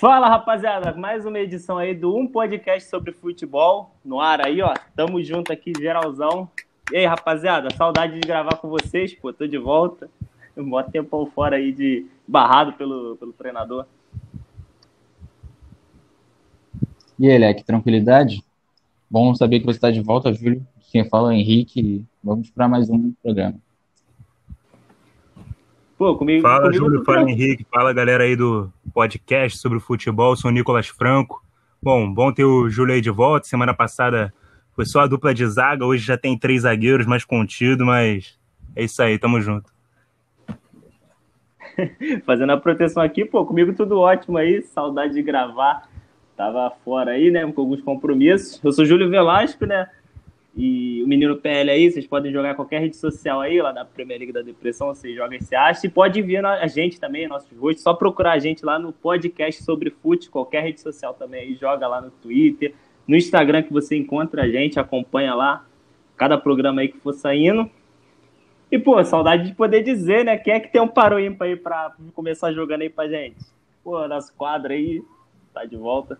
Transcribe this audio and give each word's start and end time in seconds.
Fala, 0.00 0.30
rapaziada, 0.30 0.94
mais 0.94 1.26
uma 1.26 1.38
edição 1.38 1.76
aí 1.76 1.94
do 1.94 2.16
Um 2.16 2.26
Podcast 2.26 2.88
sobre 2.88 3.12
Futebol 3.12 3.94
no 4.02 4.18
ar 4.18 4.40
aí, 4.40 4.62
ó. 4.62 4.72
Tamo 4.96 5.22
junto 5.22 5.52
aqui, 5.52 5.74
geralzão. 5.78 6.48
E 6.90 6.96
aí, 6.96 7.04
rapaziada, 7.04 7.68
saudade 7.76 8.14
de 8.14 8.26
gravar 8.26 8.56
com 8.56 8.70
vocês, 8.70 9.12
pô, 9.12 9.30
tô 9.30 9.46
de 9.46 9.58
volta. 9.58 10.08
Mó 10.56 10.82
tempão 10.82 11.26
fora 11.26 11.56
aí 11.56 11.70
de 11.70 12.06
barrado 12.26 12.72
pelo, 12.72 13.14
pelo 13.18 13.34
treinador. 13.34 13.84
E 17.18 17.30
aí, 17.30 17.36
Leque, 17.36 17.62
tranquilidade? 17.62 18.42
Bom 19.10 19.34
saber 19.34 19.60
que 19.60 19.66
você 19.66 19.76
está 19.76 19.90
de 19.90 20.00
volta, 20.00 20.32
Júlio. 20.32 20.66
Quem 20.90 21.04
fala 21.04 21.30
é 21.30 21.36
o 21.36 21.38
Henrique. 21.38 22.02
Vamos 22.24 22.48
para 22.48 22.66
mais 22.66 22.88
um 22.88 23.12
programa. 23.22 23.58
Pô, 26.00 26.16
comigo. 26.16 26.40
Fala, 26.40 26.62
comigo 26.62 26.84
Júlio. 26.86 27.04
Fala, 27.04 27.30
Henrique. 27.30 27.66
Fala, 27.70 27.92
galera 27.92 28.24
aí 28.24 28.34
do 28.34 28.72
podcast 28.94 29.58
sobre 29.58 29.76
o 29.76 29.80
futebol. 29.82 30.34
Sou 30.34 30.50
o 30.50 30.54
Nicolas 30.54 30.88
Franco. 30.88 31.44
Bom, 31.82 32.10
bom 32.10 32.32
ter 32.32 32.42
o 32.42 32.70
Júlio 32.70 32.94
aí 32.94 33.02
de 33.02 33.10
volta. 33.10 33.46
Semana 33.46 33.74
passada 33.74 34.32
foi 34.74 34.86
só 34.86 35.00
a 35.00 35.06
dupla 35.06 35.34
de 35.34 35.46
zaga. 35.46 35.84
Hoje 35.84 36.02
já 36.02 36.16
tem 36.16 36.38
três 36.38 36.62
zagueiros 36.62 37.04
mais 37.04 37.22
contido, 37.22 37.84
mas 37.84 38.38
é 38.74 38.84
isso 38.84 39.02
aí. 39.02 39.18
Tamo 39.18 39.42
junto. 39.42 39.70
Fazendo 42.24 42.52
a 42.52 42.56
proteção 42.56 43.02
aqui, 43.02 43.26
pô, 43.26 43.44
comigo 43.44 43.74
tudo 43.74 44.00
ótimo 44.00 44.38
aí. 44.38 44.62
Saudade 44.62 45.12
de 45.12 45.20
gravar. 45.20 45.86
Tava 46.34 46.72
fora 46.82 47.10
aí, 47.10 47.30
né, 47.30 47.46
com 47.52 47.60
alguns 47.60 47.82
compromissos. 47.82 48.58
Eu 48.64 48.72
sou 48.72 48.86
Júlio 48.86 49.10
Velasco, 49.10 49.66
né? 49.66 49.86
E 50.56 51.02
o 51.02 51.06
Menino 51.06 51.36
PL 51.36 51.70
aí, 51.70 51.90
vocês 51.90 52.06
podem 52.06 52.32
jogar 52.32 52.54
qualquer 52.54 52.80
rede 52.80 52.96
social 52.96 53.40
aí, 53.40 53.60
lá 53.62 53.70
da 53.70 53.84
Premier 53.84 54.18
League 54.18 54.32
da 54.32 54.42
Depressão, 54.42 54.88
você 54.88 55.14
joga 55.14 55.36
esse 55.36 55.54
acha. 55.54 55.86
E 55.86 55.90
pode 55.90 56.20
vir 56.20 56.44
a 56.44 56.66
gente 56.66 56.98
também, 56.98 57.28
nossos 57.28 57.56
rostos, 57.56 57.82
só 57.82 57.94
procurar 57.94 58.32
a 58.32 58.38
gente 58.38 58.64
lá 58.64 58.78
no 58.78 58.92
podcast 58.92 59.62
sobre 59.62 59.90
fute, 59.90 60.28
qualquer 60.28 60.62
rede 60.62 60.80
social 60.80 61.14
também 61.14 61.42
aí, 61.42 61.54
joga 61.54 61.86
lá 61.86 62.00
no 62.00 62.10
Twitter, 62.10 62.74
no 63.06 63.16
Instagram 63.16 63.62
que 63.62 63.72
você 63.72 63.96
encontra 63.96 64.42
a 64.42 64.48
gente, 64.48 64.78
acompanha 64.78 65.34
lá 65.34 65.64
cada 66.16 66.36
programa 66.36 66.80
aí 66.80 66.88
que 66.88 66.98
for 66.98 67.14
saindo. 67.14 67.70
E, 68.70 68.78
pô, 68.78 69.02
saudade 69.04 69.48
de 69.48 69.54
poder 69.54 69.82
dizer, 69.82 70.24
né? 70.24 70.36
Quem 70.36 70.54
é 70.54 70.60
que 70.60 70.70
tem 70.70 70.80
um 70.80 70.86
paro 70.86 71.18
ímpar 71.18 71.46
aí 71.46 71.56
pra 71.56 71.94
começar 72.14 72.52
jogando 72.52 72.82
aí 72.82 72.90
pra 72.90 73.08
gente? 73.08 73.38
Pô, 73.82 74.06
nosso 74.06 74.32
quadro 74.36 74.72
aí 74.72 75.02
tá 75.52 75.64
de 75.64 75.76
volta. 75.76 76.18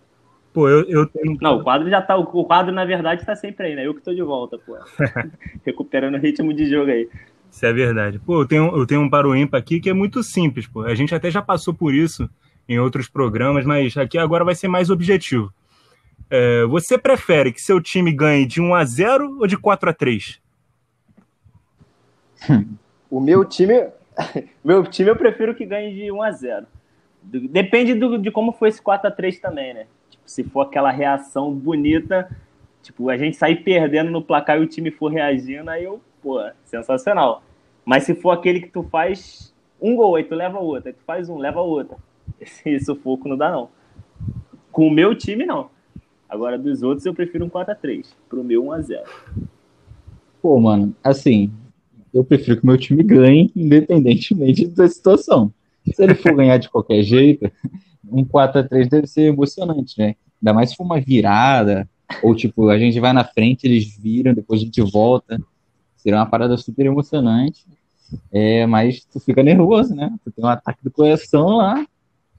Pô, 0.53 0.69
eu, 0.69 0.83
eu 0.89 1.06
tenho. 1.06 1.37
Não, 1.41 1.59
o 1.59 1.62
quadro 1.62 1.89
já 1.89 2.03
tá. 2.03 2.17
O 2.17 2.45
quadro, 2.45 2.73
na 2.73 2.84
verdade, 2.84 3.25
tá 3.25 3.37
sempre 3.37 3.69
aí, 3.69 3.75
né? 3.77 3.87
Eu 3.87 3.95
que 3.95 4.03
tô 4.03 4.12
de 4.12 4.23
volta, 4.23 4.59
pô. 4.59 4.77
Recuperando 5.65 6.15
o 6.15 6.19
ritmo 6.19 6.53
de 6.53 6.69
jogo 6.69 6.91
aí. 6.91 7.09
Isso 7.51 7.67
é 7.67 7.73
verdade. 7.73 8.19
Pô, 8.19 8.43
eu 8.43 8.47
tenho, 8.47 8.77
eu 8.77 8.87
tenho 8.87 9.01
um 9.01 9.11
paro 9.11 9.34
ímpar 9.34 9.59
aqui 9.59 9.81
que 9.81 9.91
é 9.91 9.93
muito 9.93 10.23
simples, 10.23 10.67
pô. 10.67 10.83
A 10.83 10.95
gente 10.95 11.15
até 11.15 11.31
já 11.31 11.43
passou 11.43 11.73
por 11.73 11.95
isso 11.95 12.28
em 12.69 12.78
outros 12.78 13.09
programas, 13.09 13.65
mas 13.65 13.97
aqui 13.97 14.19
agora 14.19 14.45
vai 14.45 14.55
ser 14.55 14.69
mais 14.69 14.91
objetivo. 14.91 15.53
É, 16.28 16.65
você 16.67 16.97
prefere 16.97 17.53
que 17.53 17.61
seu 17.61 17.81
time 17.81 18.12
ganhe 18.12 18.47
de 18.47 18.61
1 18.61 18.75
a 18.75 18.84
0 18.84 19.39
ou 19.41 19.47
de 19.48 19.56
4 19.56 19.91
a 19.91 19.93
3 19.93 20.41
O 23.11 23.21
meu 23.21 23.45
time. 23.45 23.89
meu 24.65 24.84
time 24.84 25.11
eu 25.11 25.17
prefiro 25.17 25.55
que 25.55 25.67
ganhe 25.67 25.93
de 25.95 26.12
1 26.12 26.23
a 26.23 26.31
0 26.31 26.67
Depende 27.23 27.95
do, 27.95 28.17
de 28.17 28.31
como 28.31 28.53
foi 28.53 28.69
esse 28.69 28.81
4 28.81 29.09
a 29.09 29.11
3 29.11 29.41
também, 29.41 29.75
né? 29.75 29.87
Se 30.31 30.45
for 30.45 30.61
aquela 30.61 30.92
reação 30.92 31.53
bonita, 31.53 32.31
tipo, 32.83 33.11
a 33.11 33.17
gente 33.17 33.36
sair 33.36 33.64
perdendo 33.64 34.12
no 34.12 34.23
placar 34.23 34.59
e 34.59 34.62
o 34.62 34.67
time 34.67 34.89
for 34.92 35.09
reagindo, 35.09 35.69
aí 35.69 35.83
eu, 35.83 36.00
pô, 36.22 36.41
sensacional. 36.64 37.42
Mas 37.84 38.05
se 38.05 38.14
for 38.14 38.31
aquele 38.31 38.61
que 38.61 38.69
tu 38.69 38.84
faz 38.84 39.53
um 39.83 39.97
gol, 39.97 40.14
aí 40.14 40.22
tu 40.22 40.37
leva 40.37 40.61
outro, 40.61 40.89
aí 40.89 40.95
tu 40.95 41.03
faz 41.05 41.28
um, 41.28 41.37
leva 41.37 41.61
outro. 41.61 41.97
Esse 42.41 42.78
sufoco 42.78 43.28
não 43.28 43.37
dá, 43.37 43.50
não. 43.50 43.71
Com 44.71 44.87
o 44.87 44.91
meu 44.91 45.16
time, 45.16 45.44
não. 45.44 45.69
Agora, 46.28 46.56
dos 46.56 46.81
outros, 46.81 47.04
eu 47.04 47.12
prefiro 47.12 47.44
um 47.44 47.50
4x3. 47.50 48.06
Pro 48.28 48.44
meu, 48.44 48.62
1x0. 48.62 49.03
Pô, 50.41 50.60
mano, 50.60 50.94
assim, 51.03 51.53
eu 52.15 52.22
prefiro 52.22 52.59
que 52.59 52.62
o 52.62 52.66
meu 52.69 52.78
time 52.78 53.03
ganhe, 53.03 53.50
independentemente 53.56 54.65
da 54.69 54.87
situação. 54.87 55.53
Se 55.93 56.04
ele 56.04 56.15
for 56.15 56.37
ganhar 56.37 56.59
de 56.59 56.71
qualquer 56.71 57.03
jeito, 57.03 57.50
um 58.10 58.25
4x3 58.25 58.88
deve 58.88 59.06
ser 59.06 59.22
emocionante, 59.22 59.99
né? 59.99 60.16
Ainda 60.41 60.55
mais 60.55 60.71
se 60.71 60.77
for 60.77 60.84
uma 60.84 61.01
virada, 61.01 61.89
ou 62.23 62.34
tipo, 62.34 62.69
a 62.69 62.78
gente 62.78 62.99
vai 62.99 63.12
na 63.12 63.25
frente, 63.25 63.67
eles 63.67 63.97
viram, 63.97 64.34
depois 64.34 64.61
a 64.61 64.65
gente 64.65 64.81
volta. 64.83 65.41
Seria 65.97 66.19
uma 66.19 66.27
parada 66.27 66.56
super 66.56 66.87
emocionante. 66.87 67.65
É, 68.33 68.67
mas 68.67 69.05
tu 69.05 69.21
fica 69.21 69.43
nervoso, 69.43 69.95
né? 69.95 70.11
Tu 70.25 70.33
tem 70.33 70.45
um 70.45 70.49
ataque 70.49 70.83
do 70.83 70.91
coração 70.91 71.59
lá. 71.59 71.87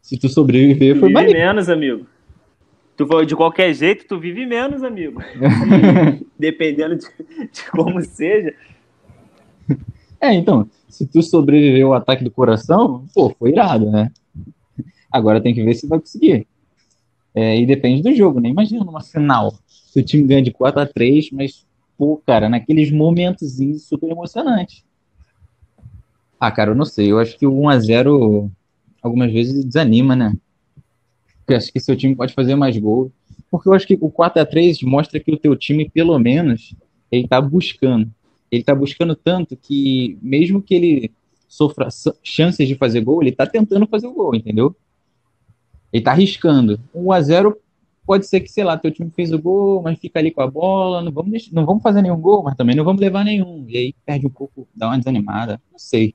Se 0.02 0.18
tu 0.18 0.28
sobreviver, 0.28 0.96
tu 0.96 1.00
foi 1.00 1.10
vive 1.14 1.34
menos, 1.34 1.70
amigo. 1.70 2.06
Tu 2.98 3.08
foi 3.08 3.26
de 3.26 3.36
qualquer 3.36 3.74
jeito, 3.74 4.06
tu 4.08 4.20
vive 4.20 4.46
menos, 4.46 4.84
amigo. 4.84 5.22
dependendo 6.38 6.98
de, 6.98 7.06
de 7.52 7.72
como 7.72 8.02
seja. 8.02 8.54
É, 10.20 10.34
então, 10.34 10.70
se 10.90 11.06
tu 11.06 11.22
sobreviveu 11.22 11.88
ao 11.88 11.94
ataque 11.94 12.24
do 12.24 12.32
coração, 12.32 13.06
pô, 13.14 13.34
foi 13.38 13.52
irado, 13.52 13.90
né? 13.90 14.12
Agora 15.12 15.42
tem 15.42 15.54
que 15.54 15.64
ver 15.64 15.74
se 15.74 15.88
vai 15.88 16.00
conseguir. 16.00 16.48
É, 17.34 17.58
e 17.60 17.66
depende 17.66 18.02
do 18.02 18.14
jogo, 18.14 18.40
né? 18.40 18.50
Imagina 18.50 18.84
numa 18.84 19.02
final, 19.02 19.54
se 19.66 20.00
o 20.00 20.04
time 20.04 20.24
ganha 20.24 20.42
de 20.42 20.52
4 20.52 20.82
a 20.82 20.86
3 20.86 21.30
mas, 21.32 21.66
pô, 21.98 22.22
cara, 22.26 22.50
naqueles 22.50 22.92
momentos 22.92 23.58
super 23.80 24.10
emocionantes. 24.10 24.84
Ah, 26.40 26.52
cara, 26.52 26.72
eu 26.72 26.76
não 26.76 26.86
sei. 26.86 27.12
Eu 27.12 27.20
acho 27.20 27.38
que 27.38 27.46
o 27.46 27.54
1 27.54 27.70
a 27.70 27.80
0 27.80 28.52
algumas 29.02 29.32
vezes 29.32 29.64
desanima, 29.64 30.16
né? 30.16 30.34
Porque 31.38 31.54
acho 31.54 31.72
que 31.72 31.80
seu 31.80 31.96
time 31.96 32.16
pode 32.16 32.34
fazer 32.34 32.56
mais 32.56 32.78
gols. 32.78 33.12
Porque 33.50 33.70
eu 33.70 33.74
acho 33.74 33.86
que 33.86 33.98
o 34.00 34.10
4 34.10 34.42
a 34.42 34.46
3 34.46 34.82
mostra 34.82 35.20
que 35.20 35.32
o 35.32 35.38
teu 35.38 35.56
time, 35.56 35.90
pelo 35.90 36.18
menos, 36.18 36.74
ele 37.12 37.28
tá 37.28 37.40
buscando. 37.40 38.10
Ele 38.52 38.64
tá 38.64 38.74
buscando 38.74 39.16
tanto 39.16 39.56
que, 39.56 40.18
mesmo 40.22 40.62
que 40.62 40.74
ele 40.74 41.12
sofra 41.48 41.90
chances 42.24 42.68
de 42.68 42.76
fazer 42.76 43.02
gol, 43.02 43.22
ele 43.22 43.32
tá 43.32 43.46
tentando 43.46 43.86
fazer 43.86 44.08
o 44.08 44.14
gol, 44.14 44.34
entendeu? 44.34 44.76
Ele 45.92 46.04
tá 46.04 46.12
arriscando. 46.12 46.80
1 46.94 47.12
a 47.12 47.22
0 47.22 47.58
pode 48.06 48.26
ser 48.28 48.42
que, 48.42 48.50
sei 48.50 48.64
lá, 48.64 48.78
teu 48.78 48.92
time 48.92 49.12
fez 49.12 49.32
o 49.32 49.40
gol, 49.40 49.82
mas 49.82 50.00
fica 50.00 50.20
ali 50.20 50.32
com 50.32 50.42
a 50.42 50.48
bola, 50.48 51.02
não 51.02 51.12
vamos, 51.12 51.32
deixar, 51.32 51.54
não 51.54 51.66
vamos 51.66 51.84
fazer 51.84 52.02
nenhum 52.02 52.20
gol, 52.20 52.44
mas 52.44 52.56
também 52.56 52.76
não 52.76 52.84
vamos 52.84 53.02
levar 53.02 53.24
nenhum. 53.24 53.66
E 53.68 53.78
aí 53.78 53.96
perde 54.06 54.28
um 54.28 54.30
pouco, 54.30 54.68
dá 54.76 54.88
uma 54.88 54.98
desanimada, 54.98 55.62
não 55.72 55.80
sei. 55.80 56.14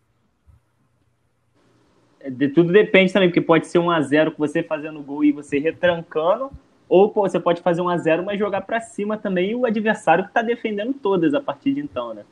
É, 2.20 2.30
de, 2.30 2.48
tudo 2.48 2.72
depende 2.72 3.12
também, 3.12 3.28
porque 3.28 3.40
pode 3.40 3.66
ser 3.66 3.78
1 3.78 3.90
a 3.90 4.02
0 4.02 4.32
com 4.32 4.38
você 4.38 4.62
fazendo 4.62 5.00
gol 5.00 5.24
e 5.24 5.32
você 5.32 5.58
retrancando, 5.58 6.50
ou 6.88 7.08
pô, 7.08 7.22
você 7.22 7.40
pode 7.40 7.60
fazer 7.60 7.80
1 7.80 7.88
a 7.88 7.98
0 7.98 8.24
mas 8.24 8.38
jogar 8.38 8.62
para 8.62 8.80
cima 8.80 9.16
também 9.16 9.54
o 9.54 9.64
adversário 9.64 10.26
que 10.26 10.32
tá 10.32 10.42
defendendo 10.42 10.92
todas 10.94 11.34
a 11.34 11.40
partir 11.40 11.74
de 11.74 11.80
então, 11.80 12.14
né? 12.14 12.24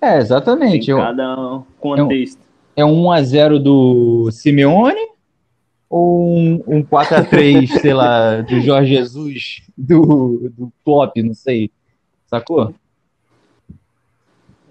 É, 0.00 0.18
exatamente. 0.18 0.86
Tem 0.86 0.96
cada 0.96 1.62
contexto. 1.80 2.40
É 2.76 2.84
um, 2.84 2.88
é 2.88 2.92
um 2.92 3.06
1 3.06 3.12
a 3.12 3.22
0 3.22 3.58
do 3.58 4.30
Simeone 4.30 5.13
ou 5.94 6.36
um, 6.36 6.54
um 6.66 6.82
4x3, 6.82 7.68
sei 7.80 7.94
lá, 7.94 8.40
do 8.40 8.60
Jorge 8.60 8.96
Jesus, 8.96 9.62
do, 9.78 10.50
do 10.52 10.72
Klopp, 10.84 11.16
não 11.18 11.34
sei. 11.34 11.70
Sacou? 12.26 12.74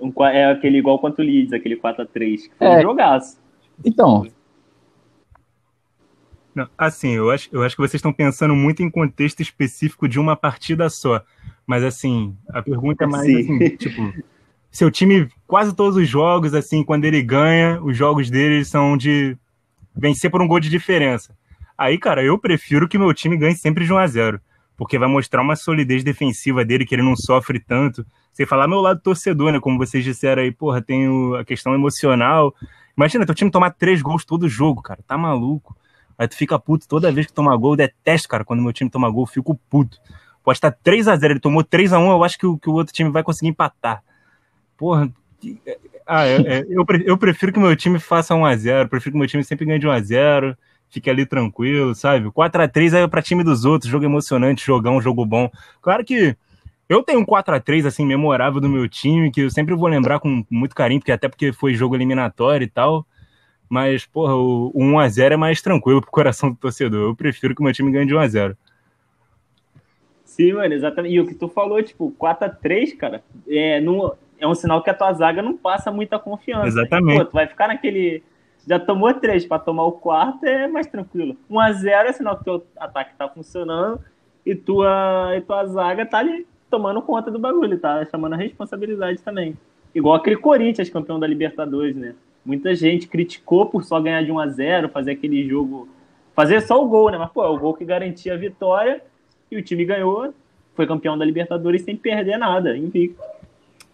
Um, 0.02 0.12
é 0.26 0.52
aquele 0.52 0.80
igual 0.80 1.00
quanto 1.00 1.20
o 1.20 1.22
Leeds, 1.22 1.54
aquele 1.54 1.78
4x3. 1.78 2.50
Que 2.50 2.52
foi 2.58 2.68
é. 2.68 2.78
um 2.78 2.82
jogaço. 2.82 3.38
Então. 3.86 4.28
Não, 6.54 6.68
assim, 6.78 7.12
eu 7.12 7.32
acho, 7.32 7.48
eu 7.54 7.64
acho 7.64 7.78
que 7.78 7.82
vocês 7.82 7.96
estão 8.00 8.12
pensando 8.12 8.54
muito 8.54 8.84
em 8.84 8.92
contexto 8.92 9.40
específico 9.40 10.10
de 10.10 10.20
uma 10.20 10.36
partida 10.36 10.90
só. 10.90 11.24
Mas, 11.66 11.86
assim, 11.86 12.36
a 12.50 12.62
pergunta 12.62 13.06
é 13.06 13.08
mais 13.08 13.24
assim, 13.24 13.70
tipo, 13.78 14.14
seu 14.70 14.92
time, 14.92 15.30
quase 15.48 15.74
todos 15.74 15.96
os 15.96 16.08
jogos, 16.08 16.54
assim, 16.54 16.84
quando 16.84 17.06
ele 17.06 17.22
ganha, 17.22 17.82
os 17.82 17.96
jogos 17.96 18.30
dele 18.30 18.66
são 18.66 18.98
de 18.98 19.38
vencer 19.96 20.30
por 20.30 20.42
um 20.42 20.48
gol 20.48 20.60
de 20.60 20.70
diferença. 20.70 21.36
Aí, 21.78 21.98
cara, 21.98 22.24
eu 22.24 22.38
prefiro 22.38 22.88
que 22.88 22.98
meu 22.98 23.14
time 23.14 23.38
ganhe 23.38 23.56
sempre 23.56 23.86
de 23.86 23.94
1 23.94 23.98
a 23.98 24.08
0 24.08 24.42
porque 24.76 24.98
vai 24.98 25.08
mostrar 25.08 25.42
uma 25.42 25.56
solidez 25.56 26.04
defensiva 26.04 26.66
dele, 26.66 26.86
que 26.86 26.96
ele 26.96 27.02
não 27.02 27.16
sofre 27.16 27.60
tanto. 27.60 28.06
Sem 28.32 28.46
falar 28.46 28.68
meu 28.68 28.82
lado 28.82 29.00
torcedor, 29.00 29.52
né? 29.52 29.60
Como 29.60 29.78
vocês 29.78 30.04
disseram 30.04 30.42
aí, 30.42 30.52
porra, 30.52 30.82
tem 30.82 31.08
a 31.40 31.46
questão 31.46 31.74
emocional. 31.74 32.54
Imagina, 32.98 33.26
teu 33.26 33.36
time 33.36 33.52
tomar 33.52 33.72
três 33.72 34.02
gols 34.02 34.26
todo 34.26 34.50
jogo, 34.50 34.82
cara. 34.82 35.02
Tá 35.08 35.18
maluco. 35.18 35.76
Aí 36.18 36.28
tu 36.28 36.36
fica 36.36 36.58
puto 36.60 36.88
toda 36.88 37.12
vez 37.12 37.28
que 37.28 37.34
toma 37.34 37.56
gol. 37.56 37.74
Eu 37.74 37.78
detesto, 37.78 38.28
cara, 38.28 38.44
quando 38.44 38.62
meu 38.62 38.74
time 38.74 38.90
toma 38.90 39.10
gol, 39.10 39.24
eu 39.24 39.28
fico 39.28 39.56
puto. 39.70 39.98
Pode 40.44 40.58
estar 40.58 40.72
3 40.72 41.08
a 41.08 41.16
0 41.16 41.34
ele 41.34 41.40
tomou 41.40 41.64
3 41.64 41.94
a 41.94 42.00
1 42.00 42.12
eu 42.12 42.24
acho 42.24 42.38
que 42.38 42.46
o, 42.46 42.58
que 42.58 42.70
o 42.70 42.74
outro 42.74 42.94
time 42.94 43.10
vai 43.10 43.24
conseguir 43.24 43.50
empatar. 43.50 44.04
Porra, 44.76 45.10
ah, 46.06 46.26
é, 46.26 46.36
é, 46.36 46.66
eu, 46.70 46.86
eu 47.06 47.18
prefiro 47.18 47.52
que 47.52 47.60
meu 47.60 47.76
time 47.76 48.00
faça 48.00 48.34
1x0, 48.34 48.88
prefiro 48.90 49.14
que 49.14 49.20
meu 49.20 49.28
time 49.28 49.44
sempre 49.44 49.66
ganhe 49.66 49.80
de 49.80 49.88
1x0, 49.88 50.56
fique 50.90 51.10
ali 51.10 51.26
tranquilo, 51.26 51.96
sabe? 51.96 52.30
4x3 52.30 52.94
é 52.94 53.08
pra 53.08 53.22
time 53.22 53.44
dos 53.44 53.66
outros, 53.66 53.90
jogo 53.90 54.06
emocionante, 54.06 54.72
um 54.72 55.02
jogo 55.02 55.26
bom. 55.26 55.50
Claro 55.82 56.04
que 56.04 56.36
eu 56.88 57.02
tenho 57.02 57.20
um 57.20 57.26
4x3, 57.26 57.88
assim, 57.88 58.06
memorável 58.06 58.62
do 58.62 58.70
meu 58.70 58.88
time, 58.88 59.32
que 59.32 59.42
eu 59.42 59.50
sempre 59.50 59.74
vou 59.74 59.88
lembrar 59.88 60.20
com 60.20 60.46
muito 60.50 60.76
carinho, 60.76 61.00
porque 61.00 61.12
até 61.12 61.28
porque 61.28 61.52
foi 61.54 61.74
jogo 61.74 61.96
eliminatório 61.96 62.66
e 62.66 62.70
tal. 62.70 63.06
Mas, 63.70 64.06
porra, 64.06 64.36
o, 64.36 64.72
o 64.74 64.80
1x0 64.80 65.32
é 65.32 65.38
mais 65.38 65.62
tranquilo 65.62 66.02
pro 66.02 66.12
coração 66.12 66.52
do 66.52 66.56
torcedor. 66.58 67.10
Eu 67.10 67.16
prefiro 67.16 67.56
que 67.56 67.64
meu 67.64 67.74
time 67.74 67.92
ganhe 67.92 68.06
de 68.06 68.14
1x0. 68.14 68.56
Sim, 70.26 70.54
mano, 70.54 70.74
exatamente. 70.74 71.16
E 71.16 71.20
o 71.20 71.26
que 71.26 71.34
tu 71.34 71.48
falou, 71.48 71.82
tipo, 71.82 72.14
4x3, 72.20 72.96
cara, 72.98 73.24
é, 73.48 73.80
no, 73.80 74.16
é 74.44 74.48
um 74.48 74.54
sinal 74.54 74.84
que 74.84 74.90
a 74.90 74.94
tua 74.94 75.14
zaga 75.14 75.42
não 75.42 75.56
passa 75.56 75.90
muita 75.90 76.20
confiança. 76.20 76.68
Exatamente. 76.68 77.20
Pô, 77.20 77.26
tu 77.26 77.34
vai 77.34 77.48
ficar 77.48 77.68
naquele. 77.68 78.22
Já 78.68 78.78
tomou 78.78 79.14
três, 79.14 79.46
para 79.46 79.60
tomar 79.60 79.86
o 79.86 79.94
quarto 79.94 80.46
é 80.46 80.68
mais 80.68 80.88
tranquilo. 80.88 81.36
1x0 81.50 81.88
é 81.88 82.12
sinal 82.12 82.38
que 82.38 82.44
teu 82.44 82.66
ataque 82.78 83.14
tá 83.18 83.28
funcionando 83.28 84.00
e 84.46 84.54
tua, 84.56 85.34
e 85.36 85.42
tua 85.42 85.66
zaga 85.66 86.06
tá 86.06 86.20
ali 86.20 86.46
tomando 86.70 87.02
conta 87.02 87.30
do 87.30 87.40
bagulho, 87.40 87.78
tá 87.78 88.06
chamando 88.06 88.34
a 88.34 88.38
responsabilidade 88.38 89.22
também. 89.22 89.58
Igual 89.94 90.16
aquele 90.16 90.38
Corinthians, 90.38 90.90
campeão 90.90 91.20
da 91.20 91.28
Libertadores, 91.28 91.96
né? 91.96 92.16
Muita 92.46 92.74
gente 92.76 93.08
criticou 93.08 93.68
por 93.68 93.84
só 93.84 94.00
ganhar 94.02 94.24
de 94.24 94.32
1 94.32 94.40
a 94.40 94.48
0 94.48 94.90
fazer 94.90 95.12
aquele 95.12 95.48
jogo. 95.48 95.88
Fazer 96.34 96.62
só 96.62 96.84
o 96.84 96.88
gol, 96.88 97.12
né? 97.12 97.18
Mas, 97.18 97.32
pô, 97.32 97.44
é 97.46 97.48
o 97.48 97.60
gol 97.60 97.74
que 97.74 97.86
garantia 97.86 98.34
a 98.34 98.38
vitória 98.38 99.02
e 99.52 99.58
o 99.58 99.62
time 99.62 99.86
ganhou, 99.86 100.34
foi 100.74 100.88
campeão 100.88 101.18
da 101.18 101.24
Libertadores 101.24 101.84
sem 101.84 101.96
perder 101.96 102.38
nada, 102.38 102.76
invicto. 102.76 103.22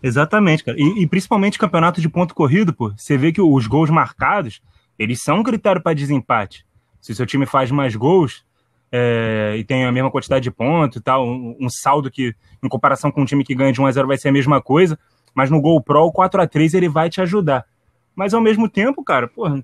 Exatamente, 0.01 0.63
cara. 0.63 0.78
E, 0.80 1.04
e, 1.04 1.07
principalmente 1.07 1.60
campeonato 1.60 2.01
de 2.01 2.10
ponto 2.10 2.34
corrido, 2.34 2.74
pô. 2.74 2.92
Você 2.96 3.18
vê 3.18 3.31
que 3.31 3.42
os 3.42 3.68
gols 3.68 3.90
marcados, 3.90 4.62
eles 4.98 5.22
são 5.22 5.40
um 5.40 5.44
critério 5.44 5.81
para 5.81 5.94
desempate. 5.94 6.66
Se 7.01 7.12
o 7.12 7.16
seu 7.16 7.25
time 7.25 7.46
faz 7.46 7.72
mais 7.72 7.96
gols 7.96 8.46
é, 8.92 9.56
e 9.57 9.63
tem 9.63 9.86
a 9.86 9.92
mesma 9.92 10.12
quantidade 10.12 10.44
de 10.44 10.51
pontos 10.51 10.98
e 10.98 11.01
tal, 11.01 11.25
um, 11.25 11.56
um, 11.60 11.69
saldo 11.69 12.10
que, 12.10 12.34
em 12.63 12.69
comparação 12.69 13.12
com 13.12 13.22
um 13.22 13.25
time 13.25 13.44
que 13.44 13.56
ganha 13.56 13.72
de 13.72 13.81
1 13.81 13.86
a 13.86 13.92
0 13.92 14.07
vai 14.07 14.18
ser 14.18 14.30
a 14.30 14.34
mesma 14.34 14.62
coisa, 14.62 14.98
mas 15.34 15.50
no 15.50 15.62
Gol 15.62 15.81
Pro, 15.81 16.06
o 16.06 16.12
4 16.12 16.42
a 16.42 16.48
3 16.48 16.74
ele 16.74 16.90
vai 16.90 17.10
te 17.10 17.22
ajudar. 17.22 17.66
Mas 18.16 18.34
ao 18.34 18.42
mesmo 18.42 18.68
tempo, 18.68 19.04
cara, 19.04 19.28
porra. 19.28 19.63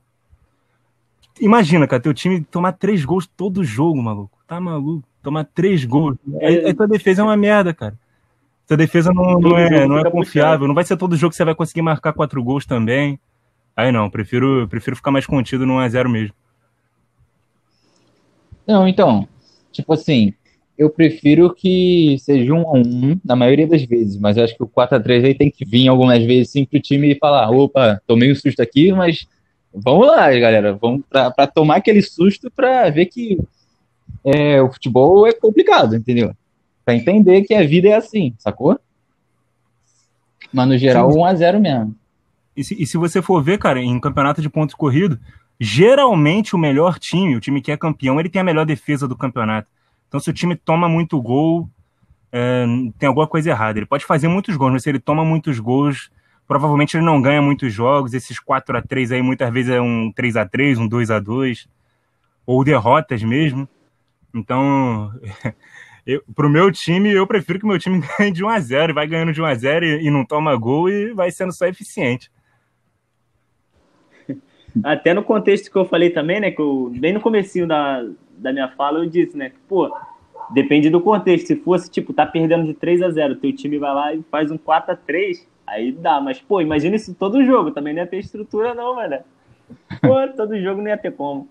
Imagina, 1.41 1.87
cara, 1.87 2.01
teu 2.01 2.13
time 2.13 2.41
tomar 2.41 2.73
três 2.73 3.03
gols 3.03 3.27
todo 3.27 3.63
jogo, 3.63 4.01
maluco. 4.01 4.37
Tá 4.47 4.59
maluco? 4.61 5.05
Tomar 5.21 5.43
três 5.43 5.83
gols. 5.83 6.17
Aí, 6.41 6.65
aí 6.67 6.73
tua 6.73 6.87
defesa 6.87 7.21
é 7.21 7.25
uma 7.25 7.35
merda, 7.35 7.73
cara. 7.73 7.97
Tua 8.67 8.77
defesa 8.77 9.13
não, 9.13 9.39
não 9.39 9.57
é, 9.57 9.87
não 9.87 9.99
é 9.99 10.09
confiável. 10.09 10.67
Não 10.67 10.73
vai 10.73 10.83
ser 10.83 10.97
todo 10.97 11.15
jogo 11.15 11.31
que 11.31 11.37
você 11.37 11.45
vai 11.45 11.55
conseguir 11.55 11.81
marcar 11.81 12.13
quatro 12.13 12.43
gols 12.43 12.65
também. 12.65 13.19
Aí 13.75 13.91
não, 13.91 14.09
prefiro, 14.09 14.67
prefiro 14.67 14.95
ficar 14.95 15.11
mais 15.11 15.25
contido 15.25 15.65
no 15.65 15.73
1x0 15.73 16.09
mesmo. 16.09 16.35
Não, 18.65 18.87
então, 18.87 19.27
tipo 19.71 19.93
assim, 19.93 20.33
eu 20.77 20.89
prefiro 20.89 21.53
que 21.53 22.17
seja 22.19 22.53
um 22.53 22.67
a 22.67 22.73
um 22.73 23.19
na 23.23 23.35
maioria 23.35 23.67
das 23.67 23.83
vezes, 23.83 24.17
mas 24.17 24.37
eu 24.37 24.43
acho 24.43 24.55
que 24.55 24.63
o 24.63 24.67
4 24.67 24.97
a 24.97 24.99
3 24.99 25.25
aí 25.25 25.35
tem 25.35 25.51
que 25.51 25.63
vir 25.63 25.87
algumas 25.87 26.23
vezes 26.23 26.51
sim 26.51 26.65
pro 26.65 26.81
time 26.81 27.15
falar, 27.15 27.49
opa, 27.51 28.01
tomei 28.07 28.31
um 28.31 28.35
susto 28.35 28.61
aqui, 28.61 28.91
mas 28.91 29.27
vamos 29.73 30.07
lá, 30.07 30.31
galera, 30.31 30.73
vamos 30.73 31.03
para 31.09 31.47
tomar 31.47 31.77
aquele 31.77 32.01
susto 32.01 32.49
para 32.49 32.89
ver 32.89 33.05
que 33.05 33.37
é, 34.23 34.61
o 34.61 34.71
futebol 34.71 35.27
é 35.27 35.33
complicado, 35.33 35.95
entendeu? 35.95 36.33
Para 36.85 36.95
entender 36.95 37.41
que 37.41 37.55
a 37.55 37.65
vida 37.65 37.89
é 37.89 37.95
assim, 37.95 38.35
sacou? 38.37 38.79
Mas 40.53 40.67
no 40.67 40.77
geral, 40.77 41.11
sim. 41.11 41.19
1 41.19 41.25
a 41.25 41.35
0 41.35 41.59
mesmo. 41.59 41.95
E 42.55 42.63
se, 42.63 42.81
e 42.81 42.85
se 42.85 42.97
você 42.97 43.21
for 43.21 43.43
ver, 43.43 43.57
cara, 43.57 43.81
em 43.81 43.99
campeonato 43.99 44.41
de 44.41 44.49
pontos 44.49 44.75
corrido, 44.75 45.19
geralmente 45.59 46.55
o 46.55 46.59
melhor 46.59 46.99
time, 46.99 47.35
o 47.35 47.41
time 47.41 47.61
que 47.61 47.71
é 47.71 47.77
campeão, 47.77 48.19
ele 48.19 48.29
tem 48.29 48.39
a 48.39 48.45
melhor 48.45 48.65
defesa 48.65 49.07
do 49.07 49.17
campeonato. 49.17 49.69
Então, 50.07 50.19
se 50.19 50.29
o 50.29 50.33
time 50.33 50.55
toma 50.55 50.87
muito 50.87 51.19
gol, 51.21 51.69
é, 52.31 52.65
tem 52.97 53.07
alguma 53.07 53.27
coisa 53.27 53.49
errada. 53.49 53.79
Ele 53.79 53.85
pode 53.85 54.05
fazer 54.05 54.27
muitos 54.27 54.55
gols, 54.55 54.73
mas 54.73 54.83
se 54.83 54.89
ele 54.89 54.99
toma 54.99 55.25
muitos 55.25 55.59
gols, 55.59 56.09
provavelmente 56.47 56.95
ele 56.95 57.05
não 57.05 57.21
ganha 57.21 57.41
muitos 57.41 57.73
jogos. 57.73 58.13
Esses 58.13 58.39
4 58.39 58.77
a 58.77 58.81
3 58.81 59.11
aí 59.11 59.21
muitas 59.21 59.51
vezes 59.51 59.71
é 59.71 59.81
um 59.81 60.11
3 60.13 60.37
a 60.37 60.45
3 60.45 60.79
um 60.79 60.87
2 60.87 61.11
a 61.11 61.19
2 61.19 61.67
ou 62.45 62.63
derrotas 62.63 63.23
mesmo. 63.23 63.67
Então, 64.33 65.11
para 66.35 66.45
o 66.45 66.49
meu 66.49 66.71
time, 66.71 67.11
eu 67.11 67.25
prefiro 67.25 67.59
que 67.59 67.65
meu 67.65 67.79
time 67.79 68.01
ganhe 68.17 68.31
de 68.31 68.43
1 68.43 68.49
a 68.49 68.59
0 68.59 68.93
vai 68.93 69.07
ganhando 69.07 69.33
de 69.33 69.41
1 69.41 69.45
a 69.45 69.55
0 69.55 69.85
e, 69.85 70.05
e 70.05 70.11
não 70.11 70.25
toma 70.25 70.55
gol 70.55 70.89
e 70.89 71.13
vai 71.13 71.31
sendo 71.31 71.51
só 71.51 71.65
eficiente. 71.65 72.31
Até 74.83 75.13
no 75.13 75.23
contexto 75.23 75.71
que 75.71 75.77
eu 75.77 75.85
falei 75.85 76.09
também, 76.09 76.39
né, 76.39 76.51
que 76.51 76.61
eu, 76.61 76.91
bem 76.95 77.13
no 77.13 77.21
comecinho 77.21 77.67
da, 77.67 78.05
da 78.37 78.53
minha 78.53 78.67
fala, 78.69 78.99
eu 78.99 79.09
disse, 79.09 79.35
né? 79.35 79.49
Que, 79.49 79.57
pô, 79.67 79.91
depende 80.51 80.89
do 80.89 81.01
contexto. 81.01 81.47
Se 81.47 81.55
fosse, 81.55 81.89
tipo, 81.89 82.13
tá 82.13 82.25
perdendo 82.25 82.65
de 82.65 82.73
3 82.73 83.01
a 83.01 83.09
0 83.09 83.35
teu 83.35 83.53
time 83.53 83.77
vai 83.77 83.93
lá 83.93 84.13
e 84.13 84.23
faz 84.29 84.51
um 84.51 84.57
4 84.57 84.93
a 84.93 84.95
3 84.95 85.47
aí 85.65 85.91
dá. 85.91 86.21
Mas, 86.21 86.39
pô, 86.39 86.61
imagina 86.61 86.95
isso 86.95 87.13
todo 87.15 87.43
jogo. 87.43 87.71
Também 87.71 87.93
não 87.93 88.01
ia 88.01 88.07
ter 88.07 88.19
estrutura, 88.19 88.73
não, 88.73 88.95
mano. 88.95 89.19
Pô, 90.01 90.15
todo 90.35 90.61
jogo 90.61 90.81
não 90.81 90.89
ia 90.89 90.97
ter 90.97 91.11
como. 91.11 91.47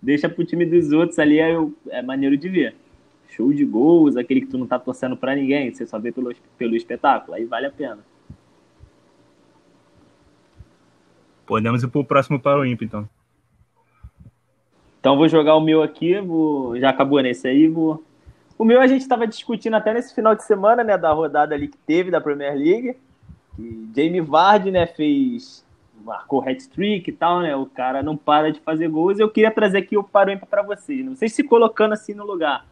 Deixa 0.00 0.28
pro 0.28 0.44
time 0.44 0.64
dos 0.64 0.92
outros 0.92 1.18
ali, 1.18 1.40
é, 1.40 1.56
é 1.88 2.02
maneiro 2.02 2.36
de 2.36 2.48
ver. 2.48 2.74
Show 3.36 3.52
de 3.52 3.64
gols, 3.64 4.16
aquele 4.16 4.40
que 4.40 4.46
tu 4.46 4.56
não 4.56 4.66
tá 4.66 4.78
torcendo 4.78 5.16
pra 5.16 5.34
ninguém, 5.34 5.72
você 5.72 5.86
só 5.86 5.98
vê 5.98 6.10
pelo, 6.10 6.34
pelo 6.56 6.74
espetáculo, 6.74 7.34
aí 7.36 7.44
vale 7.44 7.66
a 7.66 7.70
pena. 7.70 7.98
Podemos 11.44 11.82
ir 11.82 11.88
pro 11.88 12.04
próximo 12.04 12.40
para 12.40 12.58
o 12.58 12.64
ímpio, 12.64 12.86
então. 12.86 13.08
Então 14.98 15.16
vou 15.16 15.28
jogar 15.28 15.54
o 15.54 15.60
meu 15.60 15.82
aqui, 15.82 16.20
vou... 16.20 16.78
já 16.80 16.90
acabou 16.90 17.20
nesse 17.20 17.46
aí, 17.46 17.68
vou. 17.68 18.02
O 18.58 18.64
meu 18.64 18.80
a 18.80 18.86
gente 18.86 19.02
estava 19.02 19.26
discutindo 19.26 19.74
até 19.74 19.92
nesse 19.92 20.14
final 20.14 20.34
de 20.34 20.42
semana, 20.42 20.82
né, 20.82 20.96
da 20.96 21.12
rodada 21.12 21.54
ali 21.54 21.68
que 21.68 21.78
teve 21.78 22.10
da 22.10 22.20
Premier 22.20 22.56
League. 22.56 22.96
Que 23.54 23.88
Jamie 23.94 24.20
Vardy, 24.20 24.70
né, 24.70 24.86
fez 24.86 25.64
marcou 26.02 26.40
hat-trick 26.40 27.10
e 27.10 27.12
tal, 27.12 27.40
né? 27.40 27.54
O 27.56 27.66
cara 27.66 28.02
não 28.02 28.16
para 28.16 28.52
de 28.52 28.60
fazer 28.60 28.88
gols. 28.88 29.18
Eu 29.18 29.28
queria 29.28 29.50
trazer 29.50 29.78
aqui 29.78 29.96
o 29.96 30.04
Parômpa 30.04 30.46
para 30.46 30.62
vocês, 30.62 31.04
né? 31.04 31.14
vocês 31.14 31.32
se 31.32 31.42
colocando 31.42 31.92
assim 31.92 32.14
no 32.14 32.24
lugar. 32.24 32.64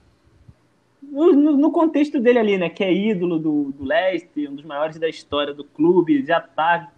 No, 1.14 1.56
no, 1.56 1.70
contexto 1.70 2.20
dele 2.20 2.38
ali, 2.38 2.58
né? 2.58 2.69
Que 2.69 2.82
é 2.82 2.93
ídolo 2.93 3.38
do, 3.38 3.72
do 3.72 3.84
Leicester, 3.84 4.50
um 4.50 4.56
dos 4.56 4.64
maiores 4.64 4.99
da 4.99 5.08
história 5.08 5.55
do 5.55 5.64
clube, 5.64 6.25
já 6.26 6.40
tá 6.40 6.90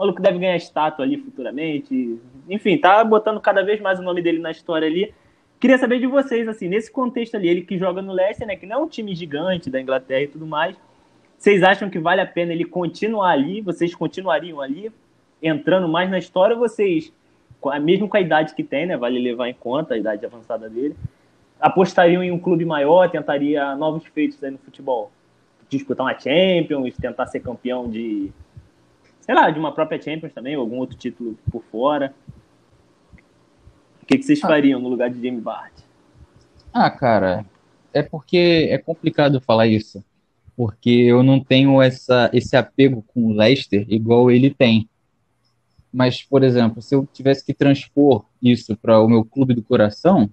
o 0.00 0.02
maluco 0.02 0.22
deve 0.22 0.38
ganhar 0.38 0.56
estátua 0.56 1.04
ali 1.04 1.18
futuramente. 1.18 2.18
Enfim, 2.48 2.78
tá 2.78 3.04
botando 3.04 3.38
cada 3.38 3.62
vez 3.62 3.78
mais 3.82 3.98
o 3.98 4.02
nome 4.02 4.22
dele 4.22 4.38
na 4.38 4.50
história 4.50 4.88
ali. 4.88 5.12
Queria 5.58 5.76
saber 5.76 5.98
de 5.98 6.06
vocês, 6.06 6.48
assim, 6.48 6.68
nesse 6.68 6.90
contexto 6.90 7.34
ali, 7.34 7.48
ele 7.48 7.60
que 7.60 7.76
joga 7.76 8.00
no 8.00 8.14
Leicester, 8.14 8.46
né, 8.46 8.56
que 8.56 8.64
não 8.64 8.76
é 8.76 8.78
um 8.78 8.88
time 8.88 9.14
gigante 9.14 9.68
da 9.68 9.78
Inglaterra 9.78 10.22
e 10.22 10.28
tudo 10.28 10.46
mais, 10.46 10.74
vocês 11.36 11.62
acham 11.62 11.90
que 11.90 11.98
vale 11.98 12.22
a 12.22 12.26
pena 12.26 12.52
ele 12.54 12.64
continuar 12.64 13.32
ali? 13.32 13.60
Vocês 13.60 13.94
continuariam 13.94 14.58
ali, 14.58 14.90
entrando 15.42 15.86
mais 15.86 16.08
na 16.08 16.18
história? 16.18 16.56
Ou 16.56 16.60
vocês, 16.60 17.12
mesmo 17.82 18.08
com 18.08 18.16
a 18.16 18.20
idade 18.22 18.54
que 18.54 18.64
tem, 18.64 18.86
né, 18.86 18.96
vale 18.96 19.18
levar 19.18 19.48
em 19.48 19.54
conta 19.54 19.92
a 19.92 19.98
idade 19.98 20.24
avançada 20.24 20.66
dele, 20.70 20.96
apostariam 21.60 22.22
em 22.22 22.30
um 22.30 22.38
clube 22.38 22.64
maior, 22.64 23.10
tentaria 23.10 23.74
novos 23.76 24.04
feitos 24.06 24.42
aí 24.42 24.50
no 24.50 24.58
futebol? 24.58 25.10
Disputar 25.68 26.06
uma 26.06 26.18
Champions, 26.18 26.96
tentar 26.96 27.26
ser 27.26 27.40
campeão 27.40 27.88
de 27.88 28.32
sei 29.30 29.34
lá, 29.36 29.48
de 29.48 29.60
uma 29.60 29.72
própria 29.72 30.02
Champions 30.02 30.32
também, 30.32 30.56
ou 30.56 30.62
algum 30.62 30.78
outro 30.78 30.96
título 30.96 31.38
por 31.52 31.62
fora. 31.70 32.12
O 34.02 34.06
que, 34.06 34.18
que 34.18 34.24
vocês 34.24 34.42
ah. 34.42 34.48
fariam 34.48 34.80
no 34.80 34.88
lugar 34.88 35.08
de 35.08 35.22
Jamie 35.22 35.40
Bart? 35.40 35.72
Ah, 36.72 36.90
cara, 36.90 37.46
é 37.92 38.02
porque 38.02 38.68
é 38.70 38.76
complicado 38.76 39.40
falar 39.40 39.68
isso. 39.68 40.04
Porque 40.56 40.90
eu 40.90 41.22
não 41.22 41.38
tenho 41.38 41.80
essa, 41.80 42.28
esse 42.32 42.56
apego 42.56 43.04
com 43.06 43.26
o 43.26 43.32
Leicester 43.32 43.86
igual 43.88 44.32
ele 44.32 44.50
tem. 44.50 44.88
Mas, 45.92 46.24
por 46.24 46.42
exemplo, 46.42 46.82
se 46.82 46.94
eu 46.94 47.08
tivesse 47.12 47.44
que 47.44 47.54
transpor 47.54 48.24
isso 48.42 48.76
para 48.76 49.00
o 49.00 49.08
meu 49.08 49.24
clube 49.24 49.54
do 49.54 49.62
coração, 49.62 50.28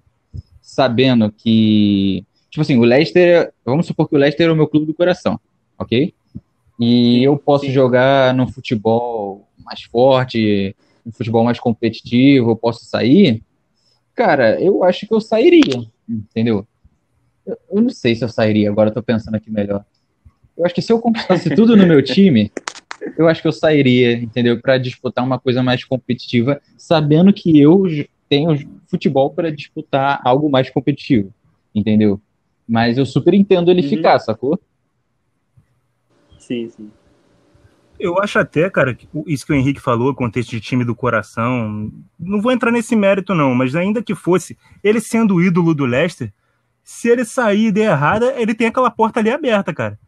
sabendo 0.68 1.32
que. 1.32 2.22
Tipo 2.50 2.60
assim, 2.60 2.76
o 2.76 2.84
Leicester. 2.84 3.52
Vamos 3.64 3.86
supor 3.86 4.06
que 4.06 4.14
o 4.14 4.18
Leicester 4.18 4.48
é 4.48 4.52
o 4.52 4.56
meu 4.56 4.68
clube 4.68 4.84
do 4.84 4.92
coração, 4.92 5.40
ok? 5.78 6.12
E 6.78 7.24
eu 7.24 7.36
posso 7.38 7.64
Sim. 7.64 7.72
jogar 7.72 8.34
no 8.34 8.46
futebol 8.46 9.48
mais 9.64 9.82
forte, 9.82 10.76
no 11.04 11.10
futebol 11.10 11.42
mais 11.42 11.58
competitivo, 11.58 12.50
eu 12.50 12.56
posso 12.56 12.84
sair. 12.84 13.42
Cara, 14.14 14.60
eu 14.60 14.84
acho 14.84 15.06
que 15.06 15.14
eu 15.14 15.20
sairia, 15.20 15.86
entendeu? 16.08 16.66
Eu, 17.46 17.58
eu 17.72 17.80
não 17.80 17.90
sei 17.90 18.14
se 18.14 18.22
eu 18.22 18.28
sairia, 18.28 18.70
agora 18.70 18.90
eu 18.90 18.94
tô 18.94 19.02
pensando 19.02 19.34
aqui 19.34 19.50
melhor. 19.50 19.84
Eu 20.56 20.66
acho 20.66 20.74
que 20.74 20.82
se 20.82 20.92
eu 20.92 21.00
conquistasse 21.00 21.54
tudo 21.54 21.76
no 21.76 21.86
meu 21.86 22.02
time, 22.02 22.52
eu 23.16 23.26
acho 23.26 23.40
que 23.40 23.48
eu 23.48 23.52
sairia, 23.52 24.12
entendeu? 24.12 24.60
Para 24.60 24.76
disputar 24.76 25.24
uma 25.24 25.38
coisa 25.38 25.62
mais 25.62 25.82
competitiva, 25.82 26.60
sabendo 26.76 27.32
que 27.32 27.58
eu 27.58 27.84
tenho 28.28 28.56
futebol 28.86 29.30
para 29.30 29.50
disputar 29.50 30.20
algo 30.24 30.50
mais 30.50 30.70
competitivo, 30.70 31.32
entendeu? 31.74 32.20
Mas 32.68 32.98
eu 32.98 33.06
super 33.06 33.34
entendo 33.34 33.70
ele 33.70 33.82
uhum. 33.82 33.88
ficar, 33.88 34.18
sacou? 34.18 34.60
Sim, 36.38 36.68
sim. 36.68 36.90
Eu 37.98 38.18
acho 38.20 38.38
até, 38.38 38.70
cara, 38.70 38.94
que 38.94 39.08
isso 39.26 39.44
que 39.44 39.52
o 39.52 39.56
Henrique 39.56 39.80
falou, 39.80 40.14
contexto 40.14 40.50
de 40.50 40.60
time 40.60 40.84
do 40.84 40.94
coração, 40.94 41.90
não 42.18 42.40
vou 42.40 42.52
entrar 42.52 42.70
nesse 42.70 42.94
mérito 42.94 43.34
não, 43.34 43.54
mas 43.54 43.74
ainda 43.74 44.02
que 44.02 44.14
fosse, 44.14 44.56
ele 44.84 45.00
sendo 45.00 45.34
o 45.34 45.42
ídolo 45.42 45.74
do 45.74 45.84
Leicester, 45.84 46.32
se 46.84 47.08
ele 47.08 47.24
sair 47.24 47.66
e 47.66 47.72
der 47.72 47.90
errada, 47.90 48.40
ele 48.40 48.54
tem 48.54 48.68
aquela 48.68 48.90
porta 48.90 49.18
ali 49.18 49.30
aberta, 49.30 49.74
cara. 49.74 49.98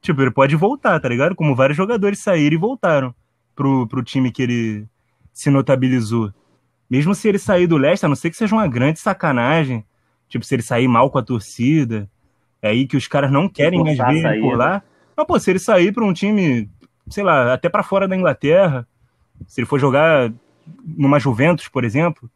Tipo, 0.00 0.22
ele 0.22 0.30
pode 0.30 0.56
voltar, 0.56 0.98
tá 1.00 1.08
ligado? 1.08 1.34
Como 1.34 1.54
vários 1.54 1.76
jogadores 1.76 2.18
saíram 2.18 2.56
e 2.56 2.58
voltaram 2.58 3.14
pro, 3.54 3.86
pro 3.86 4.02
time 4.02 4.32
que 4.32 4.42
ele 4.42 4.86
se 5.32 5.50
notabilizou. 5.50 6.32
Mesmo 6.94 7.12
se 7.12 7.26
ele 7.26 7.40
sair 7.40 7.66
do 7.66 7.76
Leicester, 7.76 8.06
a 8.06 8.08
não 8.08 8.14
ser 8.14 8.30
que 8.30 8.36
seja 8.36 8.54
uma 8.54 8.68
grande 8.68 9.00
sacanagem, 9.00 9.84
tipo, 10.28 10.44
se 10.44 10.54
ele 10.54 10.62
sair 10.62 10.86
mal 10.86 11.10
com 11.10 11.18
a 11.18 11.22
torcida, 11.24 12.08
é 12.62 12.68
aí 12.68 12.86
que 12.86 12.96
os 12.96 13.08
caras 13.08 13.32
não 13.32 13.48
querem 13.48 13.82
mais 13.82 13.98
ver 13.98 14.40
por 14.40 14.56
lá. 14.56 14.80
Mas, 15.16 15.26
pô, 15.26 15.36
se 15.40 15.50
ele 15.50 15.58
sair 15.58 15.92
para 15.92 16.04
um 16.04 16.12
time, 16.12 16.70
sei 17.08 17.24
lá, 17.24 17.52
até 17.52 17.68
para 17.68 17.82
fora 17.82 18.06
da 18.06 18.16
Inglaterra, 18.16 18.86
se 19.44 19.60
ele 19.60 19.66
for 19.66 19.80
jogar 19.80 20.32
numa 20.84 21.18
Juventus, 21.18 21.66
por 21.66 21.82
exemplo, 21.82 22.30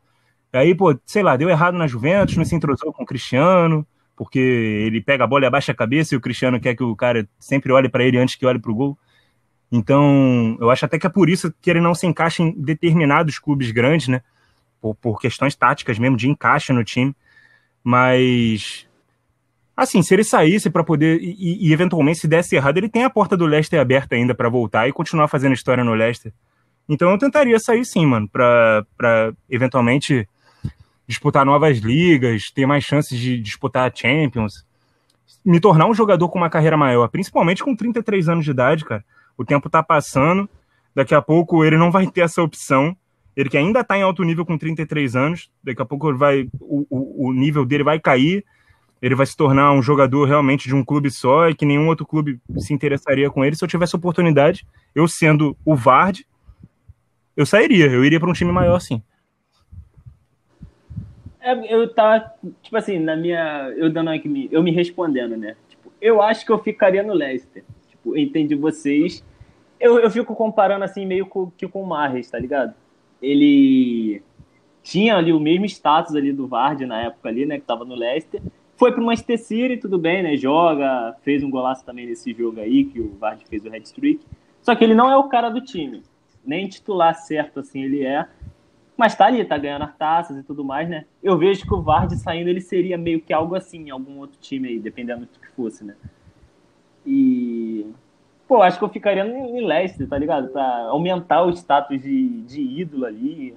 aí, 0.53 0.75
pô, 0.75 0.99
sei 1.07 1.23
lá, 1.23 1.37
deu 1.37 1.49
errado 1.49 1.79
na 1.79 1.87
Juventus, 1.87 2.37
não 2.37 2.45
se 2.45 2.57
entrosou 2.57 2.93
com 2.93 3.05
o 3.05 3.07
Cristiano, 3.07 3.87
porque 4.17 4.41
ele 4.41 5.01
pega 5.01 5.23
a 5.23 5.27
bola 5.29 5.45
e 5.45 5.47
abaixa 5.47 5.71
a 5.71 5.75
cabeça 5.77 6.17
e 6.17 6.19
o 6.19 6.21
Cristiano 6.21 6.59
quer 6.59 6.75
que 6.75 6.83
o 6.83 6.97
cara 6.97 7.29
sempre 7.39 7.71
olhe 7.71 7.89
para 7.89 8.03
ele 8.03 8.19
antes 8.19 8.35
que 8.35 8.45
olhe 8.45 8.59
para 8.59 8.73
o 8.73 8.75
gol. 8.75 8.99
Então, 9.71 10.59
eu 10.61 10.69
acho 10.69 10.85
até 10.85 10.99
que 10.99 11.07
é 11.07 11.11
por 11.11 11.31
isso 11.31 11.55
que 11.63 11.71
ele 11.71 11.81
não 11.81 11.95
se 11.95 12.09
encaixa 12.09 12.43
em 12.43 12.51
determinados 12.61 13.39
clubes 13.39 13.71
grandes, 13.71 14.09
né? 14.09 14.21
Por, 14.81 14.95
por 14.95 15.21
questões 15.21 15.55
táticas 15.55 15.99
mesmo, 15.99 16.17
de 16.17 16.29
encaixe 16.29 16.73
no 16.73 16.85
time. 16.85 17.15
Mas, 17.83 18.87
assim, 19.77 20.03
se 20.03 20.15
ele 20.15 20.25
saísse 20.25 20.71
para 20.71 20.85
poder. 20.85 21.21
E, 21.21 21.69
e, 21.69 21.73
eventualmente, 21.73 22.21
se 22.21 22.29
desse 22.29 22.57
errado, 22.57 22.79
ele 22.79 22.89
tem 22.89 23.05
a 23.05 23.11
porta 23.11 23.37
do 23.37 23.47
Leicester 23.47 23.81
aberta 23.81 24.15
ainda 24.15 24.35
para 24.35 24.49
voltar 24.49 24.89
e 24.89 24.93
continuar 24.93 25.29
fazendo 25.29 25.55
história 25.55 25.85
no 25.85 25.95
Leicester. 25.95 26.33
Então, 26.89 27.11
eu 27.11 27.19
tentaria 27.19 27.59
sair 27.59 27.85
sim, 27.85 28.07
mano, 28.07 28.29
para 28.29 29.35
eventualmente 29.49 30.27
disputar 31.07 31.45
novas 31.45 31.79
ligas, 31.79 32.51
ter 32.51 32.67
mais 32.67 32.85
chances 32.85 33.19
de 33.19 33.41
disputar 33.41 33.93
Champions, 33.95 34.67
me 35.45 35.61
tornar 35.61 35.87
um 35.87 35.95
jogador 35.95 36.29
com 36.29 36.39
uma 36.39 36.51
carreira 36.51 36.77
maior, 36.77 37.09
principalmente 37.09 37.63
com 37.63 37.75
33 37.75 38.29
anos 38.29 38.45
de 38.45 38.51
idade, 38.51 38.85
cara 38.85 39.05
o 39.39 39.45
tempo 39.45 39.69
está 39.69 39.81
passando, 39.81 40.51
daqui 40.93 41.15
a 41.15 41.23
pouco 41.23 41.65
ele 41.65 41.79
não 41.79 41.93
vai 41.93 42.09
ter 42.09 42.23
essa 42.23 42.43
opção. 42.43 42.97
Ele 43.39 43.49
que 43.49 43.57
ainda 43.57 43.81
está 43.81 43.97
em 43.97 44.03
alto 44.03 44.25
nível 44.25 44.45
com 44.45 44.59
33 44.59 45.15
anos, 45.15 45.49
daqui 45.63 45.81
a 45.81 45.85
pouco 45.85 46.13
vai, 46.17 46.49
o, 46.61 46.85
o, 46.91 47.29
o 47.29 47.33
nível 47.33 47.65
dele 47.65 47.85
vai 47.85 48.01
cair, 48.01 48.45
ele 49.01 49.15
vai 49.15 49.25
se 49.25 49.37
tornar 49.37 49.73
um 49.73 49.81
jogador 49.81 50.25
realmente 50.25 50.67
de 50.67 50.75
um 50.75 50.85
clube 50.85 51.09
só 51.09 51.49
e 51.49 51.55
que 51.55 51.65
nenhum 51.65 51.87
outro 51.87 52.05
clube 52.05 52.41
se 52.57 52.75
interessaria 52.75 53.31
com 53.31 53.45
ele. 53.45 53.55
Se 53.55 53.63
eu 53.63 53.69
tivesse 53.69 53.95
oportunidade, 53.95 54.67
eu 54.93 55.07
sendo 55.07 55.57
o 55.65 55.77
Vard, 55.77 56.27
eu 57.37 57.47
sairia, 57.47 57.87
eu 57.87 58.05
iria 58.05 58.19
para 58.19 58.29
um 58.29 58.33
time 58.33 58.51
maior 58.51 58.81
sim. 58.81 59.01
É, 61.41 61.73
eu 61.73 61.89
tava, 61.95 62.33
tipo 62.61 62.77
assim, 62.77 62.99
na 62.99 63.15
minha. 63.15 63.73
Eu 63.77 63.89
dando 63.89 64.11
aqui, 64.11 64.49
eu 64.51 64.65
me 64.65 64.73
respondendo, 64.73 65.37
né? 65.37 65.55
Tipo, 65.69 65.93
eu 66.01 66.21
acho 66.21 66.45
que 66.45 66.51
eu 66.51 66.59
ficaria 66.59 67.05
no 67.05 67.15
Leicester. 67.15 67.65
Tipo, 67.89 68.19
entendi 68.19 68.57
vocês 68.57 69.23
eu, 69.81 69.99
eu 70.01 70.11
fico 70.11 70.35
comparando 70.35 70.85
assim 70.85 71.07
meio 71.07 71.27
com, 71.27 71.51
que 71.51 71.69
com 71.69 71.83
o 71.83 71.87
Marres, 71.87 72.31
tá 72.31 72.39
ligado? 72.39 72.75
Ele 73.21 74.23
tinha 74.83 75.17
ali 75.17 75.33
o 75.33 75.41
mesmo 75.41 75.67
status 75.67 76.15
ali 76.15 76.33
do 76.33 76.47
Vard 76.47 76.87
na 76.87 77.03
época 77.03 77.29
ali, 77.29 77.45
né, 77.45 77.59
que 77.59 77.67
tava 77.67 77.85
no 77.85 77.95
Leicester. 77.95 78.41
Foi 78.77 78.93
pro 78.93 79.05
Manchester 79.05 79.39
City, 79.39 79.77
tudo 79.77 79.99
bem, 79.99 80.23
né? 80.23 80.37
Joga, 80.37 81.17
fez 81.23 81.43
um 81.43 81.51
golaço 81.51 81.85
também 81.85 82.07
nesse 82.07 82.33
jogo 82.33 82.61
aí, 82.61 82.85
que 82.85 83.01
o 83.01 83.17
Vard 83.19 83.43
fez 83.49 83.65
o 83.65 83.69
hat-trick. 83.69 84.25
Só 84.63 84.75
que 84.75 84.85
ele 84.85 84.95
não 84.95 85.11
é 85.11 85.17
o 85.17 85.29
cara 85.29 85.51
do 85.51 85.61
time. 85.61 86.03
Nem 86.45 86.69
titular 86.69 87.15
certo 87.15 87.61
assim 87.61 87.83
ele 87.83 88.05
é. 88.05 88.27
Mas 88.97 89.15
tá 89.15 89.27
ali, 89.27 89.45
tá 89.45 89.59
ganhando 89.59 89.83
as 89.83 89.97
taças 89.97 90.37
e 90.37 90.43
tudo 90.43 90.65
mais, 90.65 90.89
né? 90.89 91.05
Eu 91.23 91.37
vejo 91.37 91.65
que 91.67 91.75
o 91.75 91.83
Vard 91.83 92.13
saindo, 92.17 92.49
ele 92.49 92.61
seria 92.61 92.97
meio 92.97 93.21
que 93.21 93.33
algo 93.33 93.55
assim 93.55 93.87
em 93.87 93.91
algum 93.91 94.19
outro 94.19 94.39
time 94.41 94.69
aí, 94.69 94.79
dependendo 94.79 95.23
do 95.23 95.39
que 95.41 95.49
fosse, 95.55 95.85
né? 95.85 95.95
E 97.05 97.87
Pô, 98.49 98.63
acho 98.63 98.79
que 98.79 98.85
eu 98.85 98.89
ficaria 98.89 99.27
em 99.27 99.65
Leicester, 99.65 100.09
tá 100.09 100.17
ligado? 100.17 100.49
Pra 100.49 100.65
aumentar 100.87 101.43
o 101.43 101.51
status 101.51 102.01
de, 102.01 102.41
de 102.41 102.63
ídolo 102.63 103.05
ali, 103.05 103.55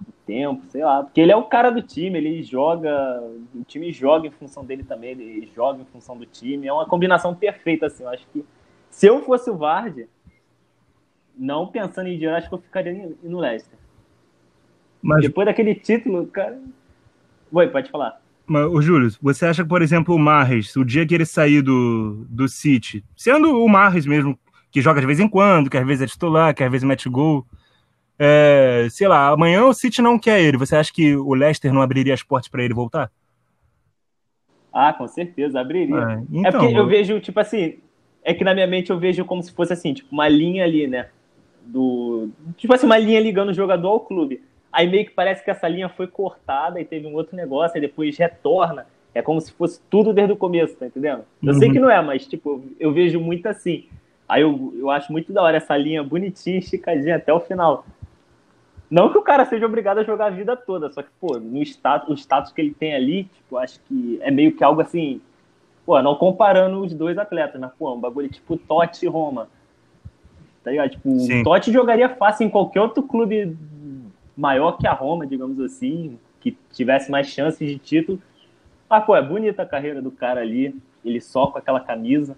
o 0.00 0.12
tempo, 0.26 0.66
sei 0.68 0.84
lá. 0.84 1.04
Porque 1.04 1.20
ele 1.20 1.30
é 1.30 1.36
o 1.36 1.44
cara 1.44 1.70
do 1.70 1.80
time, 1.80 2.18
ele 2.18 2.42
joga, 2.42 3.22
o 3.54 3.62
time 3.62 3.92
joga 3.92 4.26
em 4.26 4.32
função 4.32 4.64
dele 4.64 4.82
também, 4.82 5.12
ele 5.12 5.48
joga 5.54 5.80
em 5.80 5.84
função 5.84 6.16
do 6.16 6.26
time. 6.26 6.66
É 6.66 6.72
uma 6.72 6.86
combinação 6.86 7.32
perfeita, 7.36 7.86
assim. 7.86 8.02
Eu 8.02 8.08
acho 8.08 8.26
que 8.32 8.44
se 8.90 9.06
eu 9.06 9.22
fosse 9.22 9.48
o 9.48 9.56
Vard, 9.56 10.08
não 11.38 11.68
pensando 11.68 12.08
em 12.08 12.14
dinheiro, 12.14 12.36
acho 12.36 12.48
que 12.48 12.54
eu 12.54 12.58
ficaria 12.58 13.16
no 13.22 13.38
Leicester. 13.38 13.78
Mas... 15.00 15.22
Depois 15.22 15.46
daquele 15.46 15.76
título, 15.76 16.26
cara. 16.26 16.60
Oi, 17.52 17.68
pode 17.68 17.90
falar. 17.90 18.21
Mas, 18.46 18.66
ô, 18.66 18.82
Júlio, 18.82 19.10
você 19.20 19.46
acha 19.46 19.62
que, 19.62 19.68
por 19.68 19.82
exemplo, 19.82 20.14
o 20.14 20.18
Marres, 20.18 20.74
o 20.76 20.84
dia 20.84 21.06
que 21.06 21.14
ele 21.14 21.24
sair 21.24 21.62
do, 21.62 22.26
do 22.28 22.48
City, 22.48 23.04
sendo 23.16 23.62
o 23.62 23.68
Marres 23.68 24.06
mesmo, 24.06 24.38
que 24.70 24.80
joga 24.80 25.00
de 25.00 25.06
vez 25.06 25.20
em 25.20 25.28
quando, 25.28 25.70
que 25.70 25.76
às 25.76 25.86
vezes 25.86 26.02
é 26.02 26.06
titular, 26.06 26.54
que 26.54 26.64
às 26.64 26.70
vezes 26.70 26.86
mete 26.86 27.08
gol, 27.08 27.46
é, 28.18 28.86
sei 28.90 29.08
lá, 29.08 29.28
amanhã 29.28 29.64
o 29.64 29.74
City 29.74 30.00
não 30.00 30.18
quer 30.18 30.40
ele, 30.40 30.56
você 30.56 30.76
acha 30.76 30.92
que 30.92 31.16
o 31.16 31.34
Leicester 31.34 31.72
não 31.72 31.82
abriria 31.82 32.14
as 32.14 32.22
portas 32.22 32.48
para 32.48 32.62
ele 32.62 32.74
voltar? 32.74 33.10
Ah, 34.72 34.92
com 34.92 35.06
certeza, 35.06 35.60
abriria. 35.60 35.96
É, 35.96 36.22
então, 36.32 36.44
é 36.44 36.50
porque 36.52 36.78
eu 36.78 36.86
vejo, 36.86 37.20
tipo 37.20 37.38
assim, 37.38 37.78
é 38.24 38.32
que 38.32 38.44
na 38.44 38.54
minha 38.54 38.66
mente 38.66 38.90
eu 38.90 38.98
vejo 38.98 39.24
como 39.24 39.42
se 39.42 39.52
fosse 39.52 39.72
assim, 39.72 39.92
tipo, 39.92 40.08
uma 40.12 40.28
linha 40.28 40.64
ali, 40.64 40.86
né? 40.86 41.08
Do. 41.64 42.30
Tipo 42.56 42.74
assim, 42.74 42.86
uma 42.86 42.98
linha 42.98 43.20
ligando 43.20 43.50
o 43.50 43.54
jogador 43.54 43.88
ao 43.88 44.00
clube. 44.00 44.42
Aí 44.72 44.88
meio 44.88 45.04
que 45.04 45.10
parece 45.10 45.44
que 45.44 45.50
essa 45.50 45.68
linha 45.68 45.88
foi 45.88 46.06
cortada 46.06 46.80
e 46.80 46.84
teve 46.84 47.06
um 47.06 47.14
outro 47.14 47.36
negócio, 47.36 47.76
e 47.76 47.80
depois 47.80 48.16
retorna. 48.16 48.86
É 49.14 49.20
como 49.20 49.40
se 49.40 49.52
fosse 49.52 49.78
tudo 49.90 50.12
desde 50.12 50.32
o 50.32 50.36
começo, 50.36 50.74
tá 50.74 50.86
entendendo? 50.86 51.24
Eu 51.42 51.52
uhum. 51.52 51.58
sei 51.58 51.70
que 51.70 51.78
não 51.78 51.90
é, 51.90 52.00
mas 52.00 52.26
tipo, 52.26 52.64
eu 52.80 52.92
vejo 52.92 53.20
muito 53.20 53.46
assim. 53.46 53.86
Aí 54.26 54.40
eu, 54.40 54.72
eu 54.78 54.90
acho 54.90 55.12
muito 55.12 55.30
da 55.30 55.42
hora 55.42 55.58
essa 55.58 55.76
linha 55.76 56.02
bonitinha, 56.02 56.58
esticadinha 56.58 57.16
até 57.16 57.30
o 57.30 57.40
final. 57.40 57.84
Não 58.90 59.10
que 59.10 59.18
o 59.18 59.22
cara 59.22 59.44
seja 59.44 59.66
obrigado 59.66 59.98
a 59.98 60.04
jogar 60.04 60.26
a 60.26 60.30
vida 60.30 60.56
toda, 60.56 60.90
só 60.90 61.02
que, 61.02 61.08
pô, 61.20 61.38
no 61.38 61.62
status, 61.62 62.08
o 62.08 62.14
status 62.14 62.52
que 62.52 62.60
ele 62.60 62.72
tem 62.72 62.94
ali, 62.94 63.24
tipo, 63.24 63.58
acho 63.58 63.80
que 63.80 64.18
é 64.22 64.30
meio 64.30 64.52
que 64.52 64.64
algo 64.64 64.80
assim. 64.80 65.20
Pô, 65.84 66.00
não 66.00 66.14
comparando 66.14 66.80
os 66.80 66.94
dois 66.94 67.18
atletas, 67.18 67.60
mas, 67.60 67.72
pô, 67.78 67.92
um 67.92 68.00
bagulho 68.00 68.28
tipo 68.28 68.56
Totti 68.56 69.04
e 69.04 69.08
Roma. 69.08 69.48
Tá 70.64 70.70
ligado? 70.70 70.90
Tipo, 70.90 71.18
Sim. 71.18 71.40
o 71.40 71.44
Totti 71.44 71.72
jogaria 71.72 72.08
fácil 72.08 72.46
em 72.46 72.50
qualquer 72.50 72.80
outro 72.80 73.02
clube 73.02 73.56
maior 74.36 74.72
que 74.72 74.86
a 74.86 74.92
Roma, 74.92 75.26
digamos 75.26 75.60
assim, 75.60 76.18
que 76.40 76.56
tivesse 76.72 77.10
mais 77.10 77.26
chances 77.28 77.68
de 77.68 77.78
título. 77.78 78.20
Mas, 78.88 79.04
pô, 79.04 79.16
é 79.16 79.22
bonita 79.22 79.62
a 79.62 79.66
carreira 79.66 80.02
do 80.02 80.10
cara 80.10 80.40
ali, 80.40 80.74
ele 81.04 81.20
só 81.20 81.46
com 81.46 81.58
aquela 81.58 81.80
camisa. 81.80 82.36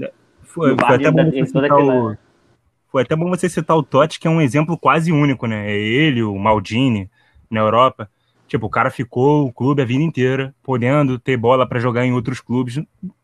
É, 0.00 0.12
foi, 0.42 0.76
foi 0.76 0.94
até 0.94 1.10
bom 1.10 1.30
você 1.30 1.46
citar 1.46 1.78
o, 1.78 2.16
foi 2.90 3.02
até 3.02 3.16
bom 3.16 3.28
você 3.28 3.48
citar 3.48 3.76
o 3.76 3.82
Totti, 3.82 4.18
que 4.18 4.26
é 4.26 4.30
um 4.30 4.40
exemplo 4.40 4.76
quase 4.76 5.12
único, 5.12 5.46
né? 5.46 5.70
É 5.70 5.78
ele, 5.78 6.22
o 6.22 6.36
Maldini, 6.36 7.08
na 7.48 7.60
Europa. 7.60 8.10
Tipo, 8.48 8.66
o 8.66 8.70
cara 8.70 8.90
ficou 8.90 9.46
o 9.46 9.52
clube 9.52 9.80
a 9.80 9.84
vida 9.84 10.02
inteira, 10.02 10.52
podendo 10.62 11.18
ter 11.18 11.36
bola 11.36 11.68
para 11.68 11.78
jogar 11.78 12.04
em 12.04 12.12
outros 12.12 12.40
clubes. 12.40 12.82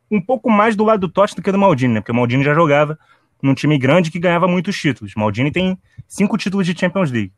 Um 0.08 0.20
pouco 0.20 0.49
mais 0.49 0.76
do 0.76 0.85
lado 0.85 1.00
do 1.00 1.08
Totti 1.08 1.35
do 1.35 1.42
que 1.42 1.50
do 1.50 1.58
Maldini, 1.58 1.94
né? 1.94 2.00
Porque 2.00 2.12
o 2.12 2.14
Maldini 2.14 2.44
já 2.44 2.54
jogava 2.54 2.96
num 3.42 3.54
time 3.54 3.76
grande 3.76 4.11
que 4.11 4.20
ganhava 4.20 4.46
muitos 4.46 4.76
títulos. 4.76 5.14
Maldini 5.16 5.50
tem 5.50 5.76
cinco 6.06 6.38
títulos 6.38 6.64
de 6.64 6.78
Champions 6.78 7.11
League. 7.11 7.32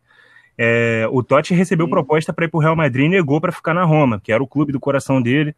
É, 0.61 1.07
o 1.12 1.23
Totti 1.23 1.55
recebeu 1.55 1.87
Sim. 1.87 1.91
proposta 1.91 2.33
para 2.33 2.45
ir 2.45 2.49
para 2.49 2.59
o 2.59 2.61
Real 2.61 2.75
Madrid 2.75 3.07
e 3.07 3.09
negou 3.09 3.41
para 3.41 3.53
ficar 3.53 3.73
na 3.73 3.85
Roma, 3.85 4.21
que 4.21 4.33
era 4.33 4.43
o 4.43 4.47
clube 4.47 4.73
do 4.73 4.81
coração 4.81 5.23
dele. 5.23 5.55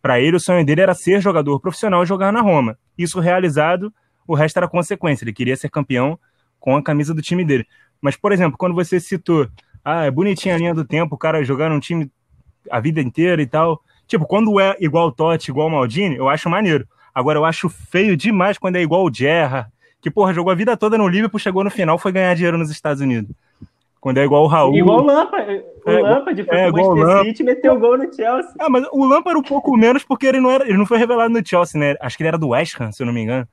Para 0.00 0.18
ele, 0.18 0.36
o 0.36 0.40
sonho 0.40 0.64
dele 0.64 0.80
era 0.80 0.94
ser 0.94 1.20
jogador 1.20 1.60
profissional 1.60 2.02
e 2.02 2.06
jogar 2.06 2.32
na 2.32 2.40
Roma. 2.40 2.78
Isso 2.96 3.20
realizado, 3.20 3.92
o 4.26 4.34
resto 4.34 4.56
era 4.56 4.66
consequência. 4.66 5.24
Ele 5.24 5.34
queria 5.34 5.56
ser 5.56 5.68
campeão 5.68 6.18
com 6.58 6.76
a 6.76 6.82
camisa 6.82 7.12
do 7.12 7.20
time 7.20 7.44
dele. 7.44 7.66
Mas, 8.00 8.16
por 8.16 8.32
exemplo, 8.32 8.56
quando 8.56 8.74
você 8.74 8.98
citou, 8.98 9.48
ah, 9.84 10.04
é 10.04 10.10
bonitinha 10.10 10.54
a 10.54 10.58
linha 10.58 10.74
do 10.74 10.84
tempo, 10.84 11.14
o 11.14 11.18
cara 11.18 11.44
jogar 11.44 11.68
num 11.68 11.80
time 11.80 12.10
a 12.70 12.80
vida 12.80 13.00
inteira 13.00 13.42
e 13.42 13.46
tal. 13.46 13.82
Tipo, 14.06 14.24
quando 14.26 14.58
é 14.58 14.76
igual 14.80 15.08
o 15.08 15.12
Totti, 15.12 15.50
igual 15.50 15.68
o 15.68 15.70
Maldini, 15.70 16.16
eu 16.16 16.28
acho 16.28 16.48
maneiro. 16.48 16.88
Agora, 17.14 17.38
eu 17.38 17.44
acho 17.44 17.68
feio 17.68 18.16
demais 18.16 18.56
quando 18.56 18.76
é 18.76 18.82
igual 18.82 19.04
o 19.04 19.12
Gerra, 19.12 19.70
que, 20.00 20.10
porra, 20.10 20.32
jogou 20.32 20.52
a 20.52 20.54
vida 20.54 20.76
toda 20.76 20.96
no 20.96 21.08
Liverpool, 21.08 21.38
chegou 21.38 21.64
no 21.64 21.70
final, 21.70 21.98
foi 21.98 22.12
ganhar 22.12 22.34
dinheiro 22.34 22.56
nos 22.56 22.70
Estados 22.70 23.02
Unidos. 23.02 23.34
Quando 24.00 24.18
é 24.18 24.24
igual 24.24 24.44
o 24.44 24.46
Raul. 24.46 24.74
Igual 24.76 25.00
o 25.00 25.06
Lampard. 25.06 25.64
O 25.84 25.90
é, 25.90 26.00
Lampard 26.00 26.44
foi 26.44 26.56
é, 26.56 26.70
pro 26.70 26.96
Manchester 26.96 27.24
City 27.24 27.42
e 27.42 27.46
meteu 27.46 27.78
gol 27.80 27.98
no 27.98 28.14
Chelsea. 28.14 28.52
Ah, 28.58 28.68
mas 28.68 28.86
o 28.92 29.04
Lampard 29.04 29.38
um 29.38 29.42
pouco 29.42 29.76
menos 29.76 30.04
porque 30.04 30.26
ele 30.26 30.40
não, 30.40 30.50
era, 30.50 30.64
ele 30.64 30.78
não 30.78 30.86
foi 30.86 30.98
revelado 30.98 31.30
no 31.30 31.46
Chelsea, 31.46 31.80
né? 31.80 31.96
Acho 32.00 32.16
que 32.16 32.22
ele 32.22 32.28
era 32.28 32.38
do 32.38 32.48
West 32.48 32.80
Ham, 32.80 32.92
se 32.92 33.02
eu 33.02 33.06
não 33.06 33.12
me 33.12 33.22
engano. 33.22 33.46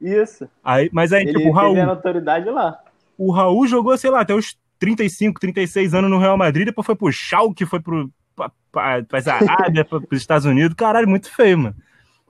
Isso. 0.00 0.46
Aí, 0.62 0.90
mas 0.92 1.12
aí, 1.12 1.22
ele 1.22 1.32
tipo, 1.32 1.48
o 1.48 1.52
Raul. 1.52 1.80
A 1.80 1.86
autoridade 1.86 2.50
lá. 2.50 2.78
O 3.16 3.32
Raul 3.32 3.66
jogou, 3.66 3.96
sei 3.96 4.10
lá, 4.10 4.20
até 4.20 4.34
os 4.34 4.58
35, 4.78 5.40
36 5.40 5.94
anos 5.94 6.10
no 6.10 6.18
Real 6.18 6.36
Madrid, 6.36 6.66
depois 6.66 6.84
foi 6.84 6.94
pro 6.94 7.10
Schalke, 7.10 7.64
foi 7.64 7.80
pro. 7.80 8.10
pra, 8.34 8.50
pra, 8.70 9.02
pra 9.02 9.32
Arábia, 9.32 9.84
pros 9.84 10.20
Estados 10.20 10.44
Unidos. 10.44 10.74
Caralho, 10.74 11.08
muito 11.08 11.30
feio, 11.32 11.58
mano. 11.58 11.74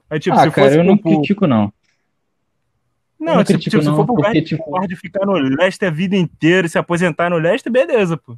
Aí, 0.09 0.19
tipo, 0.19 0.37
ah, 0.37 0.43
se 0.43 0.51
cara, 0.51 0.67
fosse 0.67 0.79
eu 0.79 0.83
não 0.85 0.97
pro... 0.97 1.11
critico, 1.11 1.45
não. 1.45 1.71
Não, 3.19 3.43
tipo, 3.43 3.59
tipo, 3.59 3.81
se 3.81 3.89
for 3.89 4.05
pro 4.05 4.15
porque, 4.15 4.41
tipo... 4.41 4.87
de 4.87 4.95
ficar 4.95 5.25
no 5.25 5.33
Leicester 5.33 5.89
a 5.89 5.91
vida 5.91 6.15
inteira 6.15 6.67
e 6.67 6.69
se 6.69 6.77
aposentar 6.77 7.29
no 7.29 7.37
Leicester, 7.37 7.71
beleza, 7.71 8.15
pô. 8.15 8.37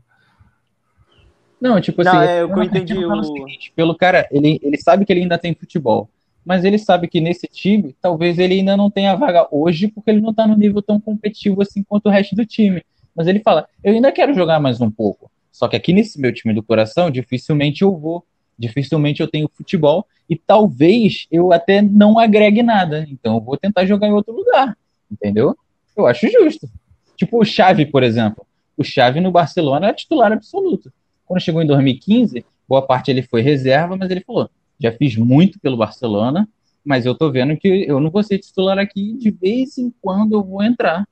Não, 1.60 1.82
tipo 1.82 2.02
assim, 2.02 2.16
não, 2.16 2.22
é, 2.22 2.42
eu, 2.42 2.50
eu 2.50 2.64
entendi 2.64 2.94
o... 2.94 3.24
seguinte, 3.24 3.74
pelo 3.76 3.94
cara, 3.94 4.28
ele, 4.32 4.60
ele 4.64 4.78
sabe 4.78 5.06
que 5.06 5.12
ele 5.12 5.22
ainda 5.22 5.38
tem 5.38 5.54
futebol, 5.54 6.10
mas 6.46 6.64
ele 6.64 6.78
sabe 6.78 7.08
que 7.08 7.20
nesse 7.20 7.48
time, 7.48 7.94
talvez 8.02 8.40
ele 8.40 8.56
ainda 8.56 8.78
não 8.78 8.90
tenha 8.90 9.16
vaga 9.16 9.46
hoje, 9.52 9.90
porque 9.90 10.10
ele 10.10 10.22
não 10.22 10.34
tá 10.34 10.48
no 10.48 10.56
nível 10.56 10.82
tão 10.82 11.00
competitivo 11.00 11.62
assim 11.62 11.84
quanto 11.84 12.08
o 12.08 12.10
resto 12.10 12.36
do 12.36 12.46
time. 12.46 12.82
Mas 13.14 13.28
ele 13.28 13.40
fala, 13.40 13.68
eu 13.84 13.94
ainda 13.94 14.12
quero 14.12 14.34
jogar 14.34 14.62
mais 14.62 14.80
um 14.80 14.90
pouco. 14.90 15.30
Só 15.52 15.68
que 15.68 15.76
aqui 15.76 15.92
nesse 15.92 16.20
meu 16.22 16.34
time 16.34 16.54
do 16.54 16.64
coração, 16.64 17.12
dificilmente 17.12 17.82
eu 17.82 17.96
vou, 17.98 18.26
dificilmente 18.60 19.22
eu 19.22 19.28
tenho 19.28 19.50
futebol 19.52 20.06
e 20.30 20.36
talvez 20.36 21.26
eu 21.32 21.54
até 21.54 21.82
não 21.82 22.20
agregue 22.20 22.62
nada. 22.62 23.08
Então 23.10 23.36
eu 23.36 23.42
vou 23.42 23.58
tentar 23.58 23.86
jogar 23.86 24.08
em 24.08 24.14
outro 24.14 24.36
lugar, 24.36 24.78
entendeu? 25.10 25.58
Eu 25.96 26.06
acho 26.06 26.28
justo. 26.30 26.70
Tipo 27.16 27.42
o 27.42 27.46
Xavi, 27.46 27.86
por 27.86 28.04
exemplo. 28.04 28.46
O 28.78 28.84
Xavi 28.84 29.20
no 29.20 29.32
Barcelona 29.32 29.88
é 29.88 29.94
titular 29.94 30.32
absoluto. 30.32 30.92
Quando 31.26 31.42
chegou 31.42 31.62
em 31.62 31.68
2015, 31.68 32.46
boa 32.68 32.82
parte 32.82 33.10
ele 33.10 33.22
foi 33.22 33.42
reserva, 33.42 33.96
mas 33.98 34.12
ele 34.12 34.22
falou: 34.22 34.50
já 34.80 34.92
fiz 34.92 35.16
muito 35.16 35.60
pelo 35.60 35.78
Barcelona, 35.78 36.48
mas 36.84 37.06
eu 37.06 37.16
tô 37.16 37.32
vendo 37.32 37.58
que 37.58 37.68
eu 37.68 38.00
não 38.00 38.10
vou 38.10 38.24
ser 38.24 38.40
titular 38.40 38.78
aqui, 38.78 39.14
de 39.14 39.32
vez 39.32 39.78
em 39.78 39.94
quando 40.02 40.34
eu 40.34 40.44
vou 40.44 40.64
entrar. 40.64 41.08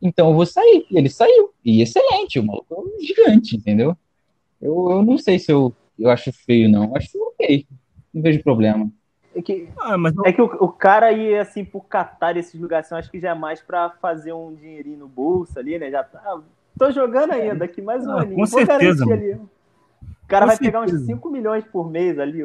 Então 0.00 0.28
eu 0.28 0.34
vou 0.34 0.44
sair. 0.44 0.84
Ele 0.90 1.08
saiu. 1.08 1.50
E 1.64 1.80
excelente, 1.80 2.38
o 2.38 2.44
maluco 2.44 2.74
é 2.74 2.78
um 2.78 3.04
gigante, 3.04 3.56
entendeu? 3.56 3.96
Eu, 4.60 4.90
eu 4.90 5.02
não 5.02 5.16
sei 5.16 5.38
se 5.38 5.50
eu, 5.50 5.74
eu 5.98 6.10
acho 6.10 6.32
feio, 6.32 6.68
não. 6.68 6.84
Eu 6.84 6.96
acho 6.96 7.10
ok. 7.18 7.66
Não 8.12 8.22
vejo 8.22 8.42
problema. 8.42 8.90
É 9.34 9.40
que, 9.40 9.68
ah, 9.78 9.96
mas 9.96 10.14
não... 10.14 10.26
é 10.26 10.32
que 10.32 10.42
o, 10.42 10.44
o, 10.44 10.68
cara 10.68 11.10
ir 11.10 11.38
assim 11.38 11.64
por 11.64 11.86
Qatar 11.86 12.36
esses 12.36 12.60
lugares, 12.60 12.86
assim, 12.86 12.96
acho 12.96 13.10
que 13.10 13.18
já 13.18 13.30
é 13.30 13.34
mais 13.34 13.62
pra 13.62 13.90
fazer 13.90 14.32
um 14.32 14.54
dinheirinho 14.54 14.98
no 14.98 15.08
bolso 15.08 15.58
ali, 15.58 15.78
né? 15.78 15.90
Já 15.90 16.04
tá. 16.04 16.40
Tô 16.78 16.90
jogando 16.90 17.32
ainda, 17.32 17.54
daqui 17.54 17.80
mais 17.80 18.06
um 18.06 18.10
ah, 18.10 18.20
aninho. 18.20 18.36
Com 18.36 18.46
certeza. 18.46 19.04
Ali. 19.04 19.32
O 19.32 20.26
cara 20.28 20.44
com 20.44 20.48
vai 20.48 20.56
certeza. 20.56 20.58
pegar 20.58 20.80
uns 20.80 21.06
5 21.06 21.30
milhões 21.30 21.64
por 21.64 21.90
mês 21.90 22.18
ali, 22.18 22.44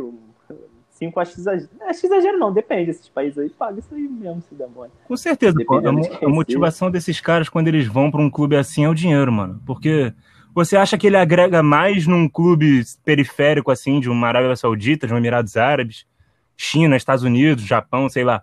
5 0.92 1.20
acho 1.20 1.40
exagero. 1.40 1.70
Acho 1.82 2.06
exagero 2.06 2.40
não, 2.40 2.54
depende 2.54 2.88
desses 2.88 3.10
países 3.10 3.38
aí, 3.38 3.50
paga 3.50 3.80
isso 3.80 3.94
aí 3.94 4.08
mesmo, 4.08 4.42
se 4.48 4.56
demora. 4.56 4.90
Com 5.08 5.18
certeza, 5.18 5.58
pô, 5.66 5.76
a, 5.78 5.90
a 5.90 6.30
motivação 6.30 6.90
desses 6.90 7.20
caras 7.20 7.50
quando 7.50 7.68
eles 7.68 7.86
vão 7.86 8.10
para 8.10 8.22
um 8.22 8.30
clube 8.30 8.56
assim 8.56 8.86
é 8.86 8.90
o 8.90 8.96
dinheiro, 8.96 9.32
mano. 9.32 9.62
Porque 9.66 10.14
você 10.58 10.76
acha 10.76 10.98
que 10.98 11.06
ele 11.06 11.18
agrega 11.18 11.62
mais 11.62 12.08
num 12.08 12.28
clube 12.28 12.82
periférico 13.06 13.70
assim, 13.70 14.00
de 14.00 14.10
uma 14.10 14.28
Arábia 14.28 14.56
Saudita, 14.56 15.06
de 15.06 15.14
um 15.14 15.18
Emirados 15.18 15.56
Árabes, 15.56 16.08
China, 16.58 16.98
Estados 16.98 17.24
Unidos, 17.24 17.64
Japão, 17.64 18.10
sei 18.10 18.24
lá, 18.24 18.42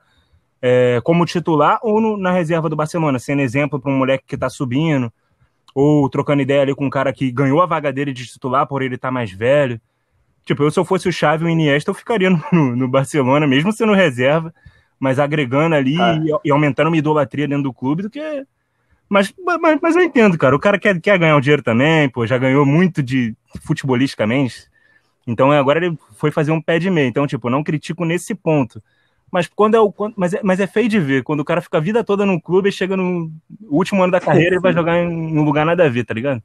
é, 0.62 1.00
como 1.02 1.26
titular 1.26 1.80
ou 1.82 2.00
no, 2.00 2.16
na 2.16 2.30
reserva 2.30 2.68
do 2.68 2.76
Barcelona, 2.76 3.18
sendo 3.18 3.42
exemplo 3.42 3.80
para 3.80 3.90
um 3.90 3.98
moleque 3.98 4.26
que 4.28 4.36
está 4.36 4.48
subindo, 4.48 5.12
ou 5.74 6.08
trocando 6.08 6.40
ideia 6.40 6.62
ali 6.62 6.72
com 6.72 6.86
um 6.86 6.90
cara 6.90 7.12
que 7.12 7.32
ganhou 7.32 7.60
a 7.60 7.66
vaga 7.66 7.92
dele 7.92 8.12
de 8.12 8.24
titular 8.24 8.64
por 8.64 8.80
ele 8.80 8.94
estar 8.94 9.08
tá 9.08 9.12
mais 9.12 9.32
velho. 9.32 9.80
Tipo, 10.44 10.62
eu 10.62 10.70
se 10.70 10.78
eu 10.78 10.84
fosse 10.84 11.08
o 11.08 11.12
Xavi 11.12 11.42
ou 11.42 11.50
o 11.50 11.52
Iniesta, 11.52 11.90
eu 11.90 11.94
ficaria 11.94 12.30
no, 12.30 12.76
no, 12.76 12.86
Barcelona, 12.86 13.44
mesmo 13.44 13.72
sendo 13.72 13.92
reserva, 13.92 14.54
mas 15.00 15.18
agregando 15.18 15.74
ali 15.74 16.00
ah. 16.00 16.16
e, 16.44 16.48
e, 16.48 16.52
aumentando 16.52 16.86
uma 16.86 16.96
idolatria 16.96 17.48
dentro 17.48 17.64
do 17.64 17.72
clube 17.72 18.04
do 18.04 18.10
que. 18.10 18.46
Mas, 19.14 19.32
mas, 19.60 19.78
mas 19.80 19.94
eu 19.94 20.02
entendo, 20.02 20.36
cara. 20.36 20.56
O 20.56 20.58
cara 20.58 20.76
quer, 20.76 21.00
quer 21.00 21.16
ganhar 21.16 21.36
o 21.36 21.40
dinheiro 21.40 21.62
também, 21.62 22.08
pô, 22.08 22.26
já 22.26 22.36
ganhou 22.36 22.66
muito 22.66 23.00
de 23.00 23.32
futebolisticamente. 23.62 24.68
Então 25.24 25.52
agora 25.52 25.86
ele 25.86 25.96
foi 26.16 26.32
fazer 26.32 26.50
um 26.50 26.60
pé 26.60 26.80
de 26.80 26.90
meia. 26.90 27.06
Então, 27.06 27.24
tipo, 27.24 27.48
não 27.48 27.62
critico 27.62 28.04
nesse 28.04 28.34
ponto. 28.34 28.82
Mas 29.30 29.46
quando 29.46 29.76
é 29.76 29.80
o. 29.80 29.94
Mas 30.16 30.34
é, 30.34 30.40
mas 30.42 30.58
é 30.58 30.66
feio 30.66 30.88
de 30.88 30.98
ver. 30.98 31.22
Quando 31.22 31.38
o 31.38 31.44
cara 31.44 31.60
fica 31.60 31.78
a 31.78 31.80
vida 31.80 32.02
toda 32.02 32.26
no 32.26 32.42
clube 32.42 32.70
e 32.70 32.72
chega 32.72 32.96
no 32.96 33.30
último 33.68 34.02
ano 34.02 34.10
da 34.10 34.20
carreira 34.20 34.56
e 34.56 34.60
vai 34.60 34.72
jogar 34.72 34.96
em 34.96 35.38
um 35.38 35.44
lugar 35.44 35.64
nada 35.64 35.84
a 35.84 35.88
ver, 35.88 36.04
tá 36.04 36.12
ligado? 36.12 36.42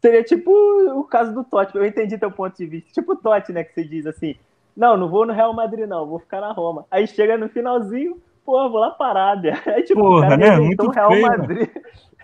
Seria 0.00 0.22
tipo 0.22 0.52
o 0.52 1.02
caso 1.02 1.34
do 1.34 1.42
Totti. 1.42 1.76
Eu 1.76 1.84
entendi 1.84 2.16
teu 2.16 2.30
ponto 2.30 2.56
de 2.56 2.66
vista. 2.66 2.92
Tipo 2.92 3.14
o 3.14 3.16
Totti, 3.16 3.52
né? 3.52 3.64
Que 3.64 3.74
você 3.74 3.82
diz 3.82 4.06
assim: 4.06 4.36
não, 4.76 4.96
não 4.96 5.08
vou 5.08 5.26
no 5.26 5.32
Real 5.32 5.52
Madrid, 5.52 5.88
não, 5.88 6.06
vou 6.06 6.20
ficar 6.20 6.40
na 6.40 6.52
Roma. 6.52 6.86
Aí 6.92 7.08
chega 7.08 7.36
no 7.36 7.48
finalzinho, 7.48 8.22
pô, 8.46 8.70
vou 8.70 8.80
lá 8.80 8.92
para 8.92 9.20
Arábia. 9.20 9.60
Aí, 9.66 9.82
tipo, 9.82 10.00
Porra, 10.00 10.18
o 10.18 10.20
cara 10.20 10.36
né? 10.36 10.56
Muito 10.58 10.86
o 10.86 10.90
Real 10.90 11.10
feio, 11.10 11.26
Madrid. 11.26 11.68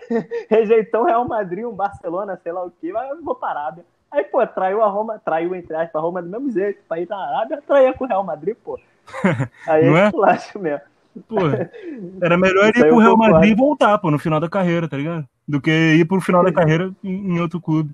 rejeitou 0.49 1.01
o 1.01 1.05
Real 1.05 1.27
Madrid, 1.27 1.65
um 1.65 1.75
Barcelona, 1.75 2.39
sei 2.41 2.53
lá 2.53 2.65
o 2.65 2.71
quê, 2.71 2.91
mas 2.93 3.21
vou 3.21 3.35
para 3.35 3.59
Arábia. 3.59 3.85
Aí, 4.09 4.23
pô, 4.23 4.45
traiu 4.47 4.81
a 4.81 4.87
Roma, 4.87 5.19
traiu 5.23 5.53
entre 5.53 5.75
aspas 5.75 5.95
a 5.95 5.99
Roma 5.99 6.21
do 6.21 6.29
mesmo 6.29 6.51
jeito, 6.51 6.79
pra 6.87 6.99
ir 6.99 7.09
na 7.09 7.17
Arábia, 7.17 7.61
traía 7.65 7.93
com 7.93 8.05
o 8.05 8.07
Real 8.07 8.23
Madrid, 8.23 8.55
pô. 8.63 8.79
Aí 9.67 9.85
não 9.85 9.97
é 9.97 10.11
plástico 10.11 10.59
mesmo. 10.59 10.81
Pô, 11.27 11.37
era 12.21 12.37
melhor 12.37 12.69
ir 12.69 12.87
pro 12.87 12.97
Real 12.97 13.17
Madrid 13.17 13.51
e 13.51 13.55
voltar, 13.55 13.97
pô, 13.99 14.09
no 14.09 14.17
final 14.17 14.39
da 14.39 14.49
carreira, 14.49 14.87
tá 14.87 14.97
ligado? 14.97 15.27
Do 15.47 15.61
que 15.61 15.71
ir 15.71 16.05
pro 16.05 16.21
final 16.21 16.43
da 16.43 16.51
carreira 16.51 16.91
em, 17.03 17.39
outro 17.39 17.61
clube. 17.61 17.91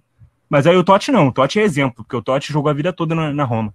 Mas 0.50 0.66
aí 0.66 0.76
o 0.76 0.84
Totti 0.84 1.12
não, 1.12 1.28
o 1.28 1.32
Totti 1.32 1.60
é 1.60 1.64
exemplo, 1.64 2.04
porque 2.04 2.16
o 2.16 2.22
Totti 2.22 2.52
jogou 2.52 2.70
a 2.70 2.74
vida 2.74 2.94
toda 2.94 3.14
na, 3.14 3.34
na 3.34 3.44
Roma. 3.44 3.74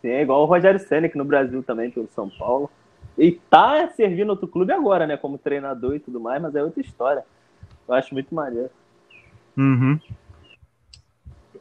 Sim, 0.00 0.10
é 0.10 0.22
igual 0.22 0.42
o 0.42 0.44
Rogério 0.44 0.78
Senna, 0.78 1.10
no 1.14 1.24
Brasil 1.24 1.62
também, 1.62 1.90
pelo 1.90 2.08
São 2.14 2.28
Paulo. 2.28 2.70
E 3.16 3.32
tá 3.32 3.88
servindo 3.90 4.30
outro 4.30 4.48
clube 4.48 4.72
agora, 4.72 5.06
né? 5.06 5.16
Como 5.16 5.38
treinador 5.38 5.94
e 5.94 6.00
tudo 6.00 6.20
mais, 6.20 6.42
mas 6.42 6.54
é 6.54 6.62
outra 6.62 6.80
história. 6.80 7.24
Eu 7.86 7.94
acho 7.94 8.12
muito 8.12 8.34
maneiro. 8.34 8.70
Uhum. 9.56 9.98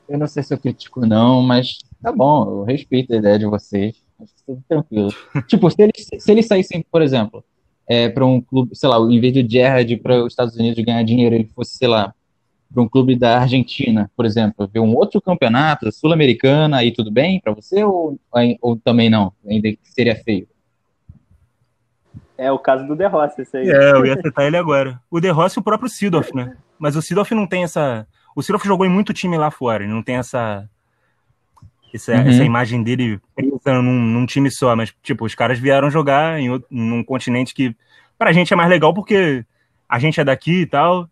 Eu 0.07 0.17
não 0.17 0.27
sei 0.27 0.43
se 0.43 0.53
eu 0.53 0.57
critico, 0.57 1.05
não, 1.05 1.41
mas 1.41 1.79
tá 2.01 2.11
bom, 2.11 2.49
eu 2.49 2.63
respeito 2.63 3.13
a 3.13 3.17
ideia 3.17 3.39
de 3.39 3.45
vocês. 3.45 3.95
Acho 4.19 4.33
que 4.35 4.43
tudo 4.45 4.63
tranquilo. 4.67 5.09
tipo, 5.47 5.69
se 5.69 5.81
eles, 5.81 6.07
se 6.19 6.31
eles 6.31 6.47
saíssem, 6.47 6.85
por 6.91 7.01
exemplo, 7.01 7.43
é, 7.87 8.09
para 8.09 8.25
um 8.25 8.41
clube, 8.41 8.75
sei 8.75 8.89
lá, 8.89 8.97
em 8.97 9.19
vez 9.19 9.33
do 9.33 9.49
Gerrard 9.49 9.95
para 9.97 10.23
os 10.23 10.33
Estados 10.33 10.55
Unidos 10.55 10.83
ganhar 10.83 11.03
dinheiro, 11.03 11.35
ele 11.35 11.49
fosse, 11.55 11.77
sei 11.77 11.87
lá, 11.87 12.13
para 12.73 12.81
um 12.81 12.89
clube 12.89 13.15
da 13.15 13.39
Argentina, 13.39 14.09
por 14.15 14.25
exemplo, 14.25 14.67
ver 14.67 14.79
um 14.79 14.95
outro 14.95 15.21
campeonato 15.21 15.91
sul-americana, 15.91 16.77
aí 16.77 16.91
tudo 16.91 17.11
bem 17.11 17.39
para 17.39 17.53
você 17.53 17.83
ou, 17.83 18.17
ou 18.61 18.75
também 18.77 19.09
não? 19.09 19.31
Ainda 19.47 19.69
seria 19.83 20.15
feio? 20.15 20.47
É 22.43 22.51
o 22.51 22.59
caso 22.59 22.85
do 22.85 22.95
De 22.95 23.07
Rossi, 23.07 23.41
isso 23.41 23.55
aí. 23.55 23.69
É, 23.69 23.91
eu 23.91 24.05
ia 24.05 24.19
citar 24.21 24.45
ele 24.45 24.57
agora. 24.57 24.99
O 25.09 25.19
De 25.19 25.29
Rossi 25.29 25.57
e 25.57 25.61
o 25.61 25.63
próprio 25.63 25.89
Sidoff, 25.89 26.35
né? 26.35 26.57
Mas 26.77 26.95
o 26.95 27.01
Sidoff 27.01 27.33
não 27.33 27.47
tem 27.47 27.63
essa. 27.63 28.05
O 28.35 28.41
Sidoff 28.43 28.67
jogou 28.67 28.85
em 28.85 28.89
muito 28.89 29.13
time 29.13 29.37
lá 29.37 29.49
fora, 29.49 29.83
ele 29.83 29.93
não 29.93 30.03
tem 30.03 30.17
essa. 30.17 30.67
Essa, 31.93 32.11
uhum. 32.11 32.27
essa 32.27 32.43
imagem 32.43 32.81
dele 32.81 33.21
presa 33.35 33.79
num, 33.79 33.93
num, 33.93 34.25
time 34.25 34.49
só, 34.49 34.75
mas, 34.75 34.91
tipo, 35.03 35.25
os 35.25 35.35
caras 35.35 35.59
vieram 35.59 35.91
jogar 35.91 36.39
em 36.39 36.49
outro, 36.49 36.67
num 36.71 37.03
continente 37.03 37.53
que 37.53 37.75
pra 38.17 38.33
gente 38.33 38.51
é 38.51 38.55
mais 38.55 38.67
legal 38.67 38.95
porque 38.95 39.45
a 39.87 39.99
gente 39.99 40.19
é 40.19 40.23
daqui 40.23 40.61
e 40.61 40.65
tal, 40.65 41.07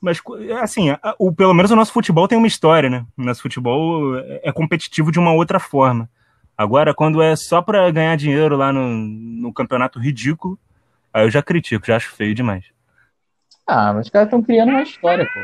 mas, 0.00 0.20
assim, 0.60 0.88
o, 1.16 1.32
pelo 1.32 1.54
menos 1.54 1.70
o 1.70 1.76
nosso 1.76 1.92
futebol 1.92 2.26
tem 2.26 2.36
uma 2.36 2.48
história, 2.48 2.90
né? 2.90 3.06
O 3.16 3.22
nosso 3.22 3.40
futebol 3.40 4.18
é, 4.18 4.40
é 4.44 4.52
competitivo 4.52 5.12
de 5.12 5.18
uma 5.18 5.32
outra 5.32 5.60
forma. 5.60 6.08
Agora, 6.60 6.92
quando 6.92 7.22
é 7.22 7.34
só 7.36 7.62
para 7.62 7.90
ganhar 7.90 8.14
dinheiro 8.16 8.54
lá 8.54 8.70
no, 8.70 8.86
no 8.86 9.50
campeonato 9.50 9.98
ridículo, 9.98 10.58
aí 11.10 11.24
eu 11.24 11.30
já 11.30 11.42
critico, 11.42 11.86
já 11.86 11.96
acho 11.96 12.14
feio 12.14 12.34
demais. 12.34 12.66
Ah, 13.66 13.94
mas 13.94 14.04
os 14.04 14.10
caras 14.10 14.26
estão 14.26 14.42
criando 14.42 14.68
uma 14.68 14.82
história, 14.82 15.26
pô. 15.32 15.40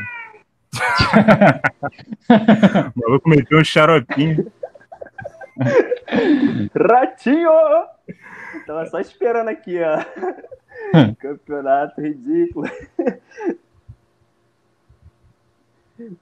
o 2.94 3.00
maluco 3.00 3.30
meteu 3.30 3.58
um 3.58 3.64
xaropinho. 3.64 4.52
Ratinho! 6.78 7.50
Tava 8.66 8.84
só 8.84 9.00
esperando 9.00 9.48
aqui, 9.48 9.78
ó. 9.80 10.04
Campeonato 11.18 11.98
ridículo. 11.98 12.68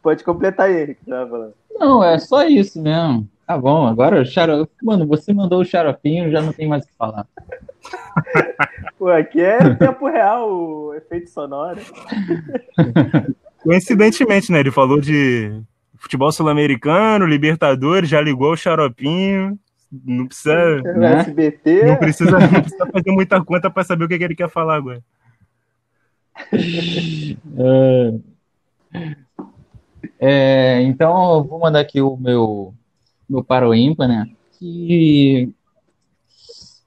Pode 0.00 0.22
completar 0.22 0.68
aí, 0.68 0.94
que 0.94 1.04
tava 1.04 1.28
falando. 1.28 1.54
Não, 1.80 2.04
é 2.04 2.16
só 2.20 2.44
isso 2.44 2.80
mesmo. 2.80 3.28
Tá 3.46 3.58
bom, 3.58 3.86
agora 3.86 4.22
o 4.22 4.24
xarope. 4.24 4.72
Mano, 4.82 5.06
você 5.06 5.32
mandou 5.32 5.60
o 5.60 5.64
xaropinho, 5.64 6.30
já 6.30 6.40
não 6.40 6.52
tem 6.52 6.66
mais 6.66 6.84
o 6.84 6.86
que 6.88 6.94
falar. 6.96 7.26
Pô, 8.98 9.08
aqui 9.08 9.40
é 9.40 9.74
tempo 9.74 10.06
real 10.08 10.50
o 10.50 10.94
efeito 10.94 11.28
sonoro. 11.28 11.80
Coincidentemente, 13.62 14.50
né? 14.50 14.60
Ele 14.60 14.70
falou 14.70 15.00
de 15.00 15.60
futebol 15.96 16.32
sul-americano, 16.32 17.26
Libertadores, 17.26 18.08
já 18.08 18.20
ligou 18.20 18.52
o 18.52 18.56
xaropinho. 18.56 19.58
Não 19.90 20.26
precisa. 20.26 20.82
Né? 20.82 21.20
SBT. 21.20 21.84
Não 21.84 21.96
precisa, 21.96 22.38
não 22.38 22.60
precisa 22.60 22.86
fazer 22.86 23.10
muita 23.10 23.44
conta 23.44 23.70
para 23.70 23.84
saber 23.84 24.04
o 24.04 24.08
que, 24.08 24.18
que 24.18 24.24
ele 24.24 24.34
quer 24.34 24.48
falar 24.48 24.76
agora. 24.76 25.02
É... 27.56 28.34
É, 30.18 30.82
então, 30.82 31.34
eu 31.34 31.44
vou 31.44 31.58
mandar 31.60 31.80
aqui 31.80 32.00
o 32.00 32.16
meu, 32.16 32.72
meu 33.28 33.42
para 33.42 33.68
o 33.68 33.74
ímpar, 33.74 34.08
né? 34.08 34.30
Que 34.58 35.50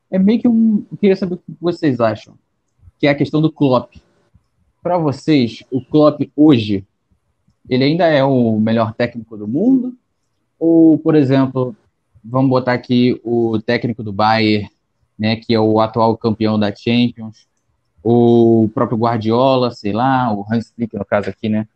é 0.10 0.18
meio 0.20 0.40
que 0.40 0.48
um. 0.48 0.86
Eu 0.92 0.98
queria 0.98 1.16
saber 1.16 1.36
o 1.36 1.38
que 1.38 1.44
vocês 1.60 2.00
acham. 2.00 2.36
Que 3.00 3.08
é 3.08 3.12
a 3.12 3.16
questão 3.16 3.42
do 3.42 3.52
Klopp. 3.52 3.96
Para 4.82 4.98
vocês, 4.98 5.64
o 5.72 5.82
Klopp 5.82 6.22
hoje, 6.36 6.86
ele 7.70 7.84
ainda 7.84 8.06
é 8.06 8.24
o 8.24 8.60
melhor 8.60 8.94
técnico 8.94 9.38
do 9.38 9.48
mundo? 9.48 9.96
Ou, 10.60 10.98
por 10.98 11.16
exemplo, 11.16 11.76
vamos 12.24 12.50
botar 12.50 12.74
aqui 12.74 13.20
o 13.24 13.60
técnico 13.60 14.04
do 14.04 14.12
Bayern, 14.12 14.70
né, 15.18 15.36
que 15.36 15.54
é 15.54 15.60
o 15.60 15.80
atual 15.80 16.18
campeão 16.18 16.60
da 16.60 16.74
Champions, 16.74 17.48
o 18.04 18.70
próprio 18.74 18.98
Guardiola, 18.98 19.72
sei 19.72 19.94
lá, 19.94 20.34
o 20.34 20.46
Hans 20.52 20.72
Flick 20.72 20.96
no 20.96 21.06
caso 21.06 21.30
aqui, 21.30 21.50
né, 21.50 21.68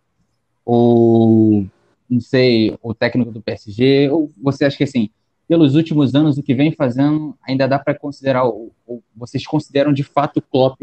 ou 0.66 1.66
não 2.12 2.20
sei, 2.20 2.78
o 2.84 2.94
técnico 2.94 3.32
do 3.32 3.42
PSG, 3.42 4.10
ou 4.12 4.30
você 4.44 4.66
acha 4.66 4.76
que 4.76 4.84
assim, 4.84 5.10
pelos 5.48 5.76
últimos 5.76 6.14
anos 6.14 6.38
o 6.38 6.44
que 6.44 6.54
vem 6.54 6.74
fazendo 6.74 7.38
ainda 7.42 7.68
dá 7.68 7.80
para 7.80 7.98
considerar, 7.98 8.44
ou, 8.44 8.76
ou, 8.86 9.02
vocês 9.16 9.48
consideram 9.48 9.94
de 9.94 10.04
fato 10.04 10.38
o 10.38 10.42
Klopp 10.42 10.82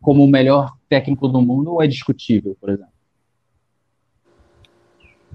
como 0.00 0.24
o 0.24 0.28
melhor 0.28 0.74
técnico 0.88 1.28
do 1.28 1.42
mundo 1.42 1.74
ou 1.74 1.82
é 1.82 1.86
discutível, 1.86 2.56
por 2.58 2.70
exemplo? 2.70 2.92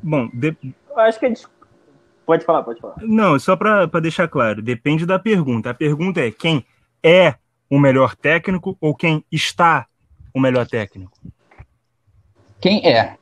Bom, 0.01 0.27
de... 0.33 0.57
eu 0.89 0.99
acho 0.99 1.19
que 1.19 1.25
a 1.27 1.29
gente... 1.29 1.45
Pode 2.25 2.43
falar, 2.43 2.63
pode 2.63 2.81
falar. 2.81 2.95
Não, 3.03 3.37
só 3.37 3.55
para 3.55 3.85
deixar 4.01 4.27
claro, 4.27 4.59
depende 4.59 5.05
da 5.05 5.19
pergunta. 5.19 5.69
A 5.69 5.75
pergunta 5.75 6.19
é 6.19 6.31
quem 6.31 6.65
é 7.03 7.35
o 7.69 7.79
melhor 7.79 8.15
técnico 8.15 8.75
ou 8.81 8.95
quem 8.95 9.23
está 9.31 9.85
o 10.33 10.39
melhor 10.39 10.65
técnico? 10.65 11.15
Quem 12.59 12.83
é? 12.87 13.15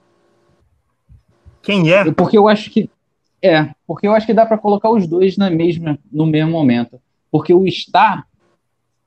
Quem 1.63 1.91
é? 1.91 2.11
Porque 2.11 2.37
eu 2.37 2.47
acho 2.47 2.69
que 2.69 2.89
é, 3.41 3.69
porque 3.87 4.07
eu 4.07 4.13
acho 4.13 4.25
que 4.25 4.33
dá 4.33 4.45
para 4.45 4.57
colocar 4.57 4.89
os 4.89 5.07
dois 5.07 5.35
na 5.37 5.49
mesma 5.49 5.97
no 6.11 6.25
mesmo 6.25 6.51
momento, 6.51 7.01
porque 7.31 7.53
o 7.53 7.65
está 7.65 8.25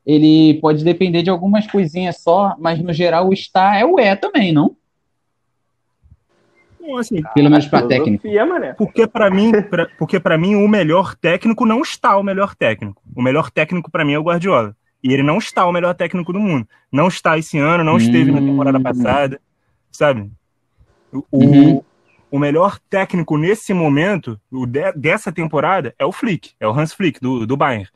ele 0.05 0.55
pode 0.61 0.85
depender 0.85 1.23
de 1.23 1.31
algumas 1.31 1.67
coisinhas 1.67 2.19
só, 2.19 2.55
mas 2.59 2.79
no 2.81 2.93
geral 2.93 3.29
o 3.29 3.33
está 3.33 3.77
é 3.77 3.85
o 3.85 3.99
é 3.99 4.15
também, 4.15 4.53
não? 4.53 4.77
assim, 6.97 7.21
Pelo 7.35 7.51
menos 7.51 7.67
para 7.67 7.87
técnico. 7.89 8.29
Porque 8.75 9.07
para 9.07 9.29
mim, 9.29 9.51
pra, 9.63 9.89
porque 9.99 10.21
para 10.21 10.39
mim 10.39 10.55
o 10.55 10.69
melhor 10.69 11.17
técnico 11.17 11.67
não 11.67 11.81
está 11.81 12.17
o 12.17 12.23
melhor 12.23 12.55
técnico. 12.55 13.03
O 13.15 13.23
melhor 13.23 13.51
técnico 13.51 13.91
para 13.91 14.05
mim 14.05 14.13
é 14.13 14.19
o 14.19 14.23
Guardiola. 14.23 14.77
E 15.03 15.13
ele 15.13 15.23
não 15.23 15.39
está 15.39 15.67
o 15.67 15.73
melhor 15.73 15.95
técnico 15.95 16.33
do 16.33 16.39
mundo. 16.39 16.69
Não 16.93 17.09
está 17.09 17.37
esse 17.37 17.59
ano, 17.59 17.83
não 17.83 17.97
esteve 17.97 18.31
na 18.31 18.41
temporada 18.41 18.79
hum. 18.79 18.83
passada, 18.83 19.41
sabe? 19.91 20.31
O, 21.13 21.25
uhum. 21.33 21.83
O 22.31 22.39
melhor 22.39 22.79
técnico 22.91 23.37
nesse 23.37 23.73
momento, 23.73 24.41
de, 24.51 24.93
dessa 24.93 25.33
temporada, 25.33 25.95
é 25.99 26.05
o 26.05 26.13
Flick, 26.13 26.53
é 26.59 26.67
o 26.67 26.73
Hans 26.73 26.93
Flick, 26.93 27.21
do, 27.21 27.47
do 27.47 27.57
Bayern. 27.57 27.89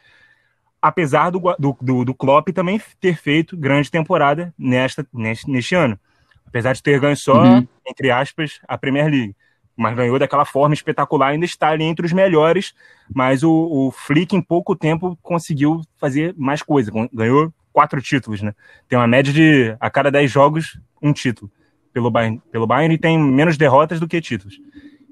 Apesar 0.80 1.30
do, 1.30 1.40
do, 1.58 1.76
do, 1.80 2.04
do 2.04 2.14
Klopp 2.14 2.48
também 2.50 2.80
ter 3.00 3.16
feito 3.16 3.56
grande 3.56 3.90
temporada 3.90 4.54
nesta, 4.58 5.06
neste, 5.12 5.50
neste 5.50 5.74
ano. 5.74 5.98
Apesar 6.46 6.72
de 6.72 6.82
ter 6.82 6.98
ganho 6.98 7.16
só, 7.16 7.42
uhum. 7.42 7.68
entre 7.86 8.10
aspas, 8.10 8.60
a 8.66 8.78
Premier 8.78 9.08
League 9.10 9.34
mas 9.76 9.96
ganhou 9.96 10.18
daquela 10.18 10.44
forma 10.44 10.74
espetacular, 10.74 11.28
ainda 11.28 11.46
está 11.46 11.68
ali 11.68 11.84
entre 11.84 12.04
os 12.04 12.12
melhores, 12.12 12.74
mas 13.14 13.42
o, 13.42 13.50
o 13.50 13.90
Flick 13.90 14.36
em 14.36 14.42
pouco 14.42 14.76
tempo 14.76 15.18
conseguiu 15.22 15.80
fazer 15.98 16.34
mais 16.36 16.62
coisa, 16.62 16.92
ganhou 17.10 17.50
quatro 17.72 18.02
títulos, 18.02 18.42
né? 18.42 18.54
Tem 18.86 18.98
uma 18.98 19.06
média 19.06 19.32
de, 19.32 19.74
a 19.80 19.88
cada 19.88 20.10
dez 20.10 20.30
jogos, 20.30 20.78
um 21.00 21.14
título 21.14 21.50
pelo 21.92 22.10
Bayern, 22.10 22.40
pelo 22.50 22.66
Bayern 22.66 22.94
e 22.94 22.98
tem 22.98 23.18
menos 23.18 23.56
derrotas 23.56 24.00
do 24.00 24.08
que 24.08 24.20
títulos. 24.20 24.60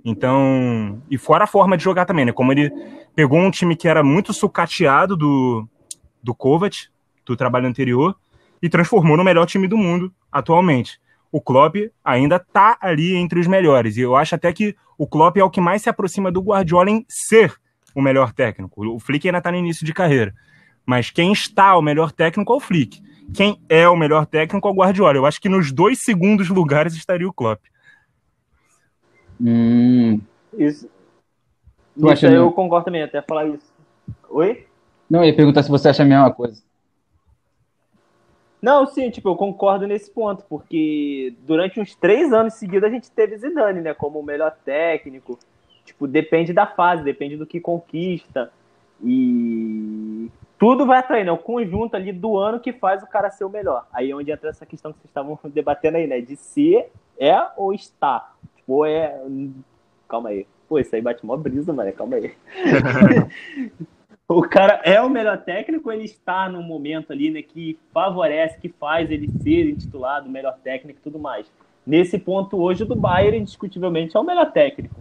Então, 0.05 1.03
e 1.11 1.19
fora 1.19 1.45
a 1.45 1.47
forma 1.47 1.77
de 1.77 1.85
jogar 1.85 2.05
também, 2.05 2.25
né? 2.25 2.33
Como 2.33 2.53
ele 2.53 2.71
pegou 3.15 3.39
um 3.39 3.51
time 3.51 3.77
que 3.77 3.89
era 3.89 4.03
muito 4.03 4.33
sucateado 4.33 5.17
do, 5.17 5.69
do 6.23 6.35
Kovac, 6.35 6.77
do 7.27 7.37
trabalho 7.37 7.67
anterior, 7.67 8.17
e 8.63 8.69
transformou 8.69 9.17
no 9.17 9.25
melhor 9.25 9.47
time 9.47 9.69
do 9.69 9.77
mundo 9.77 10.13
atualmente 10.31 10.99
o 11.31 11.41
Klopp 11.41 11.77
ainda 12.05 12.37
está 12.37 12.77
ali 12.81 13.15
entre 13.15 13.39
os 13.39 13.47
melhores. 13.47 13.97
E 13.97 14.01
eu 14.01 14.17
acho 14.17 14.35
até 14.35 14.53
que 14.53 14.75
o 14.97 15.07
Klopp 15.07 15.37
é 15.37 15.45
o 15.45 15.51
que 15.51 15.61
mais 15.61 15.83
se 15.83 15.91
aproxima 15.91 16.33
do 16.33 16.41
Guardiola 16.41 16.91
em 16.91 17.05
ser 17.09 17.55
o 17.95 18.01
melhor 18.01 18.33
técnico. 18.33 18.87
O 18.87 18.99
Flick 18.99 19.27
ainda 19.29 19.39
está 19.39 19.51
no 19.51 19.59
início 19.59 19.85
de 19.85 19.93
carreira. 19.93 20.35
Mas 20.87 21.11
quem 21.11 21.33
está 21.33 21.77
o 21.77 21.83
melhor 21.83 22.13
técnico 22.13 22.53
é 22.53 22.57
o 22.57 22.61
Flick. 22.61 23.03
Quem 23.35 23.61
é 23.69 23.89
o 23.89 23.97
melhor 23.97 24.27
técnico 24.27 24.67
é 24.67 24.71
o 24.71 24.75
Guardiola. 24.75 25.17
Eu 25.17 25.27
acho 25.27 25.41
que 25.41 25.49
nos 25.49 25.71
dois 25.71 26.03
segundos 26.03 26.49
lugares 26.49 26.95
estaria 26.95 27.29
o 27.29 27.33
Klopp. 27.33 27.61
Hum. 29.41 30.21
Isso, 30.57 30.89
tu 31.99 32.13
isso 32.13 32.27
eu 32.27 32.51
concordo 32.53 32.87
também, 32.87 33.03
até 33.03 33.23
falar 33.23 33.47
isso. 33.47 33.73
Oi? 34.31 34.67
Não, 35.09 35.21
eu 35.21 35.27
ia 35.27 35.37
perguntar 35.37 35.63
se 35.63 35.71
você 35.71 35.89
acha 35.89 36.03
a 36.03 36.07
mesma 36.07 36.33
coisa. 36.33 36.63
Não, 38.61 38.87
sim, 38.87 39.09
tipo, 39.11 39.29
eu 39.29 39.37
concordo 39.37 39.87
nesse 39.87 40.11
ponto, 40.11 40.45
porque 40.49 41.35
durante 41.47 41.79
uns 41.81 41.95
três 41.95 42.33
anos 42.33 42.55
seguidos 42.55 42.89
a 42.89 42.93
gente 42.93 43.11
teve 43.11 43.39
Zidane, 43.39 43.81
né, 43.81 43.95
como 43.95 44.19
o 44.19 44.25
melhor 44.25 44.57
técnico. 44.65 45.39
Tipo, 45.85 46.09
depende 46.09 46.53
da 46.53 46.67
fase, 46.67 47.05
depende 47.05 47.37
do 47.37 47.47
que 47.47 47.61
conquista. 47.61 48.51
E 49.03 50.29
tudo 50.59 50.85
vai 50.85 50.99
atrair, 50.99 51.25
né? 51.25 51.31
O 51.31 51.39
conjunto 51.39 51.95
ali 51.95 52.13
do 52.13 52.37
ano 52.37 52.59
que 52.59 52.73
faz 52.73 53.03
o 53.03 53.07
cara 53.07 53.31
ser 53.31 53.45
o 53.45 53.51
melhor. 53.51 53.87
Aí 53.93 54.11
é 54.11 54.15
onde 54.15 54.31
entra 54.31 54.51
essa 54.51 54.67
questão 54.67 54.93
que 54.93 54.99
vocês 54.99 55.11
estavam 55.11 55.39
debatendo 55.55 55.97
aí, 55.97 56.07
né? 56.07 56.21
De 56.21 56.37
ser, 56.37 56.91
é 57.19 57.37
ou 57.57 57.73
está. 57.73 58.33
Tipo, 58.57 58.73
ou 58.75 58.87
é. 58.87 59.21
Calma 60.09 60.31
aí. 60.31 60.47
Pô, 60.69 60.79
isso 60.79 60.95
aí 60.95 61.01
bate 61.01 61.25
mó 61.25 61.37
brisa, 61.37 61.73
mano. 61.73 61.93
Calma 61.93 62.17
aí. 62.17 62.35
o 64.29 64.43
cara 64.43 64.81
é 64.85 65.01
o 65.01 65.09
melhor 65.09 65.39
técnico, 65.39 65.91
ele 65.91 66.05
está 66.05 66.49
no 66.49 66.63
momento 66.63 67.13
ali, 67.13 67.31
né, 67.31 67.41
que 67.41 67.79
favorece, 67.93 68.59
que 68.59 68.69
faz 68.69 69.11
ele 69.11 69.31
ser 69.41 69.71
intitulado 69.71 70.29
melhor 70.29 70.59
técnico 70.59 70.99
e 70.99 71.03
tudo 71.03 71.19
mais. 71.19 71.51
Nesse 71.87 72.19
ponto 72.19 72.59
hoje 72.59 72.85
do 72.85 72.95
Bayern, 72.95 73.39
indiscutivelmente, 73.39 74.17
é 74.17 74.21
o 74.21 74.25
melhor 74.25 74.53
técnico. 74.53 74.97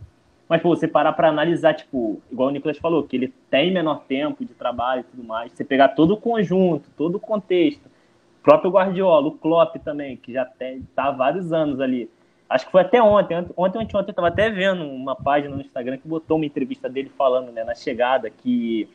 Mas, 0.47 0.61
pô, 0.61 0.69
você 0.69 0.87
parar 0.87 1.11
para 1.13 1.27
analisar, 1.27 1.73
tipo, 1.73 2.21
igual 2.31 2.49
o 2.49 2.51
Nicolas 2.51 2.77
falou, 2.77 3.03
que 3.03 3.15
ele 3.15 3.33
tem 3.49 3.71
menor 3.71 4.03
tempo 4.07 4.45
de 4.45 4.53
trabalho 4.53 5.01
e 5.01 5.03
tudo 5.03 5.23
mais, 5.23 5.51
você 5.51 5.63
pegar 5.63 5.89
todo 5.89 6.13
o 6.13 6.17
conjunto, 6.17 6.89
todo 6.97 7.15
o 7.15 7.19
contexto, 7.19 7.85
o 7.85 8.43
próprio 8.43 8.71
Guardiola, 8.71 9.27
o 9.27 9.31
Klopp 9.31 9.75
também, 9.83 10.15
que 10.15 10.31
já 10.31 10.43
está 10.43 11.03
há 11.05 11.11
vários 11.11 11.51
anos 11.51 11.81
ali. 11.81 12.09
Acho 12.49 12.65
que 12.65 12.71
foi 12.71 12.79
até 12.79 13.01
ontem, 13.03 13.35
ontem, 13.35 13.53
ontem, 13.57 13.77
ontem, 13.79 13.97
eu 13.97 14.11
estava 14.11 14.29
até 14.29 14.49
vendo 14.49 14.83
uma 14.83 15.15
página 15.15 15.53
no 15.53 15.61
Instagram 15.61 15.97
que 15.97 16.07
botou 16.07 16.37
uma 16.37 16.45
entrevista 16.45 16.87
dele 16.87 17.11
falando, 17.17 17.51
né, 17.51 17.65
na 17.65 17.75
chegada, 17.75 18.29
que 18.29 18.87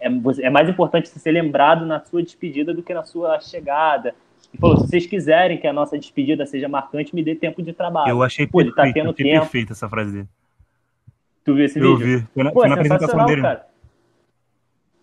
é, 0.00 0.06
é 0.06 0.50
mais 0.50 0.68
importante 0.68 1.08
você 1.08 1.18
ser 1.18 1.32
lembrado 1.32 1.84
na 1.84 2.00
sua 2.00 2.22
despedida 2.22 2.72
do 2.72 2.82
que 2.82 2.94
na 2.94 3.04
sua 3.04 3.38
chegada. 3.40 4.14
E 4.52 4.58
falou: 4.58 4.78
se 4.78 4.88
vocês 4.88 5.06
quiserem 5.06 5.58
que 5.58 5.66
a 5.66 5.72
nossa 5.72 5.98
despedida 5.98 6.46
seja 6.46 6.68
marcante, 6.68 7.14
me 7.14 7.22
dê 7.22 7.34
tempo 7.34 7.62
de 7.62 7.72
trabalho. 7.72 8.10
Eu 8.10 8.22
achei 8.22 8.46
Pô, 8.46 8.58
perfeito, 8.58 8.78
ele 8.78 8.92
tá 8.92 8.92
tendo 8.92 9.12
tempo. 9.12 9.40
perfeita 9.40 9.72
essa 9.72 9.88
frase 9.88 10.12
dele. 10.12 10.28
Tu 11.44 11.54
viu 11.54 11.64
esse 11.64 11.78
eu 11.78 11.96
vídeo? 11.96 12.12
Eu 12.12 12.18
vi. 12.18 12.26
Foi 12.34 12.44
na, 12.44 12.52
Pô, 12.52 12.60
foi 12.60 12.68
na 12.68 12.74
apresentação 12.74 13.26
dele. 13.26 13.42
Cara. 13.42 13.68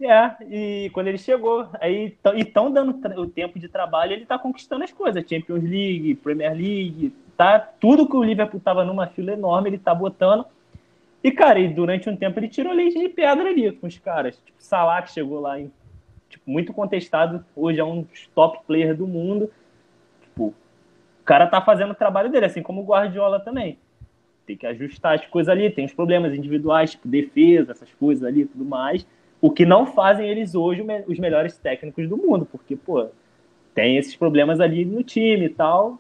É, 0.02 0.36
e 0.50 0.89
quando 0.91 1.08
ele 1.08 1.17
chegou, 1.17 1.69
aí 1.80 2.15
e 2.36 2.45
tão 2.45 2.69
dando 2.69 3.00
o 3.17 3.28
tempo 3.28 3.58
de 3.58 3.69
trabalho, 3.69 4.12
ele 4.12 4.26
tá 4.26 4.38
conquistando 4.38 4.84
as 4.84 4.91
coisas, 4.91 5.24
Champions 5.28 5.63
League, 5.63 6.15
Premier 6.15 6.52
League, 6.52 7.13
tá 7.38 7.60
tudo 7.60 8.08
que 8.08 8.15
o 8.15 8.24
Liverpool 8.24 8.60
tava 8.60 8.84
numa 8.84 9.08
fila 9.08 9.32
enorme, 9.32 9.69
ele 9.69 9.78
tá 9.78 9.95
botando. 9.95 10.45
E, 11.24 11.32
cara, 11.32 11.60
e 11.60 11.67
durante 11.69 12.10
um 12.10 12.15
tempo 12.15 12.38
ele 12.38 12.50
tirou 12.50 12.74
leite 12.74 13.00
de 13.00 13.10
pedra 13.10 13.50
ali 13.50 13.71
com 13.71 13.88
os 13.88 13.98
caras. 13.98 14.36
Tipo, 14.36 14.58
Salah, 14.60 15.02
que 15.02 15.12
chegou 15.12 15.39
lá 15.39 15.60
em, 15.60 15.71
tipo, 16.29 16.49
muito 16.49 16.73
contestado, 16.73 17.43
hoje 17.55 17.79
é 17.79 17.83
um 17.83 18.01
dos 18.01 18.27
top 18.33 18.59
players 18.65 18.97
do 18.97 19.07
mundo. 19.07 19.51
Tipo, 20.21 20.47
o 20.47 21.23
cara 21.25 21.47
tá 21.47 21.61
fazendo 21.61 21.91
o 21.91 21.95
trabalho 21.95 22.29
dele, 22.29 22.45
assim 22.45 22.61
como 22.61 22.81
o 22.81 22.85
Guardiola 22.85 23.39
também. 23.39 23.77
Tem 24.45 24.55
que 24.55 24.67
ajustar 24.67 25.15
as 25.15 25.25
coisas 25.25 25.49
ali, 25.49 25.69
tem 25.69 25.85
os 25.85 25.93
problemas 25.93 26.33
individuais, 26.33 26.91
tipo 26.91 27.07
defesa, 27.07 27.71
essas 27.71 27.91
coisas 27.93 28.23
ali 28.23 28.45
tudo 28.45 28.63
mais. 28.63 29.07
O 29.41 29.51
que 29.51 29.65
não 29.65 29.85
fazem 29.85 30.27
eles 30.29 30.55
hoje 30.55 30.85
os 31.07 31.19
melhores 31.19 31.57
técnicos 31.57 32.07
do 32.07 32.17
mundo, 32.17 32.45
porque, 32.45 32.75
pô, 32.75 33.07
tem 33.73 33.97
esses 33.97 34.15
problemas 34.15 34.59
ali 34.59 34.85
no 34.85 35.03
time 35.03 35.45
e 35.45 35.49
tal. 35.49 35.99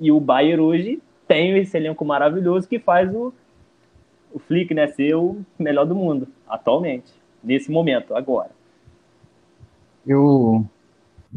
E 0.00 0.10
o 0.10 0.18
Bayern 0.18 0.62
hoje 0.62 1.00
tem 1.28 1.56
esse 1.56 1.76
elenco 1.76 2.04
maravilhoso 2.04 2.68
que 2.68 2.78
faz 2.78 3.14
o, 3.14 3.32
o 4.32 4.38
Flick, 4.38 4.74
né, 4.74 4.88
ser 4.88 5.14
o 5.14 5.40
melhor 5.58 5.86
do 5.86 5.94
mundo, 5.94 6.28
atualmente, 6.48 7.12
nesse 7.42 7.70
momento, 7.70 8.14
agora. 8.14 8.50
Eu 10.06 10.66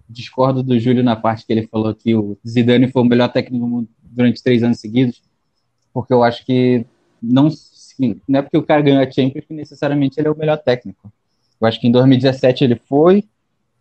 discordo 0.10 0.62
do 0.62 0.80
Júlio 0.80 1.04
na 1.04 1.15
parte 1.15 1.45
que 1.45 1.54
ele 1.54 1.67
falou 1.67 1.93
que 1.93 2.13
o 2.15 2.38
Zidane 2.47 2.91
foi 2.91 3.01
o 3.01 3.06
melhor 3.06 3.32
técnico 3.32 3.65
do 3.65 3.69
mundo 3.69 3.89
durante 4.04 4.43
três 4.43 4.63
anos 4.63 4.80
seguidos, 4.80 5.21
porque 5.93 6.13
eu 6.13 6.23
acho 6.23 6.45
que 6.45 6.86
não, 7.21 7.49
não 8.28 8.39
é 8.39 8.41
porque 8.41 8.58
o 8.58 8.63
cara 8.63 8.82
ganhou 8.82 9.01
a 9.01 9.10
Champions 9.10 9.45
que 9.45 9.54
necessariamente 9.54 10.19
ele 10.19 10.28
é 10.28 10.32
o 10.32 10.38
melhor 10.38 10.58
técnico. 10.58 11.12
Eu 11.60 11.67
acho 11.67 11.80
que 11.80 11.88
em 11.88 11.91
2017 11.91 12.63
ele 12.63 12.75
foi, 12.75 13.23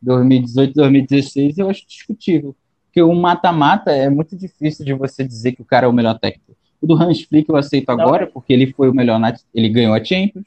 2018, 0.01 0.75
2016 0.75 1.59
eu 1.59 1.71
acho 1.71 1.87
discutível, 1.87 2.55
porque 2.87 3.03
o 3.03 3.15
mata-mata 3.15 3.91
é 3.91 4.09
muito 4.09 4.37
difícil 4.37 4.85
de 4.85 4.95
você 4.95 5.25
dizer 5.25 5.53
que 5.53 5.63
o 5.63 5.65
cara 5.65 5.87
é 5.87 5.89
o 5.89 5.93
melhor 5.93 6.19
técnico. 6.19 6.57
O 6.81 6.87
do 6.87 6.95
Hans 6.95 7.23
Flick 7.23 7.49
eu 7.49 7.57
aceito 7.57 7.91
agora, 7.91 8.27
porque 8.27 8.53
ele 8.53 8.73
foi 8.73 8.89
o 8.91 8.95
melhor, 8.95 9.19
na, 9.19 9.35
ele 9.55 9.69
ganhou 9.69 9.95
a 9.95 10.05
Champions, 10.05 10.45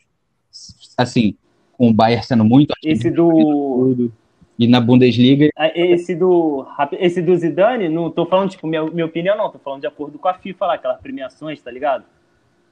assim, 0.96 1.36
com 1.74 1.90
o 1.90 1.94
Bayern 1.94 2.24
sendo 2.24 2.46
muito... 2.46 2.74
Esse 2.84 3.10
do... 3.10 4.12
E 4.58 4.68
na 4.68 4.82
Bundesliga... 4.82 5.50
Ah, 5.56 5.72
esse 5.76 6.16
do, 6.16 6.66
esse 6.94 7.22
do 7.22 7.36
Zidane, 7.36 7.90
não 7.90 8.10
tô 8.10 8.26
falando, 8.26 8.50
tipo, 8.50 8.66
minha, 8.66 8.84
minha 8.86 9.06
opinião 9.06 9.38
não, 9.38 9.52
tô 9.52 9.60
falando 9.60 9.82
de 9.82 9.88
acordo 9.88 10.18
com 10.18 10.28
a 10.28 10.34
FIFA 10.34 10.66
lá, 10.66 10.74
aquelas 10.74 11.00
premiações, 11.00 11.62
tá 11.62 11.70
ligado? 11.70 12.04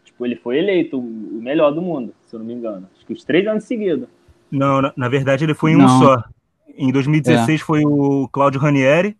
Tipo, 0.03 0.25
ele 0.25 0.35
foi 0.35 0.57
eleito 0.57 0.99
o 0.99 1.41
melhor 1.41 1.71
do 1.71 1.81
mundo, 1.81 2.13
se 2.25 2.35
eu 2.35 2.39
não 2.39 2.45
me 2.45 2.53
engano. 2.53 2.87
Acho 2.95 3.05
que 3.05 3.13
os 3.13 3.23
três 3.23 3.45
anos 3.47 3.65
seguidos. 3.65 4.07
Não, 4.49 4.81
na, 4.81 4.93
na 4.95 5.09
verdade 5.09 5.43
ele 5.43 5.53
foi 5.53 5.71
em 5.71 5.77
não. 5.77 5.85
um 5.85 5.99
só. 5.99 6.23
Em 6.77 6.91
2016 6.91 7.61
é. 7.61 7.63
foi 7.63 7.83
o 7.85 8.27
Claudio 8.29 8.59
Ranieri, 8.59 9.15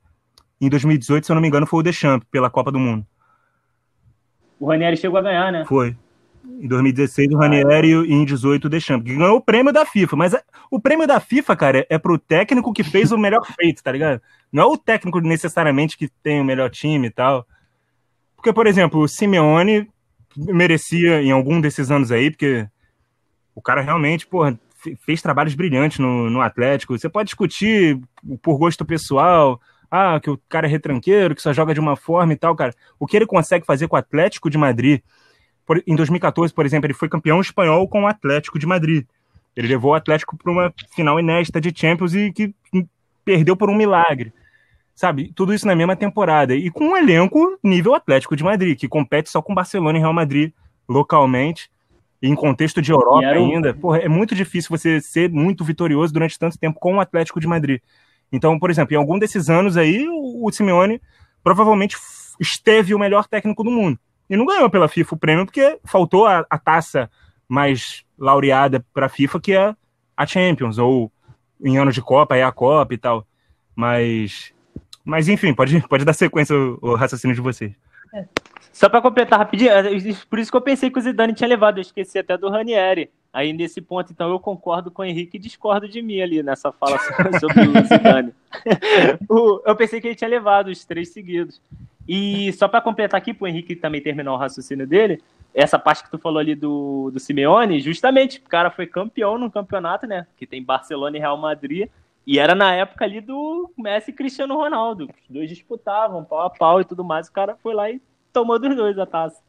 em 0.59 0.69
2018, 0.69 1.25
se 1.25 1.31
eu 1.31 1.35
não 1.35 1.41
me 1.41 1.47
engano, 1.47 1.67
foi 1.67 1.79
o 1.79 1.83
Deschamps, 1.83 2.27
pela 2.31 2.49
Copa 2.49 2.71
do 2.71 2.79
Mundo. 2.79 3.05
O 4.59 4.67
Ranieri 4.67 4.97
chegou 4.97 5.19
a 5.19 5.21
ganhar, 5.21 5.51
né? 5.51 5.65
Foi. 5.65 5.95
Em 6.59 6.67
2016, 6.67 7.31
o 7.31 7.37
Ranieri 7.37 7.89
e 7.89 8.13
em 8.13 8.23
18 8.23 8.65
o 8.65 8.69
Deschamps, 8.69 9.05
que 9.05 9.17
ganhou 9.17 9.37
o 9.37 9.41
prêmio 9.41 9.73
da 9.73 9.85
FIFA. 9.85 10.15
Mas 10.15 10.35
o 10.71 10.79
prêmio 10.79 11.05
da 11.05 11.19
FIFA, 11.19 11.55
cara, 11.55 11.85
é 11.89 11.97
pro 11.97 12.17
técnico 12.17 12.73
que 12.73 12.83
fez 12.83 13.11
o 13.11 13.17
melhor 13.17 13.45
feito, 13.59 13.83
tá 13.83 13.91
ligado? 13.91 14.21
Não 14.51 14.63
é 14.63 14.65
o 14.65 14.77
técnico 14.77 15.19
necessariamente 15.19 15.97
que 15.97 16.07
tem 16.07 16.39
o 16.39 16.45
melhor 16.45 16.69
time 16.69 17.07
e 17.07 17.11
tal. 17.11 17.45
Porque, 18.35 18.53
por 18.53 18.67
exemplo, 18.67 19.01
o 19.01 19.07
Simeone 19.07 19.89
merecia 20.37 21.21
em 21.21 21.31
algum 21.31 21.59
desses 21.59 21.91
anos 21.91 22.11
aí, 22.11 22.29
porque 22.29 22.67
o 23.53 23.61
cara 23.61 23.81
realmente, 23.81 24.27
porra, 24.27 24.59
fez 25.05 25.21
trabalhos 25.21 25.55
brilhantes 25.55 25.99
no, 25.99 26.29
no 26.29 26.41
Atlético. 26.41 26.97
Você 26.97 27.09
pode 27.09 27.27
discutir 27.27 27.99
por 28.41 28.57
gosto 28.57 28.85
pessoal, 28.85 29.59
ah, 29.89 30.19
que 30.19 30.29
o 30.29 30.39
cara 30.49 30.67
é 30.67 30.69
retranqueiro, 30.69 31.35
que 31.35 31.41
só 31.41 31.53
joga 31.53 31.73
de 31.73 31.79
uma 31.79 31.95
forma 31.95 32.33
e 32.33 32.35
tal, 32.35 32.55
cara. 32.55 32.73
O 32.99 33.07
que 33.07 33.15
ele 33.15 33.25
consegue 33.25 33.65
fazer 33.65 33.87
com 33.87 33.95
o 33.95 33.99
Atlético 33.99 34.49
de 34.49 34.57
Madrid, 34.57 35.01
por, 35.65 35.81
em 35.85 35.95
2014, 35.95 36.53
por 36.53 36.65
exemplo, 36.65 36.87
ele 36.87 36.93
foi 36.93 37.09
campeão 37.09 37.41
espanhol 37.41 37.87
com 37.87 38.03
o 38.03 38.07
Atlético 38.07 38.59
de 38.59 38.65
Madrid. 38.65 39.05
Ele 39.55 39.67
levou 39.67 39.91
o 39.91 39.95
Atlético 39.95 40.37
para 40.37 40.51
uma 40.51 40.73
final 40.93 41.19
inédita 41.19 41.61
de 41.61 41.73
Champions 41.75 42.13
e 42.13 42.31
que 42.31 42.53
perdeu 43.23 43.55
por 43.55 43.69
um 43.69 43.75
milagre. 43.75 44.33
Sabe? 44.93 45.31
Tudo 45.35 45.53
isso 45.53 45.67
na 45.67 45.75
mesma 45.75 45.95
temporada. 45.95 46.55
E 46.55 46.69
com 46.69 46.89
um 46.89 46.97
elenco 46.97 47.57
nível 47.63 47.95
Atlético 47.95 48.35
de 48.35 48.43
Madrid, 48.43 48.77
que 48.77 48.87
compete 48.87 49.29
só 49.29 49.41
com 49.41 49.55
Barcelona 49.55 49.97
e 49.97 50.01
Real 50.01 50.13
Madrid 50.13 50.53
localmente 50.87 51.69
em 52.21 52.33
contexto 52.35 52.81
de 52.81 52.91
Europa 52.91 53.27
ainda, 53.27 53.73
porra, 53.73 53.99
é 53.99 54.07
muito 54.07 54.33
difícil 54.33 54.69
você 54.69 55.01
ser 55.01 55.29
muito 55.29 55.63
vitorioso 55.63 56.13
durante 56.13 56.39
tanto 56.39 56.57
tempo 56.57 56.79
com 56.79 56.95
o 56.95 56.99
Atlético 56.99 57.39
de 57.39 57.47
Madrid. 57.47 57.81
Então, 58.31 58.57
por 58.57 58.69
exemplo, 58.69 58.93
em 58.93 58.97
algum 58.97 59.19
desses 59.19 59.49
anos 59.49 59.77
aí, 59.77 60.07
o, 60.09 60.49
Simeone 60.51 61.01
provavelmente 61.43 61.95
esteve 62.39 62.95
o 62.95 62.99
melhor 62.99 63.27
técnico 63.27 63.63
do 63.63 63.69
mundo. 63.69 63.99
E 64.29 64.35
não 64.35 64.45
ganhou 64.45 64.69
pela 64.69 64.87
FIFA 64.87 65.15
o 65.15 65.17
prêmio 65.17 65.45
porque 65.45 65.79
faltou 65.83 66.25
a, 66.25 66.45
a 66.49 66.57
taça 66.57 67.09
mais 67.47 68.03
laureada 68.17 68.83
para 68.93 69.05
a 69.05 69.09
FIFA, 69.09 69.39
que 69.39 69.53
é 69.53 69.75
a 70.17 70.25
Champions, 70.25 70.77
ou 70.77 71.11
em 71.63 71.77
anos 71.77 71.93
de 71.93 72.01
Copa, 72.01 72.35
é 72.35 72.43
a 72.43 72.51
Copa 72.51 72.93
e 72.93 72.97
tal. 72.97 73.25
Mas, 73.75 74.53
mas 75.03 75.27
enfim, 75.27 75.53
pode, 75.53 75.87
pode 75.87 76.05
dar 76.05 76.13
sequência 76.13 76.55
o 76.55 76.95
raciocínio 76.95 77.35
de 77.35 77.41
vocês. 77.41 77.73
É. 78.13 78.25
Só 78.71 78.89
para 78.89 79.01
completar 79.01 79.39
rapidinho, 79.39 79.71
é, 79.71 79.83
por 80.29 80.37
isso 80.37 80.51
que 80.51 80.57
eu 80.57 80.61
pensei 80.61 80.89
que 80.89 80.99
o 80.99 81.01
Zidane 81.01 81.33
tinha 81.33 81.47
levado, 81.47 81.77
eu 81.77 81.81
esqueci 81.81 82.19
até 82.19 82.37
do 82.37 82.49
Ranieri. 82.49 83.09
Aí 83.31 83.51
nesse 83.53 83.81
ponto, 83.81 84.11
então, 84.11 84.29
eu 84.29 84.39
concordo 84.39 84.89
com 84.89 85.01
o 85.01 85.05
Henrique 85.05 85.37
e 85.37 85.39
discordo 85.39 85.87
de 85.87 86.01
mim 86.01 86.21
ali 86.21 86.41
nessa 86.41 86.71
fala 86.71 86.97
sobre 87.39 87.67
o 87.67 87.71
Zidane. 87.87 88.33
eu 89.65 89.75
pensei 89.75 89.99
que 89.99 90.07
ele 90.07 90.15
tinha 90.15 90.29
levado 90.29 90.67
os 90.67 90.83
três 90.85 91.09
seguidos. 91.09 91.61
E 92.07 92.53
só 92.53 92.67
para 92.67 92.81
completar 92.81 93.17
aqui, 93.17 93.33
para 93.33 93.45
o 93.45 93.47
Henrique 93.47 93.75
também 93.75 94.01
terminar 94.01 94.33
o 94.33 94.37
raciocínio 94.37 94.85
dele, 94.85 95.21
essa 95.53 95.79
parte 95.79 96.03
que 96.03 96.11
tu 96.11 96.17
falou 96.17 96.39
ali 96.39 96.53
do, 96.53 97.09
do 97.11 97.19
Simeone, 97.19 97.79
justamente, 97.79 98.39
o 98.39 98.49
cara 98.49 98.69
foi 98.69 98.85
campeão 98.85 99.37
no 99.37 99.49
campeonato, 99.49 100.05
né? 100.05 100.27
Que 100.37 100.45
tem 100.45 100.61
Barcelona 100.61 101.17
e 101.17 101.19
Real 101.19 101.37
Madrid. 101.37 101.89
E 102.27 102.39
era 102.39 102.53
na 102.53 102.73
época 102.73 103.05
ali 103.05 103.21
do 103.21 103.71
Messi 103.77 104.11
e 104.11 104.13
Cristiano 104.13 104.55
Ronaldo. 104.55 105.05
Os 105.05 105.29
dois 105.29 105.49
disputavam, 105.49 106.23
pau 106.23 106.41
a 106.41 106.49
pau 106.49 106.81
e 106.81 106.85
tudo 106.85 107.03
mais. 107.03 107.27
O 107.27 107.31
cara 107.31 107.55
foi 107.61 107.73
lá 107.73 107.89
e 107.89 108.01
tomou 108.33 108.59
dos 108.59 108.75
dois 108.75 108.97
a 108.99 109.05
taça. 109.05 109.41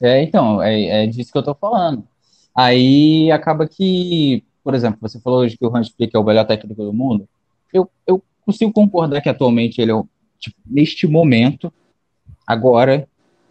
É, 0.00 0.22
então, 0.22 0.60
é, 0.62 1.04
é 1.04 1.06
disso 1.06 1.30
que 1.30 1.38
eu 1.38 1.42
tô 1.42 1.54
falando. 1.54 2.04
Aí 2.54 3.30
acaba 3.30 3.68
que, 3.68 4.42
por 4.62 4.74
exemplo, 4.74 4.98
você 5.00 5.20
falou 5.20 5.40
hoje 5.40 5.56
que 5.56 5.64
o 5.64 5.76
Hans 5.76 5.90
Flick 5.90 6.14
é 6.14 6.18
o 6.18 6.24
melhor 6.24 6.46
técnico 6.46 6.82
do 6.82 6.92
mundo. 6.92 7.28
Eu, 7.72 7.88
eu 8.06 8.22
consigo 8.44 8.72
concordar 8.72 9.20
que 9.20 9.28
atualmente 9.28 9.80
ele 9.80 9.90
é, 9.90 9.94
o, 9.94 10.06
tipo, 10.44 10.56
neste 10.66 11.06
momento, 11.06 11.72
agora, 12.46 13.08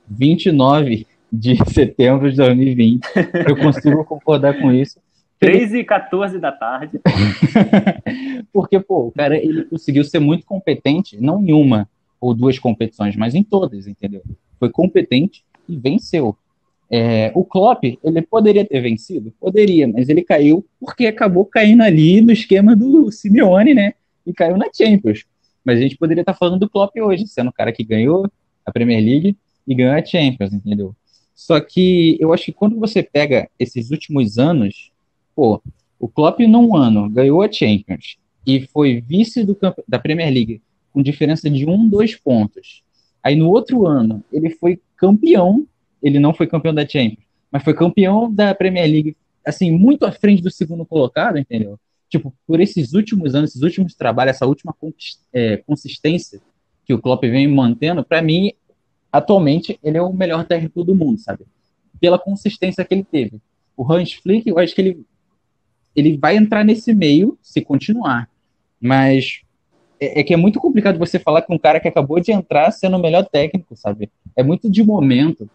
29 0.08 1.08
de 1.32 1.58
setembro 1.72 2.30
de 2.30 2.38
2020, 2.38 3.06
eu 3.48 3.58
consigo 3.58 4.04
concordar 4.06 4.60
com 4.60 4.72
isso. 4.72 5.00
3 5.40 5.74
e 5.74 5.84
14 5.84 6.40
da 6.40 6.52
tarde. 6.52 7.02
Porque, 8.54 8.80
pô, 8.80 9.08
o 9.08 9.12
cara 9.12 9.36
ele 9.36 9.66
conseguiu 9.66 10.04
ser 10.04 10.20
muito 10.20 10.46
competente, 10.46 11.18
não 11.20 11.44
em 11.44 11.52
uma, 11.52 11.90
ou 12.22 12.34
duas 12.34 12.58
competições, 12.58 13.16
mas 13.16 13.36
em 13.36 13.44
todas, 13.44 13.88
entendeu? 13.88 14.22
Foi 14.58 14.70
competente 14.70 15.44
e 15.68 15.76
venceu. 15.76 16.38
É, 16.90 17.32
o 17.34 17.44
Klopp, 17.44 17.84
ele 17.84 18.22
poderia 18.22 18.64
ter 18.64 18.80
vencido? 18.80 19.34
Poderia, 19.40 19.88
mas 19.88 20.08
ele 20.10 20.22
caiu 20.22 20.66
porque 20.80 21.08
acabou 21.08 21.44
caindo 21.44 21.82
ali 21.82 22.22
no 22.22 22.32
esquema 22.32 22.76
do 22.76 23.12
Simeone, 23.12 23.74
né? 23.74 23.94
E 24.26 24.32
caiu 24.32 24.56
na 24.56 24.68
Champions. 24.74 25.26
Mas 25.64 25.80
a 25.80 25.82
gente 25.82 25.98
poderia 25.98 26.22
estar 26.22 26.34
falando 26.34 26.60
do 26.60 26.70
Klopp 26.70 26.96
hoje, 26.98 27.28
sendo 27.28 27.50
o 27.50 27.54
cara 27.54 27.72
que 27.72 27.84
ganhou 27.84 28.30
a 28.66 28.72
Premier 28.72 29.04
League 29.04 29.38
e 29.68 29.76
ganhou 29.76 29.94
a 29.94 30.04
Champions, 30.04 30.54
entendeu? 30.54 30.96
Só 31.34 31.60
que 31.60 32.18
eu 32.20 32.34
acho 32.34 32.46
que 32.46 32.52
quando 32.52 32.80
você 32.80 33.02
pega 33.02 33.50
esses 33.58 33.92
últimos 33.92 34.38
anos, 34.38 34.92
pô, 35.36 35.62
o 36.00 36.08
Klopp 36.08 36.40
num 36.42 36.76
ano 36.76 37.10
ganhou 37.10 37.42
a 37.42 37.52
Champions 37.52 38.18
e 38.46 38.62
foi 38.68 39.02
vice 39.02 39.44
do, 39.44 39.58
da 39.88 40.00
Premier 40.00 40.32
League 40.32 40.62
com 40.92 41.02
diferença 41.02 41.50
de 41.50 41.66
um, 41.66 41.88
dois 41.88 42.16
pontos. 42.16 42.84
Aí 43.24 43.36
no 43.36 43.50
outro 43.50 43.88
ano, 43.88 44.24
ele 44.32 44.50
foi 44.50 44.80
campeão, 44.98 45.66
ele 46.02 46.20
não 46.20 46.34
foi 46.34 46.46
campeão 46.46 46.74
da 46.74 46.88
Champions, 46.88 47.26
mas 47.50 47.64
foi 47.64 47.74
campeão 47.74 48.32
da 48.32 48.54
Premier 48.54 48.90
League, 48.90 49.18
assim, 49.46 49.72
muito 49.72 50.06
à 50.06 50.12
frente 50.12 50.42
do 50.42 50.52
segundo 50.52 50.86
colocado, 50.86 51.38
entendeu? 51.38 51.80
Tipo, 52.14 52.32
por 52.46 52.62
esses 52.62 52.94
últimos 52.94 53.34
anos, 53.34 53.50
esses 53.50 53.64
últimos 53.64 53.96
trabalhos, 53.96 54.36
essa 54.36 54.46
última 54.46 54.72
é, 55.34 55.58
consistência 55.58 56.40
que 56.86 56.94
o 56.94 57.02
Klopp 57.02 57.24
vem 57.24 57.48
mantendo, 57.48 58.04
para 58.04 58.22
mim, 58.22 58.52
atualmente, 59.12 59.80
ele 59.82 59.98
é 59.98 60.02
o 60.04 60.14
melhor 60.14 60.46
técnico 60.46 60.84
do 60.84 60.94
mundo, 60.94 61.18
sabe? 61.20 61.44
Pela 62.00 62.20
consistência 62.20 62.86
que 62.86 62.94
ele 62.94 63.04
teve. 63.04 63.42
O 63.76 63.92
Hans 63.92 64.14
Flick, 64.14 64.48
eu 64.48 64.60
acho 64.60 64.76
que 64.76 64.82
ele, 64.82 65.04
ele 65.96 66.16
vai 66.16 66.38
entrar 66.38 66.64
nesse 66.64 66.94
meio 66.94 67.36
se 67.42 67.62
continuar. 67.62 68.30
Mas 68.80 69.42
é, 70.00 70.20
é, 70.20 70.24
que 70.24 70.36
é 70.36 70.38
muito 70.38 70.60
complicado 70.60 71.00
você 71.00 71.18
falar 71.18 71.42
com 71.42 71.56
um 71.56 71.60
cara 71.60 71.80
que 71.80 71.88
acabou 71.88 72.20
de 72.20 72.32
entrar 72.32 72.70
sendo 72.70 72.96
o 72.96 73.02
melhor 73.02 73.26
técnico, 73.26 73.76
sabe? 73.76 74.12
É 74.36 74.44
muito 74.44 74.70
de 74.70 74.84
momento. 74.84 75.50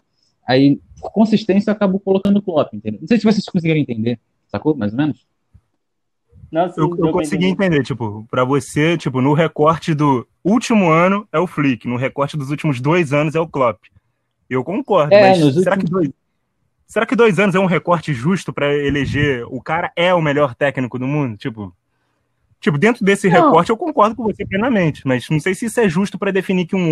Aí, 0.45 0.77
por 0.99 1.09
consistência, 1.13 1.71
eu 1.71 1.73
acabo 1.73 2.01
colocando 2.01 2.35
o 2.35 2.41
Klopp, 2.41 2.73
entendeu? 2.73 2.99
Não 2.99 3.07
sei 3.07 3.17
se 3.17 3.23
vocês 3.23 3.45
conseguiram 3.45 3.79
entender, 3.79 4.19
sacou? 4.49 4.75
Mais 4.75 4.91
ou 4.91 4.97
menos? 4.97 5.28
Não, 6.51 6.67
sim, 6.67 6.81
eu, 6.81 6.95
eu 6.97 7.11
consegui 7.11 7.45
entender, 7.45 7.83
tipo, 7.83 8.25
para 8.29 8.43
você, 8.43 8.97
tipo, 8.97 9.21
no 9.21 9.33
recorte 9.33 9.93
do 9.93 10.27
último 10.43 10.89
ano 10.89 11.27
é 11.31 11.39
o 11.39 11.45
Flick, 11.45 11.87
no 11.87 11.95
recorte 11.95 12.35
dos 12.35 12.49
últimos 12.49 12.81
dois 12.81 13.13
anos 13.13 13.35
é 13.35 13.39
o 13.39 13.47
Klopp. 13.47 13.83
Eu 14.49 14.63
concordo, 14.63 15.13
é, 15.13 15.21
mas 15.21 15.37
será, 15.37 15.75
últimos... 15.75 15.77
que 15.77 15.91
dois, 15.91 16.09
será 16.87 17.05
que 17.05 17.15
dois 17.15 17.37
anos 17.37 17.53
é 17.53 17.59
um 17.59 17.67
recorte 17.67 18.13
justo 18.13 18.51
para 18.51 18.73
eleger 18.73 19.45
o 19.47 19.61
cara 19.61 19.91
é 19.95 20.11
o 20.13 20.21
melhor 20.21 20.55
técnico 20.55 20.97
do 20.97 21.07
mundo? 21.07 21.37
Tipo, 21.37 21.71
Tipo, 22.59 22.77
dentro 22.77 23.05
desse 23.05 23.29
não. 23.29 23.41
recorte 23.41 23.69
eu 23.69 23.77
concordo 23.77 24.15
com 24.15 24.23
você 24.23 24.45
plenamente, 24.45 25.07
mas 25.07 25.29
não 25.29 25.39
sei 25.39 25.55
se 25.55 25.65
isso 25.65 25.79
é 25.79 25.87
justo 25.87 26.19
para 26.19 26.31
definir 26.31 26.65
que 26.65 26.75
um. 26.75 26.91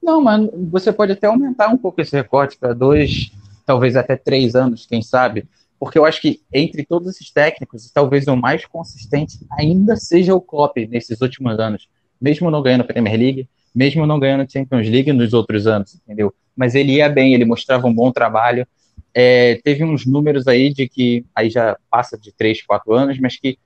Não, 0.00 0.20
mas 0.20 0.48
você 0.70 0.92
pode 0.92 1.12
até 1.12 1.26
aumentar 1.26 1.68
um 1.68 1.78
pouco 1.78 2.00
esse 2.00 2.14
recorte 2.14 2.56
para 2.56 2.72
dois, 2.72 3.32
talvez 3.66 3.96
até 3.96 4.16
três 4.16 4.54
anos, 4.54 4.86
quem 4.86 5.02
sabe. 5.02 5.48
Porque 5.84 5.98
eu 5.98 6.04
acho 6.04 6.20
que 6.20 6.40
entre 6.52 6.84
todos 6.84 7.08
esses 7.08 7.30
técnicos, 7.30 7.90
talvez 7.90 8.26
o 8.26 8.36
mais 8.36 8.64
consistente 8.64 9.38
ainda 9.58 9.96
seja 9.96 10.34
o 10.34 10.40
Klopp 10.40 10.76
nesses 10.88 11.20
últimos 11.20 11.58
anos. 11.58 11.88
Mesmo 12.20 12.50
não 12.50 12.62
ganhando 12.62 12.82
a 12.82 12.84
Premier 12.84 13.18
League, 13.18 13.48
mesmo 13.74 14.06
não 14.06 14.18
ganhando 14.18 14.42
a 14.42 14.48
Champions 14.48 14.88
League 14.88 15.12
nos 15.12 15.32
outros 15.32 15.66
anos, 15.66 15.94
entendeu? 15.96 16.32
Mas 16.56 16.74
ele 16.74 16.92
ia 16.94 17.08
bem, 17.08 17.34
ele 17.34 17.44
mostrava 17.44 17.86
um 17.86 17.94
bom 17.94 18.10
trabalho 18.10 18.66
é, 19.14 19.60
teve 19.62 19.84
uns 19.84 20.04
números 20.04 20.48
aí 20.48 20.74
de 20.74 20.88
que, 20.88 21.24
aí 21.34 21.48
já 21.48 21.78
passa 21.88 22.18
de 22.18 22.32
3, 22.32 22.62
4 22.62 22.92
anos, 22.92 23.18
mas 23.20 23.36
que 23.36 23.56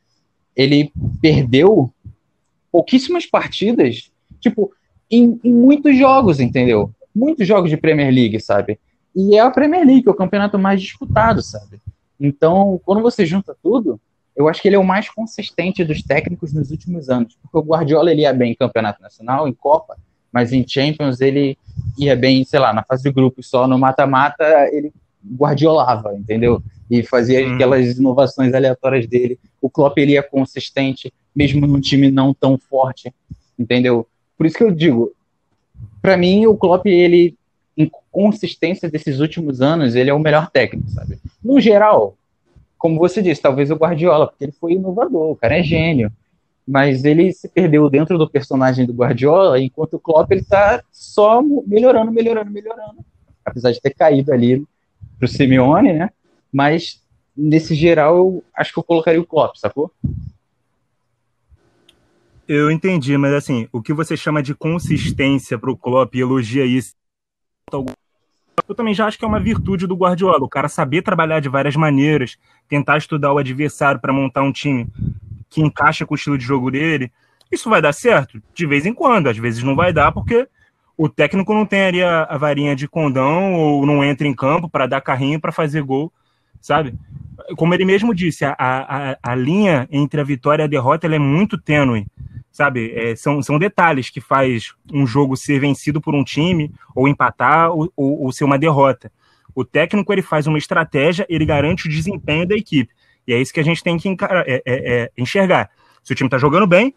ele 0.54 0.92
perdeu 1.22 1.90
pouquíssimas 2.70 3.24
partidas, 3.24 4.10
tipo, 4.40 4.70
em, 5.10 5.40
em, 5.42 5.52
muitos 5.52 5.96
jogos, 5.96 6.38
entendeu? 6.38 6.92
Muitos 7.14 7.48
jogos 7.48 7.70
de 7.70 7.78
Premier 7.78 8.12
League, 8.12 8.38
sabe? 8.40 8.78
E 9.16 9.36
é 9.36 9.40
a 9.40 9.50
Premier 9.50 9.86
League, 9.86 10.08
o 10.08 10.14
campeonato 10.14 10.58
mais 10.58 10.82
disputado, 10.82 11.40
sabe? 11.40 11.80
Então, 12.20 12.80
quando 12.84 13.02
você 13.02 13.24
junta 13.24 13.56
tudo, 13.62 14.00
eu 14.34 14.48
acho 14.48 14.62
que 14.62 14.68
ele 14.68 14.76
é 14.76 14.78
o 14.78 14.84
mais 14.84 15.08
consistente 15.08 15.84
dos 15.84 16.02
técnicos 16.02 16.52
nos 16.52 16.70
últimos 16.70 17.08
anos, 17.08 17.36
porque 17.42 17.58
o 17.58 17.70
Guardiola 17.70 18.10
ele 18.10 18.22
ia 18.22 18.32
bem 18.32 18.52
em 18.52 18.56
campeonato 18.56 19.02
nacional, 19.02 19.48
em 19.48 19.52
Copa, 19.52 19.96
mas 20.32 20.52
em 20.52 20.64
Champions 20.66 21.20
ele 21.20 21.58
ia 21.96 22.14
bem, 22.14 22.44
sei 22.44 22.60
lá, 22.60 22.72
na 22.72 22.84
fase 22.84 23.02
de 23.02 23.10
grupos 23.10 23.48
só, 23.48 23.66
no 23.66 23.78
mata-mata 23.78 24.44
ele 24.72 24.92
guardiolava, 25.36 26.14
entendeu? 26.14 26.62
E 26.90 27.02
fazia 27.02 27.46
hum. 27.46 27.54
aquelas 27.54 27.98
inovações 27.98 28.54
aleatórias 28.54 29.06
dele. 29.06 29.38
O 29.60 29.68
Klopp 29.68 29.98
ele 29.98 30.16
é 30.16 30.22
consistente, 30.22 31.12
mesmo 31.34 31.66
num 31.66 31.80
time 31.80 32.10
não 32.10 32.32
tão 32.32 32.58
forte, 32.58 33.12
entendeu? 33.58 34.06
Por 34.36 34.46
isso 34.46 34.56
que 34.56 34.64
eu 34.64 34.70
digo, 34.70 35.12
para 36.00 36.16
mim 36.16 36.46
o 36.46 36.56
Klopp 36.56 36.86
ele 36.86 37.34
consistência 38.18 38.90
desses 38.90 39.20
últimos 39.20 39.62
anos, 39.62 39.94
ele 39.94 40.10
é 40.10 40.12
o 40.12 40.18
melhor 40.18 40.50
técnico, 40.50 40.90
sabe? 40.90 41.20
No 41.40 41.60
geral, 41.60 42.16
como 42.76 42.98
você 42.98 43.22
disse, 43.22 43.40
talvez 43.40 43.70
o 43.70 43.76
Guardiola, 43.76 44.26
porque 44.26 44.44
ele 44.44 44.50
foi 44.50 44.72
inovador, 44.72 45.30
o 45.30 45.36
cara 45.36 45.56
é 45.56 45.62
gênio. 45.62 46.10
Mas 46.66 47.04
ele 47.04 47.32
se 47.32 47.48
perdeu 47.48 47.88
dentro 47.88 48.18
do 48.18 48.28
personagem 48.28 48.84
do 48.84 48.92
Guardiola, 48.92 49.60
enquanto 49.60 49.94
o 49.94 50.00
Klopp 50.00 50.32
ele 50.32 50.42
tá 50.42 50.82
só 50.90 51.40
melhorando, 51.64 52.10
melhorando, 52.10 52.50
melhorando. 52.50 53.04
Apesar 53.44 53.70
de 53.70 53.80
ter 53.80 53.94
caído 53.94 54.32
ali 54.32 54.66
pro 55.16 55.28
Simeone, 55.28 55.92
né? 55.92 56.10
Mas 56.52 57.00
nesse 57.36 57.76
geral, 57.76 58.16
eu 58.16 58.44
acho 58.52 58.72
que 58.72 58.80
eu 58.80 58.84
colocaria 58.84 59.20
o 59.20 59.26
Klopp, 59.26 59.54
sacou? 59.58 59.92
Eu 62.48 62.68
entendi, 62.68 63.16
mas 63.16 63.32
assim, 63.32 63.68
o 63.72 63.80
que 63.80 63.94
você 63.94 64.16
chama 64.16 64.42
de 64.42 64.56
consistência 64.56 65.56
para 65.56 65.70
o 65.70 65.76
Klopp 65.76 66.16
e 66.16 66.20
elogia 66.20 66.66
isso, 66.66 66.94
eu 68.66 68.74
também 68.74 68.94
já 68.94 69.06
acho 69.06 69.18
que 69.18 69.24
é 69.24 69.28
uma 69.28 69.40
virtude 69.40 69.86
do 69.86 69.96
Guardiola, 69.96 70.44
o 70.44 70.48
cara 70.48 70.68
saber 70.68 71.02
trabalhar 71.02 71.40
de 71.40 71.48
várias 71.48 71.76
maneiras, 71.76 72.38
tentar 72.68 72.98
estudar 72.98 73.32
o 73.32 73.38
adversário 73.38 74.00
para 74.00 74.12
montar 74.12 74.42
um 74.42 74.52
time 74.52 74.86
que 75.50 75.60
encaixa 75.60 76.06
com 76.06 76.14
o 76.14 76.16
estilo 76.16 76.38
de 76.38 76.44
jogo 76.44 76.70
dele. 76.70 77.12
Isso 77.50 77.70
vai 77.70 77.80
dar 77.80 77.92
certo? 77.92 78.42
De 78.54 78.66
vez 78.66 78.84
em 78.86 78.92
quando, 78.92 79.28
às 79.28 79.36
vezes 79.36 79.62
não 79.62 79.74
vai 79.74 79.92
dar 79.92 80.12
porque 80.12 80.46
o 80.96 81.08
técnico 81.08 81.54
não 81.54 81.64
tem 81.64 81.82
ali 81.82 82.02
a, 82.02 82.24
a 82.24 82.36
varinha 82.36 82.74
de 82.74 82.88
condão 82.88 83.54
ou 83.54 83.86
não 83.86 84.04
entra 84.04 84.26
em 84.26 84.34
campo 84.34 84.68
para 84.68 84.86
dar 84.86 85.00
carrinho 85.00 85.40
para 85.40 85.52
fazer 85.52 85.82
gol, 85.82 86.12
sabe? 86.60 86.94
Como 87.56 87.72
ele 87.72 87.84
mesmo 87.84 88.14
disse, 88.14 88.44
a, 88.44 88.56
a, 88.58 89.16
a 89.22 89.34
linha 89.34 89.88
entre 89.90 90.20
a 90.20 90.24
vitória 90.24 90.62
e 90.62 90.64
a 90.64 90.68
derrota 90.68 91.06
é 91.06 91.18
muito 91.18 91.56
tênue, 91.56 92.06
sabe? 92.58 92.92
É, 92.92 93.14
são, 93.14 93.40
são 93.40 93.56
detalhes 93.56 94.10
que 94.10 94.20
faz 94.20 94.74
um 94.92 95.06
jogo 95.06 95.36
ser 95.36 95.60
vencido 95.60 96.00
por 96.00 96.12
um 96.12 96.24
time 96.24 96.72
ou 96.92 97.06
empatar 97.06 97.70
ou, 97.70 97.92
ou, 97.96 98.24
ou 98.24 98.32
ser 98.32 98.42
uma 98.42 98.58
derrota. 98.58 99.12
O 99.54 99.64
técnico 99.64 100.12
ele 100.12 100.22
faz 100.22 100.48
uma 100.48 100.58
estratégia, 100.58 101.24
ele 101.28 101.46
garante 101.46 101.86
o 101.86 101.90
desempenho 101.90 102.48
da 102.48 102.56
equipe. 102.56 102.92
E 103.28 103.32
é 103.32 103.40
isso 103.40 103.52
que 103.52 103.60
a 103.60 103.64
gente 103.64 103.80
tem 103.80 103.96
que 103.96 104.08
encarar, 104.08 104.44
é, 104.48 104.56
é, 104.56 104.62
é 104.66 105.10
enxergar. 105.16 105.70
Se 106.02 106.12
o 106.12 106.16
time 106.16 106.26
está 106.26 106.36
jogando 106.36 106.66
bem 106.66 106.92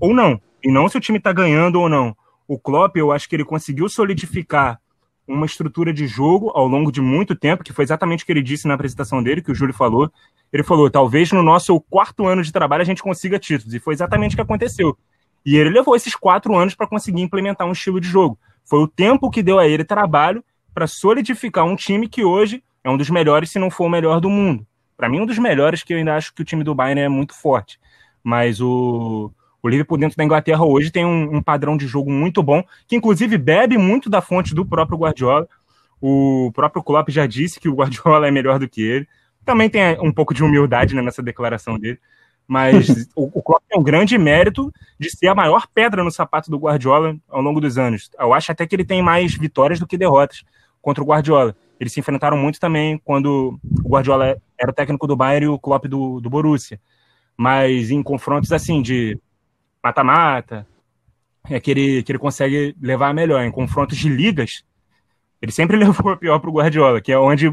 ou 0.00 0.14
não. 0.14 0.40
E 0.62 0.70
não 0.70 0.88
se 0.88 0.96
o 0.96 1.00
time 1.00 1.18
está 1.18 1.32
ganhando 1.32 1.80
ou 1.80 1.88
não 1.88 2.16
o 2.46 2.56
Klopp, 2.56 2.96
eu 2.96 3.10
acho 3.10 3.28
que 3.28 3.34
ele 3.34 3.44
conseguiu 3.44 3.88
solidificar 3.88 4.80
uma 5.26 5.46
estrutura 5.46 5.92
de 5.92 6.06
jogo 6.06 6.50
ao 6.54 6.66
longo 6.66 6.92
de 6.92 7.00
muito 7.00 7.34
tempo, 7.34 7.64
que 7.64 7.72
foi 7.72 7.84
exatamente 7.84 8.22
o 8.22 8.26
que 8.26 8.32
ele 8.32 8.42
disse 8.42 8.68
na 8.68 8.74
apresentação 8.74 9.20
dele, 9.20 9.42
que 9.42 9.50
o 9.50 9.54
Júlio 9.54 9.74
falou. 9.74 10.12
Ele 10.52 10.62
falou: 10.62 10.90
talvez 10.90 11.32
no 11.32 11.42
nosso 11.42 11.80
quarto 11.82 12.26
ano 12.26 12.42
de 12.42 12.52
trabalho 12.52 12.82
a 12.82 12.86
gente 12.86 13.02
consiga 13.02 13.38
títulos. 13.38 13.74
E 13.74 13.80
foi 13.80 13.94
exatamente 13.94 14.32
o 14.32 14.36
que 14.36 14.42
aconteceu. 14.42 14.96
E 15.44 15.56
ele 15.56 15.70
levou 15.70 15.96
esses 15.96 16.14
quatro 16.14 16.56
anos 16.56 16.74
para 16.74 16.86
conseguir 16.86 17.22
implementar 17.22 17.66
um 17.66 17.72
estilo 17.72 18.00
de 18.00 18.08
jogo. 18.08 18.38
Foi 18.64 18.78
o 18.80 18.88
tempo 18.88 19.30
que 19.30 19.42
deu 19.42 19.58
a 19.58 19.66
ele 19.66 19.84
trabalho 19.84 20.44
para 20.74 20.86
solidificar 20.86 21.64
um 21.64 21.76
time 21.76 22.08
que 22.08 22.24
hoje 22.24 22.62
é 22.84 22.90
um 22.90 22.96
dos 22.96 23.10
melhores, 23.10 23.50
se 23.50 23.58
não 23.58 23.70
for 23.70 23.86
o 23.86 23.88
melhor 23.88 24.20
do 24.20 24.30
mundo. 24.30 24.66
Para 24.96 25.08
mim, 25.08 25.20
um 25.20 25.26
dos 25.26 25.38
melhores, 25.38 25.82
que 25.82 25.94
eu 25.94 25.98
ainda 25.98 26.14
acho 26.14 26.34
que 26.34 26.42
o 26.42 26.44
time 26.44 26.62
do 26.62 26.74
Bayern 26.74 27.00
é 27.00 27.08
muito 27.08 27.34
forte. 27.34 27.80
Mas 28.22 28.60
o, 28.60 29.32
o 29.62 29.68
Liverpool 29.68 29.96
dentro 29.96 30.16
da 30.16 30.24
Inglaterra 30.24 30.64
hoje 30.64 30.90
tem 30.90 31.04
um, 31.04 31.36
um, 31.36 31.42
padrão 31.42 31.76
de 31.76 31.86
jogo 31.86 32.10
muito 32.10 32.42
bom, 32.42 32.62
que 32.86 32.96
inclusive 32.96 33.38
bebe 33.38 33.78
muito 33.78 34.10
da 34.10 34.20
fonte 34.20 34.54
do 34.54 34.64
próprio 34.64 34.98
Guardiola. 34.98 35.48
O 36.00 36.50
próprio 36.54 36.82
Klopp 36.82 37.08
já 37.10 37.26
disse 37.26 37.58
que 37.58 37.68
o 37.68 37.74
Guardiola 37.74 38.28
é 38.28 38.30
melhor 38.30 38.58
do 38.58 38.68
que 38.68 38.82
ele. 38.82 39.08
Também 39.44 39.68
tem 39.68 39.98
um 40.00 40.12
pouco 40.12 40.34
de 40.34 40.44
humildade 40.44 40.94
né, 40.94 41.02
nessa 41.02 41.22
declaração 41.22 41.78
dele. 41.78 41.98
Mas 42.46 42.88
o, 43.14 43.38
o 43.38 43.42
Klopp 43.42 43.62
tem 43.68 43.78
um 43.78 43.82
grande 43.82 44.18
mérito 44.18 44.72
de 44.98 45.10
ser 45.10 45.28
a 45.28 45.34
maior 45.34 45.66
pedra 45.72 46.02
no 46.02 46.10
sapato 46.10 46.50
do 46.50 46.58
Guardiola 46.58 47.16
ao 47.28 47.40
longo 47.40 47.60
dos 47.60 47.78
anos. 47.78 48.10
Eu 48.18 48.34
acho 48.34 48.52
até 48.52 48.66
que 48.66 48.74
ele 48.74 48.84
tem 48.84 49.02
mais 49.02 49.34
vitórias 49.34 49.78
do 49.78 49.86
que 49.86 49.96
derrotas 49.96 50.42
contra 50.82 51.02
o 51.02 51.06
Guardiola. 51.06 51.54
Eles 51.78 51.92
se 51.92 52.00
enfrentaram 52.00 52.36
muito 52.36 52.60
também 52.60 52.98
quando 53.04 53.58
o 53.84 53.88
Guardiola 53.88 54.36
era 54.58 54.70
o 54.70 54.74
técnico 54.74 55.06
do 55.06 55.16
Bayern 55.16 55.46
e 55.46 55.48
o 55.48 55.58
Klopp 55.58 55.86
do, 55.86 56.20
do 56.20 56.28
Borussia. 56.28 56.80
Mas 57.36 57.90
em 57.90 58.02
confrontos 58.02 58.52
assim 58.52 58.82
de 58.82 59.18
mata-mata, 59.82 60.66
é 61.48 61.58
que 61.58 61.70
ele, 61.70 62.02
que 62.02 62.12
ele 62.12 62.18
consegue 62.18 62.76
levar 62.80 63.14
melhor. 63.14 63.42
Em 63.42 63.50
confrontos 63.50 63.96
de 63.96 64.08
ligas, 64.08 64.62
ele 65.40 65.52
sempre 65.52 65.76
levou 65.78 66.12
a 66.12 66.16
pior 66.16 66.38
para 66.38 66.50
o 66.50 66.52
Guardiola, 66.52 67.00
que 67.00 67.12
é 67.12 67.18
onde 67.18 67.52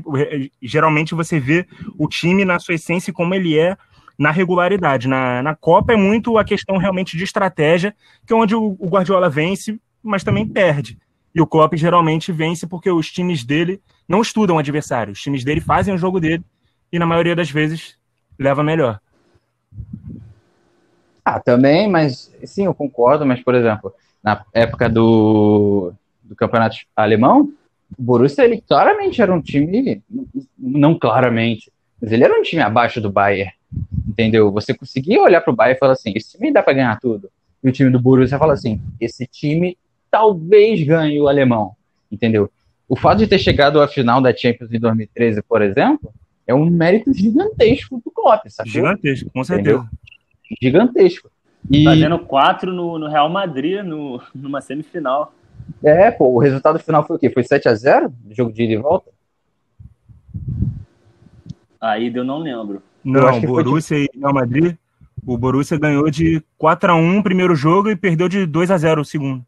geralmente 0.62 1.16
você 1.16 1.40
vê 1.40 1.66
o 1.98 2.08
time 2.08 2.44
na 2.44 2.60
sua 2.60 2.76
essência 2.76 3.14
como 3.14 3.34
ele 3.34 3.58
é 3.58 3.78
na 4.18 4.32
regularidade. 4.32 5.08
Na, 5.08 5.44
na 5.44 5.56
Copa 5.56 5.94
é 5.94 5.96
muito 5.96 6.38
a 6.38 6.44
questão 6.44 6.78
realmente 6.78 7.16
de 7.16 7.24
estratégia, 7.24 7.96
que 8.26 8.34
é 8.34 8.36
onde 8.36 8.56
o, 8.56 8.76
o 8.80 8.88
Guardiola 8.88 9.30
vence, 9.30 9.80
mas 10.02 10.24
também 10.24 10.48
perde. 10.48 10.98
E 11.34 11.42
o 11.42 11.46
Klopp 11.46 11.76
geralmente 11.76 12.32
vence 12.32 12.66
porque 12.66 12.90
os 12.90 13.12
times 13.12 13.44
dele 13.44 13.80
não 14.08 14.22
estudam 14.22 14.56
o 14.56 14.60
adversário. 14.60 15.14
Os 15.14 15.22
times 15.22 15.44
dele 15.44 15.62
fazem 15.62 15.94
o 15.94 15.98
jogo 15.98 16.20
dele 16.20 16.44
e 16.92 16.98
na 16.98 17.06
maioria 17.06 17.36
das 17.36 17.52
vezes 17.52 17.96
leva 18.40 18.64
melhor. 18.64 19.00
Ah, 21.24 21.40
também, 21.40 21.90
mas 21.90 22.34
sim, 22.46 22.66
eu 22.66 22.74
concordo, 22.74 23.26
mas, 23.26 23.44
por 23.44 23.54
exemplo, 23.54 23.94
na 24.24 24.44
época 24.54 24.90
do, 24.90 25.92
do 26.24 26.36
campeonato 26.36 26.78
alemão, 26.96 27.52
o 27.98 28.02
Borussia, 28.02 28.44
ele 28.44 28.62
claramente 28.62 29.22
era 29.22 29.34
um 29.34 29.42
time, 29.42 30.02
não 30.58 30.98
claramente, 30.98 31.72
mas 32.02 32.12
ele 32.12 32.24
era 32.24 32.38
um 32.38 32.42
time 32.42 32.62
abaixo 32.62 33.00
do 33.00 33.12
Bayern, 33.12 33.52
entendeu? 34.08 34.52
Você 34.52 34.74
conseguia 34.74 35.22
olhar 35.22 35.42
para 35.42 35.54
o 35.54 35.56
Bayern 35.56 35.78
e 35.78 35.80
falar 35.80 35.94
assim, 35.94 36.14
esse 36.16 36.38
time 36.38 36.52
dá 36.52 36.64
para 36.64 36.74
ganhar 36.74 37.00
tudo. 37.00 37.30
E 37.64 37.70
o 37.70 37.72
time 37.72 37.90
do 37.90 38.00
Borussia 38.00 38.38
fala 38.38 38.54
assim, 38.54 38.82
esse 39.00 39.26
time 39.26 39.78
talvez 40.10 40.84
ganhe 40.84 41.20
o 41.20 41.28
alemão, 41.28 41.74
entendeu? 42.12 42.50
O 42.88 42.96
fato 42.96 43.20
de 43.20 43.28
ter 43.28 43.40
chegado 43.40 43.82
à 43.82 43.88
final 43.88 44.22
da 44.22 44.36
Champions 44.36 44.72
em 44.72 44.80
2013, 44.80 45.42
por 45.42 45.62
exemplo, 45.62 46.14
é 46.46 46.54
um 46.54 46.70
mérito 46.70 47.14
gigantesco 47.14 48.02
do 48.04 48.10
Klopp, 48.12 48.46
sabe? 48.48 48.70
Gigantesco, 48.70 49.30
com 49.32 49.44
certeza. 49.44 49.78
Entendeu? 49.78 49.90
gigantesco. 50.62 51.30
E... 51.70 51.84
Fazendo 51.84 52.20
quatro 52.20 52.74
no, 52.74 52.98
no, 52.98 53.10
Real 53.10 53.30
Madrid, 53.30 53.84
no, 53.84 54.22
numa 54.34 54.62
semifinal. 54.62 55.34
É, 55.84 56.12
pô, 56.12 56.28
o 56.28 56.40
resultado 56.40 56.80
final 56.80 57.06
foi 57.06 57.16
o 57.16 57.20
quê? 57.20 57.30
Foi 57.30 57.44
7 57.44 57.68
a 57.68 57.76
0 57.76 58.14
Jogo 58.32 58.52
de 58.52 58.64
ida 58.64 58.74
e 58.74 58.78
volta? 58.78 59.12
Aí 61.80 62.12
eu 62.14 62.24
não 62.24 62.40
lembro. 62.40 62.82
Não, 63.04 63.40
Borussia 63.42 63.98
e 63.98 64.10
Real 64.14 64.34
Madrid. 64.34 64.76
O 65.26 65.38
Borussia 65.38 65.78
ganhou 65.78 66.10
de 66.10 66.44
4 66.58 66.92
a 66.92 66.96
1 66.96 67.20
o 67.20 67.24
primeiro 67.24 67.56
jogo 67.56 67.90
e 67.90 67.96
perdeu 67.96 68.28
de 68.30 68.46
2 68.46 68.72
a 68.72 68.78
0 68.78 69.02
o 69.02 69.06
segundo. 69.06 69.46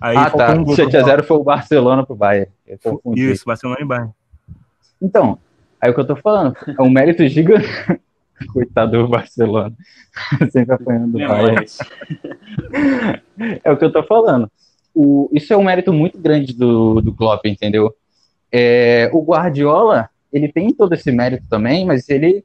Aí 0.00 0.16
ah, 0.16 0.30
tá. 0.30 0.54
Um 0.54 0.74
7 0.74 0.96
a 0.96 1.02
0 1.02 1.24
foi 1.24 1.36
o 1.36 1.44
Barcelona 1.44 2.04
pro 2.04 2.14
Bayern. 2.14 2.50
Isso, 3.14 3.44
Barcelona 3.44 3.80
e 3.80 3.84
Bayern. 3.84 4.12
Então, 5.00 5.38
aí 5.80 5.90
o 5.90 5.94
que 5.94 6.00
eu 6.00 6.06
tô 6.06 6.16
falando, 6.16 6.56
é 6.78 6.82
um 6.82 6.90
mérito 6.90 7.26
gigante, 7.26 7.66
Coitado 8.52 9.02
do 9.02 9.08
Barcelona. 9.08 9.72
Sempre 10.50 10.74
apanhando 10.74 11.16
o 11.16 11.26
pai. 11.26 11.56
é 13.62 13.72
o 13.72 13.76
que 13.76 13.84
eu 13.84 13.92
tô 13.92 14.02
falando. 14.02 14.50
O, 14.94 15.28
isso 15.32 15.52
é 15.52 15.56
um 15.56 15.64
mérito 15.64 15.92
muito 15.92 16.18
grande 16.18 16.52
do, 16.54 17.00
do 17.00 17.12
Klopp, 17.12 17.44
entendeu? 17.46 17.94
É, 18.50 19.10
o 19.12 19.22
Guardiola, 19.22 20.08
ele 20.32 20.48
tem 20.48 20.72
todo 20.72 20.94
esse 20.94 21.10
mérito 21.10 21.48
também, 21.48 21.84
mas 21.84 22.08
ele. 22.08 22.44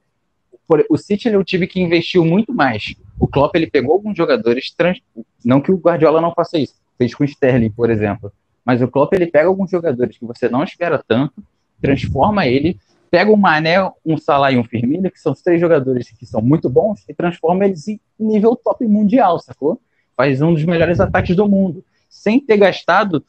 O 0.88 0.97
City 0.97 1.29
é 1.29 1.38
o 1.38 1.43
time 1.43 1.65
que 1.65 1.81
investiu 1.81 2.23
muito 2.23 2.53
mais. 2.53 2.95
O 3.19 3.27
Klopp 3.27 3.55
ele 3.55 3.67
pegou 3.67 3.93
alguns 3.93 4.15
jogadores, 4.15 4.71
trans, 4.71 4.99
não 5.43 5.62
que 5.62 5.71
o 5.71 5.77
Guardiola 5.77 6.21
não 6.21 6.31
faça 6.31 6.59
isso, 6.59 6.75
fez 6.95 7.15
com 7.15 7.23
o 7.23 7.25
Sterling, 7.25 7.71
por 7.71 7.89
exemplo. 7.89 8.31
Mas 8.63 8.79
o 8.79 8.88
Klopp 8.88 9.13
ele 9.13 9.25
pega 9.25 9.47
alguns 9.47 9.71
jogadores 9.71 10.17
que 10.17 10.25
você 10.25 10.47
não 10.47 10.63
espera 10.63 11.03
tanto, 11.07 11.43
transforma 11.81 12.45
ele 12.45 12.77
pega 13.09 13.31
um 13.31 13.35
Mané, 13.35 13.77
um 14.05 14.17
Salah 14.17 14.51
e 14.51 14.57
um 14.57 14.63
Firmino, 14.63 15.09
que 15.09 15.19
são 15.19 15.33
os 15.33 15.41
três 15.41 15.59
jogadores 15.59 16.12
que 16.12 16.25
são 16.25 16.41
muito 16.41 16.69
bons, 16.69 17.03
e 17.07 17.13
transforma 17.13 17.65
eles 17.65 17.88
em 17.88 17.99
nível 18.19 18.55
top 18.55 18.85
mundial, 18.85 19.39
sacou? 19.39 19.81
Faz 20.15 20.41
um 20.41 20.53
dos 20.53 20.63
melhores 20.65 20.99
ataques 20.99 21.35
do 21.35 21.47
mundo, 21.47 21.83
sem 22.10 22.39
ter 22.39 22.58
gastado, 22.58 23.24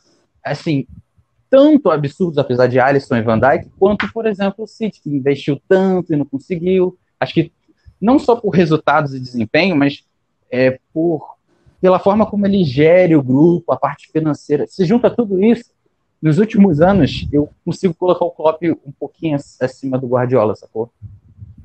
assim, 0.44 0.86
tanto 1.50 1.90
absurdos, 1.90 2.38
apesar 2.38 2.66
de 2.66 2.78
Alisson 2.80 3.16
e 3.16 3.22
Van 3.22 3.38
Dijk, 3.38 3.70
quanto, 3.78 4.10
por 4.12 4.26
exemplo, 4.26 4.64
o 4.64 4.66
City, 4.66 5.00
que 5.00 5.10
investiu 5.10 5.60
tanto 5.68 6.12
e 6.12 6.16
não 6.16 6.24
conseguiu. 6.24 6.96
Acho 7.18 7.34
que 7.34 7.52
não 8.00 8.18
só 8.18 8.34
por 8.34 8.50
resultados 8.50 9.14
e 9.14 9.20
desempenho, 9.20 9.76
mas 9.76 10.04
é, 10.50 10.78
por 10.92 11.38
pela 11.80 11.98
forma 11.98 12.26
como 12.26 12.46
ele 12.46 12.62
gere 12.62 13.16
o 13.16 13.22
grupo, 13.22 13.72
a 13.72 13.76
parte 13.76 14.10
financeira. 14.12 14.66
Se 14.66 14.84
junta 14.84 15.10
tudo 15.10 15.42
isso, 15.42 15.72
nos 16.20 16.38
últimos 16.38 16.80
anos, 16.80 17.26
eu 17.32 17.48
consigo 17.64 17.94
colocar 17.94 18.24
o 18.24 18.30
Klopp 18.30 18.62
um 18.84 18.92
pouquinho 18.92 19.38
acima 19.60 19.96
do 19.96 20.06
Guardiola, 20.06 20.54
sacou? 20.54 20.92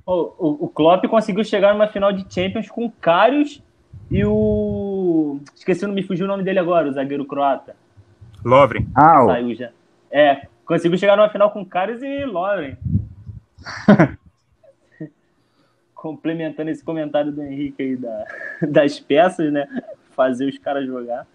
O, 0.06 0.14
o, 0.14 0.66
o 0.66 0.68
Klopp 0.70 1.06
conseguiu 1.08 1.44
chegar 1.44 1.74
numa 1.74 1.88
final 1.88 2.14
de 2.14 2.26
Champions 2.34 2.70
com 2.70 2.90
Karius 2.90 3.62
e 4.10 4.24
o. 4.26 5.40
Esqueci, 5.56 5.86
não 5.86 5.94
me 5.94 6.04
fugiu 6.04 6.26
o 6.26 6.28
nome 6.28 6.44
dele 6.44 6.60
agora, 6.60 6.88
o 6.88 6.94
zagueiro 6.94 7.26
croata. 7.26 7.76
Lovren. 8.44 8.88
Ah, 8.94 9.24
o... 9.24 9.28
Saiu 9.28 9.56
já. 9.56 9.72
É, 10.12 10.48
conseguiu 10.66 10.98
chegar 10.98 11.18
numa 11.18 11.30
final 11.30 11.52
com 11.52 11.66
Karius 11.66 12.02
e 12.04 12.26
Lovren. 12.26 12.78
Complementando 15.96 16.70
esse 16.70 16.84
comentário 16.84 17.32
do 17.32 17.42
Henrique 17.42 17.82
aí 17.82 17.96
da, 17.96 18.26
das 18.62 19.00
peças, 19.00 19.52
né? 19.52 19.68
Fazer 20.12 20.46
os 20.46 20.58
caras 20.58 20.86
jogar. 20.86 21.26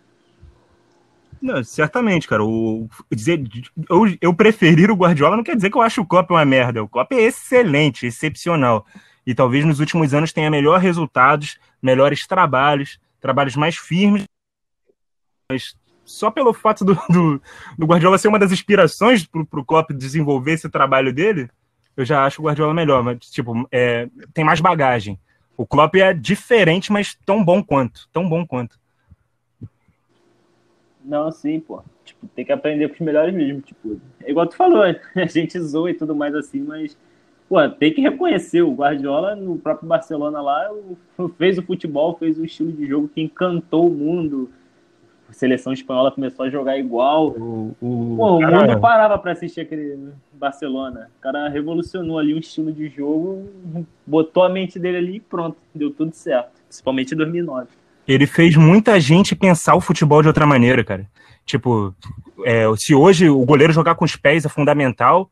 Não, 1.43 1.65
certamente, 1.65 2.29
cara. 2.29 2.45
O, 2.45 2.89
dizer, 3.11 3.43
eu, 3.89 4.05
eu 4.21 4.35
preferir 4.35 4.91
o 4.91 4.97
Guardiola 4.97 5.37
não 5.37 5.43
quer 5.43 5.57
dizer 5.57 5.71
que 5.71 5.77
eu 5.77 5.83
acho 5.83 6.03
o 6.03 6.07
Klopp 6.07 6.31
uma 6.31 6.45
merda. 6.45 6.83
O 6.83 6.89
Klopp 6.89 7.11
é 7.13 7.23
excelente, 7.23 8.07
excepcional. 8.07 8.87
E 9.27 9.35
talvez 9.35 9.65
nos 9.65 9.81
últimos 9.81 10.15
anos 10.15 10.33
tenha 10.33 10.51
melhores 10.51 10.83
resultados, 10.83 11.59
melhores 11.83 12.27
trabalhos, 12.27 12.99
trabalhos 13.21 13.57
mais 13.57 13.77
firmes. 13.77 14.25
Mas 15.51 15.77
só 16.05 16.31
pelo 16.31 16.53
fato 16.53 16.85
do, 16.85 16.95
do, 17.09 17.43
do 17.79 17.87
Guardiola 17.87 18.19
ser 18.19 18.29
uma 18.29 18.39
das 18.39 18.53
inspirações 18.53 19.27
para 19.27 19.61
o 19.61 19.65
Klopp 19.65 19.91
desenvolver 19.93 20.53
esse 20.53 20.69
trabalho 20.69 21.13
dele, 21.13 21.49
eu 21.97 22.05
já 22.05 22.25
acho 22.25 22.41
o 22.41 22.45
Guardiola 22.47 22.75
melhor. 22.75 23.03
Mas, 23.03 23.19
tipo, 23.31 23.69
é, 23.71 24.09
tem 24.33 24.45
mais 24.45 24.61
bagagem. 24.61 25.19
O 25.57 25.67
Klopp 25.67 25.95
é 25.97 26.13
diferente, 26.15 26.91
mas 26.91 27.15
tão 27.27 27.45
bom 27.45 27.63
quanto. 27.63 28.09
Tão 28.13 28.29
bom 28.29 28.47
quanto. 28.47 28.79
Não, 31.05 31.31
sim, 31.31 31.61
pô. 31.61 31.83
Tipo, 32.05 32.27
tem 32.29 32.45
que 32.45 32.53
aprender 32.53 32.89
com 32.89 32.95
os 32.95 33.01
melhores 33.01 33.35
mesmo. 33.35 33.61
Tipo, 33.61 34.01
é 34.23 34.31
igual 34.31 34.47
tu 34.47 34.57
falou, 34.57 34.83
a 35.15 35.27
gente 35.27 35.61
zoa 35.61 35.91
e 35.91 35.95
tudo 35.95 36.15
mais 36.15 36.35
assim, 36.35 36.61
mas 36.61 36.97
pô, 37.51 37.69
tem 37.69 37.93
que 37.93 38.01
reconhecer. 38.01 38.63
O 38.63 38.73
Guardiola, 38.73 39.35
no 39.35 39.59
próprio 39.59 39.89
Barcelona 39.89 40.41
lá, 40.41 40.71
fez 41.37 41.59
o 41.59 41.63
futebol, 41.63 42.17
fez 42.17 42.39
o 42.39 42.45
estilo 42.45 42.71
de 42.71 42.87
jogo 42.87 43.11
que 43.13 43.21
encantou 43.21 43.89
o 43.89 43.93
mundo. 43.93 44.49
A 45.29 45.33
seleção 45.33 45.73
espanhola 45.73 46.13
começou 46.13 46.47
a 46.47 46.51
jogar 46.51 46.79
igual. 46.79 47.29
O, 47.29 47.77
o, 47.81 48.17
pô, 48.17 48.37
o 48.37 48.41
mundo 48.41 48.81
parava 48.81 49.19
para 49.19 49.33
assistir 49.33 49.63
aquele 49.63 50.13
Barcelona. 50.33 51.11
O 51.19 51.21
cara 51.21 51.49
revolucionou 51.49 52.19
ali 52.19 52.33
o 52.33 52.39
estilo 52.39 52.73
de 52.73 52.89
jogo, 52.89 53.49
botou 54.07 54.45
a 54.45 54.49
mente 54.49 54.79
dele 54.79 54.99
ali 54.99 55.17
e 55.17 55.21
pronto, 55.21 55.57
deu 55.75 55.91
tudo 55.91 56.15
certo. 56.15 56.53
Principalmente 56.69 57.15
em 57.15 57.17
2009. 57.17 57.67
Ele 58.07 58.27
fez 58.27 58.57
muita 58.57 58.99
gente 58.99 59.37
pensar 59.37 59.75
o 59.75 59.81
futebol 59.81 60.23
de 60.23 60.29
outra 60.29 60.47
maneira, 60.47 60.83
cara. 60.83 61.07
Tipo, 61.45 61.95
é, 62.45 62.65
se 62.77 62.95
hoje 62.95 63.29
o 63.29 63.45
goleiro 63.45 63.73
jogar 63.73 63.95
com 63.95 64.05
os 64.05 64.17
pés 64.17 64.45
é 64.45 64.49
fundamental, 64.49 65.31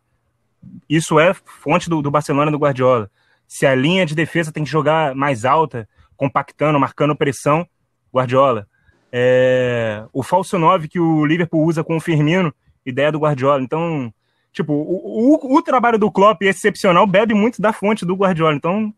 isso 0.88 1.18
é 1.18 1.32
fonte 1.34 1.88
do, 1.88 2.02
do 2.02 2.10
Barcelona 2.10 2.50
do 2.50 2.58
Guardiola. 2.58 3.10
Se 3.46 3.66
a 3.66 3.74
linha 3.74 4.04
de 4.04 4.14
defesa 4.14 4.52
tem 4.52 4.64
que 4.64 4.70
jogar 4.70 5.14
mais 5.14 5.44
alta, 5.44 5.88
compactando, 6.16 6.78
marcando 6.78 7.16
pressão, 7.16 7.66
Guardiola. 8.12 8.66
É, 9.10 10.04
o 10.12 10.22
falso 10.22 10.58
9 10.58 10.88
que 10.88 11.00
o 11.00 11.24
Liverpool 11.24 11.64
usa 11.64 11.82
com 11.82 11.96
o 11.96 12.00
Firmino, 12.00 12.52
ideia 12.84 13.10
do 13.10 13.18
Guardiola. 13.18 13.62
Então, 13.62 14.12
tipo, 14.52 14.72
o, 14.72 15.34
o, 15.34 15.56
o 15.56 15.62
trabalho 15.62 15.98
do 15.98 16.10
Klopp 16.10 16.42
excepcional 16.42 17.06
bebe 17.06 17.34
muito 17.34 17.62
da 17.62 17.72
fonte 17.72 18.04
do 18.04 18.14
Guardiola. 18.14 18.54
Então, 18.54 18.92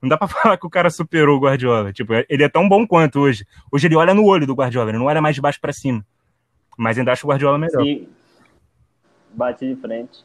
não 0.00 0.08
dá 0.08 0.16
pra 0.16 0.28
falar 0.28 0.56
que 0.56 0.66
o 0.66 0.70
cara 0.70 0.90
superou 0.90 1.36
o 1.36 1.40
Guardiola. 1.40 1.92
Tipo, 1.92 2.12
ele 2.28 2.44
é 2.44 2.48
tão 2.48 2.68
bom 2.68 2.86
quanto 2.86 3.20
hoje. 3.20 3.46
Hoje 3.72 3.86
ele 3.86 3.96
olha 3.96 4.14
no 4.14 4.24
olho 4.24 4.46
do 4.46 4.54
Guardiola, 4.54 4.90
ele 4.90 4.98
não 4.98 5.06
olha 5.06 5.22
mais 5.22 5.34
de 5.34 5.40
baixo 5.40 5.60
para 5.60 5.72
cima. 5.72 6.04
Mas 6.76 6.98
ainda 6.98 7.12
acho 7.12 7.26
o 7.26 7.30
Guardiola 7.30 7.58
melhor. 7.58 7.82
Sim. 7.82 8.08
Bate 9.32 9.66
de 9.66 9.80
frente. 9.80 10.24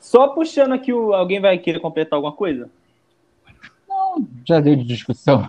Só 0.00 0.28
puxando 0.28 0.72
aqui, 0.72 0.92
o... 0.92 1.12
alguém 1.12 1.40
vai 1.40 1.58
querer 1.58 1.78
completar 1.78 2.16
alguma 2.16 2.32
coisa? 2.32 2.70
Não, 3.86 4.26
já 4.48 4.58
deu 4.58 4.74
de 4.74 4.84
discussão. 4.84 5.48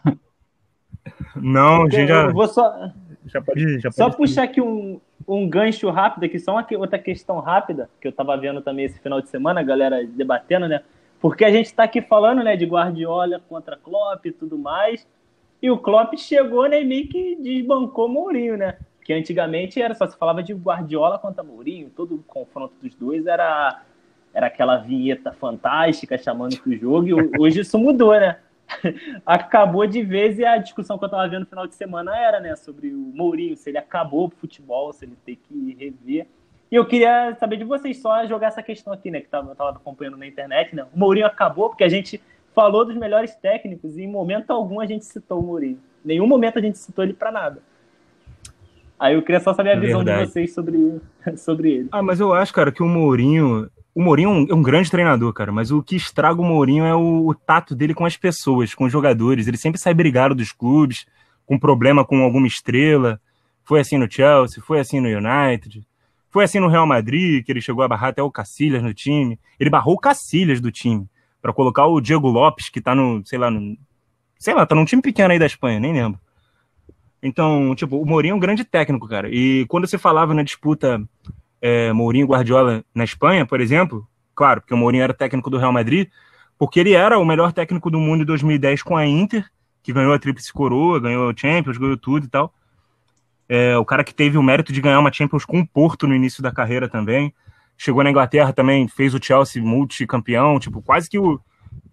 Não, 1.36 1.86
a 1.86 1.90
gente 1.90 2.10
já. 2.10 2.28
vou 2.28 2.48
só. 2.48 2.92
Já 3.26 3.42
pode, 3.42 3.80
já 3.80 3.90
pode 3.90 3.96
só 3.96 4.10
puxar 4.10 4.44
aqui 4.44 4.60
um, 4.62 5.00
um 5.28 5.48
gancho 5.48 5.90
rápido 5.90 6.26
aqui, 6.26 6.38
só 6.38 6.52
uma 6.52 6.68
outra 6.78 7.00
questão 7.00 7.40
rápida, 7.40 7.90
que 8.02 8.08
eu 8.08 8.12
tava 8.12 8.36
vendo 8.36 8.62
também 8.62 8.86
esse 8.86 9.00
final 9.00 9.22
de 9.22 9.30
semana, 9.30 9.62
a 9.62 9.64
galera 9.64 10.06
debatendo, 10.06 10.68
né? 10.68 10.82
Porque 11.20 11.46
a 11.46 11.52
gente 11.52 11.68
está 11.68 11.84
aqui 11.84 12.02
falando, 12.02 12.44
né, 12.44 12.58
de 12.58 12.66
Guardiola 12.66 13.40
contra 13.48 13.78
Klopp 13.78 14.26
e 14.26 14.32
tudo 14.32 14.58
mais. 14.58 15.08
E 15.62 15.70
o 15.70 15.78
Klopp 15.78 16.16
chegou, 16.18 16.68
né, 16.68 16.82
e 16.82 16.86
meio 16.86 17.08
que 17.08 17.36
desbancou 17.36 18.10
Mourinho, 18.10 18.58
né? 18.58 18.78
Que 19.06 19.14
antigamente 19.14 19.82
era 19.82 19.94
só 19.94 20.08
se 20.08 20.18
falava 20.18 20.42
de 20.42 20.54
Guardiola 20.54 21.20
contra 21.20 21.44
Mourinho, 21.44 21.92
todo 21.96 22.16
o 22.16 22.24
confronto 22.24 22.74
dos 22.82 22.96
dois 22.96 23.28
era 23.28 23.82
era 24.34 24.48
aquela 24.48 24.78
vinheta 24.78 25.32
fantástica 25.34 26.18
chamando 26.18 26.58
pro 26.60 26.76
jogo, 26.76 27.08
e 27.08 27.14
hoje 27.40 27.62
isso 27.62 27.78
mudou, 27.78 28.12
né? 28.12 28.38
acabou 29.26 29.86
de 29.86 30.02
vez 30.02 30.40
e 30.40 30.46
a 30.46 30.58
discussão 30.58 30.98
que 30.98 31.06
eu 31.06 31.10
tava 31.10 31.28
vendo 31.28 31.42
no 31.42 31.46
final 31.46 31.68
de 31.68 31.76
semana 31.76 32.18
era, 32.18 32.40
né, 32.40 32.56
sobre 32.56 32.88
o 32.88 32.98
Mourinho, 32.98 33.58
se 33.58 33.70
ele 33.70 33.78
acabou 33.78 34.28
o 34.28 34.30
futebol, 34.30 34.94
se 34.94 35.06
ele 35.06 35.18
tem 35.26 35.36
que 35.36 35.76
rever. 35.78 36.28
E 36.72 36.76
eu 36.76 36.86
queria 36.86 37.36
saber 37.36 37.58
de 37.58 37.66
vocês 37.66 37.98
só 37.98 38.26
jogar 38.26 38.48
essa 38.48 38.64
questão 38.64 38.94
aqui, 38.94 39.12
né? 39.12 39.20
Que 39.20 39.28
tava, 39.28 39.52
eu 39.52 39.56
tava 39.56 39.72
acompanhando 39.72 40.16
na 40.16 40.26
internet, 40.26 40.74
né? 40.74 40.86
O 40.94 40.98
Mourinho 40.98 41.26
acabou 41.26 41.68
porque 41.68 41.84
a 41.84 41.90
gente 41.90 42.22
falou 42.56 42.86
dos 42.86 42.96
melhores 42.96 43.36
técnicos 43.36 43.98
e 43.98 44.04
em 44.04 44.08
momento 44.08 44.52
algum 44.52 44.80
a 44.80 44.86
gente 44.86 45.04
citou 45.04 45.42
o 45.42 45.44
Mourinho. 45.44 45.78
Em 46.06 46.08
nenhum 46.08 46.28
momento 46.28 46.60
a 46.60 46.62
gente 46.62 46.78
citou 46.78 47.04
ele 47.04 47.14
para 47.14 47.30
nada. 47.30 47.62
Aí 48.98 49.16
eu 49.16 49.22
queria 49.22 49.42
só 49.42 49.54
saber 49.54 49.72
a 49.72 49.80
visão 49.80 50.04
verdade. 50.04 50.28
de 50.28 50.32
vocês 50.32 50.54
sobre, 50.54 51.02
sobre 51.36 51.72
ele. 51.72 51.90
Ah, 51.92 52.02
mas 52.02 52.22
eu 52.22 52.34
acho, 52.34 52.54
cara, 52.54 52.72
que 52.72 52.82
o 52.82 52.88
Mourinho. 52.88 53.70
O 53.94 54.02
Mourinho 54.02 54.30
é 54.30 54.34
um, 54.34 54.48
é 54.50 54.54
um 54.56 54.62
grande 54.62 54.90
treinador, 54.90 55.34
cara, 55.34 55.52
mas 55.52 55.70
o 55.70 55.84
que 55.84 55.96
estraga 55.96 56.42
o 56.42 56.46
Mourinho 56.46 56.86
é 56.86 56.96
o, 56.96 57.28
o, 57.28 57.36
tato 57.36 57.76
dele 57.76 57.94
com 57.94 58.06
as 58.06 58.16
pessoas, 58.16 58.74
com 58.74 58.86
os 58.86 58.92
jogadores. 58.92 59.48
Ele 59.48 59.58
sempre 59.58 59.80
sai 59.80 59.94
brigado 59.94 60.34
dos 60.34 60.52
clubes, 60.52 61.06
com 61.46 61.60
problema 61.60 62.06
com 62.06 62.24
alguma 62.24 62.48
estrela. 62.48 63.20
Foi 63.64 63.82
assim 63.82 63.98
no 63.98 64.10
Chelsea, 64.10 64.64
foi 64.64 64.80
assim 64.80 65.02
no 65.02 65.10
United. 65.10 65.86
Foi 66.30 66.46
assim 66.46 66.60
no 66.60 66.70
Real 66.70 66.88
Madrid, 66.88 67.44
que 67.44 67.52
ele 67.52 67.60
chegou 67.60 67.84
a 67.84 67.88
barrar 67.88 68.10
até 68.10 68.24
o 68.24 68.32
Cacilhas 68.32 68.82
no 68.82 68.94
time. 68.94 69.38
Ele 69.60 69.70
barrou 69.70 69.96
o 69.96 70.00
Cacilhas 70.00 70.62
do 70.62 70.72
time 70.72 71.06
para 71.42 71.52
colocar 71.52 71.86
o 71.88 72.00
Diego 72.00 72.30
Lopes, 72.30 72.70
que 72.70 72.80
tá 72.80 72.96
no, 72.96 73.22
sei 73.26 73.38
lá, 73.38 73.52
no, 73.52 73.78
sei 74.40 74.54
lá, 74.54 74.66
tá 74.66 74.74
num 74.74 74.86
time 74.86 75.02
pequeno 75.02 75.34
aí 75.34 75.40
da 75.40 75.46
Espanha, 75.46 75.80
nem 75.80 75.92
lembro. 75.92 76.20
Então, 77.22 77.76
tipo, 77.76 78.02
o 78.02 78.06
Mourinho 78.06 78.32
é 78.32 78.36
um 78.36 78.40
grande 78.40 78.64
técnico, 78.64 79.08
cara. 79.08 79.30
E 79.30 79.66
quando 79.68 79.88
você 79.88 79.98
falava 79.98 80.34
na 80.34 80.42
disputa 80.42 81.04
é, 81.62 81.94
Mourinho 81.94 82.28
Guardiola 82.28 82.84
na 82.94 83.04
Espanha, 83.04 83.46
por 83.46 83.62
exemplo, 83.62 84.08
claro, 84.36 84.62
porque 84.62 84.74
o 84.74 84.78
Mourinho 84.78 85.04
era 85.04 85.14
técnico 85.14 85.50
do 85.50 85.58
Real 85.58 85.72
Madrid, 85.72 86.10
porque 86.58 86.80
ele 86.80 86.94
era 86.94 87.18
o 87.18 87.26
melhor 87.26 87.54
técnico 87.54 87.90
do 87.90 88.00
mundo 88.00 88.24
em 88.24 88.26
2010 88.26 88.84
com 88.84 88.98
a 88.98 89.06
Inter, 89.06 89.46
que 89.84 89.94
ganhou 89.94 90.14
a 90.14 90.20
Tríplice 90.20 90.52
Coroa, 90.52 91.00
ganhou 91.00 91.30
o 91.30 91.38
Champions, 91.38 91.78
ganhou 91.78 91.98
tudo 91.98 92.26
e 92.26 92.30
tal. 92.30 92.54
É, 93.48 93.78
o 93.78 93.84
cara 93.84 94.04
que 94.04 94.14
teve 94.14 94.38
o 94.38 94.44
mérito 94.44 94.72
de 94.72 94.80
ganhar 94.80 95.00
uma 95.00 95.12
Champions 95.12 95.44
com 95.44 95.60
o 95.60 95.68
Porto 95.68 96.08
no 96.08 96.16
início 96.16 96.42
da 96.42 96.52
carreira 96.52 96.88
também. 96.88 97.34
Chegou 97.78 98.04
na 98.04 98.10
Inglaterra 98.10 98.54
também, 98.54 98.88
fez 98.88 99.14
o 99.14 99.22
Chelsea 99.22 99.62
multicampeão, 99.62 100.60
tipo, 100.60 100.82
quase 100.82 101.10
que 101.10 101.18
o, 101.20 101.40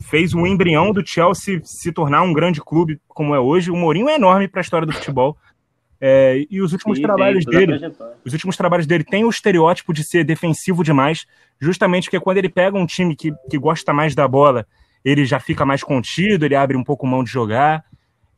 fez 0.00 0.34
o 0.34 0.46
embrião 0.46 0.92
do 0.92 1.04
Chelsea 1.04 1.60
se 1.64 1.90
tornar 1.90 2.22
um 2.22 2.32
grande 2.32 2.60
clube 2.60 3.00
como 3.08 3.34
é 3.34 3.40
hoje. 3.40 3.70
O 3.70 3.76
Mourinho 3.76 4.08
é 4.08 4.14
enorme 4.14 4.46
para 4.46 4.60
a 4.60 4.62
história 4.62 4.86
do 4.86 4.92
futebol. 4.92 5.36
É, 6.00 6.46
e 6.48 6.60
os 6.62 6.72
últimos 6.72 6.98
Sim, 6.98 7.02
trabalhos 7.02 7.44
dele, 7.44 7.80
os 8.24 8.32
últimos 8.32 8.56
trabalhos 8.56 8.86
dele 8.86 9.02
tem 9.02 9.24
o 9.24 9.30
estereótipo 9.30 9.92
de 9.92 10.04
ser 10.04 10.24
defensivo 10.24 10.84
demais, 10.84 11.26
justamente 11.60 12.04
porque 12.04 12.20
quando 12.20 12.38
ele 12.38 12.48
pega 12.48 12.78
um 12.78 12.86
time 12.86 13.16
que, 13.16 13.32
que 13.50 13.58
gosta 13.58 13.92
mais 13.92 14.14
da 14.14 14.28
bola, 14.28 14.64
ele 15.04 15.24
já 15.24 15.40
fica 15.40 15.64
mais 15.64 15.82
contido, 15.82 16.44
ele 16.44 16.54
abre 16.54 16.76
um 16.76 16.84
pouco 16.84 17.06
mão 17.06 17.24
de 17.24 17.30
jogar. 17.30 17.84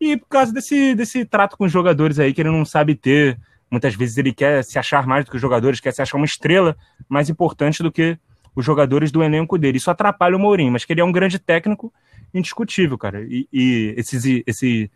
E 0.01 0.17
por 0.17 0.29
causa 0.29 0.53
desse, 0.53 0.95
desse 0.95 1.25
trato 1.27 1.57
com 1.57 1.65
os 1.65 1.73
jogadores 1.73 2.19
aí 2.19 2.33
que 2.33 2.41
ele 2.41 2.51
não 2.51 2.65
sabe 2.65 2.95
ter. 2.95 3.39
Muitas 3.71 3.95
vezes 3.95 4.17
ele 4.17 4.33
quer 4.33 4.65
se 4.65 4.79
achar 4.79 5.07
mais 5.07 5.25
do 5.25 5.31
que 5.31 5.37
os 5.37 5.43
jogadores, 5.43 5.81
quer 5.81 5.93
se 5.93 6.03
achar 6.03 6.17
uma 6.17 6.27
estrela 6.27 6.77
mais 7.09 7.29
importante 7.29 7.83
do 7.83 7.93
que 7.93 8.19
os 8.55 8.65
jogadores 8.65 9.13
do 9.13 9.23
elenco 9.23 9.59
dele. 9.59 9.77
Isso 9.77 9.91
atrapalha 9.91 10.37
o 10.37 10.41
Mourinho, 10.41 10.73
mas 10.73 10.85
que 10.85 10.93
ele 10.93 11.01
é 11.01 11.05
um 11.05 11.13
grande 11.13 11.39
técnico 11.39 11.93
indiscutível, 12.33 12.97
cara. 12.99 13.23
E, 13.23 13.47
e 13.53 13.95
esse, 13.97 14.43
esse, 14.47 14.91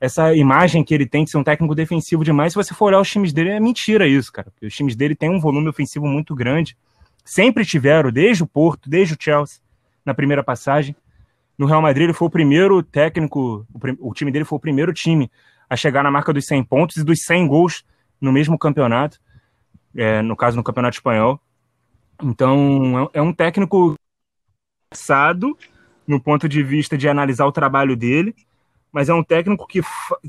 essa 0.00 0.34
imagem 0.34 0.84
que 0.84 0.94
ele 0.94 1.06
tem 1.06 1.24
de 1.24 1.30
ser 1.30 1.38
um 1.38 1.44
técnico 1.44 1.74
defensivo 1.74 2.24
demais, 2.24 2.52
se 2.52 2.56
você 2.56 2.72
for 2.72 2.86
olhar 2.86 3.00
os 3.00 3.10
times 3.10 3.32
dele, 3.32 3.50
é 3.50 3.60
mentira 3.60 4.06
isso, 4.06 4.32
cara. 4.32 4.50
Porque 4.50 4.66
os 4.66 4.74
times 4.74 4.94
dele 4.94 5.14
têm 5.14 5.30
um 5.30 5.40
volume 5.40 5.68
ofensivo 5.68 6.06
muito 6.06 6.34
grande. 6.34 6.76
Sempre 7.24 7.64
tiveram, 7.64 8.10
desde 8.10 8.42
o 8.42 8.46
Porto, 8.46 8.88
desde 8.88 9.14
o 9.14 9.16
Chelsea, 9.18 9.60
na 10.04 10.14
primeira 10.14 10.42
passagem. 10.42 10.94
No 11.56 11.66
Real 11.66 11.82
Madrid, 11.82 12.04
ele 12.04 12.12
foi 12.12 12.28
o 12.28 12.30
primeiro 12.30 12.82
técnico, 12.82 13.66
o, 13.72 14.10
o 14.10 14.14
time 14.14 14.30
dele 14.30 14.44
foi 14.44 14.56
o 14.56 14.60
primeiro 14.60 14.92
time 14.92 15.30
a 15.68 15.76
chegar 15.76 16.02
na 16.02 16.10
marca 16.10 16.32
dos 16.32 16.46
100 16.46 16.64
pontos 16.64 16.96
e 16.96 17.04
dos 17.04 17.24
100 17.24 17.48
gols 17.48 17.84
no 18.20 18.32
mesmo 18.32 18.58
campeonato, 18.58 19.20
é, 19.96 20.22
no 20.22 20.36
caso 20.36 20.56
no 20.56 20.62
Campeonato 20.62 20.96
Espanhol. 20.96 21.40
Então, 22.22 23.10
é, 23.12 23.18
é 23.18 23.22
um 23.22 23.32
técnico 23.32 23.94
passado 24.88 25.56
no 26.06 26.20
ponto 26.20 26.48
de 26.48 26.62
vista 26.62 26.96
de 26.96 27.08
analisar 27.08 27.46
o 27.46 27.52
trabalho 27.52 27.94
dele, 27.94 28.34
mas 28.92 29.08
é 29.08 29.14
um 29.14 29.22
técnico 29.22 29.66
que, 29.66 29.80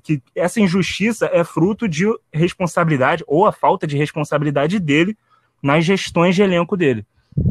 que 0.04 0.22
essa 0.36 0.60
injustiça 0.60 1.30
é 1.32 1.44
fruto 1.44 1.88
de 1.88 2.06
responsabilidade 2.32 3.24
ou 3.28 3.46
a 3.46 3.52
falta 3.52 3.88
de 3.88 3.98
responsabilidade 3.98 4.80
dele 4.80 5.18
nas 5.62 5.86
gestões 5.86 6.36
de 6.36 6.42
elenco 6.42 6.76
dele. 6.76 7.06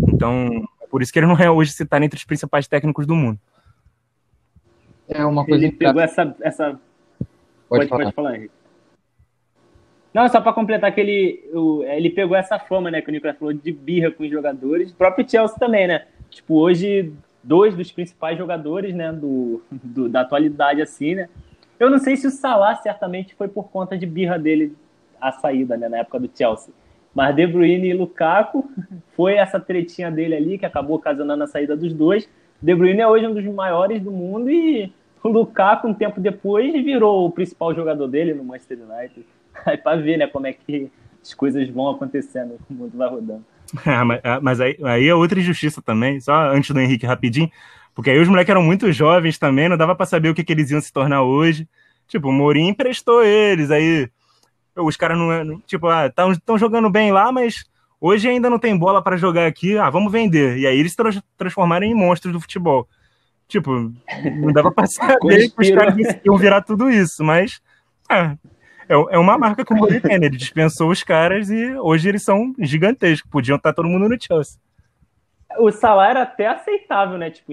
Então, 0.09 0.68
é 0.82 0.86
por 0.86 1.02
isso 1.02 1.12
que 1.12 1.18
ele 1.18 1.26
não 1.26 1.38
é 1.38 1.50
hoje 1.50 1.72
citado 1.72 2.04
entre 2.04 2.18
os 2.18 2.24
principais 2.24 2.66
técnicos 2.66 3.06
do 3.06 3.14
mundo. 3.14 3.38
É 5.09 5.24
uma 5.24 5.44
coisa 5.44 5.64
ele 5.64 5.74
pegou 5.74 6.00
essa, 6.00 6.36
essa... 6.40 6.78
Pode, 7.68 7.86
pode, 7.86 7.88
falar. 7.88 8.02
pode 8.04 8.14
falar, 8.14 8.36
Henrique. 8.36 8.59
Não, 10.12 10.28
só 10.28 10.40
para 10.40 10.52
completar 10.52 10.92
que 10.92 11.00
ele, 11.00 11.50
o, 11.52 11.82
ele 11.84 12.11
pegou 12.11 12.36
essa 12.36 12.59
fama, 12.59 12.90
né, 12.90 13.00
que 13.00 13.09
o 13.09 13.12
Nicolas 13.12 13.38
falou, 13.38 13.52
de 13.52 13.70
birra 13.72 14.11
com 14.11 14.24
os 14.24 14.30
jogadores. 14.30 14.90
O 14.90 14.94
próprio 14.94 15.28
Chelsea 15.28 15.59
também, 15.59 15.86
né? 15.86 16.06
Tipo, 16.30 16.56
hoje, 16.56 17.12
dois 17.49 17.74
dos 17.74 17.90
principais 17.90 18.36
jogadores, 18.36 18.94
né, 18.94 19.11
do, 19.11 19.62
do, 19.72 20.07
da 20.07 20.20
atualidade, 20.20 20.82
assim, 20.82 21.14
né? 21.14 21.28
Eu 21.80 21.88
não 21.88 21.99
sei 21.99 22.14
se 22.16 22.26
o 22.26 22.30
Salah 22.30 22.76
certamente 22.76 23.34
foi 23.34 23.49
por 23.49 23.70
conta 23.70 23.96
de 23.96 24.05
birra 24.05 24.38
dele 24.38 24.76
a 25.18 25.32
saída, 25.32 25.76
né, 25.76 25.88
na 25.88 25.99
época 25.99 26.20
do 26.20 26.30
Chelsea. 26.32 26.72
Mas 27.14 27.34
De 27.34 27.46
Bruyne 27.46 27.88
e 27.88 27.94
Lukaku 27.94 28.70
foi 29.16 29.34
essa 29.34 29.59
tretinha 29.59 30.11
dele 30.11 30.36
ali 30.36 30.59
que 30.59 30.66
acabou 30.66 30.96
ocasionando 30.96 31.42
a 31.42 31.46
saída 31.46 31.74
dos 31.74 31.94
dois. 31.94 32.28
De 32.61 32.74
Bruyne 32.74 33.01
é 33.01 33.09
hoje 33.09 33.26
um 33.26 33.32
dos 33.32 33.44
maiores 33.46 34.03
do 34.03 34.11
mundo 34.11 34.51
e 34.51 34.92
o 35.24 35.28
Lukaku, 35.28 35.88
um 35.88 35.94
tempo 35.94 36.20
depois, 36.20 36.70
virou 36.84 37.26
o 37.26 37.30
principal 37.30 37.74
jogador 37.74 38.07
dele 38.09 38.34
no 38.34 38.44
Manchester 38.44 38.78
United. 38.78 39.24
Aí 39.64 39.78
para 39.78 40.01
ver, 40.01 40.18
né, 40.18 40.26
como 40.26 40.46
é 40.46 40.53
que 40.53 40.90
as 41.22 41.32
coisas 41.32 41.66
vão 41.70 41.88
acontecendo, 41.88 42.59
o 42.68 42.74
mundo 42.74 42.92
vai 42.94 43.09
rodando. 43.09 43.44
Ah, 43.84 44.04
mas, 44.04 44.20
ah, 44.24 44.40
mas 44.40 44.60
aí, 44.60 44.78
aí 44.82 45.08
é 45.08 45.14
outra 45.14 45.38
injustiça 45.38 45.82
também, 45.82 46.20
só 46.20 46.50
antes 46.50 46.70
do 46.70 46.80
Henrique 46.80 47.06
rapidinho, 47.06 47.50
Porque 47.94 48.10
aí 48.10 48.18
os 48.18 48.28
moleques 48.28 48.50
eram 48.50 48.62
muito 48.62 48.90
jovens 48.92 49.38
também, 49.38 49.68
não 49.68 49.76
dava 49.76 49.94
para 49.94 50.06
saber 50.06 50.30
o 50.30 50.34
que, 50.34 50.44
que 50.44 50.52
eles 50.52 50.70
iam 50.70 50.80
se 50.80 50.92
tornar 50.92 51.22
hoje. 51.22 51.68
Tipo, 52.06 52.28
o 52.28 52.32
Mourinho 52.32 52.70
emprestou 52.70 53.22
eles, 53.22 53.70
aí 53.70 54.08
os 54.74 54.96
caras 54.96 55.18
não. 55.18 55.60
Tipo, 55.66 55.88
ah, 55.88 56.06
estão 56.06 56.58
jogando 56.58 56.88
bem 56.88 57.12
lá, 57.12 57.30
mas 57.30 57.64
hoje 58.00 58.28
ainda 58.28 58.48
não 58.48 58.58
tem 58.58 58.76
bola 58.76 59.02
para 59.02 59.16
jogar 59.16 59.46
aqui, 59.46 59.76
ah, 59.76 59.90
vamos 59.90 60.10
vender. 60.10 60.58
E 60.58 60.66
aí 60.66 60.78
eles 60.78 60.94
tra 60.94 61.10
transformaram 61.36 61.86
em 61.86 61.94
monstros 61.94 62.32
do 62.32 62.40
futebol. 62.40 62.88
Tipo, 63.46 63.92
não 64.36 64.52
dava 64.52 64.70
pra 64.70 64.86
saber 64.88 65.50
que 65.50 65.60
os 65.60 65.70
caras 65.70 65.94
iam 66.24 66.36
virar 66.36 66.62
tudo 66.62 66.90
isso, 66.90 67.24
mas. 67.24 67.60
É, 68.10 68.36
é 68.89 69.18
uma 69.18 69.36
marca 69.36 69.64
que 69.64 69.72
o 69.72 69.76
Mourinho 69.76 70.01
tem, 70.01 70.18
né? 70.18 70.26
Ele 70.26 70.36
dispensou 70.36 70.91
os 70.91 71.03
caras 71.03 71.51
e 71.51 71.74
hoje 71.74 72.09
eles 72.09 72.22
são 72.22 72.55
gigantescos. 72.59 73.30
Podiam 73.30 73.57
estar 73.57 73.72
todo 73.72 73.89
mundo 73.89 74.09
no 74.09 74.16
Chelsea. 74.20 74.59
O 75.59 75.70
salário 75.70 76.12
era 76.12 76.22
até 76.22 76.47
aceitável, 76.47 77.18
né? 77.18 77.30
Tipo, 77.30 77.53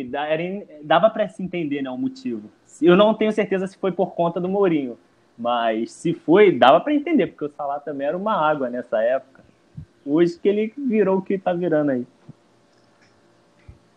dava 0.84 1.10
para 1.10 1.28
se 1.28 1.44
entender, 1.44 1.82
né? 1.82 1.90
O 1.90 1.98
motivo. 1.98 2.50
Eu 2.82 2.96
não 2.96 3.14
tenho 3.14 3.32
certeza 3.32 3.68
se 3.68 3.78
foi 3.78 3.92
por 3.92 4.14
conta 4.14 4.40
do 4.40 4.50
Mourinho, 4.50 4.98
mas 5.38 5.92
se 5.92 6.14
foi, 6.14 6.52
dava 6.52 6.80
para 6.80 6.94
entender, 6.94 7.28
porque 7.28 7.46
o 7.46 7.56
salário 7.56 7.84
também 7.84 8.08
era 8.08 8.18
uma 8.18 8.34
água 8.34 8.70
nessa 8.70 9.02
época. 9.02 9.44
Hoje 10.06 10.40
que 10.40 10.48
ele 10.48 10.74
virou 10.78 11.18
o 11.18 11.22
que 11.22 11.38
tá 11.38 11.54
virando 11.54 11.92
aí. 11.92 12.06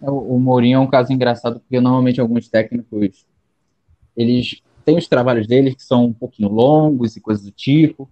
O, 0.01 0.36
o 0.36 0.41
Mourinho 0.41 0.76
é 0.76 0.80
um 0.80 0.86
caso 0.86 1.12
engraçado, 1.12 1.61
porque 1.61 1.80
normalmente 1.80 2.20
alguns 2.20 2.49
técnicos 2.49 3.26
eles 4.16 4.62
têm 4.89 4.97
os 4.97 5.07
trabalhos 5.07 5.47
deles 5.47 5.74
que 5.74 5.82
são 5.82 6.07
um 6.07 6.12
pouquinho 6.14 6.49
longos 6.49 7.14
e 7.14 7.20
coisas 7.20 7.45
do 7.45 7.51
tipo. 7.51 8.09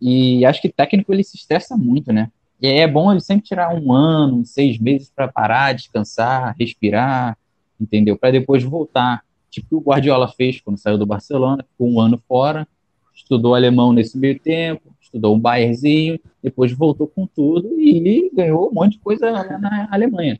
E 0.00 0.46
acho 0.46 0.62
que 0.62 0.68
técnico 0.68 1.12
ele 1.12 1.24
se 1.24 1.36
estressa 1.36 1.76
muito, 1.76 2.12
né? 2.12 2.30
E 2.62 2.68
é 2.68 2.86
bom 2.86 3.10
ele 3.10 3.20
sempre 3.20 3.44
tirar 3.44 3.74
um 3.74 3.92
ano, 3.92 4.44
seis 4.44 4.78
meses 4.78 5.10
para 5.10 5.26
parar, 5.26 5.72
descansar, 5.72 6.54
respirar, 6.56 7.36
entendeu? 7.80 8.16
Para 8.16 8.30
depois 8.30 8.62
voltar. 8.62 9.24
Tipo 9.50 9.78
o 9.78 9.80
Guardiola 9.80 10.28
fez 10.28 10.60
quando 10.60 10.78
saiu 10.78 10.96
do 10.96 11.04
Barcelona, 11.04 11.64
ficou 11.68 11.90
um 11.90 11.98
ano 11.98 12.22
fora, 12.28 12.66
estudou 13.12 13.56
alemão 13.56 13.92
nesse 13.92 14.16
meio 14.16 14.38
tempo, 14.38 14.94
estudou 15.00 15.34
um 15.34 15.40
Bayernzinho, 15.40 16.20
depois 16.40 16.70
voltou 16.70 17.08
com 17.08 17.26
tudo 17.26 17.80
e 17.80 18.30
ganhou 18.32 18.68
um 18.68 18.72
monte 18.72 18.92
de 18.92 18.98
coisa 19.00 19.32
na 19.58 19.88
Alemanha. 19.90 20.38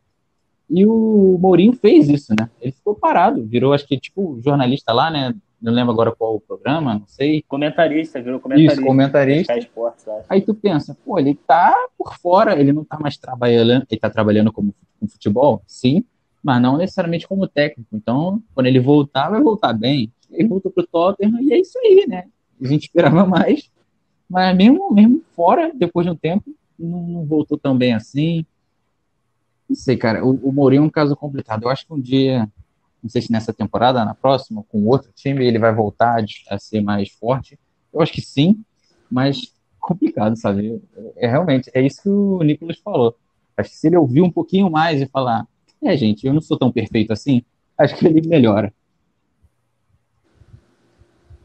E 0.70 0.86
o 0.86 1.36
Mourinho 1.40 1.72
fez 1.72 2.08
isso, 2.08 2.32
né? 2.38 2.48
Ele 2.60 2.70
ficou 2.70 2.94
parado, 2.94 3.44
virou, 3.44 3.72
acho 3.72 3.86
que, 3.86 3.98
tipo, 3.98 4.40
jornalista 4.40 4.92
lá, 4.92 5.10
né? 5.10 5.34
Não 5.64 5.72
lembro 5.72 5.92
agora 5.92 6.14
qual 6.14 6.36
o 6.36 6.40
programa, 6.40 6.92
não 6.92 7.06
sei. 7.06 7.42
Comentarista, 7.48 8.20
virou 8.20 8.38
comentarista. 8.38 8.74
Isso, 8.74 8.84
comentarista. 8.84 9.56
Esportes, 9.56 10.04
Aí 10.28 10.42
tu 10.42 10.54
pensa, 10.54 10.94
pô, 11.02 11.18
ele 11.18 11.34
tá 11.34 11.74
por 11.96 12.18
fora, 12.18 12.60
ele 12.60 12.70
não 12.70 12.84
tá 12.84 12.98
mais 13.00 13.16
trabalhando, 13.16 13.86
ele 13.90 13.98
tá 13.98 14.10
trabalhando 14.10 14.52
como 14.52 14.74
com 15.00 15.08
futebol, 15.08 15.62
sim, 15.66 16.04
mas 16.42 16.60
não 16.60 16.76
necessariamente 16.76 17.26
como 17.26 17.48
técnico. 17.48 17.96
Então, 17.96 18.42
quando 18.54 18.66
ele 18.66 18.78
voltar, 18.78 19.30
vai 19.30 19.40
voltar 19.40 19.72
bem. 19.72 20.12
Ele 20.30 20.46
voltou 20.48 20.70
pro 20.70 20.86
Tottenham 20.86 21.40
e 21.40 21.54
é 21.54 21.58
isso 21.58 21.78
aí, 21.78 22.04
né? 22.06 22.24
A 22.60 22.66
gente 22.66 22.82
esperava 22.82 23.24
mais, 23.24 23.70
mas 24.28 24.54
mesmo, 24.54 24.92
mesmo 24.92 25.22
fora, 25.34 25.72
depois 25.74 26.06
de 26.06 26.12
um 26.12 26.16
tempo, 26.16 26.54
não, 26.78 27.06
não 27.06 27.24
voltou 27.24 27.56
tão 27.56 27.74
bem 27.74 27.94
assim. 27.94 28.44
Não 29.66 29.74
sei, 29.74 29.96
cara. 29.96 30.22
O, 30.22 30.32
o 30.50 30.52
Mourinho 30.52 30.82
é 30.82 30.86
um 30.86 30.90
caso 30.90 31.16
complicado. 31.16 31.62
Eu 31.62 31.70
acho 31.70 31.86
que 31.86 31.94
um 31.94 32.00
dia, 32.00 32.46
não 33.04 33.10
sei 33.10 33.20
se 33.20 33.30
nessa 33.30 33.52
temporada, 33.52 34.02
na 34.02 34.14
próxima, 34.14 34.64
com 34.66 34.86
outro 34.86 35.12
time, 35.14 35.46
ele 35.46 35.58
vai 35.58 35.74
voltar 35.74 36.24
a 36.48 36.58
ser 36.58 36.80
mais 36.80 37.10
forte. 37.10 37.58
Eu 37.92 38.00
acho 38.00 38.10
que 38.10 38.22
sim, 38.22 38.64
mas 39.10 39.52
complicado, 39.78 40.34
sabe? 40.36 40.82
É, 41.16 41.26
realmente, 41.28 41.70
é 41.74 41.82
isso 41.82 42.02
que 42.02 42.08
o 42.08 42.42
Nicolas 42.42 42.78
falou. 42.78 43.14
Acho 43.58 43.68
que 43.68 43.76
se 43.76 43.86
ele 43.88 43.98
ouvir 43.98 44.22
um 44.22 44.30
pouquinho 44.30 44.70
mais 44.70 45.02
e 45.02 45.06
falar, 45.06 45.46
é, 45.82 45.94
gente, 45.98 46.26
eu 46.26 46.32
não 46.32 46.40
sou 46.40 46.58
tão 46.58 46.72
perfeito 46.72 47.12
assim, 47.12 47.42
acho 47.76 47.94
que 47.94 48.06
ele 48.06 48.26
melhora. 48.26 48.72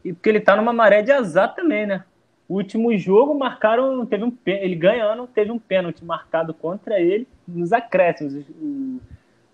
E 0.02 0.14
porque 0.14 0.30
ele 0.30 0.40
tá 0.40 0.56
numa 0.56 0.72
maré 0.72 1.02
de 1.02 1.12
azar 1.12 1.54
também, 1.54 1.86
né? 1.86 2.04
O 2.48 2.54
último 2.54 2.96
jogo 2.96 3.38
marcaram, 3.38 4.06
teve 4.06 4.24
um 4.24 4.32
ele 4.46 4.74
ganhando, 4.74 5.26
teve 5.26 5.52
um 5.52 5.58
pênalti 5.58 6.02
marcado 6.02 6.54
contra 6.54 6.98
ele 6.98 7.28
nos 7.46 7.70
acréscimos. 7.70 8.46
O 8.48 8.98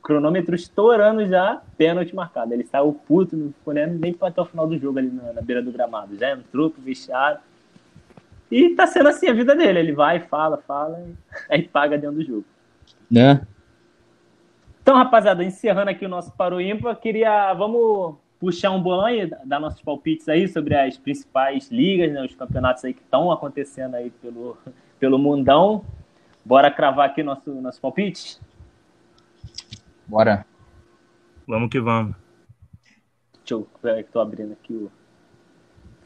cronômetro 0.07 0.55
estourando 0.55 1.27
já, 1.27 1.61
pênalti 1.77 2.15
marcado. 2.15 2.55
Ele 2.55 2.65
saiu 2.65 2.93
puto, 2.93 3.37
não 3.37 3.53
ficou 3.53 3.75
nem 3.75 4.15
até 4.21 4.41
o 4.41 4.45
final 4.45 4.65
do 4.65 4.79
jogo 4.79 5.01
ali 5.01 5.11
na, 5.11 5.33
na, 5.33 5.43
beira 5.43 5.61
do 5.61 5.73
gramado. 5.73 6.17
Já 6.17 6.31
entrou 6.31 6.71
pro 6.71 6.81
vestiário. 6.81 7.41
E 8.49 8.71
tá 8.77 8.87
sendo 8.87 9.09
assim 9.09 9.29
a 9.29 9.33
vida 9.33 9.57
dele. 9.57 9.81
Ele 9.81 9.93
vai, 9.93 10.21
fala, 10.21 10.59
fala, 10.59 11.05
aí 11.51 11.67
paga 11.67 11.99
dentro 11.99 12.19
do 12.19 12.25
jogo. 12.25 12.45
Né? 13.11 13.45
Então, 14.81 14.95
rapaziada, 14.97 15.43
encerrando 15.43 15.91
aqui 15.91 16.07
o 16.07 16.09
nosso 16.09 16.33
Paro 16.37 16.61
Ímpar, 16.61 16.95
queria. 17.01 17.53
Vamos 17.55 18.15
puxar 18.39 18.71
um 18.71 18.81
bolão 18.81 19.11
e 19.11 19.27
dar 19.45 19.59
nossos 19.59 19.83
palpites 19.83 20.29
aí 20.29 20.47
sobre 20.47 20.77
as 20.77 20.97
principais 20.97 21.69
ligas, 21.69 22.13
né, 22.13 22.23
os 22.23 22.35
campeonatos 22.35 22.85
aí 22.85 22.95
que 22.95 23.01
estão 23.01 23.33
acontecendo 23.33 23.97
aí 23.97 24.11
pelo, 24.11 24.57
pelo 25.01 25.19
mundão. 25.19 25.85
Bora 26.45 26.71
cravar 26.71 27.07
aqui 27.07 27.25
nosso, 27.25 27.51
nosso 27.51 27.81
palpite? 27.81 28.39
Bora. 30.07 30.47
Vamos 31.47 31.69
que 31.69 31.81
vamos. 31.81 32.15
Deixa 33.39 33.55
eu 33.55 33.69
ver 33.83 34.05
que 34.05 34.13
tô 34.13 34.21
abrindo 34.21 34.53
aqui 34.53 34.73
o. 34.73 34.91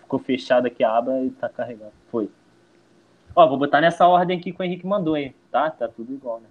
Ficou 0.00 0.18
fechado 0.18 0.66
aqui 0.66 0.82
a 0.82 0.96
aba 0.96 1.20
e 1.22 1.30
tá 1.30 1.48
carregando. 1.48 1.92
Foi. 2.10 2.30
Ó, 3.34 3.46
vou 3.48 3.58
botar 3.58 3.80
nessa 3.80 4.06
ordem 4.06 4.38
aqui 4.38 4.52
que 4.52 4.60
o 4.60 4.64
Henrique 4.64 4.86
mandou 4.86 5.14
aí, 5.14 5.34
tá? 5.50 5.70
Tá 5.70 5.88
tudo 5.88 6.12
igual, 6.12 6.40
né? 6.40 6.48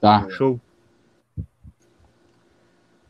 Tá. 0.00 0.28
Show. 0.28 0.60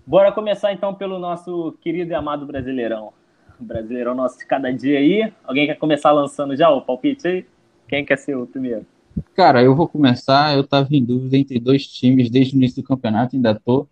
Bora 0.06 0.30
começar 0.30 0.72
então 0.72 0.94
pelo 0.94 1.18
nosso 1.18 1.72
querido 1.80 2.12
e 2.12 2.14
amado 2.14 2.44
Brasileirão. 2.44 3.12
Brasileirão 3.58 4.14
nosso 4.14 4.38
de 4.38 4.46
cada 4.46 4.70
dia 4.72 4.98
aí. 4.98 5.32
Alguém 5.44 5.66
quer 5.66 5.76
começar 5.76 6.12
lançando 6.12 6.54
já 6.54 6.68
o 6.70 6.82
palpite 6.82 7.26
aí? 7.26 7.46
Quem 7.88 8.04
quer 8.04 8.18
ser 8.18 8.36
o 8.36 8.46
primeiro? 8.46 8.86
Cara, 9.34 9.62
eu 9.62 9.74
vou 9.74 9.88
começar. 9.88 10.56
Eu 10.56 10.64
tava 10.64 10.88
em 10.90 11.04
dúvida 11.04 11.36
entre 11.36 11.58
dois 11.58 11.86
times 11.86 12.30
desde 12.30 12.54
o 12.54 12.56
início 12.56 12.82
do 12.82 12.86
campeonato, 12.86 13.36
ainda 13.36 13.54
tô, 13.54 13.86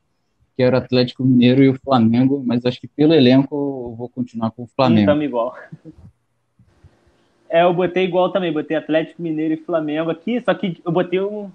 que 0.57 0.62
era 0.62 0.77
o 0.77 0.79
Atlético 0.79 1.25
Mineiro 1.25 1.62
e 1.62 1.68
o 1.68 1.79
Flamengo, 1.79 2.43
mas 2.45 2.64
acho 2.64 2.81
que 2.81 2.89
pelo 2.89 3.14
elenco 3.14 3.55
eu 3.55 3.97
vou 3.97 4.09
continuar 4.09 4.51
com 4.51 4.64
o 4.64 4.66
Flamengo. 4.66 5.01
Estamos 5.01 5.25
igual. 5.25 5.57
É, 7.49 7.64
eu 7.64 7.75
botei 7.75 8.05
igual 8.05 8.31
também, 8.31 8.53
botei 8.53 8.77
Atlético 8.77 9.20
Mineiro 9.20 9.55
e 9.55 9.59
Flamengo 9.59 10.11
aqui, 10.11 10.41
só 10.41 10.55
que 10.55 10.81
eu 10.85 10.91
botei 10.91 11.20
um, 11.20 11.51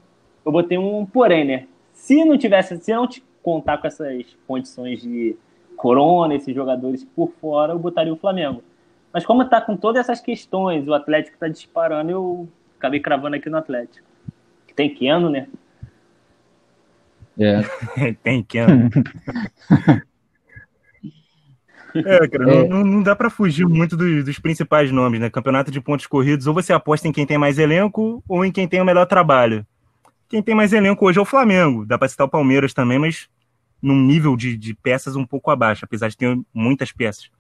eu 0.45 0.51
botei 0.51 0.77
um 0.77 1.05
porém, 1.05 1.43
né? 1.43 1.67
Se 1.91 2.23
não 2.23 2.37
tivesse, 2.37 2.77
se 2.77 2.93
não 2.93 3.07
contar 3.41 3.79
com 3.79 3.87
essas 3.87 4.37
condições 4.45 5.01
de 5.01 5.35
corona, 5.75 6.35
esses 6.35 6.53
jogadores 6.53 7.03
por 7.03 7.31
fora, 7.41 7.73
eu 7.73 7.79
botaria 7.79 8.13
o 8.13 8.17
Flamengo. 8.17 8.61
Mas 9.11 9.25
como 9.25 9.41
está 9.41 9.59
com 9.59 9.75
todas 9.75 10.01
essas 10.01 10.19
questões, 10.21 10.87
o 10.87 10.93
Atlético 10.93 11.35
está 11.35 11.47
disparando, 11.47 12.11
eu 12.11 12.49
acabei 12.77 12.99
cravando 12.99 13.35
aqui 13.35 13.49
no 13.49 13.57
Atlético. 13.57 14.05
Tem 14.75 14.93
Keno, 14.93 15.29
né? 15.29 15.47
É. 17.37 17.61
Tem 18.23 18.43
Keno. 18.43 18.89
É, 21.95 22.27
cara, 22.27 22.53
é. 22.53 22.67
Não, 22.67 22.83
não, 22.83 23.01
dá 23.01 23.15
para 23.15 23.29
fugir 23.29 23.65
muito 23.65 23.97
dos, 23.97 24.23
dos, 24.23 24.39
principais 24.39 24.91
nomes, 24.91 25.19
né? 25.19 25.29
Campeonato 25.29 25.71
de 25.71 25.81
pontos 25.81 26.05
corridos, 26.05 26.45
ou 26.45 26.53
você 26.53 26.71
aposta 26.73 27.07
em 27.07 27.11
quem 27.11 27.25
tem 27.25 27.37
mais 27.37 27.57
elenco 27.57 28.23
ou 28.27 28.45
em 28.45 28.51
quem 28.51 28.67
tem 28.67 28.81
o 28.81 28.85
melhor 28.85 29.05
trabalho. 29.05 29.65
Quem 30.29 30.43
tem 30.43 30.53
mais 30.53 30.73
elenco 30.73 31.05
hoje 31.05 31.17
é 31.17 31.21
o 31.21 31.25
Flamengo. 31.25 31.85
Dá 31.85 31.97
para 31.97 32.07
citar 32.07 32.27
o 32.27 32.29
Palmeiras 32.29 32.73
também, 32.73 32.99
mas 32.99 33.27
num 33.81 33.99
nível 33.99 34.35
de, 34.35 34.57
de 34.57 34.73
peças 34.75 35.15
um 35.15 35.25
pouco 35.25 35.49
abaixo, 35.49 35.85
apesar 35.85 36.09
de 36.09 36.17
ter 36.17 36.37
muitas 36.53 36.91
peças. 36.91 37.31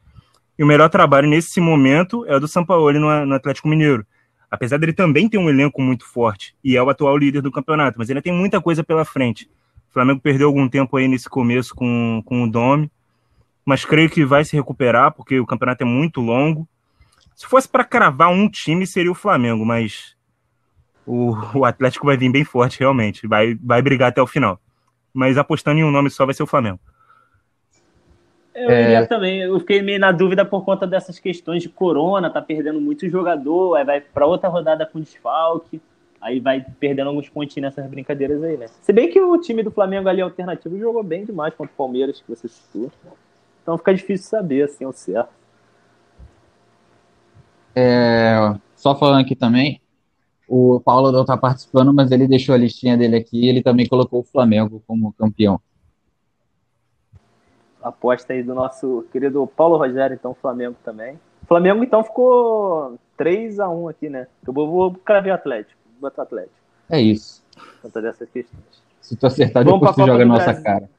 E 0.57 0.63
o 0.63 0.67
melhor 0.67 0.89
trabalho 0.89 1.27
nesse 1.27 1.59
momento 1.59 2.25
é 2.25 2.35
o 2.35 2.39
do 2.39 2.47
Sampaoli 2.47 2.97
no, 2.97 3.25
no 3.25 3.35
Atlético 3.35 3.67
Mineiro. 3.67 4.05
Apesar 4.49 4.77
dele 4.77 4.93
também 4.93 5.29
ter 5.29 5.37
um 5.37 5.49
elenco 5.49 5.81
muito 5.81 6.05
forte 6.05 6.55
e 6.63 6.77
é 6.77 6.81
o 6.81 6.89
atual 6.89 7.17
líder 7.17 7.41
do 7.41 7.51
campeonato, 7.51 7.97
mas 7.97 8.09
ele 8.09 8.21
tem 8.21 8.33
muita 8.33 8.61
coisa 8.61 8.83
pela 8.83 9.03
frente. 9.03 9.49
O 9.89 9.93
Flamengo 9.93 10.21
perdeu 10.21 10.47
algum 10.47 10.67
tempo 10.69 10.95
aí 10.97 11.07
nesse 11.07 11.29
começo 11.29 11.75
com, 11.75 12.21
com 12.25 12.43
o 12.43 12.49
Dome, 12.49 12.91
mas 13.65 13.83
creio 13.83 14.09
que 14.09 14.25
vai 14.25 14.45
se 14.45 14.55
recuperar 14.55 15.11
porque 15.11 15.39
o 15.39 15.45
campeonato 15.45 15.83
é 15.83 15.85
muito 15.85 16.21
longo. 16.21 16.67
Se 17.35 17.45
fosse 17.45 17.67
para 17.67 17.83
cravar 17.83 18.29
um 18.29 18.49
time, 18.49 18.87
seria 18.87 19.11
o 19.11 19.15
Flamengo, 19.15 19.65
mas 19.65 20.15
o, 21.05 21.35
o 21.53 21.65
Atlético 21.65 22.05
vai 22.05 22.17
vir 22.17 22.31
bem 22.31 22.43
forte, 22.43 22.79
realmente. 22.79 23.27
Vai, 23.27 23.55
vai 23.55 23.81
brigar 23.81 24.09
até 24.09 24.21
o 24.21 24.27
final 24.27 24.59
mas 25.17 25.35
apostando 25.35 25.79
em 25.79 25.83
um 25.83 25.89
nome 25.89 26.11
só 26.11 26.25
vai 26.27 26.35
ser 26.35 26.43
o 26.43 26.47
Flamengo. 26.47 26.79
Eu 28.59 28.71
é... 28.71 29.05
também, 29.05 29.41
eu 29.41 29.59
fiquei 29.59 29.83
meio 29.83 29.99
na 29.99 30.11
dúvida 30.11 30.43
por 30.43 30.65
conta 30.65 30.87
dessas 30.87 31.19
questões 31.19 31.61
de 31.61 31.69
corona, 31.69 32.27
tá 32.27 32.41
perdendo 32.41 32.81
muito 32.81 33.07
jogador, 33.07 33.75
aí 33.75 33.85
vai 33.85 34.01
para 34.01 34.25
outra 34.25 34.49
rodada 34.49 34.83
com 34.83 34.99
desfalque, 34.99 35.79
aí 36.19 36.39
vai 36.39 36.65
perdendo 36.79 37.09
alguns 37.09 37.29
pontinhos 37.29 37.69
nessas 37.69 37.87
brincadeiras 37.87 38.41
aí, 38.41 38.57
né? 38.57 38.65
Se 38.81 38.91
bem 38.91 39.11
que 39.11 39.21
o 39.21 39.37
time 39.39 39.61
do 39.61 39.69
Flamengo 39.69 40.09
ali 40.09 40.21
alternativo 40.21 40.75
jogou 40.79 41.03
bem 41.03 41.23
demais 41.23 41.53
contra 41.53 41.71
o 41.71 41.77
Palmeiras, 41.77 42.19
que 42.19 42.27
você 42.27 42.47
citou. 42.47 42.91
Então 43.61 43.77
fica 43.77 43.93
difícil 43.93 44.27
saber, 44.27 44.63
assim, 44.63 44.87
o 44.87 44.91
certo. 44.91 45.29
É, 47.75 48.55
só 48.75 48.95
falando 48.95 49.21
aqui 49.21 49.35
também, 49.35 49.79
o 50.47 50.79
Paulo 50.79 51.11
não 51.11 51.21
está 51.21 51.37
participando, 51.37 51.93
mas 51.93 52.09
ele 52.09 52.27
deixou 52.27 52.55
a 52.55 52.57
listinha 52.57 52.97
dele 52.97 53.17
aqui 53.17 53.45
e 53.45 53.49
ele 53.49 53.61
também 53.61 53.85
colocou 53.85 54.21
o 54.21 54.23
Flamengo 54.23 54.81
como 54.87 55.13
campeão. 55.13 55.61
Aposta 57.87 58.33
aí 58.33 58.43
do 58.43 58.53
nosso 58.53 59.05
querido 59.11 59.45
Paulo 59.47 59.77
Rogério, 59.77 60.15
então 60.15 60.33
Flamengo 60.33 60.75
também. 60.83 61.19
Flamengo 61.47 61.83
então 61.83 62.03
ficou 62.03 62.97
3 63.15 63.59
a 63.59 63.69
1 63.69 63.87
aqui, 63.87 64.09
né? 64.09 64.27
Eu 64.45 64.53
vou, 64.53 64.69
vou 64.69 64.93
cravar 64.93 65.31
o 65.31 65.33
Atlético, 65.33 65.79
botar 65.99 66.23
Atlético. 66.23 66.55
É 66.89 66.99
isso. 66.99 67.43
Conta 67.81 68.01
dessas 68.01 68.29
questões. 68.29 68.63
Se 69.01 69.15
tu 69.15 69.25
acertar, 69.25 69.63
Vamos 69.63 69.79
depois 69.79 69.95
tu 69.95 70.05
joga 70.05 70.25
na 70.25 70.33
nossa 70.33 70.61
cara. 70.61 70.89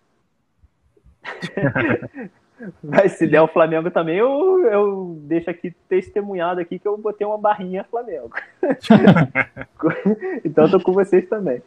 Mas 2.82 3.12
se 3.12 3.26
der 3.26 3.40
o 3.40 3.48
Flamengo 3.48 3.90
também, 3.90 4.16
eu, 4.16 4.64
eu 4.66 5.16
deixo 5.22 5.48
aqui 5.48 5.70
testemunhado 5.88 6.60
aqui 6.60 6.78
que 6.78 6.88
eu 6.88 6.96
botei 6.96 7.26
uma 7.26 7.38
barrinha 7.38 7.84
Flamengo. 7.84 8.30
então 10.44 10.64
eu 10.64 10.70
tô 10.70 10.80
com 10.80 10.92
vocês 10.92 11.28
também. 11.28 11.62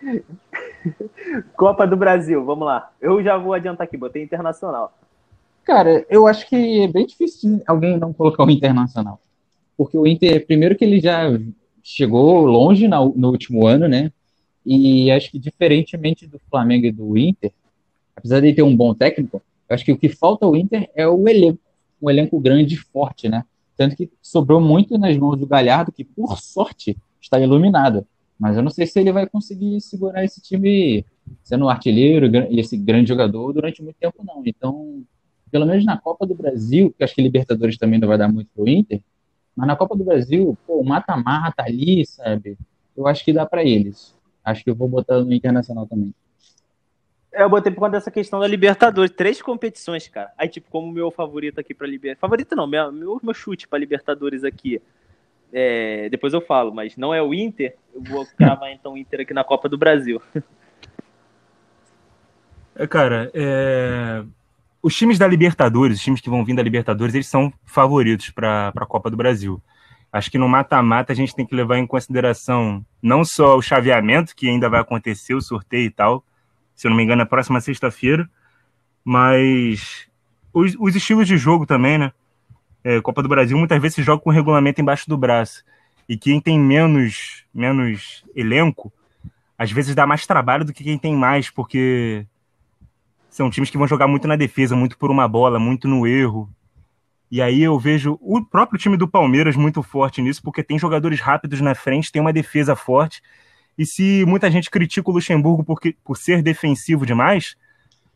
Copa 1.55 1.88
do 1.88 1.95
Brasil, 1.95 2.43
vamos 2.43 2.65
lá. 2.65 2.91
Eu 2.99 3.24
já 3.24 3.38
vou 3.38 3.53
adiantar 3.53 3.86
aqui, 3.86 3.95
botei 3.95 4.22
internacional. 4.22 4.93
Cara, 5.64 6.05
eu 6.09 6.28
acho 6.28 6.47
que 6.47 6.82
é 6.82 6.88
bem 6.88 7.05
difícil 7.05 7.62
alguém 7.68 7.97
não 7.97 8.14
colocar 8.14 8.43
o 8.43 8.49
internacional. 8.49 9.20
Porque 9.78 9.97
o 9.97 10.05
Inter, 10.05 10.45
primeiro 10.45 10.76
que 10.76 10.84
ele 10.84 10.99
já 10.99 11.24
chegou 11.84 12.45
longe 12.45 12.88
no, 12.88 13.14
no 13.16 13.30
último 13.30 13.66
ano, 13.66 13.88
né? 13.88 14.12
E 14.66 15.09
acho 15.12 15.32
que 15.32 15.39
diferentemente 15.39 16.28
do 16.28 16.39
Flamengo 16.49 16.86
e 16.86 16.91
do 16.91 17.18
Inter, 17.18 17.51
apesar 18.16 18.39
de 18.41 18.53
ter 18.53 18.62
um 18.62 18.76
bom 18.76 18.93
técnico, 18.93 19.41
eu 19.68 19.74
acho 19.74 19.86
que 19.86 19.91
o 19.91 19.97
que 19.97 20.09
falta 20.09 20.45
ao 20.45 20.55
Inter 20.55 20.89
é 20.95 21.07
o 21.07 21.28
elenco, 21.28 21.59
um 22.01 22.09
elenco 22.09 22.39
grande 22.39 22.76
e 22.76 22.78
forte, 22.78 23.30
né? 23.30 23.43
Tanto 23.76 23.95
que 23.95 24.09
sobrou 24.22 24.62
muito 24.62 24.97
nas 24.97 25.18
mãos 25.18 25.38
do 25.38 25.47
Galhardo, 25.47 25.91
que 25.91 26.03
por 26.03 26.39
sorte 26.39 26.97
está 27.20 27.39
iluminado. 27.39 28.05
Mas 28.38 28.57
eu 28.57 28.64
não 28.64 28.70
sei 28.70 28.86
se 28.86 28.99
ele 28.99 29.12
vai 29.12 29.28
conseguir 29.28 29.80
segurar 29.82 30.24
esse 30.24 30.41
time 30.41 31.05
sendo 31.43 31.66
um 31.66 31.70
artilheiro 31.70 32.26
e 32.49 32.59
esse 32.59 32.76
grande 32.76 33.09
jogador 33.09 33.53
durante 33.53 33.82
muito 33.82 33.95
tempo, 33.97 34.24
não. 34.24 34.41
Então, 34.45 35.03
pelo 35.51 35.65
menos 35.65 35.85
na 35.85 35.97
Copa 35.97 36.25
do 36.25 36.33
Brasil, 36.33 36.93
que 36.97 37.03
acho 37.03 37.13
que 37.13 37.21
Libertadores 37.21 37.77
também 37.77 37.99
não 37.99 38.07
vai 38.07 38.17
dar 38.17 38.31
muito 38.31 38.49
pro 38.55 38.67
Inter, 38.67 39.01
mas 39.55 39.67
na 39.67 39.75
Copa 39.75 39.95
do 39.95 40.03
Brasil, 40.03 40.57
pô, 40.65 40.81
mata-mata 40.83 41.63
ali, 41.63 42.05
sabe? 42.05 42.57
Eu 42.95 43.05
acho 43.07 43.23
que 43.23 43.33
dá 43.33 43.45
para 43.45 43.63
eles. 43.63 44.15
Acho 44.43 44.63
que 44.63 44.69
eu 44.69 44.75
vou 44.75 44.87
botar 44.87 45.19
no 45.19 45.33
Internacional 45.33 45.85
também. 45.85 46.13
É, 47.33 47.43
eu 47.43 47.49
botei 47.49 47.71
por 47.71 47.79
conta 47.79 47.91
dessa 47.91 48.11
questão 48.11 48.39
da 48.39 48.47
Libertadores. 48.47 49.11
Três 49.11 49.41
competições, 49.41 50.07
cara. 50.07 50.31
Aí, 50.37 50.49
tipo, 50.49 50.69
como 50.69 50.91
meu 50.91 51.09
favorito 51.11 51.59
aqui 51.59 51.73
pra 51.73 51.87
Libertadores. 51.87 52.19
Favorito 52.19 52.55
não, 52.55 52.67
meu, 52.67 52.91
meu, 52.91 53.19
meu 53.23 53.33
chute 53.33 53.67
pra 53.67 53.79
Libertadores 53.79 54.43
aqui. 54.43 54.81
É, 55.53 56.09
depois 56.09 56.33
eu 56.33 56.41
falo, 56.41 56.73
mas 56.73 56.97
não 56.97 57.13
é 57.13 57.21
o 57.21 57.33
Inter. 57.33 57.75
Eu 57.93 58.01
vou 58.03 58.25
cravar 58.37 58.71
então 58.71 58.93
o 58.93 58.97
Inter 58.97 59.21
aqui 59.21 59.33
na 59.33 59.43
Copa 59.43 59.69
do 59.69 59.77
Brasil. 59.77 60.21
É, 62.75 62.87
cara, 62.87 63.29
é... 63.33 64.23
os 64.82 64.95
times 64.95 65.19
da 65.19 65.27
Libertadores, 65.27 65.97
os 65.97 66.03
times 66.03 66.21
que 66.21 66.29
vão 66.29 66.43
vir 66.43 66.55
da 66.55 66.63
Libertadores, 66.63 67.13
eles 67.13 67.27
são 67.27 67.53
favoritos 67.65 68.29
para 68.32 68.71
a 68.75 68.86
Copa 68.86 69.09
do 69.09 69.17
Brasil. 69.17 69.61
Acho 70.11 70.29
que 70.29 70.38
no 70.38 70.49
mata-mata 70.49 71.13
a 71.13 71.15
gente 71.15 71.36
tem 71.36 71.45
que 71.45 71.55
levar 71.55 71.77
em 71.77 71.88
consideração 71.88 72.86
não 73.01 73.23
só 73.23 73.55
o 73.55 73.61
chaveamento, 73.61 74.36
que 74.36 74.49
ainda 74.49 74.69
vai 74.69 74.82
acontecer, 74.82 75.34
o 75.34 75.41
sorteio 75.41 75.86
e 75.86 75.91
tal, 75.91 76.25
se 76.75 76.88
eu 76.88 76.89
não 76.89 76.97
me 76.97 77.03
engano, 77.03 77.19
na 77.19 77.25
próxima 77.25 77.61
sexta-feira. 77.61 78.29
Mas 79.05 80.09
os, 80.53 80.75
os, 80.79 80.95
estilos 80.95 81.27
de 81.27 81.38
jogo 81.38 81.65
também, 81.65 81.97
né? 81.97 82.11
É, 82.84 82.99
Copa 82.99 83.21
do 83.21 83.29
Brasil 83.29 83.57
muitas 83.57 83.79
vezes 83.79 83.95
se 83.95 84.03
joga 84.03 84.21
com 84.21 84.32
o 84.32 84.34
regulamento 84.34 84.82
embaixo 84.82 85.07
do 85.07 85.17
braço. 85.17 85.63
E 86.09 86.17
quem 86.17 86.41
tem 86.41 86.59
menos, 86.59 87.45
menos 87.53 88.25
elenco, 88.36 88.91
às 89.57 89.71
vezes 89.71 89.95
dá 89.95 90.05
mais 90.07 90.25
trabalho 90.25 90.65
do 90.65 90.73
que 90.73 90.84
quem 90.84 90.97
tem 90.97 91.15
mais, 91.15 91.49
porque 91.49 92.25
são 93.32 93.49
times 93.49 93.71
que 93.71 93.77
vão 93.77 93.88
jogar 93.88 94.07
muito 94.07 94.27
na 94.27 94.36
defesa, 94.36 94.75
muito 94.75 94.97
por 94.97 95.09
uma 95.09 95.27
bola, 95.27 95.57
muito 95.57 95.88
no 95.88 96.05
erro. 96.05 96.47
E 97.32 97.41
aí 97.41 97.63
eu 97.63 97.79
vejo 97.79 98.19
o 98.21 98.43
próprio 98.43 98.77
time 98.77 98.97
do 98.97 99.07
Palmeiras 99.07 99.55
muito 99.55 99.82
forte 99.82 100.21
nisso, 100.21 100.41
porque 100.43 100.61
tem 100.61 100.77
jogadores 100.77 101.21
rápidos 101.21 101.61
na 101.61 101.73
frente, 101.73 102.11
tem 102.11 102.21
uma 102.21 102.34
defesa 102.34 102.75
forte 102.75 103.21
e 103.77 103.86
se 103.86 104.25
muita 104.25 104.51
gente 104.51 104.69
critica 104.69 105.09
o 105.09 105.13
Luxemburgo 105.13 105.63
porque, 105.63 105.95
por 106.03 106.17
ser 106.17 106.43
defensivo 106.43 107.05
demais, 107.05 107.55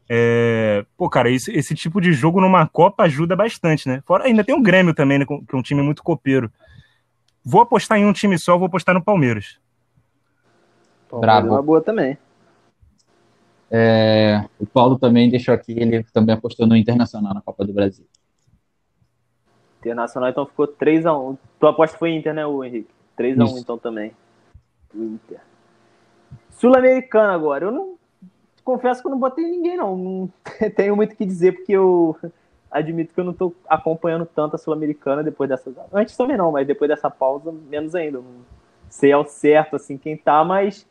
é... 0.09 0.85
pô, 0.97 1.09
cara, 1.09 1.31
esse, 1.31 1.51
esse 1.51 1.73
tipo 1.73 2.01
de 2.01 2.11
jogo 2.11 2.41
numa 2.41 2.67
Copa 2.67 3.03
ajuda 3.03 3.37
bastante, 3.37 3.87
né? 3.87 4.03
Fora, 4.05 4.25
ainda 4.25 4.43
tem 4.43 4.53
o 4.53 4.59
um 4.59 4.61
Grêmio 4.61 4.93
também, 4.93 5.17
né? 5.17 5.25
Que 5.25 5.55
é 5.55 5.57
um 5.57 5.61
time 5.61 5.81
muito 5.81 6.03
copeiro. 6.03 6.51
Vou 7.43 7.61
apostar 7.61 7.97
em 7.97 8.05
um 8.05 8.13
time 8.13 8.37
só, 8.37 8.57
vou 8.57 8.67
apostar 8.67 8.93
no 8.93 9.03
Palmeiras. 9.03 9.57
Bravo. 11.09 11.47
Uma 11.47 11.61
boa 11.61 11.81
também. 11.81 12.17
É, 13.69 14.45
o 14.59 14.65
Paulo 14.65 14.97
também 14.97 15.29
deixou 15.29 15.53
aqui, 15.53 15.71
ele 15.71 16.03
também 16.03 16.35
apostou 16.35 16.67
no 16.67 16.75
Internacional 16.75 17.33
na 17.33 17.41
Copa 17.41 17.65
do 17.65 17.73
Brasil. 17.73 18.05
Internacional 19.79 20.29
então 20.29 20.45
ficou 20.45 20.67
3x1. 20.67 21.37
Tua 21.59 21.71
aposta 21.71 21.97
foi 21.97 22.11
Inter, 22.11 22.33
né, 22.33 22.43
Henrique? 22.43 22.89
3x1 23.17 23.59
então 23.59 23.77
também. 23.77 24.11
Inter. 24.93 25.39
Sul-Americana 26.51 27.33
agora. 27.33 27.65
Eu 27.65 27.71
não. 27.71 27.95
Confesso 28.63 29.01
que 29.01 29.07
eu 29.07 29.11
não 29.11 29.19
botei 29.19 29.45
ninguém, 29.45 29.77
não. 29.77 29.95
Não 29.95 30.29
tenho 30.75 30.95
muito 30.95 31.13
o 31.13 31.15
que 31.15 31.25
dizer, 31.25 31.51
porque 31.53 31.73
eu 31.73 32.17
admito 32.71 33.13
que 33.13 33.19
eu 33.19 33.23
não 33.23 33.31
estou 33.31 33.55
acompanhando 33.69 34.25
tanto 34.25 34.55
a 34.55 34.57
Sul-Americana 34.57 35.23
depois 35.23 35.49
dessa. 35.49 35.71
Antes 35.93 36.17
também 36.17 36.35
não, 36.35 36.51
mas 36.51 36.65
depois 36.65 36.89
dessa 36.89 37.09
pausa, 37.09 37.51
menos 37.51 37.93
ainda. 37.93 38.19
não 38.19 38.55
sei 38.89 39.11
ao 39.11 39.25
certo 39.25 39.75
assim 39.75 39.97
quem 39.97 40.15
tá, 40.17 40.43
mas 40.43 40.87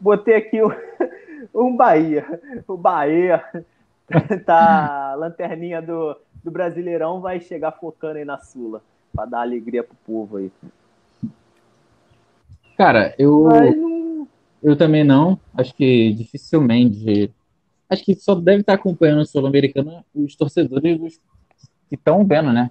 botei 0.00 0.34
aqui 0.34 0.60
o, 0.60 0.68
um 1.54 1.76
Bahia. 1.76 2.24
O 2.66 2.76
Bahia 2.76 3.42
tá 4.46 5.14
lanterninha 5.16 5.80
do, 5.82 6.16
do 6.42 6.50
Brasileirão, 6.50 7.20
vai 7.20 7.40
chegar 7.40 7.72
focando 7.72 8.18
aí 8.18 8.24
na 8.24 8.38
Sula, 8.38 8.82
para 9.14 9.26
dar 9.26 9.40
alegria 9.40 9.82
pro 9.82 9.96
povo 10.06 10.36
aí. 10.38 10.52
Cara, 12.76 13.14
eu. 13.18 13.48
Eu 14.62 14.76
também 14.76 15.04
não. 15.04 15.38
Acho 15.54 15.74
que 15.74 16.12
dificilmente. 16.12 17.32
Acho 17.88 18.04
que 18.04 18.14
só 18.14 18.34
deve 18.34 18.60
estar 18.60 18.74
acompanhando 18.74 19.20
o 19.20 19.26
Sul-Americano 19.26 20.04
os 20.14 20.36
torcedores 20.36 21.20
que 21.88 21.94
estão 21.94 22.24
vendo, 22.24 22.52
né? 22.52 22.70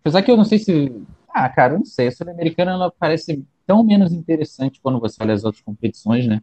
Apesar 0.00 0.22
que 0.22 0.30
eu 0.30 0.36
não 0.36 0.44
sei 0.44 0.58
se. 0.58 1.02
Ah, 1.28 1.48
cara, 1.48 1.74
não 1.74 1.84
sei. 1.84 2.08
A 2.08 2.12
Sul-Americana 2.12 2.72
ela 2.72 2.90
parece 2.90 3.44
tão 3.66 3.84
menos 3.84 4.12
interessante 4.12 4.80
quando 4.80 5.00
você 5.00 5.22
olha 5.22 5.34
as 5.34 5.44
outras 5.44 5.62
competições, 5.62 6.26
né? 6.26 6.42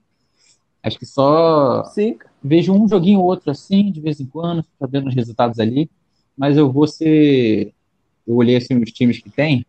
Acho 0.85 0.99
que 0.99 1.05
só 1.05 1.83
Sim. 1.85 2.15
vejo 2.43 2.71
um 2.71 2.87
joguinho 2.87 3.19
ou 3.19 3.25
outro 3.25 3.49
assim, 3.49 3.91
de 3.91 3.99
vez 3.99 4.19
em 4.19 4.25
quando, 4.27 4.63
tá 4.79 4.85
dando 4.85 5.07
os 5.07 5.15
resultados 5.15 5.59
ali. 5.59 5.89
Mas 6.37 6.57
eu 6.57 6.71
vou 6.71 6.85
ser. 6.85 7.73
Eu 8.27 8.35
olhei 8.35 8.55
assim 8.55 8.75
os 8.77 8.91
times 8.91 9.19
que 9.19 9.29
tem, 9.31 9.65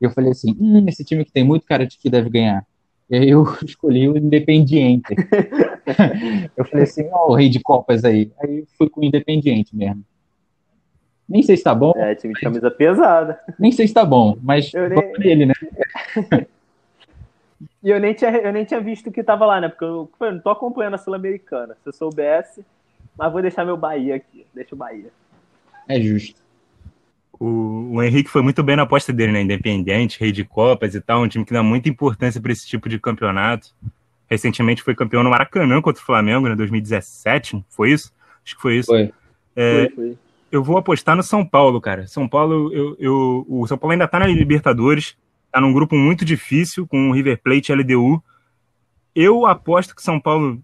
eu 0.00 0.10
falei 0.10 0.30
assim, 0.30 0.56
hum, 0.58 0.86
esse 0.88 1.04
time 1.04 1.22
que 1.22 1.32
tem 1.32 1.44
muito 1.44 1.66
cara 1.66 1.86
de 1.86 1.98
que 1.98 2.08
deve 2.08 2.30
ganhar. 2.30 2.64
E 3.10 3.16
aí 3.16 3.28
eu 3.28 3.44
escolhi 3.62 4.08
o 4.08 4.16
Independiente. 4.16 5.14
eu 6.56 6.64
falei 6.64 6.84
assim, 6.84 7.08
ó, 7.12 7.30
o 7.30 7.34
rei 7.34 7.50
de 7.50 7.60
copas 7.60 8.02
aí. 8.02 8.32
Aí 8.40 8.64
fui 8.78 8.88
com 8.88 9.02
o 9.02 9.04
Independiente 9.04 9.76
mesmo. 9.76 10.02
Nem 11.28 11.42
sei 11.42 11.58
se 11.58 11.62
tá 11.62 11.74
bom. 11.74 11.92
É, 11.96 12.14
time 12.14 12.32
de 12.32 12.40
camisa 12.40 12.70
pesada. 12.70 13.38
Nem 13.58 13.70
sei 13.70 13.86
se 13.86 13.92
tá 13.92 14.04
bom, 14.04 14.38
mas 14.42 14.72
eu 14.72 14.88
nem... 14.88 15.12
nele, 15.18 15.46
né? 15.46 15.54
e 17.84 17.90
eu 17.90 18.00
nem, 18.00 18.14
tinha, 18.14 18.30
eu 18.30 18.50
nem 18.50 18.64
tinha 18.64 18.80
visto 18.80 19.12
que 19.12 19.22
tava 19.22 19.44
lá, 19.44 19.60
né? 19.60 19.68
Porque 19.68 19.84
eu, 19.84 20.10
eu 20.18 20.32
não 20.32 20.40
tô 20.40 20.48
acompanhando 20.48 20.94
a 20.94 20.98
Sul-Americana. 20.98 21.76
Se 21.82 21.90
eu 21.90 21.92
soubesse, 21.92 22.64
mas 23.16 23.30
vou 23.30 23.42
deixar 23.42 23.66
meu 23.66 23.76
Bahia 23.76 24.16
aqui. 24.16 24.46
Deixa 24.54 24.74
o 24.74 24.78
Bahia. 24.78 25.10
É 25.86 26.00
justo. 26.00 26.40
O, 27.38 27.96
o 27.96 28.02
Henrique 28.02 28.30
foi 28.30 28.40
muito 28.40 28.62
bem 28.62 28.74
na 28.74 28.84
aposta 28.84 29.12
dele, 29.12 29.32
né? 29.32 29.42
Independente, 29.42 30.18
rei 30.18 30.32
de 30.32 30.44
Copas 30.44 30.94
e 30.94 31.00
tal, 31.00 31.22
um 31.22 31.28
time 31.28 31.44
que 31.44 31.52
dá 31.52 31.62
muita 31.62 31.90
importância 31.90 32.40
para 32.40 32.52
esse 32.52 32.66
tipo 32.66 32.88
de 32.88 32.98
campeonato. 32.98 33.68
Recentemente 34.30 34.82
foi 34.82 34.94
campeão 34.94 35.22
no 35.22 35.28
Maracanã 35.28 35.82
contra 35.82 36.02
o 36.02 36.06
Flamengo, 36.06 36.48
né? 36.48 36.56
2017, 36.56 37.62
foi 37.68 37.92
isso? 37.92 38.14
Acho 38.42 38.56
que 38.56 38.62
foi 38.62 38.76
isso. 38.78 38.86
Foi. 38.86 39.12
É, 39.54 39.88
foi, 39.88 39.90
foi. 39.90 40.18
Eu 40.50 40.62
vou 40.64 40.78
apostar 40.78 41.16
no 41.16 41.22
São 41.22 41.44
Paulo, 41.44 41.82
cara. 41.82 42.06
São 42.06 42.26
Paulo, 42.26 42.72
eu, 42.72 42.96
eu, 42.98 43.46
o 43.46 43.66
São 43.66 43.76
Paulo 43.76 43.92
ainda 43.92 44.08
tá 44.08 44.20
na 44.20 44.26
Libertadores, 44.26 45.16
tá 45.54 45.60
num 45.60 45.72
grupo 45.72 45.94
muito 45.94 46.24
difícil 46.24 46.84
com 46.84 47.08
o 47.08 47.12
River 47.12 47.40
Plate 47.40 47.70
e 47.70 47.74
LDU. 47.76 48.20
Eu 49.14 49.46
aposto 49.46 49.94
que 49.94 50.02
São 50.02 50.18
Paulo. 50.18 50.60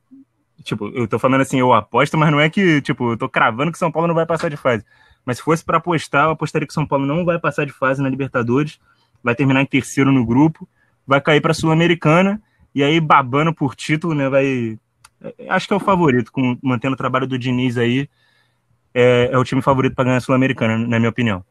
Tipo, 0.65 0.89
eu 0.89 1.07
tô 1.07 1.17
falando 1.17 1.43
assim, 1.43 1.61
eu 1.61 1.73
aposto, 1.73 2.19
mas 2.19 2.31
não 2.33 2.41
é 2.41 2.51
que, 2.51 2.83
tipo, 2.83 3.13
eu 3.13 3.17
tô 3.17 3.29
cravando 3.29 3.71
que 3.71 3.79
São 3.79 3.93
Paulo 3.93 4.09
não 4.09 4.17
vai 4.17 4.27
passar 4.27 4.51
de 4.51 4.57
fase. 4.57 4.85
Mas 5.25 5.37
se 5.37 5.45
fosse 5.45 5.65
para 5.65 5.79
apostar, 5.79 6.25
eu 6.25 6.31
apostaria 6.31 6.67
que 6.67 6.75
São 6.75 6.85
Paulo 6.85 7.07
não 7.07 7.25
vai 7.25 7.39
passar 7.39 7.65
de 7.65 7.73
fase 7.73 8.03
na 8.03 8.09
Libertadores, 8.09 8.81
vai 9.23 9.33
terminar 9.33 9.63
em 9.63 9.67
terceiro 9.67 10.11
no 10.11 10.27
grupo, 10.27 10.69
vai 11.07 11.21
cair 11.21 11.41
para 11.41 11.55
Sul-Americana 11.55 12.43
e 12.75 12.83
aí 12.83 13.01
babando 13.01 13.55
por 13.55 13.77
título, 13.77 14.13
né? 14.13 14.29
Vai. 14.29 14.77
É, 15.23 15.49
acho 15.51 15.69
que 15.69 15.73
é 15.73 15.77
o 15.77 15.81
favorito, 15.81 16.33
com, 16.33 16.59
mantendo 16.61 16.95
o 16.95 16.99
trabalho 16.99 17.29
do 17.29 17.39
Diniz 17.39 17.79
aí. 17.79 18.09
É, 18.93 19.31
é 19.33 19.39
o 19.39 19.45
time 19.45 19.63
favorito 19.63 19.95
para 19.95 20.05
ganhar 20.05 20.17
a 20.17 20.21
Sul-Americana, 20.21 20.77
na 20.77 20.99
minha 20.99 21.11
opinião. 21.11 21.45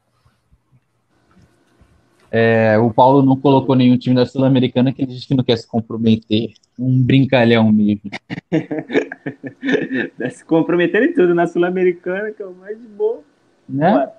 É, 2.31 2.77
o 2.77 2.93
Paulo 2.93 3.23
não 3.23 3.35
colocou 3.35 3.75
nenhum 3.75 3.97
time 3.97 4.15
da 4.15 4.25
Sul-Americana 4.25 4.93
que 4.93 5.01
ele 5.01 5.13
diz 5.13 5.25
que 5.25 5.33
não 5.33 5.43
quer 5.43 5.57
se 5.57 5.67
comprometer. 5.67 6.53
Um 6.77 7.01
brincalhão 7.01 7.71
mesmo. 7.71 8.09
se 10.31 10.45
comprometer 10.45 11.03
em 11.03 11.13
tudo 11.13 11.33
na 11.33 11.47
Sul-Americana, 11.47 12.31
que 12.31 12.41
é 12.41 12.45
o 12.45 12.53
mais 12.53 12.79
de 12.79 12.87
boa. 12.87 13.21
Né? 13.67 14.11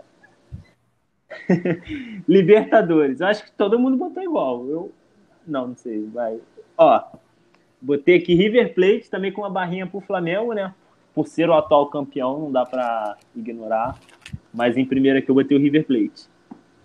Libertadores. 2.28 3.20
Eu 3.20 3.28
acho 3.28 3.44
que 3.44 3.52
todo 3.52 3.78
mundo 3.78 3.96
botou 3.96 4.22
igual. 4.22 4.66
Eu 4.68 4.92
não, 5.46 5.68
não 5.68 5.76
sei. 5.76 6.04
Vai. 6.12 6.40
Ó, 6.76 7.02
botei 7.80 8.16
aqui 8.16 8.34
River 8.34 8.74
Plate 8.74 9.08
também 9.08 9.32
com 9.32 9.42
uma 9.42 9.50
barrinha 9.50 9.86
pro 9.86 10.00
Flamengo, 10.00 10.52
né? 10.52 10.74
Por 11.14 11.26
ser 11.26 11.48
o 11.48 11.54
atual 11.54 11.88
campeão, 11.88 12.38
não 12.40 12.52
dá 12.52 12.66
para 12.66 13.16
ignorar. 13.34 13.98
Mas 14.52 14.76
em 14.76 14.84
primeira 14.84 15.22
que 15.22 15.30
eu 15.30 15.34
botei 15.34 15.56
o 15.56 15.60
River 15.60 15.86
Plate, 15.86 16.28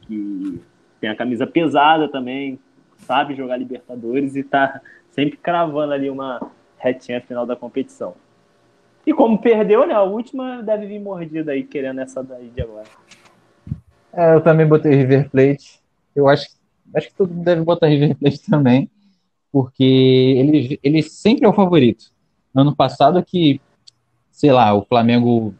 que 0.02 0.62
tem 1.06 1.12
a 1.12 1.16
camisa 1.16 1.46
pesada 1.46 2.08
também, 2.08 2.58
sabe 2.98 3.36
jogar 3.36 3.58
Libertadores 3.58 4.36
e 4.36 4.44
tá 4.44 4.82
sempre 5.12 5.38
cravando 5.38 5.94
ali 5.94 6.10
uma 6.10 6.42
retinha 6.80 7.22
final 7.22 7.46
da 7.46 7.56
competição. 7.56 8.16
E 9.06 9.14
como 9.14 9.40
perdeu, 9.40 9.86
né? 9.86 9.94
A 9.94 10.02
última 10.02 10.64
deve 10.64 10.88
vir 10.88 11.00
mordida 11.00 11.52
aí, 11.52 11.64
querendo 11.64 12.02
essa 12.02 12.24
daí 12.24 12.50
de 12.50 12.60
agora. 12.60 12.88
É, 14.12 14.34
eu 14.34 14.42
também 14.42 14.66
botei 14.66 14.96
River 14.96 15.30
Plate. 15.30 15.80
Eu 16.16 16.28
acho, 16.28 16.48
acho 16.96 17.10
que 17.10 17.16
todo 17.16 17.32
mundo 17.32 17.46
deve 17.46 17.62
botar 17.62 17.86
River 17.86 18.18
Plate 18.18 18.50
também, 18.50 18.90
porque 19.52 19.84
ele, 19.84 20.80
ele 20.82 21.04
sempre 21.04 21.46
é 21.46 21.48
o 21.48 21.54
favorito. 21.54 22.06
No 22.52 22.62
ano 22.62 22.76
passado 22.76 23.24
que, 23.24 23.62
sei 24.32 24.52
lá, 24.52 24.74
o 24.74 24.84
Flamengo 24.84 25.54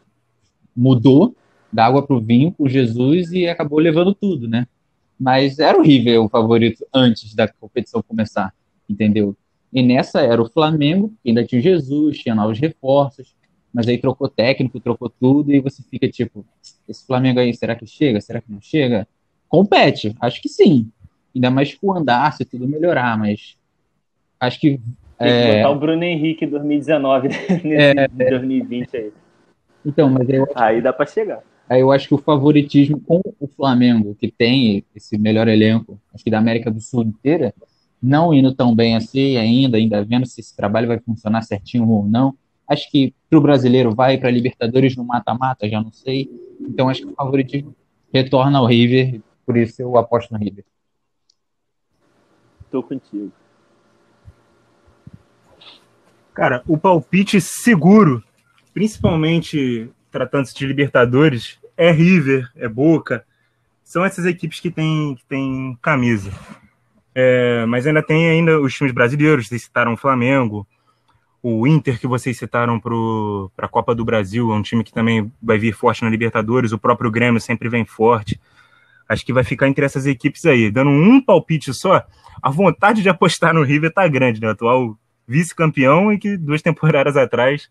mudou 0.76 1.36
da 1.72 1.86
água 1.86 2.04
para 2.04 2.16
o 2.16 2.20
vinho 2.20 2.50
com 2.50 2.68
Jesus 2.68 3.30
e 3.30 3.46
acabou 3.46 3.78
levando 3.78 4.12
tudo, 4.12 4.48
né? 4.48 4.66
Mas 5.18 5.58
era 5.58 5.78
o 5.78 5.82
River 5.82 6.22
o 6.22 6.28
favorito 6.28 6.86
antes 6.92 7.34
da 7.34 7.48
competição 7.48 8.02
começar, 8.02 8.52
entendeu? 8.88 9.36
E 9.72 9.82
nessa 9.82 10.20
era 10.20 10.40
o 10.40 10.48
Flamengo, 10.48 11.12
que 11.22 11.30
ainda 11.30 11.44
tinha 11.44 11.60
Jesus, 11.60 12.18
tinha 12.18 12.34
novos 12.34 12.58
reforços, 12.58 13.34
mas 13.72 13.88
aí 13.88 13.98
trocou 13.98 14.28
técnico, 14.28 14.80
trocou 14.80 15.10
tudo, 15.10 15.52
e 15.52 15.60
você 15.60 15.82
fica 15.82 16.08
tipo, 16.08 16.46
esse 16.88 17.06
Flamengo 17.06 17.40
aí, 17.40 17.52
será 17.54 17.74
que 17.74 17.86
chega? 17.86 18.20
Será 18.20 18.40
que 18.40 18.50
não 18.50 18.60
chega? 18.60 19.06
Compete, 19.48 20.14
acho 20.20 20.40
que 20.40 20.48
sim. 20.48 20.90
Ainda 21.34 21.50
mais 21.50 21.74
com 21.74 21.88
o 21.88 21.92
andar, 21.92 22.32
se 22.32 22.44
tudo 22.44 22.66
melhorar, 22.66 23.18
mas 23.18 23.56
acho 24.40 24.58
que. 24.60 24.80
Tem 25.18 25.28
é... 25.28 25.50
que 25.50 25.56
botar 25.58 25.70
o 25.70 25.78
Bruno 25.78 26.04
Henrique 26.04 26.46
2019 26.46 27.28
nesse 27.64 27.98
é... 27.98 28.08
2020 28.08 28.96
aí. 28.96 29.12
Então, 29.84 30.10
mas 30.10 30.28
eu... 30.28 30.46
Aí 30.54 30.80
dá 30.80 30.92
para 30.92 31.06
chegar. 31.06 31.42
Aí 31.68 31.80
eu 31.80 31.90
acho 31.90 32.06
que 32.06 32.14
o 32.14 32.18
favoritismo 32.18 33.00
com 33.00 33.20
o 33.40 33.48
Flamengo, 33.48 34.14
que 34.14 34.30
tem 34.30 34.84
esse 34.94 35.18
melhor 35.18 35.48
elenco, 35.48 36.00
acho 36.14 36.22
que 36.22 36.30
da 36.30 36.38
América 36.38 36.70
do 36.70 36.80
Sul 36.80 37.02
inteira, 37.02 37.52
não 38.00 38.32
indo 38.32 38.54
tão 38.54 38.74
bem 38.74 38.94
assim 38.96 39.36
ainda, 39.36 39.76
ainda 39.76 40.04
vendo 40.04 40.26
se 40.26 40.40
esse 40.40 40.54
trabalho 40.54 40.86
vai 40.86 41.00
funcionar 41.00 41.42
certinho 41.42 41.88
ou 41.88 42.06
não. 42.06 42.36
Acho 42.68 42.88
que 42.90 43.12
para 43.28 43.38
o 43.38 43.42
brasileiro 43.42 43.94
vai 43.94 44.16
para 44.16 44.30
Libertadores 44.30 44.96
no 44.96 45.04
mata-mata, 45.04 45.68
já 45.68 45.80
não 45.80 45.90
sei. 45.90 46.30
Então 46.60 46.88
acho 46.88 47.02
que 47.02 47.08
o 47.08 47.14
favoritismo 47.14 47.74
retorna 48.12 48.58
ao 48.58 48.66
River, 48.66 49.20
por 49.44 49.56
isso 49.56 49.82
eu 49.82 49.96
aposto 49.96 50.32
no 50.32 50.38
River. 50.38 50.64
Tô 52.70 52.82
contigo. 52.82 53.32
Cara, 56.32 56.62
o 56.68 56.76
palpite 56.76 57.40
seguro, 57.40 58.22
principalmente 58.74 59.90
tratando-se 60.16 60.54
de 60.54 60.66
Libertadores, 60.66 61.58
é 61.76 61.90
River, 61.90 62.50
é 62.56 62.66
Boca. 62.66 63.22
São 63.84 64.02
essas 64.02 64.24
equipes 64.24 64.60
que 64.60 64.70
têm, 64.70 65.14
que 65.14 65.24
têm 65.26 65.78
camisa. 65.82 66.32
É, 67.14 67.66
mas 67.66 67.86
ainda 67.86 68.02
tem 68.02 68.30
ainda 68.30 68.58
os 68.58 68.74
times 68.74 68.92
brasileiros, 68.92 69.48
vocês 69.48 69.64
citaram 69.64 69.92
o 69.92 69.96
Flamengo, 69.96 70.66
o 71.42 71.66
Inter 71.66 72.00
que 72.00 72.06
vocês 72.06 72.36
citaram 72.38 72.80
para 72.80 73.66
a 73.66 73.68
Copa 73.68 73.94
do 73.94 74.06
Brasil, 74.06 74.50
é 74.50 74.54
um 74.54 74.62
time 74.62 74.82
que 74.82 74.92
também 74.92 75.30
vai 75.40 75.58
vir 75.58 75.74
forte 75.74 76.02
na 76.02 76.08
Libertadores, 76.08 76.72
o 76.72 76.78
próprio 76.78 77.10
Grêmio 77.10 77.40
sempre 77.40 77.68
vem 77.68 77.84
forte. 77.84 78.40
Acho 79.06 79.24
que 79.24 79.34
vai 79.34 79.44
ficar 79.44 79.68
entre 79.68 79.84
essas 79.84 80.06
equipes 80.06 80.46
aí. 80.46 80.70
Dando 80.70 80.90
um 80.90 81.20
palpite 81.20 81.74
só, 81.74 82.02
a 82.42 82.50
vontade 82.50 83.02
de 83.02 83.08
apostar 83.08 83.52
no 83.52 83.62
River 83.62 83.92
tá 83.92 84.08
grande, 84.08 84.40
né? 84.40 84.48
Atual 84.48 84.98
vice-campeão 85.28 86.10
e 86.10 86.18
que 86.18 86.36
duas 86.38 86.62
temporadas 86.62 87.16
atrás 87.16 87.68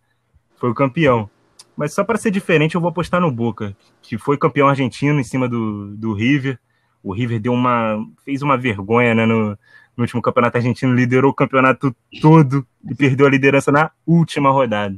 foi 0.58 0.70
o 0.70 0.76
campeão. 0.76 1.30
Mas 1.76 1.94
só 1.94 2.04
para 2.04 2.18
ser 2.18 2.32
diferente, 2.32 2.76
eu 2.76 2.82
vou 2.82 2.90
apostar 2.90 3.20
no 3.20 3.32
Boca, 3.32 3.76
que 4.02 4.18
foi 4.18 4.38
campeão 4.38 4.68
argentino 4.68 5.20
em 5.20 5.24
cima 5.24 5.48
do, 5.48 5.96
do 5.96 6.14
River. 6.14 6.58
O 7.04 7.14
River 7.14 7.40
deu 7.40 7.54
uma, 7.54 7.98
fez 8.24 8.42
uma 8.42 8.58
vergonha 8.58 9.14
né, 9.14 9.26
no, 9.26 9.58
no 9.96 10.04
último 10.04 10.22
campeonato 10.22 10.58
argentino, 10.58 10.94
liderou 10.94 11.32
o 11.32 11.36
campeonato 11.36 11.96
todo 12.22 12.66
e 12.90 12.96
perdeu 12.96 13.28
a 13.28 13.30
liderança 13.30 13.72
na 13.72 13.92
última 14.06 14.52
rodada, 14.52 14.98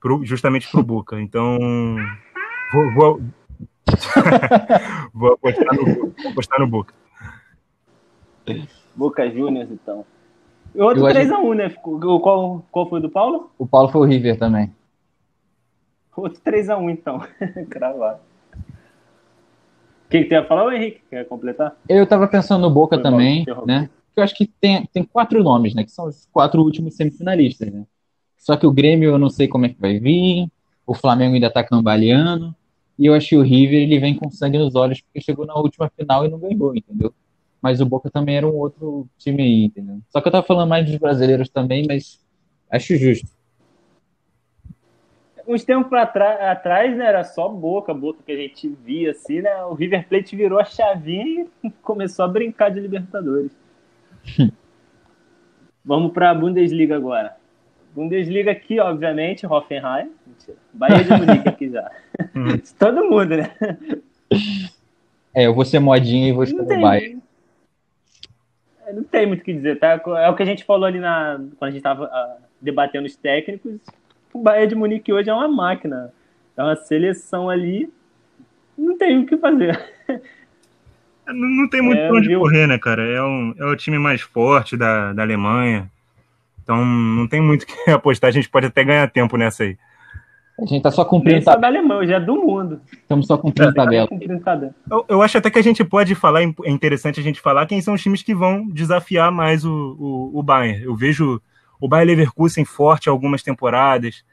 pro, 0.00 0.24
justamente 0.24 0.70
para 0.70 0.80
o 0.80 0.84
Boca. 0.84 1.20
Então, 1.20 1.58
vou, 2.72 2.92
vou, 2.94 3.20
vou, 5.12 5.32
apostar 5.34 5.74
no, 5.74 5.84
vou 5.84 6.30
apostar 6.30 6.60
no 6.60 6.66
Boca. 6.66 6.94
Boca 8.94 9.28
Juniors, 9.28 9.70
então. 9.70 10.04
Outro 10.74 11.04
3x1, 11.04 11.54
né? 11.54 11.70
Qual, 11.70 12.64
qual 12.70 12.88
foi 12.88 13.00
do 13.00 13.10
Paulo? 13.10 13.50
O 13.58 13.66
Paulo 13.66 13.88
foi 13.88 14.00
o 14.02 14.04
River 14.04 14.38
também. 14.38 14.72
Outro 16.16 16.40
3x1, 16.40 16.90
então. 16.90 17.20
Cravado. 17.68 18.20
O 20.06 20.08
que, 20.08 20.22
que 20.22 20.24
tu 20.24 20.32
ia 20.32 20.44
falar, 20.44 20.74
Henrique? 20.74 21.02
Quer 21.10 21.26
completar? 21.26 21.76
Eu 21.88 22.06
tava 22.06 22.26
pensando 22.26 22.62
no 22.62 22.70
Boca 22.70 22.96
Foi 22.96 23.02
também, 23.02 23.44
né? 23.66 23.90
Eu 24.14 24.22
acho 24.22 24.34
que 24.34 24.46
tem, 24.46 24.86
tem 24.86 25.04
quatro 25.04 25.42
nomes, 25.42 25.74
né? 25.74 25.84
Que 25.84 25.90
são 25.90 26.06
os 26.06 26.26
quatro 26.32 26.62
últimos 26.62 26.94
semifinalistas, 26.94 27.70
né? 27.70 27.84
Só 28.38 28.56
que 28.56 28.66
o 28.66 28.72
Grêmio 28.72 29.10
eu 29.10 29.18
não 29.18 29.28
sei 29.28 29.48
como 29.48 29.66
é 29.66 29.68
que 29.68 29.80
vai 29.80 29.98
vir, 29.98 30.48
o 30.86 30.94
Flamengo 30.94 31.34
ainda 31.34 31.50
tá 31.50 31.62
cambaleando, 31.64 32.54
e 32.98 33.06
eu 33.06 33.14
acho 33.14 33.30
que 33.30 33.36
o 33.36 33.42
River 33.42 33.82
ele 33.82 33.98
vem 33.98 34.14
com 34.14 34.30
sangue 34.30 34.56
nos 34.56 34.74
olhos 34.74 35.00
porque 35.00 35.20
chegou 35.20 35.44
na 35.44 35.54
última 35.54 35.90
final 35.90 36.24
e 36.24 36.28
não 36.28 36.38
ganhou, 36.38 36.74
entendeu? 36.74 37.12
Mas 37.60 37.80
o 37.80 37.86
Boca 37.86 38.08
também 38.08 38.36
era 38.36 38.46
um 38.46 38.54
outro 38.54 39.08
time 39.18 39.42
aí, 39.42 39.64
entendeu? 39.64 40.00
Só 40.08 40.20
que 40.20 40.28
eu 40.28 40.32
tava 40.32 40.46
falando 40.46 40.68
mais 40.68 40.86
dos 40.86 40.96
brasileiros 40.96 41.48
também, 41.48 41.84
mas 41.86 42.20
acho 42.70 42.96
justo 42.96 43.28
uns 45.46 45.64
tempos 45.64 45.92
atrás, 45.92 46.96
né, 46.96 47.06
era 47.06 47.22
só 47.24 47.48
boca, 47.48 47.94
boca 47.94 48.18
que 48.24 48.32
a 48.32 48.36
gente 48.36 48.68
via 48.84 49.12
assim, 49.12 49.40
né? 49.40 49.64
O 49.64 49.74
River 49.74 50.06
Plate 50.08 50.34
virou 50.34 50.58
a 50.58 50.64
chavinha 50.64 51.46
e 51.62 51.70
começou 51.82 52.24
a 52.24 52.28
brincar 52.28 52.70
de 52.70 52.80
Libertadores. 52.80 53.52
Vamos 55.84 56.12
para 56.12 56.30
a 56.30 56.34
Bundesliga 56.34 56.96
agora. 56.96 57.36
Bundesliga 57.94 58.50
aqui, 58.50 58.80
obviamente, 58.80 59.46
Hoffenheim. 59.46 60.10
Mentira. 60.26 60.58
Bahia 60.72 61.04
de 61.04 61.10
Munique 61.10 61.48
aqui 61.48 61.70
já. 61.70 61.90
Hum. 62.34 62.58
Todo 62.76 63.04
mundo, 63.04 63.36
né? 63.36 63.54
É, 65.32 65.46
eu 65.46 65.54
vou 65.54 65.64
ser 65.64 65.78
modinha 65.78 66.28
e 66.28 66.32
vou 66.32 66.42
escolher 66.42 66.76
o 66.76 66.80
Bayern. 66.80 67.22
É, 68.84 68.92
não 68.92 69.04
tem 69.04 69.26
muito 69.26 69.40
o 69.40 69.44
que 69.44 69.52
dizer, 69.52 69.78
tá? 69.78 70.00
É 70.18 70.28
o 70.28 70.34
que 70.34 70.42
a 70.42 70.46
gente 70.46 70.64
falou 70.64 70.86
ali 70.86 70.98
na, 70.98 71.36
quando 71.56 71.68
a 71.68 71.70
gente 71.70 71.78
estava 71.78 72.04
uh, 72.04 72.08
ah, 72.10 72.36
debatendo 72.60 73.06
os 73.06 73.16
técnicos 73.16 73.80
o 74.36 74.42
Bayern 74.42 74.68
de 74.68 74.74
Munique 74.74 75.12
hoje 75.12 75.30
é 75.30 75.34
uma 75.34 75.48
máquina. 75.48 76.12
É 76.56 76.62
uma 76.62 76.76
seleção 76.76 77.48
ali. 77.48 77.90
Não 78.76 78.96
tem 78.96 79.22
o 79.22 79.26
que 79.26 79.36
fazer. 79.36 79.78
Não, 81.26 81.34
não 81.34 81.68
tem 81.68 81.82
muito 81.82 81.98
é, 81.98 82.12
onde 82.12 82.28
viu? 82.28 82.38
correr, 82.38 82.68
né, 82.68 82.78
cara? 82.78 83.02
É, 83.02 83.20
um, 83.22 83.52
é 83.58 83.64
o 83.64 83.74
time 83.74 83.98
mais 83.98 84.20
forte 84.20 84.76
da, 84.76 85.12
da 85.12 85.22
Alemanha. 85.22 85.90
Então 86.62 86.84
não 86.84 87.26
tem 87.26 87.40
muito 87.40 87.66
que 87.66 87.72
apostar. 87.90 88.28
A 88.28 88.32
gente 88.32 88.48
pode 88.48 88.66
até 88.66 88.84
ganhar 88.84 89.10
tempo 89.10 89.36
nessa 89.36 89.64
aí. 89.64 89.76
A 90.58 90.64
gente 90.64 90.82
tá 90.82 90.90
só 90.90 91.04
cumprindo 91.04 91.44
tabela. 91.44 91.60
da 91.60 91.66
Alemanha, 91.68 92.00
hoje 92.00 92.12
é 92.14 92.20
do 92.20 92.36
mundo. 92.36 92.80
Estamos 92.92 93.26
só 93.26 93.36
cumprindo 93.36 93.74
tabela. 93.74 94.08
Eu, 94.90 95.04
eu, 95.08 95.22
acho 95.22 95.36
até 95.36 95.50
que 95.50 95.58
a 95.58 95.62
gente 95.62 95.84
pode 95.84 96.14
falar, 96.14 96.42
é 96.42 96.70
interessante 96.70 97.20
a 97.20 97.22
gente 97.22 97.40
falar 97.40 97.66
quem 97.66 97.82
são 97.82 97.92
os 97.92 98.02
times 98.02 98.22
que 98.22 98.34
vão 98.34 98.66
desafiar 98.68 99.30
mais 99.30 99.64
o, 99.64 99.96
o, 99.98 100.38
o 100.38 100.42
Bayern. 100.42 100.82
Eu 100.82 100.96
vejo 100.96 101.42
o 101.80 101.88
Bayer 101.88 102.06
Leverkusen 102.06 102.64
forte 102.64 103.08
algumas 103.08 103.42
temporadas, 103.42 104.24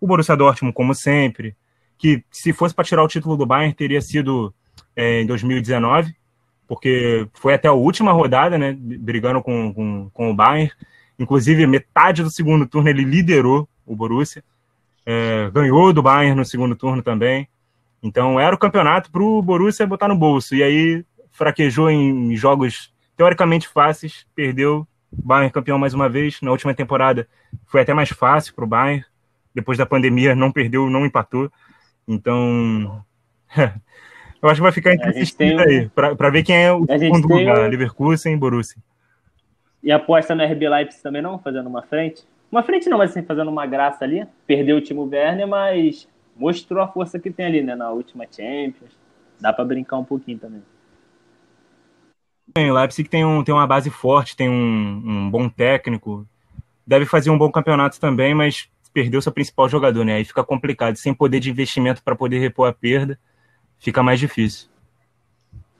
o 0.00 0.06
Borussia 0.06 0.36
Dortmund 0.36 0.74
como 0.74 0.94
sempre, 0.94 1.56
que 1.98 2.24
se 2.30 2.52
fosse 2.52 2.74
para 2.74 2.84
tirar 2.84 3.02
o 3.02 3.08
título 3.08 3.36
do 3.36 3.44
Bayern 3.44 3.74
teria 3.74 4.00
sido 4.00 4.54
é, 4.96 5.20
em 5.20 5.26
2019, 5.26 6.14
porque 6.66 7.28
foi 7.34 7.52
até 7.52 7.68
a 7.68 7.72
última 7.72 8.12
rodada, 8.12 8.56
né, 8.56 8.74
brigando 8.78 9.42
com, 9.42 9.72
com, 9.74 10.10
com 10.12 10.30
o 10.30 10.34
Bayern, 10.34 10.72
inclusive 11.18 11.66
metade 11.66 12.22
do 12.22 12.30
segundo 12.30 12.66
turno 12.66 12.88
ele 12.88 13.04
liderou 13.04 13.68
o 13.84 13.94
Borussia, 13.94 14.42
é, 15.04 15.50
ganhou 15.52 15.92
do 15.92 16.02
Bayern 16.02 16.36
no 16.36 16.44
segundo 16.44 16.74
turno 16.74 17.02
também, 17.02 17.48
então 18.02 18.40
era 18.40 18.54
o 18.54 18.58
campeonato 18.58 19.10
para 19.10 19.22
o 19.22 19.42
Borussia 19.42 19.86
botar 19.86 20.08
no 20.08 20.16
bolso, 20.16 20.54
e 20.54 20.62
aí 20.62 21.04
fraquejou 21.32 21.90
em 21.90 22.34
jogos 22.34 22.92
teoricamente 23.16 23.68
fáceis, 23.68 24.26
perdeu 24.34 24.86
Bayern 25.12 25.52
campeão 25.52 25.78
mais 25.78 25.94
uma 25.94 26.08
vez. 26.08 26.40
Na 26.40 26.50
última 26.50 26.74
temporada 26.74 27.28
foi 27.66 27.80
até 27.80 27.94
mais 27.94 28.10
fácil 28.10 28.54
para 28.54 28.64
o 28.64 28.68
Bayern. 28.68 29.04
Depois 29.54 29.76
da 29.76 29.86
pandemia, 29.86 30.34
não 30.34 30.52
perdeu, 30.52 30.88
não 30.88 31.04
empatou. 31.04 31.50
Então, 32.06 33.04
Eu 34.42 34.48
acho 34.48 34.56
que 34.56 34.62
vai 34.62 34.72
ficar 34.72 34.94
entre 34.94 35.10
esses 35.10 35.34
tem... 35.34 35.58
aí, 35.60 35.88
pra 35.90 36.30
ver 36.30 36.42
quem 36.42 36.64
é 36.64 36.72
o 36.72 36.86
segundo 36.86 37.28
lugar. 37.28 37.60
Um... 37.60 37.68
Leverkusen 37.68 38.34
e 38.34 38.36
Borussia. 38.36 38.82
E 39.82 39.92
aposta 39.92 40.34
no 40.34 40.44
RB 40.44 40.68
Leipzig 40.68 41.02
também 41.02 41.22
não, 41.22 41.38
fazendo 41.38 41.68
uma 41.68 41.82
frente? 41.82 42.24
Uma 42.50 42.62
frente 42.62 42.88
não, 42.88 42.98
mas 42.98 43.10
assim, 43.10 43.22
fazendo 43.22 43.50
uma 43.50 43.66
graça 43.66 44.04
ali. 44.04 44.26
Perdeu 44.46 44.78
o 44.78 44.80
Timo 44.80 45.04
Werner, 45.04 45.46
mas 45.46 46.08
mostrou 46.36 46.82
a 46.82 46.88
força 46.88 47.18
que 47.18 47.30
tem 47.30 47.46
ali, 47.46 47.62
né, 47.62 47.74
na 47.74 47.90
última 47.90 48.24
Champions. 48.24 48.98
Dá 49.38 49.52
para 49.52 49.64
brincar 49.64 49.98
um 49.98 50.04
pouquinho 50.04 50.38
também. 50.38 50.62
O 52.56 52.72
Leipzig 52.72 53.08
tem, 53.08 53.24
um, 53.24 53.44
tem 53.44 53.54
uma 53.54 53.66
base 53.66 53.90
forte, 53.90 54.36
tem 54.36 54.48
um, 54.48 55.02
um 55.04 55.30
bom 55.30 55.48
técnico, 55.48 56.26
deve 56.86 57.06
fazer 57.06 57.30
um 57.30 57.38
bom 57.38 57.50
campeonato 57.50 58.00
também, 58.00 58.34
mas 58.34 58.68
perdeu 58.92 59.22
seu 59.22 59.32
principal 59.32 59.68
jogador, 59.68 60.04
né? 60.04 60.14
Aí 60.14 60.24
fica 60.24 60.42
complicado, 60.42 60.96
sem 60.96 61.14
poder 61.14 61.40
de 61.40 61.50
investimento 61.50 62.02
para 62.02 62.16
poder 62.16 62.38
repor 62.38 62.68
a 62.68 62.72
perda, 62.72 63.18
fica 63.78 64.02
mais 64.02 64.18
difícil. 64.18 64.68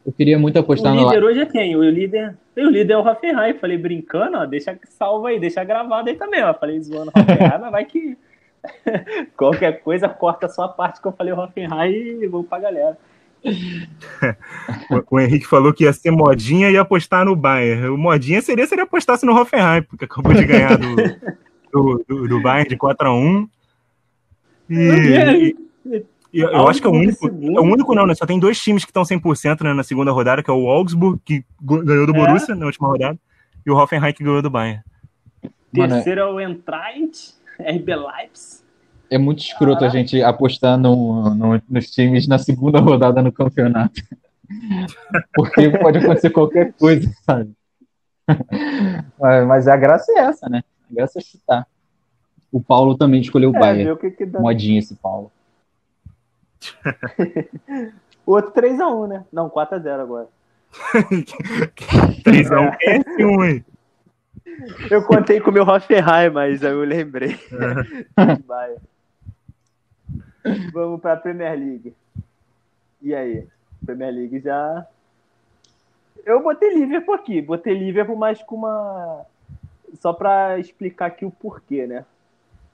Eu 0.04 0.12
queria 0.12 0.38
muito 0.38 0.58
apostar 0.58 0.94
no. 0.94 1.02
O 1.02 1.04
líder 1.04 1.24
hoje 1.24 1.40
é 1.40 1.46
quem? 1.46 1.76
O 1.76 1.82
líder. 1.82 2.36
O 2.56 2.70
líder 2.70 2.94
é 2.94 2.96
o 2.96 3.06
Hoffenheim. 3.06 3.54
Falei, 3.54 3.76
brincando, 3.76 4.38
ó, 4.38 4.46
deixa 4.46 4.78
salva 4.88 5.28
aí, 5.28 5.38
deixa 5.38 5.62
gravado 5.62 6.08
aí 6.08 6.16
também, 6.16 6.42
ó. 6.42 6.54
Falei, 6.54 6.80
zoando 6.80 7.12
o 7.14 7.20
Hoffenheim, 7.20 7.60
mas 7.60 7.70
vai 7.70 7.84
que. 7.84 8.16
Qualquer 9.36 9.80
coisa, 9.82 10.08
corta 10.08 10.48
só 10.48 10.64
a 10.64 10.68
parte 10.68 11.00
que 11.00 11.06
eu 11.06 11.12
falei 11.12 11.32
Hoffenheim 11.32 12.22
e 12.22 12.26
vou 12.26 12.44
pra 12.44 12.58
galera. 12.58 12.98
o 15.10 15.20
Henrique 15.20 15.46
falou 15.46 15.72
que 15.72 15.84
ia 15.84 15.92
ser 15.92 16.10
modinha 16.10 16.68
e 16.68 16.74
ia 16.74 16.82
apostar 16.82 17.24
no 17.24 17.34
Bayern. 17.34 17.88
O 17.88 17.96
modinha 17.96 18.40
seria 18.42 18.66
se 18.66 18.74
ele 18.74 18.82
apostasse 18.82 19.24
no 19.24 19.34
Hoffenheim, 19.34 19.82
porque 19.82 20.04
acabou 20.04 20.34
de 20.34 20.44
ganhar 20.44 20.76
do, 20.76 20.96
do, 21.72 22.04
do, 22.06 22.28
do 22.28 22.40
Bayern 22.42 22.68
de 22.68 22.76
4x1. 22.76 23.48
E, 24.70 25.56
e 26.32 26.40
eu, 26.40 26.68
acho 26.68 26.80
que 26.80 26.86
é 26.86 26.90
o 26.90 26.92
único. 26.92 27.26
É 27.26 27.60
o 27.60 27.64
único, 27.64 27.94
não, 27.94 28.06
né? 28.06 28.14
Só 28.14 28.24
tem 28.24 28.38
dois 28.38 28.60
times 28.60 28.84
que 28.84 28.90
estão 28.90 29.02
100% 29.02 29.62
né, 29.62 29.74
na 29.74 29.82
segunda 29.82 30.12
rodada, 30.12 30.42
que 30.42 30.50
é 30.50 30.54
o 30.54 30.68
Augsburg, 30.68 31.20
que 31.24 31.44
ganhou 31.60 32.06
do 32.06 32.14
é. 32.14 32.18
Borussia 32.18 32.54
é. 32.54 32.56
na 32.56 32.66
última 32.66 32.88
rodada, 32.88 33.18
e 33.66 33.70
o 33.70 33.76
Hoffenheim, 33.76 34.12
que 34.12 34.22
ganhou 34.22 34.40
do 34.40 34.50
Bayern. 34.50 34.82
Terceiro 35.72 36.20
é 36.20 36.26
o 36.26 36.40
Eintracht, 36.40 37.34
RB 37.58 37.96
Leipzig. 37.96 38.59
É 39.10 39.18
muito 39.18 39.40
escroto 39.40 39.80
Caraca. 39.80 39.86
a 39.86 40.00
gente 40.00 40.22
apostar 40.22 40.78
no, 40.78 41.34
no, 41.34 41.60
nos 41.68 41.90
times 41.90 42.28
na 42.28 42.38
segunda 42.38 42.78
rodada 42.80 43.20
no 43.20 43.32
campeonato. 43.32 44.00
Porque 45.34 45.68
pode 45.70 45.98
acontecer 45.98 46.30
qualquer 46.30 46.72
coisa, 46.74 47.10
sabe? 47.24 47.52
Mas 49.46 49.66
a 49.66 49.76
graça 49.76 50.12
é 50.12 50.20
essa, 50.20 50.48
né? 50.48 50.62
A 50.90 50.94
graça 50.94 51.18
é 51.18 51.22
chutar. 51.22 51.66
O 52.52 52.60
Paulo 52.60 52.96
também 52.96 53.20
escolheu 53.20 53.50
o 53.50 53.56
é, 53.56 53.60
Bayern. 53.60 53.96
Que 53.98 54.10
que 54.10 54.26
Modinha 54.26 54.78
esse 54.78 54.94
Paulo. 54.96 55.30
o 58.26 58.32
outro 58.32 58.52
3x1, 58.52 59.08
né? 59.08 59.24
Não, 59.32 59.50
4x0 59.50 60.00
agora. 60.00 60.28
3x1 62.24 62.76
é 62.82 62.96
esse 62.96 63.24
1, 63.24 63.44
hein? 63.44 63.64
Eu 64.90 65.02
contei 65.04 65.40
com 65.40 65.50
o 65.50 65.52
meu 65.52 65.64
Hoffenheim, 65.64 66.30
mas 66.32 66.64
aí 66.64 66.72
eu 66.72 66.84
lembrei. 66.84 67.38
É. 67.52 68.89
Vamos 70.72 71.00
para 71.00 71.14
a 71.14 71.16
Premier 71.16 71.58
League. 71.58 71.94
E 73.02 73.14
aí? 73.14 73.46
Premier 73.84 74.12
League 74.12 74.40
já. 74.40 74.86
Eu 76.24 76.42
botei 76.42 76.74
Liverpool 76.74 77.14
aqui. 77.14 77.40
Botei 77.40 77.74
Liverpool, 77.74 78.16
mas 78.16 78.42
com 78.42 78.56
uma. 78.56 79.24
Só 79.94 80.12
para 80.12 80.58
explicar 80.58 81.06
aqui 81.06 81.24
o 81.24 81.30
porquê, 81.30 81.86
né? 81.86 82.04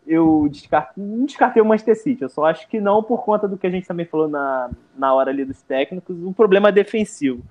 Eu 0.07 0.47
descartei, 0.49 1.03
não 1.03 1.27
descartei 1.27 1.61
o 1.61 1.65
Manchester 1.65 1.97
City. 1.97 2.23
Eu 2.23 2.29
só 2.29 2.45
acho 2.45 2.69
que 2.69 2.81
não 2.81 3.03
por 3.03 3.25
conta 3.25 3.49
do 3.49 3.57
que 3.57 3.67
a 3.67 3.71
gente 3.71 3.89
também 3.89 4.07
falou 4.07 4.29
na, 4.29 4.71
na 4.97 5.13
hora 5.13 5.31
ali 5.31 5.45
dos 5.45 5.61
técnicos. 5.63 6.17
Um 6.17 6.33
problema 6.33 6.71
defensivo. 6.71 7.43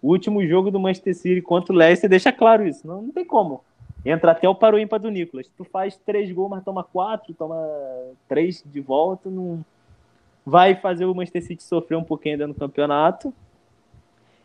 O 0.00 0.10
último 0.10 0.46
jogo 0.46 0.70
do 0.70 0.78
Manchester 0.78 1.16
City 1.16 1.42
contra 1.42 1.72
o 1.72 1.76
Leicester 1.76 2.08
deixa 2.08 2.30
claro 2.30 2.66
isso. 2.66 2.86
Não, 2.86 3.02
não 3.02 3.12
tem 3.12 3.24
como. 3.24 3.64
Entra 4.06 4.30
até 4.30 4.48
o 4.48 4.54
paro 4.54 4.78
do 5.00 5.10
Nicolas. 5.10 5.48
Tu 5.48 5.64
faz 5.64 5.96
três 5.96 6.30
gols, 6.30 6.50
mas 6.50 6.62
toma 6.62 6.84
quatro, 6.84 7.34
toma 7.34 7.56
três 8.28 8.62
de 8.64 8.80
volta, 8.80 9.28
não 9.28 9.64
vai 10.44 10.76
fazer 10.76 11.06
o 11.06 11.14
Manchester 11.14 11.42
City 11.42 11.64
sofrer 11.64 11.96
um 11.96 12.04
pouquinho 12.04 12.36
ainda 12.36 12.46
no 12.46 12.54
campeonato. 12.54 13.34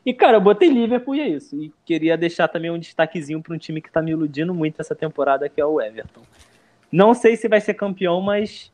E, 0.04 0.16
cara, 0.16 0.38
eu 0.38 0.42
botei 0.42 0.68
Liverpool 0.68 1.14
e 1.14 1.22
é 1.22 1.30
isso. 1.30 1.56
E 1.62 1.72
queria 1.86 2.18
deixar 2.18 2.48
também 2.48 2.72
um 2.72 2.80
destaquezinho 2.80 3.40
para 3.40 3.54
um 3.54 3.58
time 3.60 3.80
que 3.80 3.88
está 3.88 4.02
me 4.02 4.10
iludindo 4.10 4.52
muito 4.52 4.82
essa 4.82 4.96
temporada, 4.96 5.48
que 5.48 5.62
é 5.62 5.66
o 5.66 5.80
Everton. 5.80 6.22
Não 6.92 7.14
sei 7.14 7.36
se 7.36 7.48
vai 7.48 7.62
ser 7.62 7.76
campeão, 7.76 8.20
mas, 8.20 8.72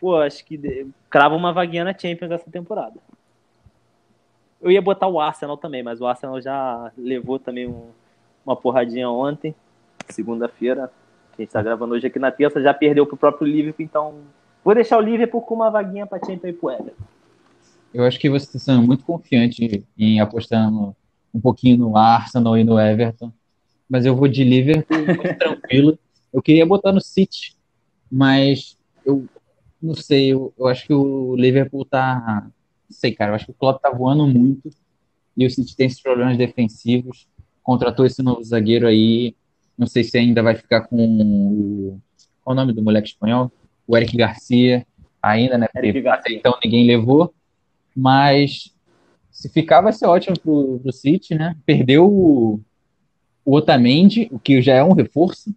pô, 0.00 0.16
acho 0.16 0.42
que 0.46 0.88
crava 1.10 1.36
uma 1.36 1.52
vaguinha 1.52 1.84
na 1.84 1.92
Champions 1.92 2.30
essa 2.30 2.50
temporada. 2.50 2.98
Eu 4.62 4.70
ia 4.70 4.80
botar 4.80 5.08
o 5.08 5.20
Arsenal 5.20 5.58
também, 5.58 5.82
mas 5.82 6.00
o 6.00 6.06
Arsenal 6.06 6.40
já 6.40 6.90
levou 6.96 7.38
também 7.38 7.68
um, 7.68 7.90
uma 8.46 8.56
porradinha 8.56 9.10
ontem 9.10 9.54
segunda-feira. 10.10 10.90
A 11.36 11.40
gente 11.40 11.50
tá 11.50 11.62
gravando 11.62 11.94
hoje 11.94 12.06
aqui 12.06 12.18
na 12.18 12.30
terça, 12.30 12.60
já 12.60 12.74
perdeu 12.74 13.06
pro 13.06 13.16
próprio 13.16 13.46
Liverpool, 13.46 13.84
então 13.84 14.14
vou 14.64 14.74
deixar 14.74 14.98
o 14.98 15.00
Liverpool 15.00 15.42
com 15.42 15.54
uma 15.54 15.70
vaguinha 15.70 16.06
pra 16.06 16.18
Champions 16.18 16.44
e 16.44 16.52
pro 16.52 16.70
Everton. 16.70 17.04
Eu 17.92 18.04
acho 18.04 18.18
que 18.18 18.30
você 18.30 18.44
está 18.44 18.58
sendo 18.58 18.86
muito 18.86 19.04
confiante 19.04 19.84
em 19.98 20.20
apostando 20.20 20.94
um 21.34 21.40
pouquinho 21.40 21.78
no 21.78 21.96
Arsenal 21.96 22.56
e 22.58 22.64
no 22.64 22.78
Everton, 22.78 23.32
mas 23.88 24.06
eu 24.06 24.14
vou 24.14 24.28
de 24.28 24.44
Liverpool 24.44 24.98
tranquilo. 25.38 25.98
Eu 26.32 26.40
queria 26.40 26.64
botar 26.64 26.92
no 26.92 27.00
City, 27.00 27.56
mas 28.10 28.78
eu 29.04 29.26
não 29.82 29.94
sei, 29.94 30.32
eu, 30.32 30.52
eu 30.58 30.66
acho 30.66 30.86
que 30.86 30.92
o 30.92 31.34
Liverpool 31.36 31.84
tá. 31.84 32.42
Não 32.88 32.96
sei, 32.96 33.12
cara, 33.12 33.30
eu 33.30 33.34
acho 33.34 33.46
que 33.46 33.52
o 33.52 33.54
Klopp 33.54 33.80
tá 33.80 33.90
voando 33.90 34.26
muito 34.26 34.70
e 35.36 35.46
o 35.46 35.50
City 35.50 35.74
tem 35.74 35.86
esses 35.86 36.02
problemas 36.02 36.36
defensivos. 36.36 37.26
Contratou 37.62 38.04
esse 38.04 38.22
novo 38.22 38.42
zagueiro 38.42 38.86
aí, 38.86 39.34
não 39.80 39.86
sei 39.86 40.04
se 40.04 40.18
ainda 40.18 40.42
vai 40.42 40.54
ficar 40.54 40.82
com 40.82 40.96
o. 40.98 42.00
Qual 42.44 42.52
o 42.52 42.56
nome 42.56 42.74
do 42.74 42.82
moleque 42.82 43.08
espanhol? 43.08 43.50
O 43.86 43.96
Eric 43.96 44.14
Garcia, 44.14 44.86
ainda, 45.22 45.56
né? 45.56 45.66
Porque 45.72 46.06
até 46.06 46.32
então 46.34 46.54
ninguém 46.62 46.86
levou. 46.86 47.32
Mas 47.96 48.74
se 49.30 49.48
ficar, 49.48 49.80
vai 49.80 49.94
ser 49.94 50.04
ótimo 50.04 50.38
pro, 50.38 50.78
pro 50.80 50.92
City, 50.92 51.34
né? 51.34 51.56
Perdeu 51.64 52.06
o, 52.06 52.60
o 53.42 53.54
Otamendi, 53.54 54.28
o 54.30 54.38
que 54.38 54.60
já 54.60 54.74
é 54.74 54.84
um 54.84 54.92
reforço, 54.92 55.50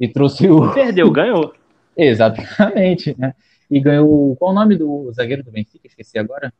e 0.00 0.08
trouxe 0.08 0.48
o. 0.48 0.70
Perdeu, 0.74 1.08
ganhou. 1.12 1.54
Exatamente, 1.96 3.14
né? 3.16 3.32
E 3.70 3.78
ganhou. 3.78 4.34
Qual 4.34 4.50
o 4.50 4.54
nome 4.54 4.76
do 4.76 5.12
zagueiro 5.12 5.44
do 5.44 5.52
Benfica? 5.52 5.86
Esqueci 5.86 6.18
agora. 6.18 6.52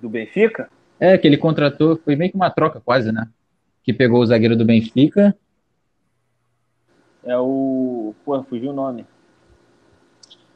Do 0.00 0.08
Benfica? 0.08 0.70
É, 1.00 1.18
que 1.18 1.26
ele 1.26 1.36
contratou, 1.36 1.96
foi 1.96 2.14
meio 2.14 2.30
que 2.30 2.36
uma 2.36 2.50
troca 2.50 2.80
quase, 2.80 3.10
né? 3.10 3.28
Que 3.84 3.92
pegou 3.92 4.20
o 4.20 4.26
zagueiro 4.26 4.56
do 4.56 4.64
Benfica. 4.64 5.36
É 7.22 7.38
o. 7.38 8.14
Pô, 8.24 8.42
fugiu 8.44 8.70
o 8.70 8.74
nome. 8.74 9.06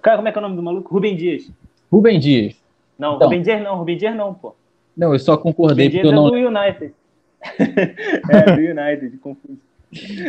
Cara, 0.00 0.16
como 0.16 0.28
é 0.28 0.32
que 0.32 0.38
é 0.38 0.40
o 0.40 0.42
nome 0.42 0.56
do 0.56 0.62
maluco? 0.62 0.92
Rubem 0.92 1.14
Dias. 1.14 1.50
Rubem 1.92 2.18
Dias. 2.18 2.56
Não, 2.98 3.16
então, 3.16 3.28
Rubem 3.28 3.42
Dias 3.42 3.62
não, 3.62 3.76
Rubem 3.76 3.96
Dias 3.96 4.16
não, 4.16 4.34
pô. 4.34 4.54
Não, 4.96 5.12
eu 5.12 5.18
só 5.18 5.36
concordei 5.36 5.86
Rubem 5.86 6.02
porque 6.02 6.08
Dias 6.08 6.12
eu 6.12 6.22
não. 6.22 6.28
É 6.38 6.40
do 6.40 6.48
United. 6.48 6.94
é, 8.30 8.56
do 8.56 8.80
United, 8.80 9.18
confuso. 9.18 9.58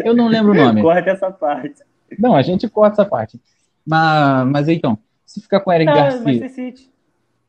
Eu 0.03 0.13
não 0.13 0.27
lembro 0.27 0.51
o 0.51 0.55
nome. 0.55 0.81
Corta 0.81 1.09
essa 1.09 1.31
parte. 1.31 1.81
Não, 2.17 2.35
a 2.35 2.41
gente 2.41 2.67
corta 2.69 3.01
essa 3.01 3.09
parte. 3.09 3.39
Mas, 3.85 4.47
mas 4.47 4.67
então, 4.67 4.97
se 5.25 5.41
ficar 5.41 5.61
com 5.61 5.69
o 5.69 5.73
Eric 5.73 5.87
não, 5.87 5.95
Garcia. 5.95 6.49
City. 6.49 6.91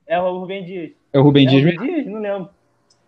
É 0.06 0.18
o 0.18 0.38
Rubem 0.38 0.64
Dias. 0.64 0.92
É 1.12 1.18
o 1.18 1.22
Rubem 1.22 1.46
é 1.46 1.50
Dias 1.50 1.64
mesmo? 1.64 1.82
Dias? 1.82 2.06
Não 2.06 2.20
lembro. 2.20 2.48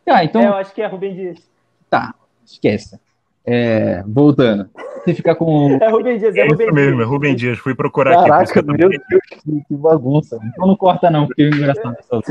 Ah, 0.06 0.24
então... 0.24 0.42
É, 0.42 0.46
eu 0.46 0.54
acho 0.54 0.74
que 0.74 0.82
é 0.82 0.86
Rubem 0.86 1.14
Dias. 1.14 1.50
Tá 1.88 2.14
esquece. 2.44 2.98
É, 3.44 4.02
voltando. 4.06 4.68
Você 5.04 5.14
fica 5.14 5.34
com. 5.34 5.78
É 5.82 5.88
Rubem 5.88 6.18
Dias, 6.18 6.36
é 6.36 6.42
Rubem 6.46 6.56
Dias. 6.58 6.74
mesmo, 6.74 7.02
é 7.02 7.04
Rubem 7.04 7.34
Dias. 7.34 7.58
Fui 7.58 7.74
procurar 7.74 8.14
Caraca, 8.14 8.42
aqui. 8.42 8.54
Caraca, 8.54 8.72
meu 8.72 8.88
Deus, 8.88 9.02
que, 9.08 9.64
que 9.68 9.74
bagunça. 9.74 10.38
Então 10.44 10.66
não 10.66 10.76
corta, 10.76 11.10
não, 11.10 11.26
porque 11.26 11.42
é 11.42 11.48
engraçado. 11.48 11.96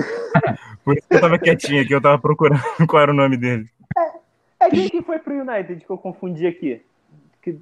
Por 0.83 0.97
isso 0.97 1.07
que 1.07 1.15
eu 1.15 1.21
tava 1.21 1.37
quietinho 1.37 1.81
aqui, 1.81 1.93
eu 1.93 2.01
tava 2.01 2.17
procurando 2.17 2.61
qual 2.87 3.03
era 3.03 3.11
o 3.11 3.15
nome 3.15 3.37
dele. 3.37 3.67
É, 3.97 4.67
é 4.67 4.69
quem 4.69 4.89
que 4.89 5.01
foi 5.01 5.19
pro 5.19 5.33
United 5.33 5.83
que 5.83 5.89
eu 5.89 5.97
confundi 5.97 6.47
aqui? 6.47 6.81
Que... 7.41 7.59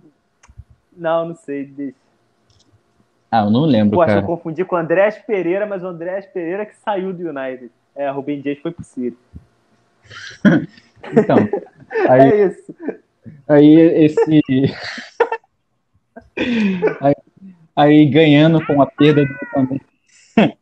Não, 0.95 1.30
não 1.30 1.36
sei, 1.36 1.66
deixa. 1.66 1.95
Ah, 3.32 3.43
eu 3.43 3.52
não 3.52 3.66
lembro. 3.66 3.97
Pô, 3.97 4.00
cara. 4.00 4.14
acho 4.14 4.26
que 4.26 4.32
eu 4.32 4.36
confundi 4.36 4.66
com 4.66 4.76
o 4.76 4.80
Andrés 4.80 5.18
Pereira, 5.20 5.66
mas 5.66 5.84
o 5.84 5.88
Andrés 5.88 6.26
Pereira 6.26 6.66
que 6.66 6.76
saiu 6.76 7.14
do 7.14 7.30
United. 7.30 7.72
É, 7.95 8.10
Rubem 8.10 8.41
Dias 8.41 8.58
foi 8.60 8.72
pro 8.72 8.84
Ciro. 8.84 9.18
então, 11.16 11.38
Aí, 12.08 12.22
é 12.22 12.48
isso. 12.48 12.76
Aí 13.48 13.80
esse. 14.06 14.42
aí, 17.02 17.16
aí, 17.76 18.06
ganhando 18.06 18.66
com 18.66 18.82
a 18.82 18.86
perda 18.86 19.26
do 19.26 19.34
Otamendi. 19.44 19.82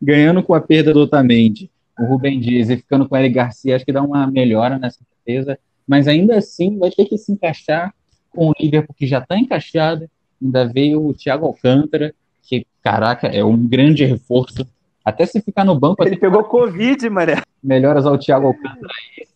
ganhando 0.00 0.42
com 0.42 0.54
a 0.54 0.60
perda 0.60 0.92
do 0.92 1.00
Otamendi, 1.00 1.70
o 1.98 2.04
Rubem 2.04 2.38
Dias 2.38 2.70
e 2.70 2.76
ficando 2.76 3.08
com 3.08 3.14
o 3.14 3.18
Eric 3.18 3.34
Garcia, 3.34 3.74
acho 3.74 3.84
que 3.84 3.92
dá 3.92 4.02
uma 4.02 4.26
melhora 4.26 4.78
nessa 4.78 5.00
defesa. 5.16 5.58
Mas 5.86 6.08
ainda 6.08 6.36
assim 6.36 6.78
vai 6.78 6.90
ter 6.90 7.06
que 7.06 7.16
se 7.16 7.32
encaixar 7.32 7.94
com 8.30 8.50
o 8.50 8.54
Liverpool 8.60 8.94
que 8.96 9.06
já 9.06 9.18
está 9.18 9.38
encaixado. 9.38 10.08
Ainda 10.42 10.66
veio 10.66 11.06
o 11.06 11.14
Thiago 11.14 11.46
Alcântara, 11.46 12.14
que, 12.42 12.66
caraca, 12.82 13.28
é 13.28 13.42
um 13.42 13.56
grande 13.66 14.04
reforço 14.04 14.66
Até 15.04 15.24
se 15.24 15.40
ficar 15.40 15.64
no 15.64 15.78
banco. 15.78 16.04
Ele 16.04 16.16
pegou 16.16 16.44
Covid, 16.44 17.08
mané. 17.08 17.42
Melhoras 17.62 18.04
ao 18.04 18.18
Thiago 18.18 18.48
Alcântara 18.48 18.92
aí. 18.92 19.26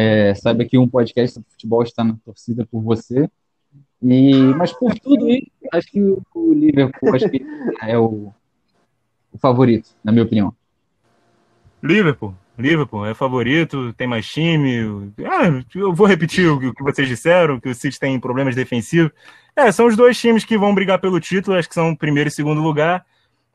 É, 0.00 0.32
saiba 0.32 0.64
que 0.64 0.78
um 0.78 0.88
podcast 0.88 1.34
sobre 1.34 1.50
futebol 1.50 1.82
está 1.82 2.04
na 2.04 2.14
torcida 2.24 2.64
por 2.64 2.80
você. 2.80 3.28
E, 4.00 4.32
mas 4.56 4.72
por 4.72 4.96
tudo 4.96 5.28
isso, 5.28 5.50
acho 5.72 5.90
que 5.90 6.00
o 6.00 6.54
Liverpool 6.54 7.16
acho 7.16 7.28
que 7.28 7.44
é 7.82 7.98
o, 7.98 8.32
o 9.32 9.38
favorito, 9.38 9.90
na 10.04 10.12
minha 10.12 10.24
opinião. 10.24 10.54
Liverpool. 11.82 12.32
Liverpool 12.56 13.06
é 13.06 13.12
favorito, 13.12 13.92
tem 13.94 14.06
mais 14.06 14.24
time. 14.28 15.12
Ah, 15.24 15.64
eu 15.74 15.92
vou 15.92 16.06
repetir 16.06 16.48
o 16.48 16.72
que 16.72 16.82
vocês 16.84 17.08
disseram, 17.08 17.58
que 17.58 17.68
o 17.68 17.74
City 17.74 17.98
tem 17.98 18.20
problemas 18.20 18.54
defensivos. 18.54 19.10
É, 19.56 19.72
são 19.72 19.86
os 19.86 19.96
dois 19.96 20.16
times 20.16 20.44
que 20.44 20.56
vão 20.56 20.72
brigar 20.72 21.00
pelo 21.00 21.18
título, 21.18 21.56
acho 21.56 21.68
que 21.68 21.74
são 21.74 21.92
primeiro 21.96 22.28
e 22.28 22.30
segundo 22.30 22.62
lugar. 22.62 23.04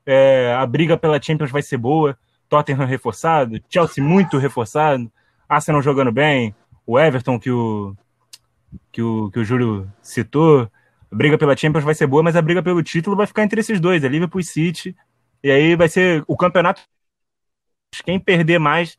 É, 0.06 0.54
a 0.60 0.66
briga 0.66 0.98
pela 0.98 1.22
Champions 1.22 1.52
vai 1.52 1.62
ser 1.62 1.78
boa. 1.78 2.18
Tottenham 2.50 2.86
reforçado, 2.86 3.62
Chelsea 3.70 4.04
muito 4.04 4.38
reforçado, 4.38 5.10
Arsenal 5.48 5.82
jogando 5.82 6.12
bem, 6.12 6.56
o 6.86 7.00
Everton 7.00 7.40
que 7.40 7.52
o 7.52 7.96
que 8.92 9.02
o, 9.02 9.30
que 9.32 9.40
o 9.40 9.44
Júlio 9.46 9.92
citou. 10.02 10.70
A 11.12 11.16
briga 11.16 11.38
pela 11.38 11.56
Champions 11.56 11.84
vai 11.84 11.94
ser 11.94 12.08
boa, 12.08 12.24
mas 12.24 12.36
a 12.36 12.42
briga 12.42 12.64
pelo 12.64 12.82
título 12.82 13.16
vai 13.16 13.28
ficar 13.28 13.44
entre 13.44 13.60
esses 13.60 13.80
dois, 13.80 14.04
é 14.04 14.08
Liverpool 14.08 14.42
e 14.42 14.44
City. 14.44 14.96
E 15.44 15.52
aí 15.52 15.76
vai 15.76 15.88
ser 15.88 16.24
o 16.28 16.36
campeonato. 16.36 16.82
Quem 18.04 18.20
perder 18.20 18.60
mais 18.60 18.98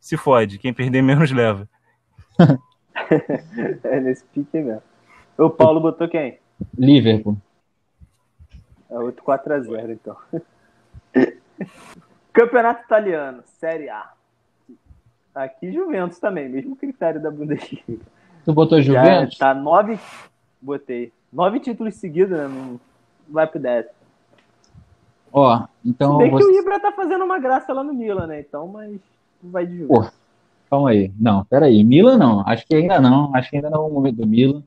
se 0.00 0.16
fode, 0.16 0.58
quem 0.58 0.72
perder 0.72 1.02
menos 1.02 1.30
leva. 1.32 1.68
é 3.84 4.00
nesse 4.00 4.24
pique 4.26 4.58
mesmo. 4.58 4.82
O 5.36 5.50
Paulo 5.50 5.80
botou 5.80 6.08
quem? 6.08 6.38
Liverpool. 6.78 7.36
É 8.90 8.98
outro 8.98 9.24
4x0, 9.24 9.90
então. 9.90 10.16
Campeonato 12.32 12.84
Italiano, 12.84 13.42
Série 13.46 13.88
A. 13.88 14.12
Aqui 15.44 15.72
Juventus 15.72 16.18
também, 16.18 16.50
mesmo 16.50 16.76
critério 16.76 17.20
da 17.20 17.30
Bundesliga. 17.30 18.04
Tu 18.44 18.52
botou 18.52 18.82
Juventus? 18.82 19.36
Já 19.36 19.46
tá 19.46 19.54
nove. 19.54 19.98
Botei. 20.60 21.12
Nove 21.32 21.60
títulos 21.60 21.94
seguidos, 21.94 22.36
né? 22.36 22.46
Não 22.46 22.78
vai 23.26 23.46
pro 23.46 23.58
décimo. 23.58 23.94
Ó, 25.32 25.66
então. 25.82 26.18
Bem 26.18 26.30
você... 26.30 26.44
que 26.44 26.52
o 26.52 26.60
Ibra 26.60 26.78
tá 26.78 26.92
fazendo 26.92 27.24
uma 27.24 27.38
graça 27.38 27.72
lá 27.72 27.82
no 27.82 27.94
Milan, 27.94 28.26
né? 28.26 28.40
Então, 28.40 28.68
mas 28.68 29.00
vai 29.42 29.66
de 29.66 29.78
Juventus. 29.78 30.08
Pô, 30.08 30.12
calma 30.68 30.90
aí. 30.90 31.10
Não, 31.18 31.42
peraí. 31.46 31.82
Milan 31.84 32.18
não. 32.18 32.46
Acho 32.46 32.66
que 32.66 32.74
ainda 32.74 33.00
não. 33.00 33.34
Acho 33.34 33.48
que 33.48 33.56
ainda 33.56 33.70
não 33.70 33.84
é 33.84 33.88
o 33.88 33.90
momento 33.90 34.16
do 34.16 34.26
Milan. 34.26 34.62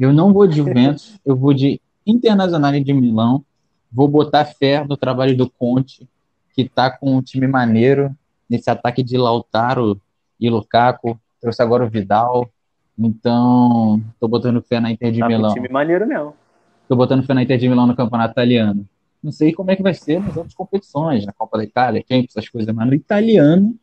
Eu 0.00 0.10
não 0.10 0.32
vou 0.32 0.46
de 0.46 0.56
Juventus. 0.56 1.20
eu 1.24 1.36
vou 1.36 1.52
de 1.52 1.82
Internacional 2.06 2.72
de 2.72 2.92
Milão. 2.94 3.44
Vou 3.92 4.08
botar 4.08 4.46
fé 4.46 4.82
no 4.84 4.96
trabalho 4.96 5.36
do 5.36 5.50
Conte, 5.50 6.08
que 6.54 6.66
tá 6.66 6.90
com 6.90 7.14
um 7.14 7.20
time 7.20 7.46
maneiro 7.46 8.16
nesse 8.48 8.70
ataque 8.70 9.02
de 9.02 9.16
Lautaro 9.16 10.00
e 10.38 10.48
Lukaku. 10.48 11.18
Trouxe 11.40 11.62
agora 11.62 11.84
o 11.84 11.88
Vidal. 11.88 12.48
Então, 12.98 14.02
tô 14.18 14.26
botando 14.26 14.62
fé 14.62 14.80
na 14.80 14.90
Inter 14.90 15.12
de 15.12 15.20
tá 15.20 15.28
Milão. 15.28 15.52
time 15.52 15.68
maneiro 15.68 16.06
mesmo. 16.06 16.34
Tô 16.88 16.96
botando 16.96 17.24
fé 17.24 17.34
na 17.34 17.42
Inter 17.42 17.58
de 17.58 17.68
Milão 17.68 17.86
no 17.86 17.96
campeonato 17.96 18.32
italiano. 18.32 18.88
Não 19.22 19.32
sei 19.32 19.52
como 19.52 19.70
é 19.70 19.76
que 19.76 19.82
vai 19.82 19.92
ser 19.92 20.20
nas 20.20 20.36
outras 20.36 20.54
competições, 20.54 21.26
na 21.26 21.32
Copa 21.32 21.58
da 21.58 21.64
Itália, 21.64 22.02
Champions, 22.02 22.36
essas 22.36 22.48
coisas, 22.48 22.72
mas 22.74 22.86
no 22.86 22.94
italiano, 22.94 23.74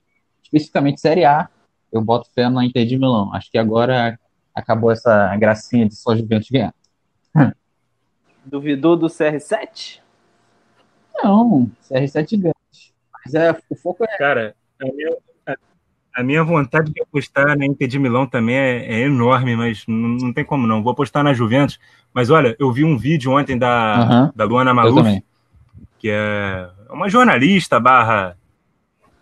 especificamente 0.41 1.01
Série 1.01 1.25
A, 1.25 1.49
eu 1.91 2.01
boto 2.01 2.29
fé 2.33 2.49
na 2.49 2.65
Inter 2.65 2.85
de 2.85 2.97
Milão. 2.97 3.33
Acho 3.33 3.51
que 3.51 3.57
agora 3.57 4.17
acabou 4.55 4.91
essa 4.91 5.35
gracinha 5.35 5.87
de 5.87 5.95
só 5.95 6.15
Juventus 6.15 6.49
ganhar. 6.49 6.73
Duvidou 8.45 8.95
do 8.95 9.07
CR7? 9.07 9.99
Não, 11.15 11.69
CR7 11.89 12.39
ganha. 12.39 12.53
Mas 13.25 13.33
é, 13.33 13.55
o 13.69 13.75
foco 13.75 14.03
é. 14.03 14.17
Cara, 14.17 14.55
a 14.81 14.85
minha, 14.85 15.17
a 16.15 16.23
minha 16.23 16.43
vontade 16.43 16.91
de 16.91 17.01
apostar 17.01 17.57
na 17.57 17.65
Inter 17.65 17.87
de 17.87 17.97
Milão 17.97 18.27
também 18.27 18.55
é, 18.55 18.85
é 18.85 18.99
enorme, 19.01 19.55
mas 19.55 19.83
não, 19.87 20.09
não, 20.09 20.33
tem 20.33 20.45
como 20.45 20.67
não. 20.67 20.83
Vou 20.83 20.91
apostar 20.91 21.23
na 21.23 21.33
Juventus. 21.33 21.79
Mas 22.13 22.29
olha, 22.29 22.55
eu 22.59 22.71
vi 22.71 22.83
um 22.83 22.97
vídeo 22.97 23.31
ontem 23.31 23.57
da, 23.57 24.31
da 24.35 24.45
Luana 24.45 24.73
Maluf, 24.73 25.23
que 25.97 26.09
é 26.11 26.69
uma 26.89 27.09
jornalista 27.09 27.79
barra, 27.79 28.37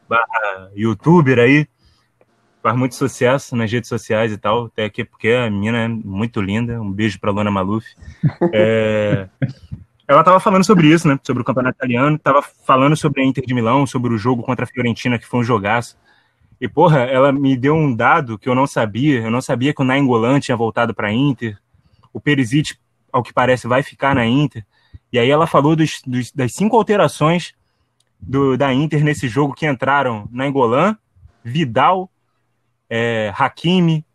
barra 0.10 0.72
youtuber 0.76 1.39
aí, 1.39 1.66
faz 2.62 2.78
muito 2.78 2.95
sucesso 2.95 3.56
nas 3.56 3.72
redes 3.72 3.88
sociais 3.88 4.32
e 4.32 4.38
tal, 4.38 4.66
até 4.66 4.84
aqui 4.84 5.06
porque 5.06 5.30
a 5.30 5.49
menina 5.49 5.78
é 5.80 5.88
muito 5.88 6.41
linda. 6.41 6.82
Um 6.82 6.91
beijo 6.91 7.20
para 7.20 7.32
Luana 7.32 7.52
Maluf. 7.52 7.86
É, 8.54 9.30
ela 10.08 10.22
estava 10.22 10.39
falando 10.39 10.66
sobre 10.66 10.88
isso, 10.88 11.08
né? 11.08 11.20
Sobre 11.24 11.41
o 11.41 11.45
campeonato 11.45 11.78
italiano, 11.78 12.16
estava 12.16 12.41
falando 12.41 12.95
sobre 12.95 13.22
a 13.22 13.26
Inter 13.26 13.45
de 13.45 13.54
Milão, 13.54 13.86
sobre 13.86 14.14
o 14.14 14.18
jogo 14.18 14.43
contra 14.43 14.66
a 14.66 14.68
Fiorentina, 14.68 15.18
que 15.18 15.26
foi 15.26 15.39
um 15.39 15.43
jogaço. 15.43 15.97
E, 16.60 16.68
porra, 16.68 16.99
ela 16.99 17.32
me 17.32 17.58
deu 17.58 17.74
um 17.74 17.93
dado 17.95 18.38
que 18.38 18.47
eu 18.47 18.54
não 18.54 18.68
sabia. 18.68 19.22
Eu 19.22 19.32
não 19.32 19.41
sabia 19.41 19.74
que 19.74 19.82
o 19.82 19.86
Nainggolan 19.86 20.39
tinha 20.39 20.56
voltado 20.56 20.93
para 20.93 21.08
a 21.08 21.12
Inter. 21.12 21.58
O 22.14 22.20
Perisic, 22.20 22.76
ao 23.12 23.24
que 23.24 23.34
parece, 23.34 23.68
vai 23.68 23.82
ficar 23.82 24.14
na 24.14 24.26
Inter. 24.26 24.66
E 25.12 25.18
aí 25.18 25.30
ela 25.30 25.47
falou 25.47 25.76
dos, 25.76 26.02
dos, 26.06 26.32
das 26.32 26.54
cinco 26.54 26.78
alterações 26.78 27.54
do, 28.20 28.56
da 28.56 28.72
Inter 28.72 29.04
nesse 29.04 29.28
jogo 29.28 29.54
que 29.54 29.66
entraram 29.66 30.30
Nainggolan, 30.32 30.95
Vidal, 31.43 32.10
é, 32.89 33.34
Hakimi. 33.36 34.06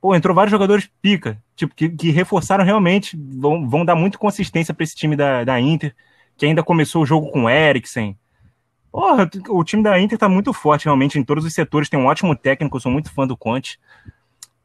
Pô, 0.00 0.14
entrou 0.14 0.34
vários 0.34 0.52
jogadores 0.52 0.88
pica, 1.00 1.42
tipo, 1.66 1.74
que, 1.74 1.88
que 1.88 2.10
reforçaram 2.10 2.64
realmente, 2.64 3.16
vão, 3.16 3.68
vão 3.68 3.84
dar 3.84 3.94
muito 3.94 4.18
consistência 4.18 4.74
para 4.74 4.84
esse 4.84 4.94
time 4.94 5.16
da, 5.16 5.44
da 5.44 5.60
Inter, 5.60 5.94
que 6.36 6.46
ainda 6.46 6.62
começou 6.62 7.02
o 7.02 7.06
jogo 7.06 7.30
com 7.30 7.44
o 7.44 7.50
Eriksen, 7.50 8.16
Porra, 8.92 9.28
o 9.48 9.64
time 9.64 9.82
da 9.82 9.98
Inter 9.98 10.18
tá 10.18 10.28
muito 10.28 10.52
forte, 10.52 10.84
realmente, 10.84 11.18
em 11.18 11.24
todos 11.24 11.46
os 11.46 11.54
setores. 11.54 11.88
Tem 11.88 11.98
um 11.98 12.04
ótimo 12.04 12.36
técnico, 12.36 12.76
eu 12.76 12.80
sou 12.80 12.92
muito 12.92 13.10
fã 13.10 13.26
do 13.26 13.34
Conte. 13.34 13.80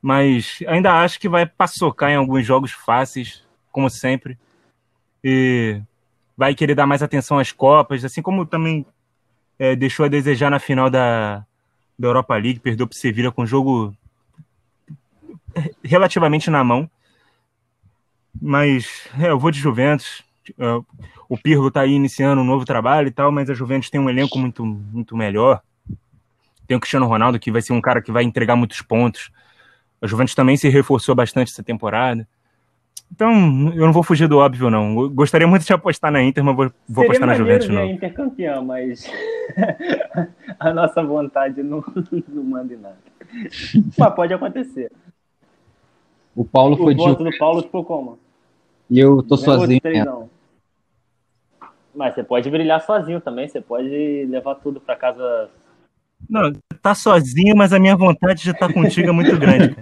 Mas 0.01 0.59
ainda 0.67 1.01
acho 1.01 1.17
que 1.17 1.29
vai 1.29 1.45
paçocar 1.45 2.11
em 2.11 2.15
alguns 2.15 2.45
jogos 2.45 2.73
fáceis, 2.73 3.41
como 3.71 3.89
sempre. 3.89 4.37
E 5.23 5.81
vai 6.35 6.53
querer 6.53 6.75
dar 6.75 6.85
mais 6.85 7.01
atenção 7.01 7.39
às 7.39 7.53
Copas, 7.53 8.03
assim 8.03 8.21
como 8.21 8.45
também 8.45 8.85
é, 9.57 9.77
deixou 9.77 10.05
a 10.05 10.09
desejar 10.09 10.51
na 10.51 10.59
final 10.59 10.89
da, 10.89 11.45
da 11.97 12.07
Europa 12.09 12.35
League, 12.35 12.59
perdeu 12.59 12.85
para 12.85 12.95
o 12.95 12.97
Sevilla 12.99 13.31
com 13.31 13.43
um 13.43 13.47
jogo 13.47 13.95
relativamente 15.83 16.49
na 16.49 16.63
mão. 16.63 16.89
Mas 18.41 19.07
é, 19.19 19.29
eu 19.29 19.39
vou 19.39 19.51
de 19.51 19.59
Juventus. 19.59 20.23
Uh, 20.51 20.85
o 21.27 21.37
Pirlo 21.37 21.67
está 21.67 21.81
aí 21.81 21.91
iniciando 21.91 22.41
um 22.41 22.45
novo 22.45 22.65
trabalho 22.65 23.07
e 23.07 23.11
tal, 23.11 23.31
mas 23.31 23.49
a 23.49 23.53
Juventus 23.53 23.89
tem 23.89 23.99
um 23.99 24.09
elenco 24.09 24.37
muito, 24.37 24.65
muito 24.65 25.15
melhor. 25.15 25.61
Tem 26.67 26.77
o 26.77 26.79
Cristiano 26.79 27.07
Ronaldo, 27.07 27.39
que 27.39 27.51
vai 27.51 27.61
ser 27.61 27.73
um 27.73 27.81
cara 27.81 28.01
que 28.01 28.11
vai 28.11 28.23
entregar 28.23 28.55
muitos 28.55 28.81
pontos. 28.81 29.31
A 30.01 30.07
Juventus 30.07 30.35
também 30.35 30.57
se 30.57 30.69
reforçou 30.69 31.15
bastante 31.15 31.51
essa 31.51 31.63
temporada. 31.63 32.27
Então, 33.11 33.71
eu 33.73 33.85
não 33.85 33.93
vou 33.93 34.03
fugir 34.03 34.27
do 34.27 34.37
óbvio, 34.37 34.69
não. 34.69 35.01
Eu 35.01 35.09
gostaria 35.09 35.47
muito 35.47 35.65
de 35.65 35.73
apostar 35.73 36.11
na 36.11 36.21
Inter, 36.21 36.43
mas 36.43 36.55
vou, 36.55 36.71
vou 36.87 37.05
apostar 37.05 37.27
na 37.27 37.35
Juventus, 37.35 37.69
não. 37.69 37.85
Inter 37.85 38.13
campeão, 38.13 38.63
mas 38.65 39.09
a 40.59 40.73
nossa 40.73 41.01
vontade 41.01 41.63
não, 41.63 41.83
não 42.27 42.43
manda 42.43 42.73
em 42.73 42.77
nada. 42.77 42.97
Mas 43.97 44.13
pode 44.13 44.33
acontecer. 44.33 44.91
O 46.37 46.45
Paulo 46.45 46.77
foi 46.77 46.93
o 46.93 46.97
voto 46.97 47.23
de... 47.23 47.31
do 47.31 47.37
Paulo 47.39 47.63
ficou 47.63 47.83
como? 47.83 48.19
E 48.91 48.99
eu 48.99 49.23
tô 49.23 49.35
sozinho. 49.35 49.81
Mas 51.95 52.13
você 52.13 52.23
pode 52.23 52.47
brilhar 52.51 52.79
sozinho 52.79 53.19
também, 53.19 53.47
você 53.47 53.59
pode 53.59 54.25
levar 54.29 54.53
tudo 54.53 54.79
para 54.79 54.95
casa. 54.95 55.49
Não, 56.29 56.53
tá 56.79 56.93
sozinho, 56.93 57.57
mas 57.57 57.73
a 57.73 57.79
minha 57.79 57.97
vontade 57.97 58.43
de 58.43 58.51
estar 58.51 58.67
tá 58.67 58.73
contigo 58.73 59.09
é 59.09 59.11
muito 59.11 59.35
grande. 59.35 59.75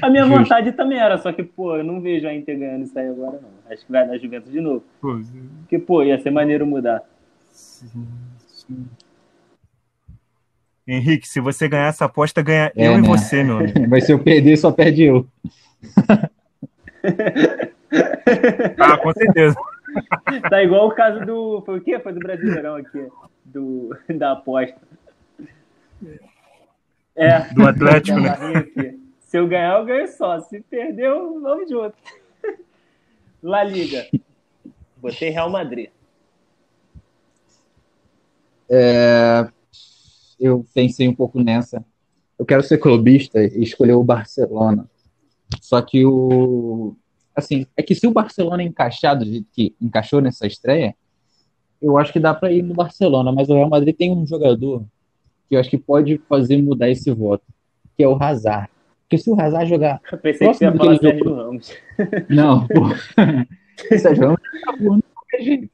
a 0.00 0.08
minha 0.08 0.24
Justo. 0.24 0.38
vontade 0.38 0.70
também 0.72 1.00
era, 1.00 1.18
só 1.18 1.32
que, 1.32 1.42
pô, 1.42 1.76
eu 1.76 1.82
não 1.82 2.00
vejo 2.00 2.28
a 2.28 2.32
Inter 2.32 2.56
ganhando 2.56 2.84
isso 2.84 2.96
aí 2.96 3.08
agora, 3.08 3.40
não. 3.42 3.50
Acho 3.68 3.84
que 3.84 3.90
vai 3.90 4.06
dar 4.06 4.16
Juventus 4.16 4.52
de 4.52 4.60
novo. 4.60 4.84
Pô, 5.00 5.20
Porque, 5.62 5.80
pô, 5.80 6.04
ia 6.04 6.22
ser 6.22 6.30
maneiro 6.30 6.64
mudar. 6.64 7.02
Sim, 7.50 8.06
sim. 8.46 8.86
Henrique, 10.90 11.28
se 11.28 11.40
você 11.40 11.68
ganhar 11.68 11.88
essa 11.88 12.04
aposta, 12.06 12.42
ganha 12.42 12.72
é, 12.76 12.88
eu 12.88 12.98
né? 12.98 12.98
e 12.98 13.06
você, 13.06 13.44
meu 13.44 13.58
amigo. 13.58 13.80
Mas 13.88 14.04
se 14.04 14.12
eu 14.12 14.18
perder, 14.18 14.56
só 14.56 14.72
perde 14.72 15.04
eu. 15.04 15.26
ah, 18.78 18.96
com 18.98 19.12
certeza. 19.12 19.56
Tá 20.48 20.62
igual 20.62 20.86
o 20.86 20.94
caso 20.94 21.26
do. 21.26 21.62
Foi 21.66 21.78
o 21.78 21.80
quê? 21.80 21.98
Foi 21.98 22.12
do 22.12 22.20
Brasileirão 22.20 22.76
aqui. 22.76 23.08
Do, 23.44 23.90
da 24.08 24.32
aposta. 24.32 24.78
É. 27.16 27.40
Do 27.52 27.66
Atlético, 27.66 28.20
né? 28.20 28.36
Se 29.18 29.36
eu 29.36 29.48
ganhar, 29.48 29.80
eu 29.80 29.84
ganho 29.84 30.06
só. 30.06 30.38
Se 30.42 30.60
perder, 30.60 31.06
eu 31.06 31.40
vamos 31.40 31.68
junto. 31.68 31.96
La 33.42 33.64
Liga. 33.64 34.06
Botei 34.96 35.30
Real 35.30 35.50
Madrid. 35.50 35.90
É, 38.68 39.48
eu 40.40 40.64
pensei 40.74 41.06
um 41.06 41.14
pouco 41.14 41.42
nessa. 41.42 41.84
Eu 42.38 42.46
quero 42.46 42.62
ser 42.62 42.78
clubista 42.78 43.42
e 43.42 43.62
escolher 43.62 43.92
o 43.92 44.02
Barcelona. 44.02 44.88
Só 45.60 45.82
que 45.82 46.04
o, 46.06 46.94
assim, 47.34 47.66
é 47.76 47.82
que 47.82 47.94
se 47.94 48.06
o 48.06 48.12
Barcelona 48.12 48.62
encaixar 48.62 49.18
do 49.18 49.24
jeito 49.24 49.46
que 49.52 49.74
encaixou 49.80 50.20
nessa 50.20 50.46
estreia, 50.46 50.94
eu 51.80 51.98
acho 51.98 52.12
que 52.12 52.20
dá 52.20 52.32
para 52.34 52.52
ir 52.52 52.62
no 52.62 52.74
Barcelona, 52.74 53.32
mas 53.32 53.48
o 53.48 53.54
Real 53.54 53.68
Madrid 53.68 53.96
tem 53.96 54.10
um 54.10 54.26
jogador 54.26 54.84
que 55.48 55.56
eu 55.56 55.60
acho 55.60 55.70
que 55.70 55.78
pode 55.78 56.18
fazer 56.28 56.62
mudar 56.62 56.88
esse 56.88 57.10
voto, 57.10 57.44
que 57.96 58.02
é 58.02 58.08
o 58.08 58.22
Hazard. 58.22 58.68
Porque 59.02 59.18
se 59.18 59.28
o 59.28 59.40
Hazard 59.40 59.68
jogar. 59.68 60.00
Eu 60.10 60.18
pensei 60.18 60.48
que 60.48 60.54
você 60.54 60.64
ia 60.64 60.72
falar 60.72 60.98
Sérgio. 60.98 61.34
Ramos. 61.34 61.72
Não, 62.30 62.66
pô. 62.68 62.82
Sérgio 63.98 64.24
Ramos 64.24 64.40
tá 64.64 64.76
voando 64.78 65.02
de 65.02 65.14
qualquer 65.14 65.42
jeito. 65.42 65.70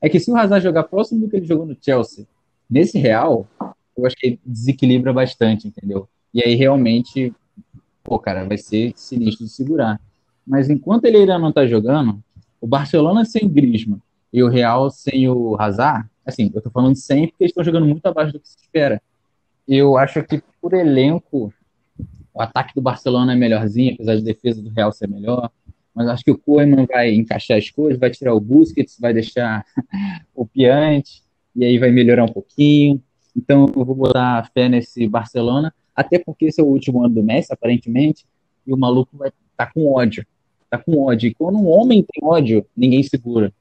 É 0.00 0.08
que 0.08 0.20
se 0.20 0.30
o 0.30 0.36
Hazard 0.36 0.62
jogar 0.62 0.84
próximo 0.84 1.22
do 1.22 1.28
que 1.28 1.36
ele 1.36 1.46
jogou 1.46 1.66
no 1.66 1.76
Chelsea, 1.80 2.26
nesse 2.70 2.98
Real, 2.98 3.48
eu 3.96 4.06
acho 4.06 4.16
que 4.16 4.38
desequilibra 4.44 5.12
bastante, 5.12 5.66
entendeu? 5.68 6.08
E 6.32 6.42
aí 6.42 6.54
realmente, 6.54 7.32
pô, 8.02 8.18
cara, 8.18 8.44
vai 8.44 8.58
ser 8.58 8.92
sinistro 8.96 9.46
de 9.46 9.52
segurar. 9.52 10.00
Mas 10.46 10.70
enquanto 10.70 11.06
ele 11.06 11.18
ainda 11.18 11.38
não 11.38 11.52
tá 11.52 11.66
jogando, 11.66 12.22
o 12.60 12.66
Barcelona 12.66 13.24
sem 13.24 13.44
o 13.44 13.48
Griezmann 13.48 14.00
e 14.32 14.42
o 14.42 14.48
Real 14.48 14.90
sem 14.90 15.28
o 15.28 15.56
Hazard, 15.58 16.08
assim, 16.24 16.50
eu 16.54 16.60
tô 16.60 16.70
falando 16.70 16.96
sem 16.96 17.28
porque 17.28 17.44
eles 17.44 17.50
estão 17.50 17.64
jogando 17.64 17.86
muito 17.86 18.04
abaixo 18.06 18.32
do 18.32 18.40
que 18.40 18.48
se 18.48 18.58
espera. 18.60 19.00
Eu 19.66 19.96
acho 19.96 20.22
que 20.22 20.42
por 20.60 20.74
elenco, 20.74 21.52
o 22.32 22.42
ataque 22.42 22.74
do 22.74 22.82
Barcelona 22.82 23.32
é 23.32 23.36
melhorzinho, 23.36 23.94
apesar 23.94 24.16
de 24.16 24.22
defesa 24.22 24.62
do 24.62 24.70
Real 24.70 24.92
ser 24.92 25.08
melhor. 25.08 25.50
Mas 25.94 26.08
acho 26.08 26.24
que 26.24 26.30
o 26.30 26.38
Koeman 26.38 26.84
vai 26.86 27.14
encaixar 27.14 27.56
as 27.56 27.70
coisas, 27.70 27.98
vai 27.98 28.10
tirar 28.10 28.34
o 28.34 28.40
Busquets, 28.40 28.98
vai 29.00 29.14
deixar 29.14 29.64
o 30.34 30.46
Piante, 30.46 31.22
e 31.54 31.64
aí 31.64 31.78
vai 31.78 31.90
melhorar 31.90 32.24
um 32.24 32.32
pouquinho. 32.32 33.02
Então 33.36 33.66
eu 33.76 33.84
vou 33.84 33.94
botar 33.94 34.50
fé 34.54 34.68
nesse 34.68 35.06
Barcelona, 35.06 35.74
até 35.94 36.18
porque 36.18 36.46
esse 36.46 36.60
é 36.60 36.64
o 36.64 36.68
último 36.68 37.04
ano 37.04 37.14
do 37.14 37.22
Messi, 37.22 37.52
aparentemente, 37.52 38.24
e 38.66 38.72
o 38.72 38.76
maluco 38.76 39.16
vai 39.16 39.28
estar 39.28 39.66
tá 39.66 39.72
com 39.72 39.92
ódio. 39.92 40.26
Tá 40.70 40.78
com 40.78 41.04
ódio. 41.04 41.28
E 41.28 41.34
quando 41.34 41.58
um 41.58 41.68
homem 41.68 42.02
tem 42.02 42.26
ódio, 42.26 42.64
ninguém 42.76 43.02
segura. 43.02 43.52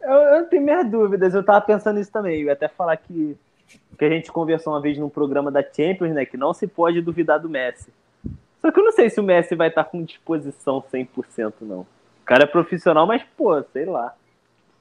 Eu, 0.00 0.14
eu 0.14 0.46
tenho 0.46 0.62
minhas 0.62 0.88
dúvidas, 0.90 1.34
eu 1.34 1.42
tava 1.42 1.60
pensando 1.60 1.98
nisso 1.98 2.10
também. 2.10 2.40
Eu 2.40 2.46
ia 2.46 2.52
até 2.52 2.68
falar 2.68 2.96
que, 2.96 3.36
que 3.98 4.04
a 4.04 4.08
gente 4.08 4.32
conversou 4.32 4.72
uma 4.72 4.80
vez 4.80 4.96
num 4.96 5.10
programa 5.10 5.50
da 5.50 5.62
Champions, 5.62 6.14
né? 6.14 6.24
Que 6.24 6.36
não 6.36 6.54
se 6.54 6.66
pode 6.66 7.02
duvidar 7.02 7.40
do 7.40 7.50
Messi. 7.50 7.92
Só 8.60 8.70
que 8.70 8.78
eu 8.78 8.84
não 8.84 8.92
sei 8.92 9.10
se 9.10 9.20
o 9.20 9.24
Messi 9.24 9.54
vai 9.54 9.68
estar 9.68 9.84
com 9.84 10.02
disposição 10.02 10.82
100%, 10.92 11.54
não. 11.62 11.80
O 11.80 12.24
cara 12.24 12.44
é 12.44 12.46
profissional, 12.46 13.06
mas, 13.06 13.22
pô, 13.36 13.62
sei 13.72 13.84
lá. 13.84 14.14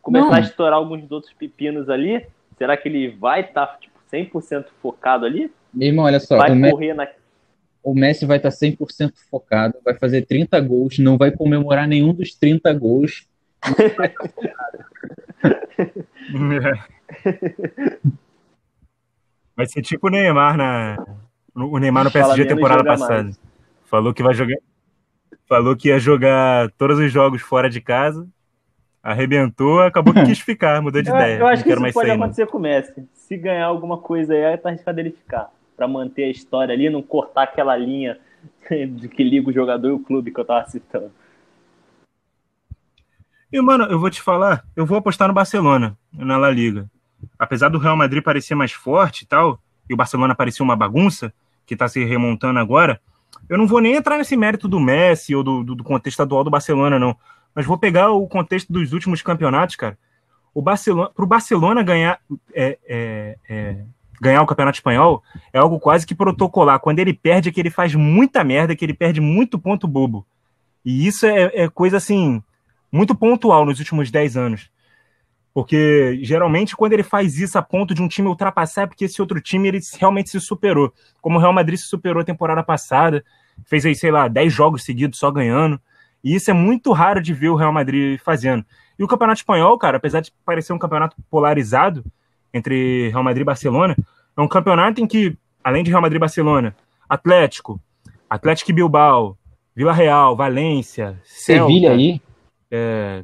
Começar 0.02 0.28
não. 0.28 0.34
a 0.36 0.40
estourar 0.40 0.80
alguns 0.80 1.12
outros 1.12 1.34
pepinos 1.34 1.90
ali, 1.90 2.26
será 2.60 2.78
que 2.78 2.88
ele 2.88 3.10
vai 3.10 3.42
estar, 3.42 3.80
tipo, 3.80 3.98
100% 4.14 4.68
focado 4.82 5.26
ali? 5.26 5.52
Meu 5.74 5.88
irmão, 5.88 6.06
olha 6.06 6.20
só. 6.20 6.38
Vai 6.38 6.70
correr 6.70 6.94
na 6.94 7.08
o 7.82 7.96
Messi 7.96 8.26
vai 8.26 8.36
estar 8.38 8.50
100% 8.50 9.14
focado, 9.32 9.80
vai 9.84 9.96
fazer 9.96 10.22
30 10.24 10.60
gols, 10.62 11.00
não 11.00 11.18
vai 11.18 11.32
comemorar 11.32 11.88
nenhum 11.88 12.14
dos 12.14 12.36
30 12.36 12.72
gols. 12.74 13.28
vai 19.56 19.66
ser 19.66 19.82
tipo 19.82 20.08
o 20.08 20.10
Neymar 20.10 20.56
na 20.56 21.06
o 21.54 21.78
Neymar 21.78 22.06
no 22.06 22.12
PSG 22.12 22.46
temporada 22.46 22.82
passada. 22.84 23.24
Mais. 23.24 23.38
Falou 23.86 24.14
que 24.14 24.24
vai 24.24 24.34
jogar 24.34 24.56
falou 25.48 25.76
que 25.76 25.90
ia 25.90 26.00
jogar 26.00 26.72
todos 26.78 26.98
os 27.00 27.12
jogos 27.12 27.42
fora 27.42 27.70
de 27.70 27.82
casa. 27.82 28.26
Arrebentou, 29.02 29.82
acabou 29.82 30.14
que 30.14 30.24
quis 30.24 30.40
ficar, 30.40 30.82
mudou 30.82 31.02
de 31.02 31.10
eu, 31.10 31.16
ideia. 31.16 31.40
Eu 31.40 31.48
acho 31.48 31.64
que 31.64 31.72
isso 31.72 31.94
pode 31.94 32.12
acontecer 32.12 32.48
com 32.48 32.58
o 32.58 32.62
Messi. 32.62 33.08
Se 33.14 33.38
ganhar 33.38 33.66
alguma 33.66 33.98
coisa 33.98 34.34
aí, 34.34 34.58
tá 34.58 34.70
arriscado 34.70 35.00
ele 35.00 35.12
ficar 35.12 35.50
para 35.76 35.88
manter 35.88 36.26
a 36.26 36.30
história 36.30 36.74
ali, 36.74 36.90
não 36.90 37.02
cortar 37.02 37.44
aquela 37.44 37.78
linha 37.78 38.20
de 38.70 39.08
que 39.08 39.24
liga 39.24 39.50
o 39.50 39.54
jogador 39.54 39.90
e 39.90 39.94
o 39.94 40.00
clube 40.00 40.32
que 40.32 40.40
eu 40.40 40.46
tava 40.46 40.70
citando. 40.70 41.12
E, 43.52 43.60
mano, 43.62 43.86
eu 43.86 44.00
vou 44.00 44.10
te 44.10 44.22
falar, 44.22 44.64
eu 44.76 44.86
vou 44.86 44.98
apostar 44.98 45.28
no 45.28 45.34
Barcelona, 45.34 45.98
na 46.14 46.38
La 46.38 46.52
Liga. 46.52 46.90
Apesar 47.38 47.70
do 47.70 47.80
Real 47.80 47.96
Madrid 47.96 48.22
parecer 48.22 48.54
mais 48.54 48.72
forte 48.72 49.24
e 49.24 49.26
tal, 49.26 49.60
e 49.90 49.94
o 49.94 49.98
Barcelona 49.98 50.36
parecer 50.36 50.62
uma 50.62 50.76
bagunça, 50.76 51.34
que 51.66 51.76
tá 51.76 51.88
se 51.88 52.04
remontando 52.04 52.60
agora, 52.60 53.02
eu 53.48 53.58
não 53.58 53.66
vou 53.66 53.80
nem 53.80 53.96
entrar 53.96 54.18
nesse 54.18 54.36
mérito 54.36 54.68
do 54.68 54.80
Messi 54.80 55.36
ou 55.36 55.44
do, 55.44 55.64
do, 55.64 55.76
do 55.76 55.84
contexto 55.84 56.16
estadual 56.16 56.44
do 56.44 56.50
Barcelona, 56.50 57.00
não. 57.00 57.16
Mas 57.60 57.66
vou 57.66 57.78
pegar 57.78 58.12
o 58.12 58.26
contexto 58.26 58.72
dos 58.72 58.94
últimos 58.94 59.22
campeonatos, 59.22 59.76
cara. 59.76 59.98
O 60.54 60.62
Barcelona, 60.62 61.12
Barcelona 61.28 61.84
ganhar 61.84 62.18
é, 62.54 62.80
é, 62.88 63.38
é, 63.50 63.76
ganhar 64.22 64.42
o 64.42 64.46
Campeonato 64.46 64.78
Espanhol 64.78 65.22
é 65.52 65.60
algo 65.60 65.78
quase 65.78 66.08
que 66.08 66.16
protocolar. 66.16 66.80
Quando 66.80 67.00
ele 67.00 67.14
perde, 67.14 67.50
é 67.50 67.52
que 67.52 67.60
ele 67.60 67.70
faz 67.70 67.94
muita 67.94 68.46
merda, 68.46 68.78
que 68.78 68.86
ele 68.86 68.94
perde 68.94 69.20
muito 69.20 69.60
ponto 69.60 69.90
bobo. 69.90 70.26
E 70.86 71.06
isso 71.06 71.26
é, 71.26 71.52
é 71.54 71.68
coisa 71.68 71.98
assim, 71.98 72.42
muito 72.90 73.14
pontual 73.14 73.66
nos 73.66 73.80
últimos 73.80 74.10
10 74.10 74.38
anos. 74.38 74.72
Porque 75.54 76.18
geralmente 76.24 76.78
quando 76.78 76.94
ele 76.94 77.04
faz 77.04 77.38
isso 77.38 77.58
a 77.58 77.62
ponto 77.62 77.94
de 77.94 78.02
um 78.02 78.08
time 78.08 78.30
ultrapassar 78.30 78.84
é 78.84 78.88
porque 78.88 79.04
esse 79.04 79.22
outro 79.22 79.42
time 79.42 79.68
ele 79.68 79.82
realmente 80.00 80.30
se 80.30 80.40
superou. 80.40 80.94
Como 81.20 81.38
o 81.38 81.42
Real 81.42 81.52
Madrid 81.52 81.78
se 81.78 81.88
superou 81.88 82.22
a 82.22 82.26
temporada 82.26 82.64
passada, 82.64 83.22
fez 83.66 83.86
aí, 83.86 83.96
sei 83.96 84.12
lá, 84.12 84.30
10 84.30 84.54
jogos 84.54 84.86
seguidos 84.86 85.20
só 85.20 85.30
ganhando. 85.30 85.78
E 86.24 86.36
isso 86.36 86.52
é 86.52 86.54
muito 86.54 86.92
raro 86.92 87.22
de 87.22 87.34
ver 87.34 87.50
o 87.50 87.56
Real 87.56 87.72
Madrid 87.72 88.20
fazendo. 88.20 88.66
E 88.98 89.04
o 89.04 89.08
Campeonato 89.08 89.40
Espanhol, 89.40 89.78
cara, 89.78 89.98
apesar 89.98 90.20
de 90.20 90.32
parecer 90.46 90.74
um 90.74 90.80
campeonato 90.80 91.16
polarizado, 91.30 92.04
entre 92.54 93.10
Real 93.10 93.24
Madrid 93.24 93.42
e 93.42 93.46
Barcelona. 93.46 93.96
É 94.36 94.42
um 94.42 94.48
campeonato 94.48 95.02
em 95.02 95.08
que, 95.08 95.38
além 95.64 95.84
de 95.84 95.90
Real 95.90 96.02
Madrid 96.02 96.18
e 96.18 96.20
Barcelona, 96.20 96.76
Atlético, 97.08 97.82
Atlético 98.30 98.74
Bilbao, 98.74 99.38
Vila 99.76 99.94
Real, 99.94 100.36
Valência, 100.36 101.20
Sevilha 101.24 101.92
aí, 101.92 102.22
é, 102.70 103.24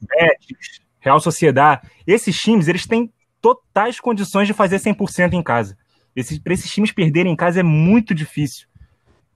Betis, 0.00 0.80
Real 0.98 1.20
Sociedade, 1.20 1.88
esses 2.06 2.36
times 2.36 2.68
eles 2.68 2.86
têm 2.86 3.12
totais 3.40 4.00
condições 4.00 4.46
de 4.46 4.54
fazer 4.54 4.78
100% 4.78 5.34
em 5.34 5.42
casa. 5.42 5.76
Esses, 6.14 6.38
para 6.38 6.54
esses 6.54 6.70
times 6.70 6.92
perderem 6.92 7.32
em 7.32 7.36
casa 7.36 7.60
é 7.60 7.62
muito 7.62 8.14
difícil. 8.14 8.66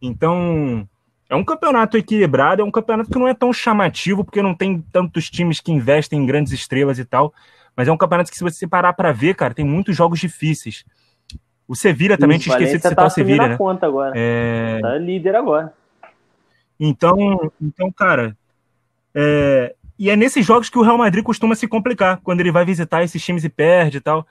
Então, 0.00 0.88
é 1.30 1.36
um 1.36 1.44
campeonato 1.44 1.96
equilibrado, 1.96 2.60
é 2.60 2.64
um 2.64 2.72
campeonato 2.72 3.08
que 3.08 3.18
não 3.18 3.28
é 3.28 3.32
tão 3.32 3.52
chamativo, 3.52 4.24
porque 4.24 4.42
não 4.42 4.52
tem 4.52 4.84
tantos 4.92 5.30
times 5.30 5.60
que 5.60 5.70
investem 5.70 6.18
em 6.18 6.26
grandes 6.26 6.52
estrelas 6.52 6.98
e 6.98 7.04
tal. 7.04 7.32
Mas 7.76 7.86
é 7.86 7.92
um 7.92 7.96
campeonato 7.96 8.32
que, 8.32 8.36
se 8.36 8.42
você 8.42 8.66
parar 8.66 8.92
para 8.94 9.12
ver, 9.12 9.36
cara, 9.36 9.54
tem 9.54 9.64
muitos 9.64 9.96
jogos 9.96 10.18
difíceis. 10.18 10.84
O 11.68 11.76
Sevilla 11.76 12.18
também, 12.18 12.36
Isso, 12.36 12.46
tinha 12.46 12.56
esquecido 12.56 12.78
de 12.78 12.88
citar 12.88 13.04
tá 13.04 13.06
o 13.06 13.10
Sevilla, 13.10 13.46
né? 13.46 13.56
Conta 13.56 13.86
agora. 13.86 14.12
É... 14.16 14.80
Tá 14.82 14.98
líder 14.98 15.36
agora. 15.36 15.72
Então, 16.80 17.52
então 17.62 17.92
cara, 17.92 18.36
é... 19.14 19.76
e 19.96 20.10
é 20.10 20.16
nesses 20.16 20.44
jogos 20.44 20.68
que 20.68 20.78
o 20.78 20.82
Real 20.82 20.98
Madrid 20.98 21.22
costuma 21.22 21.54
se 21.54 21.68
complicar, 21.68 22.18
quando 22.24 22.40
ele 22.40 22.50
vai 22.50 22.64
visitar 22.64 23.04
esses 23.04 23.24
times 23.24 23.44
e 23.44 23.48
perde 23.48 23.98
e 23.98 24.00
tal. 24.00 24.26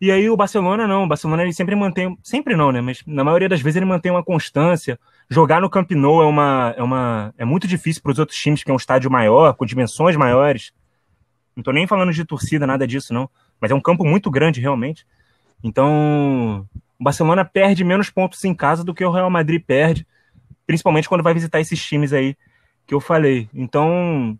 E 0.00 0.10
aí 0.10 0.30
o 0.30 0.36
Barcelona 0.36 0.86
não, 0.86 1.04
o 1.04 1.06
Barcelona 1.06 1.42
ele 1.42 1.52
sempre 1.52 1.76
mantém, 1.76 2.16
sempre 2.22 2.56
não, 2.56 2.72
né? 2.72 2.80
Mas 2.80 3.02
na 3.06 3.22
maioria 3.22 3.50
das 3.50 3.60
vezes 3.60 3.76
ele 3.76 3.84
mantém 3.84 4.10
uma 4.10 4.24
constância. 4.24 4.98
Jogar 5.28 5.60
no 5.60 5.68
Camp 5.68 5.90
Nou 5.90 6.22
é 6.22 6.26
uma, 6.26 6.74
é 6.74 6.82
uma, 6.82 7.34
é 7.36 7.44
muito 7.44 7.68
difícil 7.68 8.00
para 8.00 8.12
os 8.12 8.18
outros 8.18 8.38
times 8.38 8.64
que 8.64 8.70
é 8.70 8.74
um 8.74 8.78
estádio 8.78 9.10
maior, 9.10 9.52
com 9.54 9.66
dimensões 9.66 10.16
maiores. 10.16 10.72
Não 11.54 11.62
tô 11.62 11.70
nem 11.70 11.86
falando 11.86 12.12
de 12.12 12.24
torcida, 12.24 12.66
nada 12.66 12.86
disso, 12.86 13.12
não. 13.12 13.28
Mas 13.60 13.70
é 13.70 13.74
um 13.74 13.80
campo 13.80 14.02
muito 14.02 14.30
grande, 14.30 14.58
realmente. 14.58 15.06
Então, 15.62 16.66
o 16.98 17.04
Barcelona 17.04 17.44
perde 17.44 17.84
menos 17.84 18.08
pontos 18.08 18.42
em 18.44 18.54
casa 18.54 18.82
do 18.82 18.94
que 18.94 19.04
o 19.04 19.10
Real 19.10 19.28
Madrid 19.28 19.62
perde, 19.62 20.06
principalmente 20.66 21.10
quando 21.10 21.22
vai 21.22 21.34
visitar 21.34 21.60
esses 21.60 21.78
times 21.78 22.14
aí 22.14 22.34
que 22.86 22.94
eu 22.94 23.00
falei. 23.00 23.50
Então, 23.52 24.38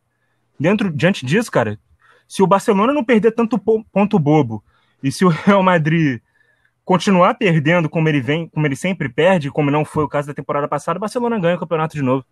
dentro 0.59 0.91
diante 0.91 1.27
disso, 1.27 1.51
cara, 1.51 1.79
se 2.27 2.43
o 2.43 2.47
Barcelona 2.47 2.95
não 2.95 3.05
perder 3.05 3.33
tanto 3.33 3.59
ponto 3.59 4.19
bobo 4.19 4.65
e 5.03 5.11
se 5.11 5.25
o 5.25 5.29
Real 5.29 5.63
Madrid 5.63 6.21
continuar 6.85 7.35
perdendo 7.35 7.89
como 7.89 8.09
ele 8.09 8.21
vem, 8.21 8.49
como 8.49 8.67
ele 8.67 8.77
sempre 8.77 9.09
perde, 9.09 9.51
como 9.51 9.71
não 9.71 9.85
foi 9.85 10.05
o 10.05 10.09
caso 10.09 10.29
da 10.29 10.35
temporada 10.35 10.67
passada, 10.67 10.99
o 10.99 11.01
Barcelona 11.01 11.39
ganha 11.39 11.57
o 11.57 11.61
campeonato 11.61 11.97
de 11.97 12.03
novo. 12.03 12.25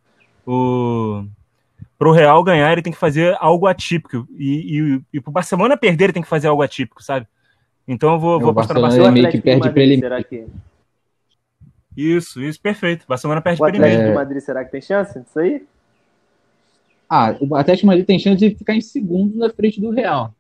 O 0.47 1.25
para 1.99 2.09
o 2.09 2.13
Real 2.13 2.43
ganhar, 2.45 2.71
ele 2.73 2.83
tem 2.83 2.93
que 2.93 2.99
fazer 2.99 3.37
algo 3.41 3.67
atípico. 3.67 4.27
E, 4.39 4.79
e, 4.79 5.03
e 5.15 5.21
para 5.21 5.31
o 5.31 5.33
Barcelona 5.33 5.77
perder, 5.77 6.05
ele 6.05 6.13
tem 6.13 6.23
que 6.23 6.29
fazer 6.29 6.47
algo 6.47 6.63
atípico, 6.63 7.03
sabe? 7.03 7.27
Então 7.87 8.15
eu 8.15 8.21
vou, 8.21 8.39
vou 8.39 8.51
apostar 8.51 8.77
no 8.77 8.83
Barcelona. 8.83 9.11
meio 9.11 9.31
que 9.31 9.41
perde 9.41 9.69
para 9.69 9.83
ele. 9.83 9.99
Será 9.99 10.23
que... 10.23 10.47
Isso, 11.97 12.41
isso, 12.41 12.61
perfeito. 12.61 13.05
Barcelona 13.09 13.41
perde 13.41 13.59
para 13.59 13.69
ele. 13.71 13.79
O 13.79 13.83
Atlético 13.83 14.09
de 14.09 14.15
Madrid, 14.15 14.43
será 14.43 14.65
que 14.65 14.71
tem 14.71 14.81
chance 14.81 15.21
disso 15.21 15.39
aí? 15.41 15.67
Ah, 17.11 17.35
o 17.41 17.57
Atlético 17.57 17.81
de 17.81 17.87
Madrid 17.87 18.07
tem 18.07 18.19
chance 18.19 18.37
de 18.37 18.55
ficar 18.55 18.75
em 18.75 18.81
segundo 18.81 19.37
na 19.37 19.51
frente 19.51 19.81
do 19.81 19.91
Real. 19.91 20.33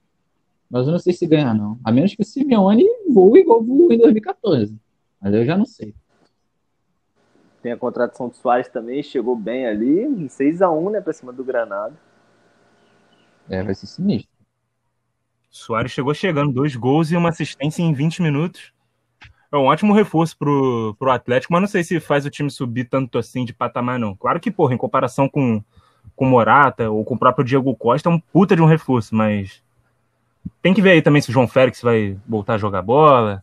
Mas 0.70 0.86
eu 0.86 0.92
não 0.92 0.98
sei 0.98 1.12
se 1.12 1.26
ganhar, 1.26 1.54
não. 1.54 1.78
A 1.82 1.90
menos 1.90 2.14
que 2.14 2.22
o 2.22 2.24
Simeone 2.24 2.84
voe 3.08 3.40
igual 3.40 3.62
voou 3.62 3.90
em 3.92 3.98
2014. 3.98 4.78
Mas 5.20 5.34
eu 5.34 5.44
já 5.44 5.56
não 5.56 5.64
sei. 5.64 5.94
Tem 7.62 7.72
a 7.72 7.76
contratação 7.76 8.28
do 8.28 8.36
Soares 8.36 8.68
também, 8.68 9.02
chegou 9.02 9.34
bem 9.34 9.66
ali, 9.66 10.06
6x1, 10.28 10.90
né, 10.90 11.00
pra 11.00 11.12
cima 11.12 11.32
do 11.32 11.42
Granada. 11.42 11.94
É, 13.48 13.62
vai 13.62 13.74
ser 13.74 13.86
sinistro. 13.86 14.30
Soares 15.50 15.90
chegou 15.90 16.12
chegando, 16.14 16.52
dois 16.52 16.76
gols 16.76 17.10
e 17.10 17.16
uma 17.16 17.30
assistência 17.30 17.82
em 17.82 17.92
20 17.92 18.22
minutos. 18.22 18.72
É 19.50 19.56
um 19.56 19.64
ótimo 19.64 19.94
reforço 19.94 20.36
pro, 20.36 20.94
pro 20.98 21.10
Atlético, 21.10 21.52
mas 21.52 21.62
não 21.62 21.68
sei 21.68 21.82
se 21.82 21.98
faz 21.98 22.26
o 22.26 22.30
time 22.30 22.50
subir 22.50 22.84
tanto 22.84 23.16
assim 23.16 23.44
de 23.46 23.54
patamar, 23.54 23.98
não. 23.98 24.14
Claro 24.14 24.38
que, 24.38 24.50
porra, 24.50 24.74
em 24.74 24.78
comparação 24.78 25.26
com, 25.26 25.64
com 26.14 26.26
Morata 26.26 26.90
ou 26.90 27.02
com 27.02 27.14
o 27.14 27.18
próprio 27.18 27.44
Diego 27.44 27.74
Costa, 27.74 28.10
é 28.10 28.12
um 28.12 28.20
puta 28.20 28.54
de 28.54 28.60
um 28.60 28.66
reforço, 28.66 29.14
mas 29.14 29.62
tem 30.62 30.74
que 30.74 30.82
ver 30.82 30.92
aí 30.92 31.02
também 31.02 31.22
se 31.22 31.30
o 31.30 31.32
João 31.32 31.48
Félix 31.48 31.82
vai 31.82 32.16
voltar 32.26 32.54
a 32.54 32.58
jogar 32.58 32.82
bola, 32.82 33.42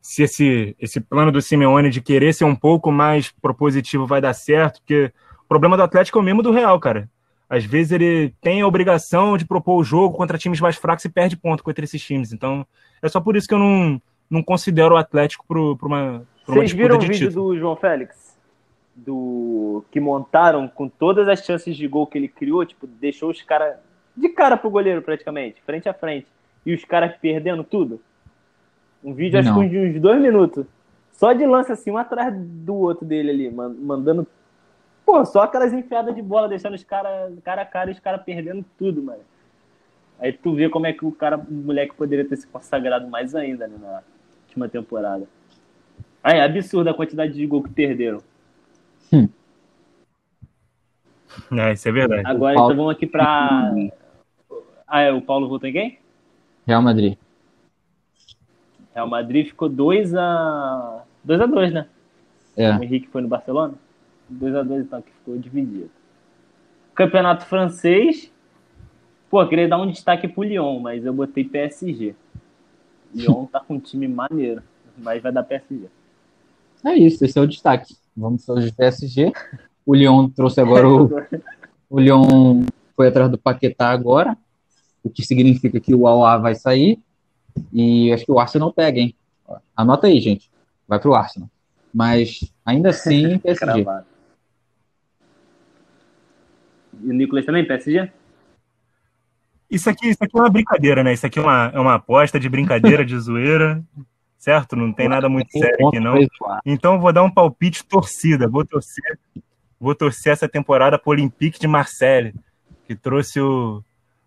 se 0.00 0.22
esse, 0.22 0.76
esse 0.78 1.00
plano 1.00 1.32
do 1.32 1.40
Simeone 1.40 1.88
de 1.88 2.00
querer 2.00 2.34
ser 2.34 2.44
um 2.44 2.54
pouco 2.54 2.92
mais 2.92 3.30
propositivo 3.30 4.06
vai 4.06 4.20
dar 4.20 4.34
certo, 4.34 4.80
porque 4.80 5.10
o 5.44 5.48
problema 5.48 5.76
do 5.76 5.82
Atlético 5.82 6.18
é 6.18 6.20
o 6.20 6.24
mesmo 6.24 6.42
do 6.42 6.52
Real, 6.52 6.78
cara. 6.78 7.08
Às 7.48 7.64
vezes 7.64 7.92
ele 7.92 8.34
tem 8.40 8.60
a 8.60 8.66
obrigação 8.66 9.36
de 9.36 9.46
propor 9.46 9.76
o 9.78 9.84
jogo 9.84 10.16
contra 10.16 10.36
times 10.36 10.60
mais 10.60 10.76
fracos 10.76 11.04
e 11.04 11.08
perde 11.08 11.36
ponto 11.36 11.62
contra 11.62 11.84
esses 11.84 12.02
times. 12.02 12.32
Então, 12.32 12.66
é 13.00 13.08
só 13.08 13.20
por 13.20 13.36
isso 13.36 13.48
que 13.48 13.54
eu 13.54 13.58
não, 13.58 14.00
não 14.28 14.42
considero 14.42 14.94
o 14.94 14.98
Atlético 14.98 15.44
para 15.46 15.88
uma, 15.88 16.26
pra 16.44 16.54
Vocês 16.54 16.72
viram 16.72 16.96
o 16.96 17.00
vídeo 17.00 17.28
título. 17.28 17.54
do 17.54 17.58
João 17.58 17.76
Félix? 17.76 18.36
Do 18.94 19.84
que 19.90 20.00
montaram 20.00 20.68
com 20.68 20.86
todas 20.88 21.28
as 21.28 21.44
chances 21.44 21.76
de 21.76 21.88
gol 21.88 22.06
que 22.06 22.18
ele 22.18 22.28
criou, 22.28 22.64
tipo, 22.64 22.86
deixou 22.86 23.30
os 23.30 23.40
caras 23.42 23.76
de 24.16 24.28
cara 24.28 24.56
pro 24.56 24.70
goleiro 24.70 25.02
praticamente, 25.02 25.62
frente 25.62 25.88
a 25.88 25.94
frente. 25.94 26.26
E 26.64 26.74
os 26.74 26.84
caras 26.84 27.14
perdendo 27.20 27.62
tudo. 27.62 28.00
Um 29.02 29.12
vídeo 29.12 29.38
acho 29.38 29.52
que 29.54 29.68
de 29.68 29.78
uns 29.78 30.00
dois 30.00 30.20
minutos. 30.20 30.66
Só 31.12 31.32
de 31.32 31.44
lance 31.46 31.70
assim, 31.70 31.90
um 31.90 31.98
atrás 31.98 32.34
do 32.36 32.74
outro 32.74 33.04
dele 33.04 33.30
ali, 33.30 33.50
mandando 33.50 34.26
Pô, 35.04 35.24
só 35.24 35.42
aquelas 35.42 35.72
enfiadas 35.72 36.14
de 36.14 36.22
bola, 36.22 36.48
deixando 36.48 36.74
os 36.74 36.82
caras 36.82 37.32
cara 37.44 37.62
a 37.62 37.66
cara 37.66 37.90
e 37.90 37.92
os 37.92 38.00
caras 38.00 38.22
perdendo 38.22 38.64
tudo, 38.78 39.02
mano. 39.02 39.20
Aí 40.18 40.32
tu 40.32 40.54
vê 40.54 40.68
como 40.70 40.86
é 40.86 40.92
que 40.92 41.04
o 41.04 41.12
cara, 41.12 41.36
o 41.36 41.52
moleque 41.52 41.94
poderia 41.94 42.26
ter 42.26 42.36
se 42.36 42.46
consagrado 42.46 43.06
mais 43.08 43.34
ainda 43.34 43.66
né, 43.66 43.76
na 43.80 44.02
última 44.44 44.68
temporada. 44.68 45.26
Aí, 46.22 46.38
é 46.38 46.42
absurda 46.42 46.92
a 46.92 46.94
quantidade 46.94 47.34
de 47.34 47.46
gol 47.46 47.62
que 47.62 47.68
perderam. 47.68 48.22
Hum. 49.12 49.28
É, 51.52 51.72
isso 51.72 51.86
é 51.86 51.92
verdade. 51.92 52.26
Agora 52.26 52.54
então 52.54 52.68
vamos 52.68 52.92
aqui 52.92 53.06
pra. 53.06 53.74
Ah, 54.94 55.00
é, 55.00 55.12
o 55.12 55.20
Paulo 55.20 55.48
voltou 55.48 55.68
em 55.68 55.72
quem? 55.72 55.98
Real 56.64 56.80
Madrid. 56.80 57.18
Real 58.94 59.08
Madrid 59.08 59.48
ficou 59.48 59.68
2 59.68 60.14
a 60.14 61.02
2 61.24 61.40
a 61.40 61.46
2 61.46 61.72
né? 61.72 61.88
É. 62.56 62.70
O 62.70 62.80
Henrique 62.80 63.08
foi 63.08 63.20
no 63.20 63.26
Barcelona. 63.26 63.74
2x2 64.32 64.82
então, 64.82 65.02
que 65.02 65.10
ficou 65.10 65.36
dividido. 65.36 65.90
Campeonato 66.94 67.44
francês. 67.44 68.30
Pô, 69.28 69.44
queria 69.48 69.66
dar 69.66 69.78
um 69.78 69.90
destaque 69.90 70.28
pro 70.28 70.44
Lyon, 70.44 70.78
mas 70.78 71.04
eu 71.04 71.12
botei 71.12 71.42
PSG. 71.42 72.14
Lyon 73.12 73.46
tá 73.46 73.58
com 73.58 73.74
um 73.74 73.80
time 73.80 74.06
maneiro, 74.06 74.62
mas 74.96 75.20
vai 75.20 75.32
dar 75.32 75.42
PSG. 75.42 75.86
É 76.86 76.94
isso, 76.94 77.24
esse 77.24 77.36
é 77.36 77.42
o 77.42 77.48
destaque. 77.48 77.96
Vamos 78.16 78.46
de 78.46 78.72
PSG. 78.72 79.32
O 79.84 79.92
Lyon 79.92 80.28
trouxe 80.28 80.60
agora 80.60 80.88
o. 80.88 81.10
o 81.90 81.98
Lyon 81.98 82.62
foi 82.94 83.08
atrás 83.08 83.28
do 83.28 83.36
Paquetá 83.36 83.90
agora, 83.90 84.38
o 85.04 85.10
que 85.10 85.22
significa 85.22 85.78
que 85.78 85.94
o 85.94 86.08
Aua 86.08 86.38
vai 86.38 86.54
sair. 86.54 86.98
E 87.72 88.10
acho 88.12 88.24
que 88.24 88.32
o 88.32 88.40
Arsenal 88.40 88.72
pega, 88.72 88.98
hein? 88.98 89.14
Anota 89.76 90.06
aí, 90.06 90.18
gente. 90.18 90.50
Vai 90.88 90.98
pro 90.98 91.14
Arsenal. 91.14 91.48
Mas 91.92 92.52
ainda 92.64 92.88
assim, 92.88 93.38
PSG. 93.38 93.86
E 97.02 97.10
o 97.10 97.12
Nicolas 97.12 97.44
também, 97.44 97.64
PSG? 97.64 98.10
Isso 99.70 99.90
aqui, 99.90 100.08
isso 100.08 100.22
aqui 100.22 100.36
é 100.36 100.40
uma 100.40 100.50
brincadeira, 100.50 101.04
né? 101.04 101.12
Isso 101.12 101.26
aqui 101.26 101.38
é 101.38 101.42
uma, 101.42 101.70
é 101.74 101.78
uma 101.78 101.94
aposta 101.94 102.40
de 102.40 102.48
brincadeira, 102.48 103.04
de 103.04 103.16
zoeira, 103.18 103.82
certo? 104.38 104.74
Não 104.74 104.92
tem 104.92 105.08
nada 105.08 105.28
muito 105.28 105.50
sério 105.52 105.88
aqui, 105.88 106.00
não. 106.00 106.14
Então 106.64 106.98
vou 106.98 107.12
dar 107.12 107.22
um 107.22 107.30
palpite 107.30 107.84
torcida. 107.84 108.48
Vou 108.48 108.64
torcer, 108.64 109.18
vou 109.78 109.94
torcer 109.94 110.32
essa 110.32 110.48
temporada 110.48 110.98
para 110.98 111.10
o 111.10 111.12
Olympique 111.12 111.58
de 111.58 111.66
Marseille, 111.66 112.34
que 112.86 112.94
trouxe 112.94 113.40
o, 113.40 113.82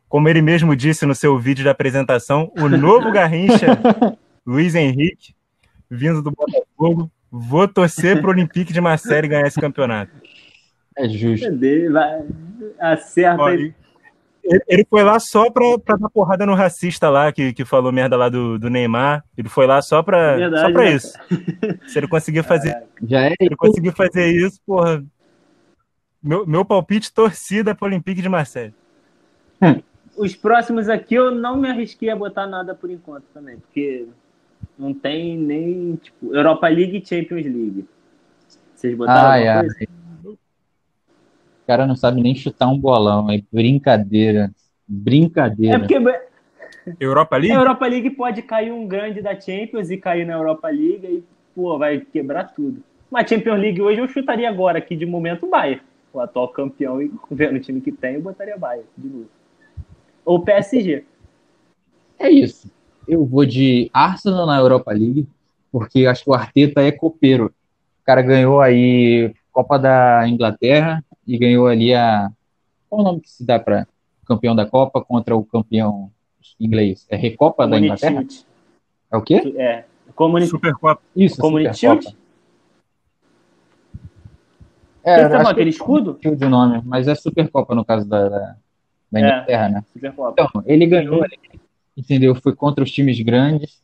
como 0.09 0.29
ele 0.29 0.41
mesmo 0.41 0.75
disse 0.75 1.05
no 1.05 1.13
seu 1.13 1.37
vídeo 1.37 1.63
de 1.63 1.69
apresentação, 1.69 2.51
o 2.57 2.69
novo 2.69 3.11
Garrincha, 3.11 3.67
Luiz 4.45 4.75
Henrique, 4.75 5.33
vindo 5.89 6.21
do 6.21 6.31
Botafogo. 6.31 7.11
Vou 7.29 7.67
torcer 7.67 8.21
para 8.21 8.27
o 8.29 8.31
Olympique 8.31 8.71
de 8.71 8.79
Marseille 8.79 9.27
ganhar 9.27 9.47
esse 9.47 9.59
campeonato. 9.59 10.11
É 10.97 11.07
justo. 11.09 11.47
Vai, 11.91 12.25
acerta 12.79 13.43
aí. 13.43 13.73
Ele 14.65 14.85
foi 14.89 15.03
lá 15.03 15.19
só 15.19 15.51
pra, 15.51 15.77
pra 15.77 15.97
dar 15.97 16.09
porrada 16.09 16.45
no 16.45 16.55
racista 16.55 17.09
lá, 17.09 17.33
que, 17.33 17.51
que 17.51 17.65
falou 17.65 17.91
merda 17.91 18.15
lá 18.15 18.29
do, 18.29 18.57
do 18.57 18.69
Neymar. 18.69 19.23
Ele 19.37 19.49
foi 19.49 19.67
lá 19.67 19.81
só 19.81 20.01
pra, 20.01 20.37
Verdade, 20.37 20.61
só 20.61 20.71
pra 20.71 20.83
né? 20.83 20.93
isso. 20.93 21.13
Se 21.87 21.99
ele 21.99 22.07
conseguir 22.07 22.43
fazer. 22.43 22.81
Já 23.03 23.23
é 23.23 23.29
se 23.31 23.35
ele 23.41 23.57
conseguir 23.57 23.91
fazer 23.91 24.27
isso, 24.27 24.61
porra. 24.65 25.03
Meu, 26.23 26.47
meu 26.47 26.63
palpite 26.63 27.13
torcida 27.13 27.75
pro 27.75 27.87
Olympique 27.87 28.21
de 28.21 28.29
Marseille. 28.29 28.73
Os 30.17 30.35
próximos 30.35 30.89
aqui 30.89 31.13
eu 31.13 31.29
não 31.29 31.57
me 31.57 31.69
arrisquei 31.69 32.09
a 32.09 32.15
botar 32.15 32.47
nada 32.47 32.73
por 32.73 32.89
enquanto 32.89 33.25
também, 33.33 33.57
porque 33.57 34.07
não 34.77 34.93
tem 34.93 35.37
nem, 35.37 35.95
tipo, 35.95 36.35
Europa 36.35 36.67
League 36.67 36.97
e 36.97 37.05
Champions 37.05 37.45
League. 37.45 37.87
Vocês 38.75 38.97
botaram 38.97 39.29
ah, 39.29 39.39
é. 39.39 39.61
O 40.25 40.37
cara 41.67 41.85
não 41.85 41.95
sabe 41.95 42.21
nem 42.21 42.35
chutar 42.35 42.67
um 42.67 42.79
bolão. 42.79 43.29
É 43.29 43.41
brincadeira. 43.51 44.51
Brincadeira. 44.87 45.75
É 45.75 45.79
porque. 45.79 45.95
Europa 46.99 47.35
League? 47.37 47.51
A 47.51 47.59
Europa 47.59 47.87
League 47.87 48.09
pode 48.11 48.41
cair 48.41 48.71
um 48.71 48.87
grande 48.87 49.21
da 49.21 49.37
Champions 49.39 49.89
e 49.89 49.97
cair 49.97 50.25
na 50.25 50.33
Europa 50.33 50.69
League 50.69 51.05
e, 51.05 51.23
pô, 51.53 51.77
vai 51.77 51.99
quebrar 51.99 52.45
tudo. 52.45 52.81
Mas 53.11 53.29
Champions 53.29 53.59
League 53.59 53.81
hoje 53.81 53.99
eu 53.99 54.07
chutaria 54.07 54.49
agora, 54.49 54.77
aqui 54.77 54.95
de 54.95 55.05
momento, 55.05 55.45
o 55.45 55.49
Bayern. 55.49 55.81
O 56.13 56.19
atual 56.19 56.47
campeão 56.49 57.01
e 57.01 57.11
vendo 57.29 57.57
o 57.57 57.59
time 57.59 57.81
que 57.81 57.91
tem, 57.91 58.15
eu 58.15 58.21
botaria 58.21 58.57
Bayern 58.57 58.87
de 58.97 59.07
novo. 59.07 59.29
Ou 60.27 60.41
PSG. 60.41 61.05
É 62.19 62.29
isso. 62.29 62.69
Eu 63.07 63.25
vou 63.25 63.45
de 63.45 63.89
Arsenal 63.93 64.45
na 64.45 64.57
Europa 64.57 64.91
League, 64.91 65.25
porque 65.71 66.05
acho 66.05 66.25
que 66.25 66.29
o 66.29 66.33
Arteta 66.33 66.81
é 66.81 66.91
copeiro. 66.91 67.45
O 68.01 68.05
cara 68.05 68.21
ganhou 68.21 68.59
aí 68.59 69.33
Copa 69.53 69.79
da 69.79 70.27
Inglaterra, 70.27 71.01
e 71.25 71.37
ganhou 71.37 71.67
ali 71.67 71.93
a. 71.93 72.29
Qual 72.89 72.99
o 72.99 73.03
nome 73.05 73.21
que 73.21 73.29
se 73.29 73.45
dá 73.45 73.57
para 73.57 73.87
campeão 74.25 74.53
da 74.53 74.65
Copa 74.65 75.01
contra 75.01 75.33
o 75.33 75.45
campeão 75.45 76.11
inglês? 76.59 77.05
É 77.09 77.15
Recopa 77.15 77.63
Community 77.63 77.87
da 77.87 78.09
Inglaterra? 78.09 78.21
Shield. 78.21 78.45
É 79.09 79.17
o 79.17 79.21
quê? 79.21 79.53
É. 79.57 79.85
Community... 80.13 80.49
Supercopa. 80.49 81.01
Isso, 81.15 81.39
Community 81.39 81.77
Shield? 81.77 82.17
É, 85.05 85.29
Você 85.29 85.35
aquele 85.35 85.69
escudo? 85.69 86.19
Shield 86.21 86.43
o 86.43 86.49
nome, 86.49 86.81
mas 86.83 87.07
é 87.07 87.15
Supercopa 87.15 87.73
no 87.73 87.85
caso 87.85 88.05
da, 88.07 88.27
da, 88.27 88.57
da 89.11 89.19
é, 89.19 89.23
Inglaterra, 89.23 89.65
é, 89.65 89.69
né? 89.69 89.85
Então, 89.95 90.63
ele 90.65 90.85
ganhou, 90.85 91.23
entendeu? 91.95 92.35
Foi 92.35 92.55
contra 92.55 92.83
os 92.83 92.91
times 92.91 93.19
grandes 93.21 93.81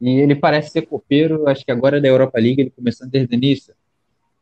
e 0.00 0.10
ele 0.10 0.34
parece 0.34 0.70
ser 0.70 0.82
copeiro, 0.82 1.48
acho 1.48 1.64
que 1.64 1.70
agora 1.70 2.00
da 2.00 2.08
Europa 2.08 2.38
League, 2.38 2.60
ele 2.60 2.70
começando 2.70 3.10
desde 3.10 3.34
o 3.34 3.36
início 3.36 3.74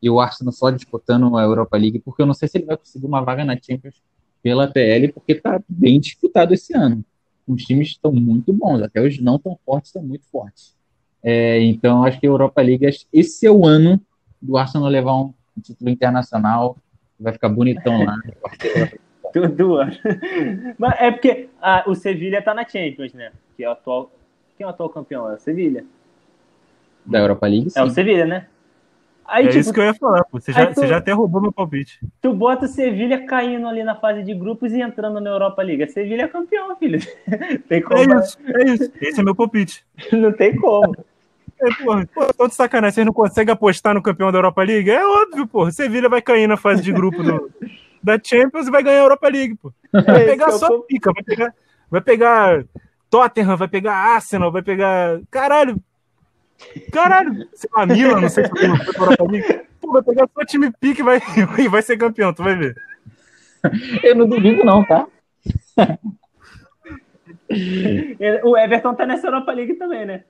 e 0.01 0.09
o 0.09 0.19
Arsenal 0.19 0.51
só 0.51 0.71
disputando 0.71 1.37
a 1.37 1.43
Europa 1.43 1.77
League, 1.77 1.99
porque 1.99 2.21
eu 2.21 2.25
não 2.25 2.33
sei 2.33 2.47
se 2.47 2.57
ele 2.57 2.65
vai 2.65 2.75
conseguir 2.75 3.05
uma 3.05 3.21
vaga 3.21 3.45
na 3.45 3.55
Champions 3.55 4.01
pela 4.41 4.67
PL, 4.67 5.11
porque 5.11 5.33
está 5.33 5.61
bem 5.69 5.99
disputado 5.99 6.53
esse 6.53 6.75
ano. 6.75 7.05
Os 7.47 7.63
times 7.63 7.89
estão 7.89 8.11
muito 8.11 8.51
bons, 8.51 8.81
até 8.81 8.99
os 8.99 9.19
não 9.19 9.37
tão 9.37 9.57
fortes 9.63 9.89
estão 9.89 10.01
muito 10.01 10.25
fortes. 10.31 10.75
É, 11.21 11.61
então, 11.61 12.03
acho 12.03 12.19
que 12.19 12.25
a 12.25 12.29
Europa 12.29 12.61
League, 12.61 12.89
esse 13.13 13.45
é 13.45 13.51
o 13.51 13.65
ano 13.65 14.01
do 14.41 14.57
Arsenal 14.57 14.87
levar 14.87 15.13
um 15.21 15.33
título 15.61 15.91
internacional, 15.91 16.75
vai 17.19 17.33
ficar 17.33 17.49
bonitão 17.49 18.03
lá. 18.03 18.17
Tudo 19.33 19.75
ano. 19.75 19.91
Mas 20.77 20.95
é 20.99 21.11
porque 21.11 21.49
ah, 21.61 21.83
o 21.87 21.95
Sevilha 21.95 22.39
está 22.39 22.53
na 22.53 22.67
Champions, 22.67 23.13
né? 23.13 23.31
Que 23.55 23.63
é 23.63 23.69
o 23.69 23.71
atual. 23.71 24.11
Quem 24.57 24.63
é 24.63 24.67
o 24.67 24.69
atual 24.69 24.89
campeão? 24.89 25.29
É 25.29 25.35
o 25.35 25.39
Sevilha. 25.39 25.85
Da 27.05 27.19
Europa 27.19 27.47
League? 27.47 27.69
Sim. 27.69 27.79
É 27.79 27.83
o 27.83 27.89
Sevilha, 27.89 28.25
né? 28.25 28.47
Aí, 29.25 29.45
é 29.45 29.47
tipo, 29.47 29.59
isso 29.59 29.73
que 29.73 29.79
eu 29.79 29.85
ia 29.85 29.93
falar, 29.93 30.25
pô. 30.25 30.39
Você, 30.39 30.51
já, 30.51 30.67
tu, 30.67 30.75
você 30.75 30.87
já 30.87 30.97
até 30.97 31.13
roubou 31.13 31.41
meu 31.41 31.53
palpite. 31.53 31.99
Tu 32.21 32.33
bota 32.33 32.65
o 32.65 32.67
Sevilha 32.67 33.25
caindo 33.25 33.65
ali 33.65 33.81
na 33.81 33.95
fase 33.95 34.23
de 34.23 34.33
grupos 34.33 34.73
e 34.73 34.81
entrando 34.81 35.21
na 35.21 35.29
Europa 35.29 35.61
League. 35.61 35.83
A 35.83 35.87
Sevilha 35.87 36.23
é 36.23 36.27
campeão, 36.27 36.75
filho. 36.75 36.99
tem 37.69 37.81
como. 37.81 37.99
É 37.99 38.19
isso, 38.19 38.37
é 38.45 38.63
isso. 38.65 38.91
Esse 39.01 39.21
é 39.21 39.23
meu 39.23 39.33
palpite. 39.33 39.85
não 40.11 40.33
tem 40.33 40.53
como. 40.55 40.95
É, 41.61 41.73
porra, 41.81 42.09
pô, 42.13 42.33
tô 42.33 42.47
de 42.47 42.55
sacanagem. 42.55 42.95
Vocês 42.95 43.05
não 43.05 43.13
conseguem 43.13 43.53
apostar 43.53 43.93
no 43.93 44.01
campeão 44.01 44.31
da 44.31 44.39
Europa 44.39 44.63
League? 44.63 44.89
É 44.89 45.05
óbvio, 45.05 45.47
pô. 45.47 45.71
Sevilha 45.71 46.09
vai 46.09 46.21
cair 46.21 46.47
na 46.47 46.57
fase 46.57 46.81
de 46.81 46.91
grupo 46.91 47.23
do, 47.23 47.49
da 48.03 48.19
Champions 48.23 48.67
e 48.67 48.71
vai 48.71 48.83
ganhar 48.83 48.99
a 48.99 49.03
Europa 49.03 49.27
League, 49.27 49.55
pô. 49.55 49.73
Vai 49.91 50.23
é 50.23 50.25
pegar 50.25 50.51
só 50.51 50.67
tô... 50.67 50.81
pica, 50.83 51.11
vai 51.13 51.23
pegar, 51.23 51.53
vai 51.89 52.01
pegar 52.01 52.65
Tottenham, 53.09 53.57
vai 53.57 53.67
pegar 53.67 53.93
Arsenal, 53.93 54.51
vai 54.51 54.61
pegar. 54.61 55.19
Caralho, 55.29 55.81
Caralho, 56.91 57.47
sei 57.53 57.69
lá, 57.75 57.85
Milan, 57.85 58.21
não 58.21 58.29
sei 58.29 58.45
se 58.45 58.51
foi 58.93 59.15
pra 59.15 59.27
mim. 59.27 59.41
Pô, 59.79 59.91
vai 59.93 60.03
pegar 60.03 60.29
só 60.33 60.45
time 60.45 60.71
pique 60.79 61.01
e 61.01 61.03
vai, 61.03 61.19
vai 61.69 61.81
ser 61.81 61.97
campeão, 61.97 62.33
tu 62.33 62.43
vai 62.43 62.55
ver. 62.55 62.75
Eu 64.03 64.15
não 64.15 64.27
duvido, 64.27 64.63
não, 64.63 64.83
tá? 64.83 65.07
o 68.43 68.57
Everton 68.57 68.95
tá 68.95 69.05
nessa 69.05 69.27
Europa 69.27 69.51
League 69.51 69.75
também, 69.75 70.05
né? 70.05 70.23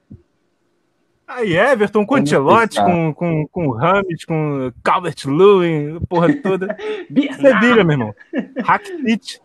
Aí, 1.34 1.56
Everton 1.56 2.06
com 2.06 2.16
Ancelotti, 2.16 2.76
com, 2.76 3.14
com, 3.14 3.48
com 3.48 3.70
Rames, 3.72 4.26
com 4.26 4.70
Calvert-Lewin, 4.84 6.02
porra 6.10 6.36
toda. 6.42 6.76
Sevilha, 7.08 7.86
meu 7.86 7.92
irmão. 7.92 8.16
Rakitic, 8.62 9.40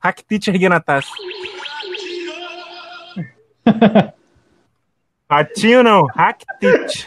Rakitic 0.00 0.48
erguendo 0.48 0.74
a 0.74 0.80
taça. 0.80 1.08
Ratinho 5.30 5.84
não, 5.84 6.06
Rakitic. 6.06 7.06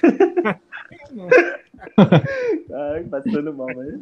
Ai, 2.73 3.03
passando 3.03 3.53
mal, 3.53 3.67
mas... 3.75 3.99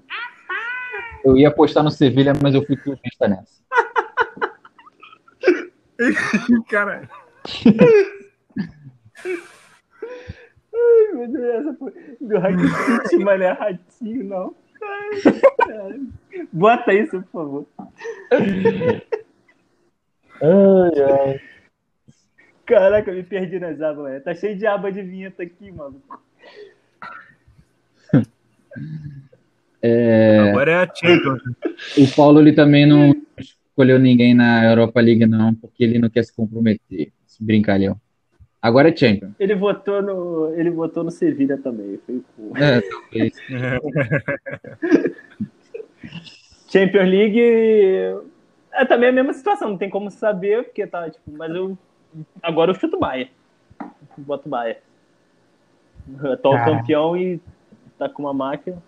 Eu 1.26 1.35
ia 1.38 1.48
apostar 1.48 1.84
no 1.84 1.90
Sevilha, 1.90 2.34
mas 2.40 2.53
eu 2.53 2.64
fui 2.64 2.77
clubista 2.77 3.27
nessa. 3.27 3.64
Caralho. 6.69 7.10
Ai, 10.84 11.14
meu 11.16 11.28
Deus, 11.32 11.56
essa 11.56 11.74
foi 11.76 11.94
do 12.20 12.38
Rakitic, 12.40 13.20
mas 13.24 13.40
não 13.40 13.46
é 13.46 13.52
ratinho, 13.52 14.24
não. 14.26 14.56
Ai, 14.82 16.02
Bota 16.52 16.94
isso, 16.94 17.22
por 17.24 17.32
favor. 17.32 17.66
Ai, 20.42 21.02
ai. 21.02 21.42
Caraca, 22.66 23.12
eu 23.12 23.16
me 23.16 23.24
perdi 23.24 23.60
nas 23.60 23.82
abas, 23.82 24.04
mano. 24.04 24.22
Tá 24.22 24.34
cheio 24.34 24.58
de 24.58 24.66
aba 24.66 24.92
de 24.92 25.02
vinheta 25.02 25.44
aqui, 25.44 25.72
mano. 25.72 26.02
É, 29.82 30.50
Agora 30.50 30.72
é 30.72 30.76
a 30.76 30.96
Champions. 30.96 31.42
o 31.98 32.16
Paulo 32.16 32.40
ele 32.40 32.54
também 32.54 32.86
não 32.86 33.14
escolheu 33.38 34.00
ninguém 34.00 34.34
na 34.34 34.64
Europa 34.64 35.02
League, 35.02 35.26
não, 35.26 35.54
porque 35.54 35.84
ele 35.84 36.00
não 36.00 36.10
quer 36.10 36.24
se 36.24 36.34
comprometer. 36.34 37.12
Esse 37.28 37.44
brincalhão. 37.44 38.00
Agora 38.64 38.88
é 38.88 38.95
Champions. 38.95 39.34
Ele 39.38 39.53
votou 39.56 40.02
no, 40.02 40.56
ele 40.56 40.72
votou 40.72 41.03
no 41.03 41.11
Sevilha 41.11 41.57
também. 41.57 41.99
Foi 42.06 42.23
o 42.38 42.57
É, 42.57 42.80
talvez. 42.80 43.34
Champions 46.72 47.10
League 47.10 47.41
é 48.72 48.85
também 48.85 49.10
a 49.10 49.11
mesma 49.11 49.34
situação, 49.34 49.72
não 49.72 49.77
tem 49.77 49.90
como 49.90 50.10
saber, 50.10 50.64
porque 50.64 50.88
tá, 50.88 51.10
tipo, 51.10 51.30
mas 51.30 51.53
eu 51.53 51.77
agora 52.41 52.72
eu 52.72 52.76
chuto 52.76 52.95
o 52.95 52.99
Bayern. 53.02 53.30
Boto 54.18 54.48
o 54.48 54.49
Bayern. 54.49 54.80
Atual 56.31 56.64
campeão 56.64 57.18
e 57.18 57.41
tá 57.98 58.07
com 58.07 58.23
uma 58.23 58.34
máquina. 58.34 58.81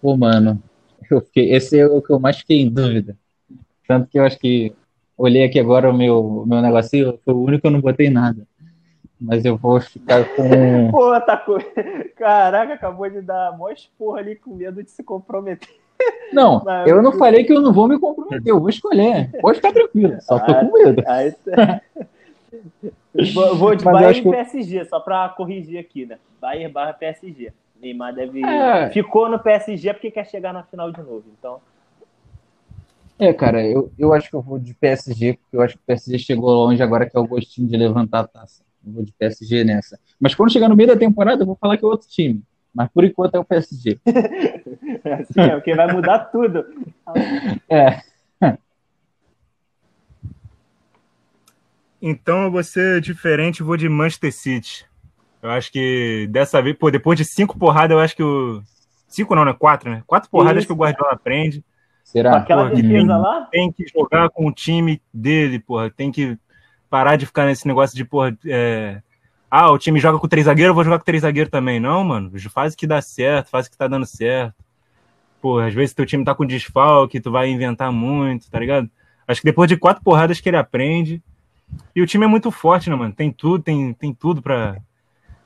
Pô, 0.00 0.16
mano, 0.16 0.60
eu 1.08 1.20
fiquei, 1.20 1.52
esse 1.52 1.78
é 1.78 1.86
o 1.86 2.02
que 2.02 2.10
eu 2.10 2.18
mais 2.18 2.38
fiquei 2.38 2.60
em 2.60 2.68
dúvida. 2.68 3.16
Tanto 3.86 4.08
que 4.08 4.18
eu 4.18 4.24
acho 4.24 4.40
que 4.40 4.74
olhei 5.16 5.44
aqui 5.44 5.58
agora 5.58 5.90
o 5.90 5.96
meu, 5.96 6.44
meu 6.46 6.60
negocinho, 6.60 7.18
foi 7.24 7.34
o 7.34 7.42
único 7.42 7.62
que 7.62 7.66
eu 7.66 7.70
não 7.70 7.80
botei 7.80 8.10
nada. 8.10 8.46
Mas 9.20 9.44
eu 9.44 9.56
vou 9.56 9.80
ficar 9.80 10.24
com. 10.34 10.42
Pô, 10.90 11.20
tá 11.20 11.36
com... 11.36 11.56
Caraca, 12.16 12.74
acabou 12.74 13.08
de 13.08 13.20
dar 13.22 13.56
mó 13.56 13.70
esporra 13.70 14.18
ali 14.18 14.34
com 14.34 14.54
medo 14.54 14.82
de 14.82 14.90
se 14.90 15.02
comprometer. 15.02 15.68
Não, 16.32 16.62
Mas- 16.66 16.88
eu 16.88 17.00
não 17.02 17.12
falei 17.12 17.44
que 17.44 17.52
eu 17.52 17.60
não 17.60 17.72
vou 17.72 17.86
me 17.86 17.98
comprometer, 17.98 18.50
eu 18.50 18.58
vou 18.58 18.68
escolher. 18.68 19.30
Pode 19.40 19.56
ficar 19.56 19.72
tranquilo, 19.72 20.20
só 20.20 20.38
tô 20.40 20.54
com 20.54 20.72
medo. 20.72 21.02
Aí, 21.06 21.30
tá- 21.32 21.80
vou, 23.32 23.56
vou 23.56 23.76
de 23.76 23.84
Mas 23.84 23.94
Bayern 23.94 24.10
acho 24.10 24.28
e 24.28 24.30
PSG, 24.30 24.84
só 24.86 24.98
pra 24.98 25.28
corrigir 25.28 25.78
aqui, 25.78 26.04
né? 26.04 26.18
Bayern 26.40 26.72
barra 26.72 26.92
PSG. 26.92 27.52
Neymar 27.80 28.14
deve. 28.14 28.44
É. 28.44 28.90
Ficou 28.90 29.28
no 29.28 29.38
PSG 29.38 29.92
porque 29.92 30.10
quer 30.10 30.24
chegar 30.26 30.52
na 30.52 30.62
final 30.62 30.90
de 30.92 31.00
novo. 31.02 31.24
Então, 31.38 31.60
É, 33.18 33.32
cara, 33.32 33.64
eu, 33.64 33.92
eu 33.98 34.12
acho 34.12 34.28
que 34.28 34.34
eu 34.34 34.42
vou 34.42 34.58
de 34.58 34.74
PSG, 34.74 35.34
porque 35.34 35.56
eu 35.56 35.62
acho 35.62 35.74
que 35.74 35.82
o 35.82 35.86
PSG 35.86 36.18
chegou 36.18 36.50
longe 36.50 36.82
agora 36.82 37.08
que 37.08 37.16
é 37.16 37.20
o 37.20 37.26
gostinho 37.26 37.68
de 37.68 37.76
levantar 37.76 38.20
a 38.20 38.26
taça. 38.26 38.62
Eu 38.84 38.92
vou 38.92 39.04
de 39.04 39.12
PSG 39.12 39.64
nessa. 39.64 39.98
Mas 40.18 40.34
quando 40.34 40.52
chegar 40.52 40.68
no 40.68 40.76
meio 40.76 40.88
da 40.88 40.96
temporada, 40.96 41.42
eu 41.42 41.46
vou 41.46 41.56
falar 41.56 41.76
que 41.76 41.84
é 41.84 41.88
outro 41.88 42.08
time. 42.08 42.42
Mas 42.74 42.88
por 42.88 43.04
enquanto 43.04 43.34
é 43.34 43.38
o 43.38 43.44
PSG. 43.44 43.98
assim, 44.06 45.40
é, 45.40 45.50
porque 45.50 45.74
vai 45.74 45.92
mudar 45.92 46.18
tudo. 46.30 46.64
É, 47.68 48.00
Então 52.02 52.42
eu 52.42 52.50
vou 52.50 52.64
ser 52.64 53.00
diferente, 53.00 53.62
vou 53.62 53.76
de 53.76 53.88
Manchester 53.88 54.32
City. 54.32 54.84
Eu 55.40 55.50
acho 55.50 55.70
que 55.70 56.26
dessa 56.30 56.60
vez, 56.60 56.76
pô, 56.76 56.90
depois 56.90 57.16
de 57.16 57.24
cinco 57.24 57.56
porradas, 57.56 57.94
eu 57.94 58.00
acho 58.00 58.16
que 58.16 58.22
o. 58.24 58.60
Cinco 59.06 59.36
não, 59.36 59.44
né? 59.44 59.54
Quatro, 59.56 59.88
né? 59.88 60.02
Quatro 60.04 60.28
porradas 60.28 60.64
Isso. 60.64 60.66
que 60.66 60.72
o 60.72 60.76
Guardiola 60.76 61.12
aprende. 61.12 61.64
Será? 62.04 62.36
aquela 62.36 62.68
porra, 62.68 62.74
defesa 62.74 63.00
que- 63.00 63.08
lá, 63.08 63.48
Tem 63.50 63.72
que 63.72 63.86
jogar 63.86 64.28
com 64.30 64.46
o 64.46 64.52
time 64.52 65.00
dele, 65.12 65.58
porra. 65.58 65.90
Tem 65.90 66.10
que 66.12 66.36
parar 66.90 67.16
de 67.16 67.26
ficar 67.26 67.46
nesse 67.46 67.66
negócio 67.66 67.96
de, 67.96 68.04
porra, 68.04 68.36
é, 68.46 69.00
ah, 69.50 69.70
o 69.70 69.78
time 69.78 69.98
joga 69.98 70.18
com 70.18 70.28
três 70.28 70.46
zagueiros, 70.46 70.70
eu 70.70 70.74
vou 70.74 70.84
jogar 70.84 70.98
com 70.98 71.04
três 71.04 71.22
zagueiros 71.22 71.50
também. 71.50 71.80
Não, 71.80 72.02
mano. 72.04 72.30
Faz 72.50 72.74
o 72.74 72.76
que 72.76 72.86
dá 72.86 73.00
certo, 73.00 73.48
faz 73.48 73.66
o 73.66 73.70
que 73.70 73.76
tá 73.76 73.86
dando 73.88 74.06
certo. 74.06 74.54
Pô, 75.40 75.58
às 75.58 75.74
vezes 75.74 75.94
teu 75.94 76.06
time 76.06 76.24
tá 76.24 76.34
com 76.34 76.46
desfalque, 76.46 77.20
tu 77.20 77.30
vai 77.30 77.48
inventar 77.48 77.90
muito, 77.90 78.50
tá 78.50 78.58
ligado? 78.58 78.88
Acho 79.26 79.40
que 79.40 79.46
depois 79.46 79.68
de 79.68 79.76
quatro 79.76 80.02
porradas 80.02 80.40
que 80.40 80.48
ele 80.48 80.56
aprende. 80.56 81.22
E 81.96 82.02
o 82.02 82.06
time 82.06 82.24
é 82.24 82.28
muito 82.28 82.50
forte, 82.50 82.90
né, 82.90 82.96
mano? 82.96 83.12
Tem 83.12 83.30
tudo, 83.32 83.62
tem, 83.62 83.92
tem 83.94 84.12
tudo 84.12 84.42
pra, 84.42 84.76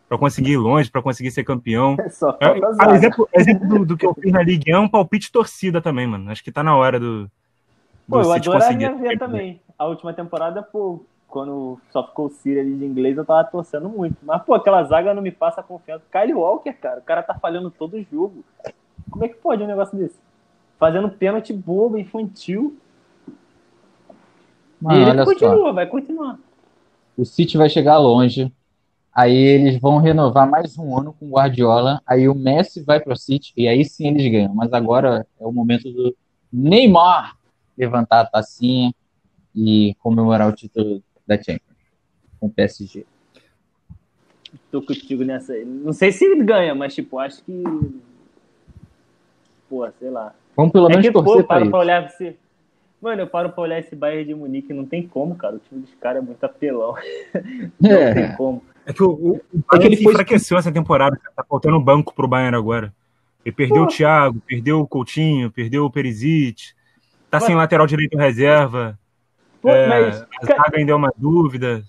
pra 0.08 0.18
conseguir 0.18 0.52
ir 0.52 0.56
longe, 0.56 0.90
pra 0.90 1.02
conseguir 1.02 1.30
ser 1.30 1.44
campeão. 1.44 1.96
só 2.10 2.30
É, 2.40 2.60
ah, 2.78 2.94
exemplo 2.94 3.28
exemplo 3.32 3.68
do, 3.68 3.86
do 3.86 3.96
que 3.96 4.06
eu 4.06 4.14
fiz 4.14 4.32
na 4.32 4.42
Ligue 4.42 4.72
1 4.72 4.76
é 4.76 4.80
um 4.80 4.88
palpite 4.88 5.32
torcida 5.32 5.80
também, 5.80 6.06
mano. 6.06 6.30
Acho 6.30 6.42
que 6.42 6.52
tá 6.52 6.62
na 6.62 6.76
hora 6.76 6.98
do, 6.98 7.24
do 7.24 7.30
Pô, 8.08 8.20
eu 8.20 8.24
City 8.24 8.48
adoraria 8.48 8.88
conseguir. 8.90 9.08
ver 9.08 9.18
também. 9.18 9.60
A 9.78 9.86
última 9.86 10.12
temporada, 10.12 10.62
pô, 10.62 11.04
quando 11.28 11.78
só 11.90 12.06
ficou 12.06 12.26
o 12.26 12.30
Siri 12.30 12.60
ali 12.60 12.74
de 12.74 12.84
inglês, 12.84 13.16
eu 13.16 13.24
tava 13.24 13.44
torcendo 13.44 13.88
muito. 13.88 14.16
Mas, 14.22 14.42
pô, 14.42 14.54
aquela 14.54 14.82
zaga 14.84 15.12
não 15.12 15.22
me 15.22 15.32
passa 15.32 15.62
confiança. 15.62 16.04
Kyle 16.10 16.34
Walker, 16.34 16.72
cara, 16.72 17.00
o 17.00 17.02
cara 17.02 17.22
tá 17.22 17.34
falhando 17.34 17.70
todo 17.70 17.96
o 17.96 18.02
jogo. 18.10 18.44
Como 19.10 19.24
é 19.24 19.28
que 19.28 19.36
pode 19.36 19.62
um 19.62 19.66
negócio 19.66 19.96
desse? 19.98 20.18
Fazendo 20.78 21.08
pênalti 21.10 21.52
bobo, 21.52 21.98
infantil. 21.98 22.76
Mano, 24.80 24.98
e 24.98 25.02
ele 25.02 25.10
olha 25.10 25.24
só. 25.24 25.32
continua, 25.32 25.72
vai 25.72 25.86
continuar. 25.86 26.38
O 27.16 27.24
City 27.24 27.56
vai 27.56 27.68
chegar 27.68 27.98
longe. 27.98 28.52
Aí 29.16 29.34
eles 29.34 29.80
vão 29.80 29.96
renovar 29.96 30.46
mais 30.46 30.76
um 30.78 30.94
ano 30.98 31.14
com 31.18 31.24
o 31.24 31.30
Guardiola. 31.30 32.02
Aí 32.06 32.28
o 32.28 32.34
Messi 32.34 32.82
vai 32.82 33.00
pro 33.00 33.16
City. 33.16 33.50
E 33.56 33.66
aí 33.66 33.82
sim 33.82 34.08
eles 34.08 34.30
ganham. 34.30 34.54
Mas 34.54 34.70
agora 34.74 35.26
é 35.40 35.46
o 35.46 35.50
momento 35.50 35.90
do 35.90 36.14
Neymar 36.52 37.34
levantar 37.78 38.20
a 38.20 38.26
tacinha 38.26 38.92
e 39.54 39.94
comemorar 40.00 40.46
o 40.46 40.52
título 40.52 41.02
da 41.26 41.36
Champions 41.36 41.62
com 42.38 42.46
o 42.48 42.50
PSG. 42.50 43.06
Tô 44.70 44.82
contigo 44.82 45.24
nessa 45.24 45.54
aí. 45.54 45.64
Não 45.64 45.94
sei 45.94 46.12
se 46.12 46.22
ele 46.26 46.44
ganha, 46.44 46.74
mas, 46.74 46.94
tipo, 46.94 47.18
acho 47.18 47.42
que. 47.42 47.62
Pô, 49.68 49.88
sei 49.98 50.10
lá. 50.10 50.34
Vamos 50.54 50.72
pelo 50.72 50.86
É 50.86 50.90
menos 50.90 51.06
que, 51.06 51.12
pô, 51.12 51.22
torcer 51.22 51.40
eu 51.40 51.46
pra 51.46 51.54
paro 51.54 51.62
isso. 51.64 51.70
pra 51.70 51.80
olhar 51.80 52.06
esse. 52.06 52.36
Mano, 53.00 53.22
eu 53.22 53.26
paro 53.26 53.50
pra 53.50 53.62
olhar 53.62 53.78
esse 53.78 53.96
Bayern 53.96 54.26
de 54.26 54.34
Munique, 54.34 54.74
não 54.74 54.84
tem 54.84 55.06
como, 55.06 55.34
cara. 55.36 55.56
O 55.56 55.58
time 55.58 55.80
dos 55.80 55.94
caras 55.94 56.22
é 56.22 56.26
muito 56.26 56.42
apelão. 56.44 56.94
Não 57.80 57.90
É. 57.90 58.14
tem 58.14 58.36
como. 58.36 58.62
É 58.86 58.92
que 58.92 59.02
o, 59.02 59.10
o, 59.10 59.30
o 59.52 59.74
É 59.74 59.78
que 59.78 59.86
ele 59.86 59.96
foi- 59.96 60.12
enfraqueceu 60.12 60.56
essa 60.56 60.70
temporada. 60.72 61.18
Tá 61.34 61.44
faltando 61.44 61.78
banco 61.80 62.14
pro 62.14 62.28
Bayern 62.28 62.56
agora. 62.56 62.94
Ele 63.44 63.54
perdeu 63.54 63.82
o 63.82 63.86
Thiago, 63.86 64.40
perdeu 64.46 64.80
o 64.80 64.86
Coutinho, 64.86 65.50
perdeu 65.50 65.84
o 65.84 65.90
Perisic. 65.90 66.72
Tá 67.30 67.38
Mas- 67.38 67.44
sem 67.44 67.54
lateral 67.56 67.86
direito 67.86 68.16
reserva. 68.16 68.98
Pô, 69.60 69.68
É, 69.70 69.88
mas 69.88 70.22
a 70.22 70.46
zaga 70.46 70.78
ainda 70.78 70.92
é 70.92 70.94
uma 70.94 71.12
dúvida. 71.16 71.82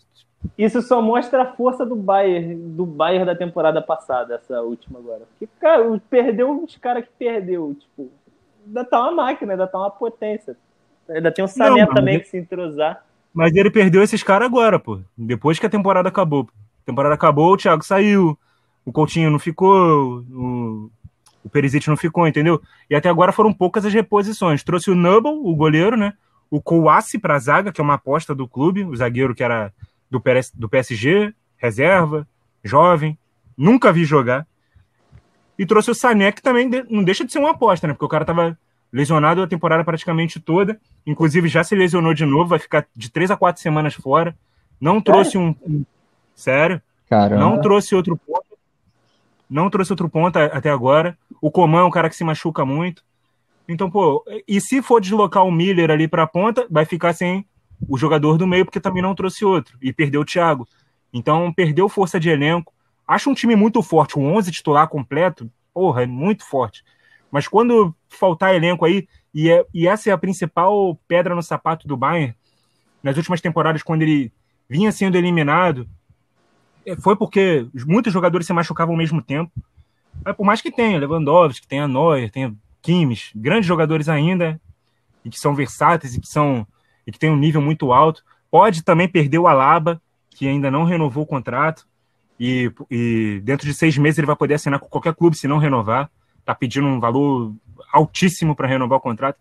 isso 0.57 0.81
só 0.81 1.01
mostra 1.01 1.43
a 1.43 1.45
força 1.53 1.85
do 1.85 1.95
Bayern, 1.95 2.55
do 2.55 2.85
Bayern 2.85 3.25
da 3.25 3.35
temporada 3.35 3.81
passada, 3.81 4.35
essa 4.35 4.61
última 4.61 4.97
agora. 4.99 5.21
Porque, 5.37 5.47
cara, 5.59 5.83
perdeu 6.09 6.63
os 6.63 6.75
caras 6.77 7.03
que 7.05 7.11
perdeu, 7.19 7.75
tipo, 7.79 8.09
ainda 8.65 8.83
tá 8.83 8.99
uma 9.01 9.11
máquina, 9.11 9.53
ainda 9.53 9.67
tá 9.67 9.77
uma 9.77 9.91
potência. 9.91 10.55
Ainda 11.09 11.31
tem 11.31 11.45
o 11.45 11.47
Sané 11.47 11.85
também 11.85 12.15
mas- 12.17 12.23
que 12.23 12.29
se 12.29 12.37
entrosar. 12.37 13.03
Mas 13.33 13.55
ele 13.55 13.69
perdeu 13.69 14.01
esses 14.01 14.23
caras 14.23 14.47
agora, 14.47 14.79
pô. 14.79 14.99
Depois 15.15 15.59
que 15.59 15.65
a 15.65 15.69
temporada 15.69 16.09
acabou. 16.09 16.45
pô. 16.45 16.51
A 16.87 16.91
temporada 16.91 17.15
acabou, 17.15 17.51
o 17.51 17.57
Thiago 17.57 17.83
saiu. 17.83 18.39
O 18.85 18.93
Coutinho 18.93 19.29
não 19.29 19.37
ficou. 19.37 20.23
O, 20.31 20.89
o 21.43 21.49
Perisic 21.49 21.85
não 21.89 21.97
ficou, 21.97 22.25
entendeu? 22.25 22.61
E 22.89 22.95
até 22.95 23.09
agora 23.09 23.33
foram 23.33 23.51
poucas 23.51 23.85
as 23.85 23.93
reposições. 23.93 24.63
Trouxe 24.63 24.89
o 24.89 24.95
Nubble, 24.95 25.33
o 25.33 25.53
goleiro, 25.53 25.97
né? 25.97 26.13
O 26.49 26.61
Kouassi 26.61 27.19
pra 27.19 27.37
zaga, 27.37 27.73
que 27.73 27.81
é 27.81 27.83
uma 27.83 27.95
aposta 27.95 28.33
do 28.33 28.47
clube. 28.47 28.85
O 28.85 28.95
zagueiro 28.95 29.35
que 29.35 29.43
era 29.43 29.73
do, 30.09 30.21
PS 30.21 30.53
do 30.55 30.69
PSG, 30.69 31.33
reserva, 31.57 32.25
jovem. 32.63 33.17
Nunca 33.57 33.91
vi 33.91 34.05
jogar. 34.05 34.47
E 35.59 35.65
trouxe 35.65 35.91
o 35.91 35.95
Sané, 35.95 36.31
que 36.31 36.41
também 36.41 36.69
não 36.89 37.03
deixa 37.03 37.25
de 37.25 37.33
ser 37.33 37.39
uma 37.39 37.51
aposta, 37.51 37.85
né? 37.85 37.91
Porque 37.93 38.05
o 38.05 38.09
cara 38.09 38.23
tava 38.23 38.57
lesionado 38.93 39.41
a 39.41 39.47
temporada 39.47 39.83
praticamente 39.83 40.39
toda. 40.39 40.79
Inclusive 41.05 41.49
já 41.49 41.65
se 41.65 41.75
lesionou 41.75 42.13
de 42.13 42.25
novo, 42.25 42.51
vai 42.51 42.59
ficar 42.59 42.87
de 42.95 43.11
três 43.11 43.29
a 43.29 43.35
quatro 43.35 43.61
semanas 43.61 43.93
fora. 43.93 44.33
Não 44.79 45.01
trouxe 45.01 45.37
um. 45.37 45.53
um- 45.65 45.83
Sério? 46.37 46.79
Caramba. 47.09 47.41
Não 47.41 47.59
trouxe 47.59 47.95
outro 47.95 48.15
ponto. 48.15 48.45
Não 49.49 49.69
trouxe 49.69 49.91
outro 49.91 50.07
ponto 50.07 50.37
a- 50.37 50.45
até 50.45 50.69
agora. 50.69 51.17
O 51.41 51.49
Coman 51.49 51.79
é 51.79 51.83
um 51.83 51.89
cara 51.89 52.09
que 52.09 52.15
se 52.15 52.23
machuca 52.23 52.63
muito. 52.63 53.03
Então, 53.67 53.89
pô, 53.89 54.23
e 54.47 54.61
se 54.61 54.81
for 54.81 55.01
deslocar 55.01 55.43
o 55.43 55.51
Miller 55.51 55.89
ali 55.89 56.07
pra 56.07 56.27
ponta, 56.27 56.67
vai 56.69 56.85
ficar 56.85 57.13
sem 57.13 57.45
o 57.89 57.97
jogador 57.97 58.37
do 58.37 58.45
meio, 58.47 58.63
porque 58.65 58.79
também 58.79 59.01
não 59.01 59.15
trouxe 59.15 59.43
outro. 59.43 59.77
E 59.81 59.91
perdeu 59.91 60.21
o 60.21 60.25
Thiago. 60.25 60.67
Então, 61.11 61.51
perdeu 61.51 61.89
força 61.89 62.19
de 62.19 62.29
elenco. 62.29 62.71
Acho 63.07 63.29
um 63.29 63.33
time 63.33 63.55
muito 63.55 63.81
forte, 63.81 64.17
o 64.17 64.21
11 64.21 64.51
titular 64.51 64.87
completo, 64.87 65.49
porra, 65.73 66.03
é 66.03 66.05
muito 66.05 66.45
forte. 66.45 66.83
Mas 67.31 67.47
quando 67.47 67.95
faltar 68.09 68.53
elenco 68.53 68.85
aí, 68.85 69.07
e, 69.33 69.49
é, 69.49 69.65
e 69.73 69.87
essa 69.87 70.09
é 70.09 70.13
a 70.13 70.17
principal 70.17 70.97
pedra 71.07 71.33
no 71.33 71.41
sapato 71.41 71.87
do 71.87 71.95
Bayern, 71.97 72.35
nas 73.01 73.15
últimas 73.17 73.39
temporadas, 73.41 73.81
quando 73.83 74.01
ele 74.01 74.31
vinha 74.69 74.91
sendo 74.91 75.17
eliminado, 75.17 75.87
foi 76.95 77.15
porque 77.15 77.67
muitos 77.85 78.13
jogadores 78.13 78.47
se 78.47 78.53
machucavam 78.53 78.93
ao 78.93 78.97
mesmo 78.97 79.21
tempo. 79.21 79.51
Mas 80.23 80.35
por 80.35 80.45
mais 80.45 80.61
que 80.61 80.71
tenha 80.71 80.99
Lewandowski, 80.99 81.67
tenha 81.67 81.87
Neuer, 81.87 82.31
tenha 82.31 82.53
Kimmich, 82.81 83.31
grandes 83.35 83.65
jogadores 83.65 84.07
ainda, 84.07 84.59
e 85.23 85.29
que 85.29 85.39
são 85.39 85.53
versáteis 85.53 86.15
e 86.15 86.21
que 86.21 86.27
são 86.27 86.65
e 87.05 87.11
que 87.11 87.19
tem 87.19 87.29
um 87.29 87.37
nível 87.37 87.61
muito 87.61 87.93
alto, 87.93 88.23
pode 88.51 88.83
também 88.83 89.07
perder 89.07 89.39
o 89.39 89.47
Alaba, 89.47 90.01
que 90.29 90.47
ainda 90.47 90.69
não 90.69 90.83
renovou 90.83 91.23
o 91.23 91.27
contrato, 91.27 91.87
e, 92.39 92.71
e 92.91 93.41
dentro 93.43 93.65
de 93.65 93.73
seis 93.73 93.97
meses 93.97 94.17
ele 94.17 94.27
vai 94.27 94.35
poder 94.35 94.55
assinar 94.55 94.79
com 94.79 94.87
qualquer 94.87 95.15
clube 95.15 95.37
se 95.37 95.47
não 95.47 95.57
renovar. 95.57 96.09
Tá 96.45 96.53
pedindo 96.53 96.87
um 96.87 96.99
valor 96.99 97.53
altíssimo 97.91 98.55
para 98.55 98.67
renovar 98.67 98.97
o 98.99 99.01
contrato. 99.01 99.37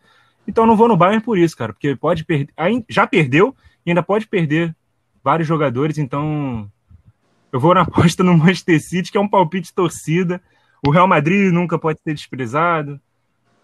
Então 0.47 0.65
não 0.65 0.77
vou 0.77 0.89
no 0.89 0.97
Bayern 0.97 1.23
por 1.23 1.37
isso, 1.37 1.57
cara, 1.57 1.73
porque 1.73 1.97
pode 1.97 2.25
perder, 2.25 2.53
já 2.89 3.07
perdeu 3.07 3.55
e 3.85 3.91
ainda 3.91 4.03
pode 4.03 4.27
perder 4.27 4.75
vários 5.23 5.49
jogadores, 5.49 5.99
então 5.99 6.71
eu 7.53 7.61
vou 7.61 7.75
na 7.75 7.83
aposta 7.83 8.23
no 8.23 8.37
Manchester 8.37 8.81
City, 8.81 9.11
que 9.11 9.19
é 9.19 9.21
um 9.21 9.29
palpite 9.29 9.73
torcida. 9.75 10.41
O 10.87 10.91
Real 10.91 11.09
Madrid 11.09 11.53
nunca 11.53 11.79
pode 11.79 12.01
ser 12.01 12.15
desprezado. 12.15 13.01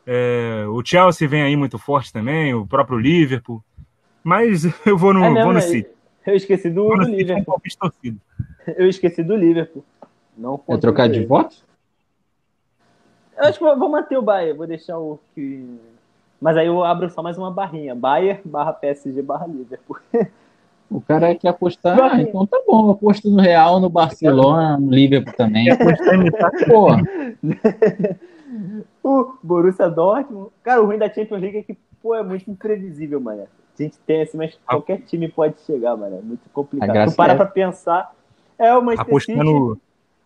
É, 0.06 0.64
o 0.68 0.84
Chelsea 0.84 1.28
vem 1.28 1.42
aí 1.42 1.54
muito 1.54 1.78
forte 1.78 2.12
também, 2.12 2.54
o 2.54 2.66
próprio 2.66 2.98
Liverpool. 2.98 3.62
Mas 4.22 4.64
eu 4.86 4.96
vou 4.96 5.12
no, 5.12 5.24
é 5.24 5.30
mesmo, 5.30 5.44
vou 5.44 5.52
no 5.52 5.60
né? 5.60 5.60
City. 5.60 5.90
Eu 6.26 6.36
esqueci 6.36 6.70
do, 6.70 6.88
do 6.88 7.02
Liverpool. 7.02 7.60
Eu 8.76 8.88
esqueci 8.88 9.24
do 9.24 9.34
Liverpool. 9.34 9.84
Não 10.36 10.62
Vai 10.66 10.78
trocar 10.78 11.08
de 11.08 11.26
voto? 11.26 11.56
Eu 13.36 13.44
acho 13.44 13.58
que 13.58 13.64
vou 13.64 13.88
manter 13.88 14.16
o 14.16 14.22
Bayern, 14.22 14.56
vou 14.56 14.66
deixar 14.68 14.98
o 14.98 15.18
que. 15.34 15.78
Mas 16.40 16.56
aí 16.56 16.66
eu 16.66 16.82
abro 16.84 17.10
só 17.10 17.22
mais 17.22 17.36
uma 17.36 17.50
barrinha. 17.50 17.94
Bayern 17.94 18.40
barra 18.44 18.72
PSG 18.72 19.20
barra 19.20 19.46
Liverpool. 19.46 19.98
O 20.92 21.00
cara 21.00 21.34
quer 21.34 21.48
apostar, 21.48 21.98
ah, 21.98 22.20
então 22.20 22.46
tá 22.46 22.60
bom, 22.66 22.90
aposto 22.90 23.30
no 23.30 23.40
Real, 23.40 23.80
no 23.80 23.88
Barcelona, 23.88 24.76
no 24.78 24.90
Liverpool 24.90 25.32
também. 25.34 25.66
Pô. 26.68 26.88
o 29.02 29.34
Borussia 29.42 29.88
Dortmund. 29.88 30.50
Cara, 30.62 30.82
o 30.82 30.86
ruim 30.86 30.98
da 30.98 31.12
Champions 31.12 31.40
League 31.40 31.58
é 31.58 31.62
que, 31.62 31.76
pô, 32.02 32.14
é 32.14 32.22
muito 32.22 32.50
imprevisível, 32.50 33.20
mano. 33.20 33.42
A 33.42 33.82
gente 33.82 33.98
tem 34.06 34.22
assim, 34.22 34.36
mas 34.36 34.58
qualquer 34.66 35.00
time 35.00 35.28
pode 35.28 35.60
chegar, 35.62 35.96
mano. 35.96 36.18
É 36.18 36.20
muito 36.20 36.48
complicado. 36.52 37.10
Tu 37.10 37.16
para 37.16 37.32
é... 37.32 37.36
pra 37.36 37.46
pensar. 37.46 38.12
É 38.58 38.74
o 38.76 38.82
Manchester 38.82 39.06
apostar 39.06 39.36
City. 39.36 39.46
No, 39.46 39.78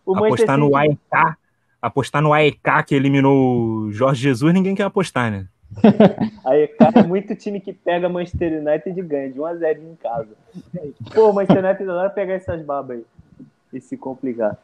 o 0.05 0.15
apostar 0.17 0.57
no 0.57 0.75
AEK. 0.75 0.97
Apostar 1.81 2.21
no 2.21 2.33
AEK 2.33 2.83
que 2.85 2.95
eliminou 2.95 3.85
o 3.85 3.91
Jorge 3.91 4.21
Jesus, 4.21 4.53
ninguém 4.53 4.75
quer 4.75 4.83
apostar, 4.83 5.31
né? 5.31 5.47
Aí, 6.45 6.67
cara, 6.69 6.99
é 6.99 7.03
muito 7.03 7.35
time 7.35 7.59
que 7.59 7.73
pega 7.73 8.09
Manchester 8.09 8.61
United 8.61 8.99
e 8.99 9.03
ganha 9.03 9.31
de 9.31 9.39
1x0 9.39 9.77
em 9.79 9.95
casa. 9.95 10.29
Pô, 11.13 11.31
Manchester 11.33 11.63
United 11.63 11.83
adora 11.83 12.09
pegar 12.09 12.33
essas 12.33 12.61
babas 12.63 12.97
aí 12.97 13.05
e 13.73 13.81
se 13.81 13.97
complicar. 13.97 14.57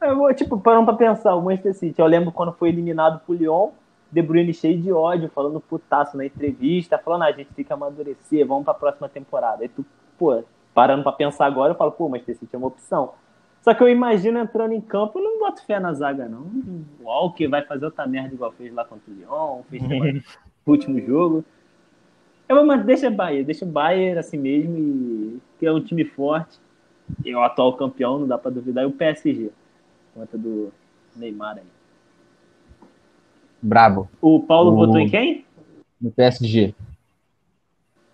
Eu 0.00 0.16
vou, 0.16 0.32
tipo, 0.34 0.58
parando 0.58 0.86
pra 0.86 0.94
pensar, 0.94 1.34
o 1.34 1.42
Manchester 1.42 1.74
City, 1.74 2.00
eu 2.00 2.06
lembro 2.06 2.32
quando 2.32 2.52
foi 2.52 2.68
eliminado 2.68 3.20
pro 3.24 3.34
Lyon, 3.34 3.70
De 4.10 4.22
Bruyne 4.22 4.52
cheio 4.52 4.80
de 4.80 4.92
ódio, 4.92 5.30
falando 5.34 5.60
putaço 5.60 6.16
na 6.16 6.24
entrevista, 6.24 6.98
falando, 6.98 7.22
ah, 7.22 7.26
a 7.26 7.32
gente 7.32 7.52
tem 7.54 7.64
que 7.64 7.72
amadurecer, 7.72 8.46
vamos 8.46 8.64
pra 8.64 8.74
próxima 8.74 9.08
temporada. 9.08 9.62
Aí 9.62 9.68
tu, 9.68 9.84
pô, 10.18 10.42
parando 10.74 11.02
pra 11.02 11.12
pensar 11.12 11.46
agora, 11.46 11.72
eu 11.72 11.76
falo, 11.76 11.92
pô, 11.92 12.08
Manchester 12.08 12.36
City 12.36 12.54
é 12.54 12.58
uma 12.58 12.68
opção. 12.68 13.12
Só 13.66 13.74
que 13.74 13.82
eu 13.82 13.88
imagino 13.88 14.38
entrando 14.38 14.74
em 14.74 14.80
campo, 14.80 15.18
eu 15.18 15.24
não 15.24 15.40
boto 15.40 15.66
fé 15.66 15.80
na 15.80 15.92
zaga, 15.92 16.28
não. 16.28 16.42
O 17.00 17.06
Walker 17.06 17.48
vai 17.48 17.62
fazer 17.64 17.86
outra 17.86 18.06
merda 18.06 18.32
igual 18.32 18.52
fez 18.52 18.72
lá 18.72 18.84
contra 18.84 19.10
o 19.10 19.16
Lyon, 19.16 19.62
fez 19.68 19.82
no 20.64 20.72
último 20.72 21.00
jogo. 21.00 21.44
Eu, 22.48 22.64
mas 22.64 22.84
deixa 22.84 23.10
Bayern, 23.10 23.42
deixa 23.42 23.66
Bayern 23.66 24.20
assim 24.20 24.38
mesmo, 24.38 24.78
e, 24.78 25.40
que 25.58 25.66
é 25.66 25.72
um 25.72 25.80
time 25.80 26.04
forte. 26.04 26.60
É 27.24 27.36
o 27.36 27.42
atual 27.42 27.76
campeão, 27.76 28.20
não 28.20 28.28
dá 28.28 28.38
pra 28.38 28.52
duvidar. 28.52 28.84
E 28.84 28.86
o 28.86 28.92
PSG, 28.92 29.50
conta 30.14 30.38
do 30.38 30.72
Neymar 31.16 31.56
aí. 31.56 31.64
Brabo. 33.60 34.08
O 34.20 34.38
Paulo 34.38 34.74
o... 34.74 34.76
votou 34.76 35.00
em 35.00 35.10
quem? 35.10 35.44
No 36.00 36.12
PSG. 36.12 36.72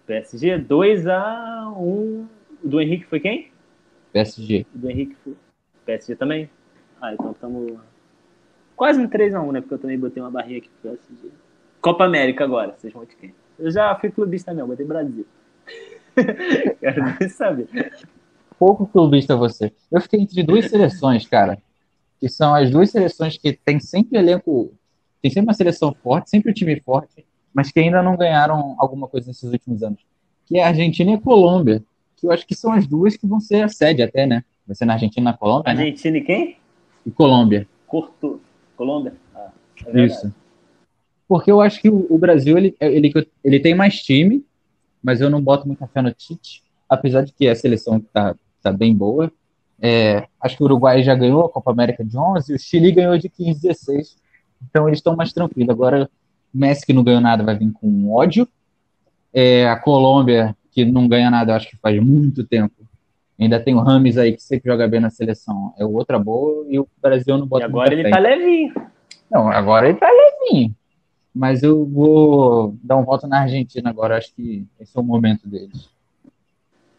PSG, 0.06 0.60
2x1. 0.60 2.24
Do 2.64 2.80
Henrique 2.80 3.04
foi 3.04 3.20
quem? 3.20 3.51
PSG. 4.12 4.66
Do 4.74 4.90
Henrique. 4.90 5.16
PSG 5.84 6.14
também? 6.16 6.48
Ah, 7.00 7.14
então 7.14 7.32
estamos 7.32 7.78
quase 8.76 9.00
um 9.00 9.08
3x1, 9.08 9.52
né? 9.52 9.60
Porque 9.60 9.74
eu 9.74 9.78
também 9.78 9.98
botei 9.98 10.22
uma 10.22 10.30
barrinha 10.30 10.58
aqui 10.58 10.68
pro 10.68 10.90
PSG. 10.90 11.30
Copa 11.80 12.04
América 12.04 12.44
agora, 12.44 12.74
vocês 12.76 12.92
vão 12.92 13.04
de 13.04 13.16
quem? 13.16 13.34
Eu 13.58 13.70
já 13.70 13.94
fui 13.96 14.10
clubista 14.10 14.54
mesmo, 14.54 14.68
botei 14.68 14.86
Brasil. 14.86 15.26
Quero 16.80 17.04
nem 17.18 17.28
saber. 17.28 17.68
Pouco 18.58 18.86
clubista 18.86 19.34
você. 19.34 19.72
Eu 19.90 20.00
fiquei 20.00 20.20
entre 20.20 20.42
duas 20.42 20.68
seleções, 20.68 21.26
cara. 21.26 21.58
Que 22.20 22.28
são 22.28 22.54
as 22.54 22.70
duas 22.70 22.90
seleções 22.90 23.36
que 23.36 23.52
tem 23.52 23.80
sempre 23.80 24.18
elenco. 24.18 24.72
Tem 25.20 25.30
sempre 25.30 25.48
uma 25.48 25.54
seleção 25.54 25.92
forte, 25.92 26.30
sempre 26.30 26.50
um 26.50 26.54
time 26.54 26.80
forte, 26.80 27.24
mas 27.52 27.72
que 27.72 27.80
ainda 27.80 28.02
não 28.02 28.16
ganharam 28.16 28.76
alguma 28.78 29.08
coisa 29.08 29.28
nesses 29.28 29.50
últimos 29.50 29.82
anos. 29.82 30.00
Que 30.46 30.58
é 30.58 30.64
a 30.64 30.68
Argentina 30.68 31.12
e 31.12 31.14
a 31.14 31.20
Colômbia 31.20 31.82
que 32.22 32.26
eu 32.28 32.30
acho 32.30 32.46
que 32.46 32.54
são 32.54 32.72
as 32.72 32.86
duas 32.86 33.16
que 33.16 33.26
vão 33.26 33.40
ser 33.40 33.64
a 33.64 33.68
sede 33.68 34.00
até, 34.00 34.26
né? 34.26 34.44
Vai 34.64 34.76
ser 34.76 34.84
na 34.84 34.92
Argentina 34.92 35.30
e 35.30 35.32
na 35.32 35.36
Colômbia. 35.36 35.74
Né? 35.74 35.82
Argentina 35.82 36.12
né? 36.12 36.18
e 36.18 36.24
quem? 36.24 36.56
E 37.04 37.10
Colômbia. 37.10 37.66
Cortou. 37.84 38.40
Colômbia? 38.76 39.14
Ah, 39.34 39.50
é 39.86 40.04
Isso. 40.04 40.32
Porque 41.26 41.50
eu 41.50 41.60
acho 41.60 41.80
que 41.80 41.88
o, 41.88 42.16
Brasil 42.18 42.56
ele, 42.56 42.76
ele, 42.78 43.12
ele 43.42 43.58
tem 43.58 43.74
mais 43.74 44.00
time, 44.00 44.44
mas 45.02 45.20
eu 45.20 45.28
não 45.28 45.42
boto 45.42 45.66
muita 45.66 45.86
fé 45.88 46.00
no 46.00 46.12
Tite, 46.12 46.62
apesar 46.88 47.22
de 47.22 47.32
que 47.32 47.48
a 47.48 47.56
seleção 47.56 47.98
tá, 48.00 48.36
tá 48.62 48.72
bem 48.72 48.94
boa. 48.94 49.32
É, 49.80 50.28
acho 50.40 50.56
que 50.56 50.62
o 50.62 50.66
Uruguai 50.66 51.02
já 51.02 51.14
ganhou 51.14 51.44
a 51.44 51.48
Copa 51.48 51.72
América 51.72 52.04
de 52.04 52.16
11, 52.16 52.54
o 52.54 52.58
Chile 52.58 52.92
ganhou 52.92 53.18
de 53.18 53.28
15, 53.28 53.62
16. 53.62 54.16
Então 54.62 54.86
eles 54.86 54.98
estão 54.98 55.16
mais 55.16 55.32
tranquilos. 55.32 55.70
Agora 55.70 56.08
o 56.54 56.58
Messi 56.58 56.86
que 56.86 56.92
não 56.92 57.02
ganhou 57.02 57.20
nada 57.20 57.42
vai 57.42 57.56
vir 57.56 57.72
com 57.72 58.12
ódio. 58.12 58.46
É, 59.32 59.66
a 59.66 59.76
Colômbia 59.76 60.54
que 60.72 60.84
não 60.84 61.06
ganha 61.06 61.30
nada, 61.30 61.54
acho 61.54 61.68
que 61.68 61.76
faz 61.76 62.02
muito 62.02 62.42
tempo. 62.44 62.74
Ainda 63.38 63.60
tem 63.60 63.74
o 63.74 63.80
Rames 63.80 64.16
aí, 64.16 64.32
que 64.32 64.42
sempre 64.42 64.70
joga 64.70 64.88
bem 64.88 65.00
na 65.00 65.10
seleção. 65.10 65.74
É 65.78 65.84
outra 65.84 66.18
boa, 66.18 66.66
e 66.68 66.78
o 66.78 66.88
Brasil 67.00 67.36
não 67.38 67.46
bota 67.46 67.64
E 67.64 67.66
agora 67.66 67.92
ele 67.92 68.02
frente. 68.02 68.14
tá 68.14 68.20
levinho. 68.20 68.74
Não, 69.30 69.48
agora 69.48 69.88
ele 69.88 69.98
tá 69.98 70.08
levinho. 70.10 70.74
Mas 71.34 71.62
eu 71.62 71.84
vou 71.84 72.76
dar 72.82 72.96
um 72.96 73.04
voto 73.04 73.26
na 73.26 73.40
Argentina 73.40 73.90
agora, 73.90 74.16
acho 74.16 74.34
que 74.34 74.66
esse 74.80 74.96
é 74.96 75.00
o 75.00 75.04
momento 75.04 75.48
deles. 75.48 75.90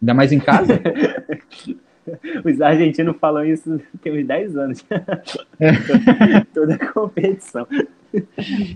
Ainda 0.01 0.13
mais 0.13 0.31
em 0.31 0.39
casa. 0.39 0.79
Os 2.43 2.59
argentinos 2.59 3.15
falam 3.17 3.45
isso 3.45 3.79
tem 4.01 4.19
uns 4.19 4.27
10 4.27 4.57
anos. 4.57 4.85
Toda 6.53 6.77
competição. 6.91 7.65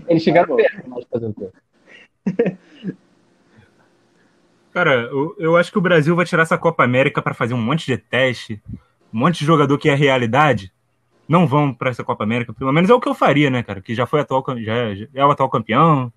Eles 0.08 0.22
chegaram 0.22 0.56
tá 0.56 0.62
perto, 0.62 0.88
mas 0.88 1.04
fazer 1.04 1.26
o 1.26 1.34
quê? 1.34 2.56
Cara, 4.72 4.92
eu, 4.92 5.34
eu 5.38 5.56
acho 5.56 5.72
que 5.72 5.78
o 5.78 5.82
Brasil 5.82 6.14
vai 6.14 6.26
tirar 6.26 6.42
essa 6.42 6.58
Copa 6.58 6.84
América 6.84 7.22
para 7.22 7.34
fazer 7.34 7.54
um 7.54 7.60
monte 7.60 7.86
de 7.86 7.96
teste, 7.96 8.62
um 9.12 9.18
monte 9.18 9.38
de 9.38 9.44
jogador 9.44 9.78
que 9.78 9.88
é 9.88 9.94
realidade. 9.94 10.72
Não 11.28 11.46
vão 11.46 11.72
para 11.74 11.90
essa 11.90 12.04
Copa 12.04 12.24
América, 12.24 12.52
pelo 12.52 12.72
menos 12.72 12.90
é 12.90 12.94
o 12.94 13.00
que 13.00 13.08
eu 13.08 13.14
faria, 13.14 13.50
né, 13.50 13.62
cara? 13.62 13.80
Que 13.80 13.94
já 13.94 14.06
foi 14.06 14.20
atual, 14.20 14.44
já, 14.58 14.94
já 14.94 15.06
é 15.14 15.24
o 15.24 15.30
atual 15.30 15.48
campeão. 15.48 16.12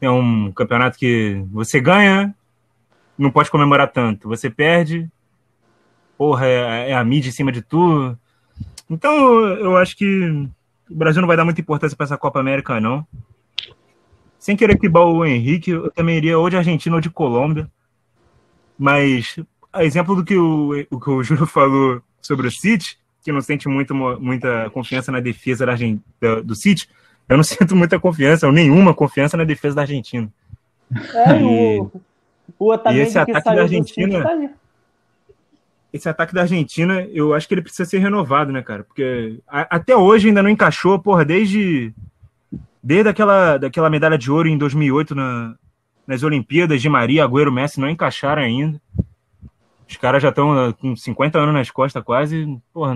É 0.00 0.10
um 0.10 0.52
campeonato 0.52 0.98
que 0.98 1.42
você 1.50 1.80
ganha, 1.80 2.34
não 3.16 3.30
pode 3.30 3.50
comemorar 3.50 3.90
tanto. 3.90 4.28
Você 4.28 4.50
perde, 4.50 5.08
porra, 6.18 6.46
é, 6.46 6.90
é 6.90 6.94
a 6.94 7.04
mídia 7.04 7.30
em 7.30 7.32
cima 7.32 7.50
de 7.50 7.62
tudo. 7.62 8.18
Então, 8.90 9.46
eu 9.46 9.76
acho 9.76 9.96
que 9.96 10.48
o 10.90 10.94
Brasil 10.94 11.20
não 11.20 11.26
vai 11.26 11.36
dar 11.36 11.44
muita 11.44 11.60
importância 11.60 11.96
para 11.96 12.04
essa 12.04 12.18
Copa 12.18 12.38
América, 12.38 12.80
não 12.80 13.06
sem 14.46 14.56
querer 14.56 14.78
que 14.78 14.88
o 14.88 15.24
Henrique, 15.24 15.72
eu 15.72 15.90
também 15.90 16.18
iria 16.18 16.38
ou 16.38 16.48
de 16.48 16.56
Argentina 16.56 16.94
ou 16.94 17.00
de 17.00 17.10
Colômbia. 17.10 17.68
Mas, 18.78 19.40
a 19.72 19.84
exemplo 19.84 20.14
do 20.14 20.24
que 20.24 20.36
o, 20.36 20.70
o, 20.88 21.00
que 21.00 21.10
o 21.10 21.20
Júlio 21.26 21.46
falou 21.46 22.00
sobre 22.22 22.46
o 22.46 22.50
City, 22.52 22.96
que 23.24 23.32
não 23.32 23.40
sente 23.40 23.66
muito, 23.66 23.92
muita 23.92 24.70
confiança 24.70 25.10
na 25.10 25.18
defesa 25.18 25.66
da, 25.66 26.40
do 26.42 26.54
City, 26.54 26.88
eu 27.28 27.36
não 27.36 27.42
sinto 27.42 27.74
muita 27.74 27.98
confiança, 27.98 28.46
ou 28.46 28.52
nenhuma 28.52 28.94
confiança 28.94 29.36
na 29.36 29.42
defesa 29.42 29.74
da 29.74 29.82
Argentina. 29.82 30.32
É, 31.12 31.40
e, 31.40 31.80
o, 31.80 31.90
o 32.56 32.72
e 32.92 33.00
esse 33.00 33.18
ataque 33.18 33.52
da 33.52 33.62
Argentina. 33.62 34.22
Tá 34.22 34.50
esse 35.92 36.08
ataque 36.08 36.34
da 36.34 36.42
Argentina, 36.42 37.02
eu 37.12 37.34
acho 37.34 37.48
que 37.48 37.54
ele 37.54 37.62
precisa 37.62 37.84
ser 37.84 37.98
renovado, 37.98 38.52
né, 38.52 38.62
cara? 38.62 38.84
Porque 38.84 39.40
a, 39.48 39.76
até 39.76 39.96
hoje 39.96 40.28
ainda 40.28 40.40
não 40.40 40.50
encaixou, 40.50 41.00
porra, 41.00 41.24
desde 41.24 41.92
Desde 42.86 43.08
aquela, 43.08 43.58
daquela 43.58 43.90
medalha 43.90 44.16
de 44.16 44.30
ouro 44.30 44.46
em 44.46 44.56
2008 44.56 45.12
na, 45.12 45.56
nas 46.06 46.22
Olimpíadas, 46.22 46.80
de 46.80 46.88
Maria, 46.88 47.24
Agüero, 47.24 47.50
Messi 47.50 47.80
não 47.80 47.90
encaixaram 47.90 48.40
ainda. 48.40 48.80
Os 49.88 49.96
caras 49.96 50.22
já 50.22 50.28
estão 50.28 50.72
com 50.74 50.94
50 50.94 51.36
anos 51.36 51.52
nas 51.52 51.68
costas 51.68 52.00
quase. 52.04 52.46
Porra. 52.72 52.94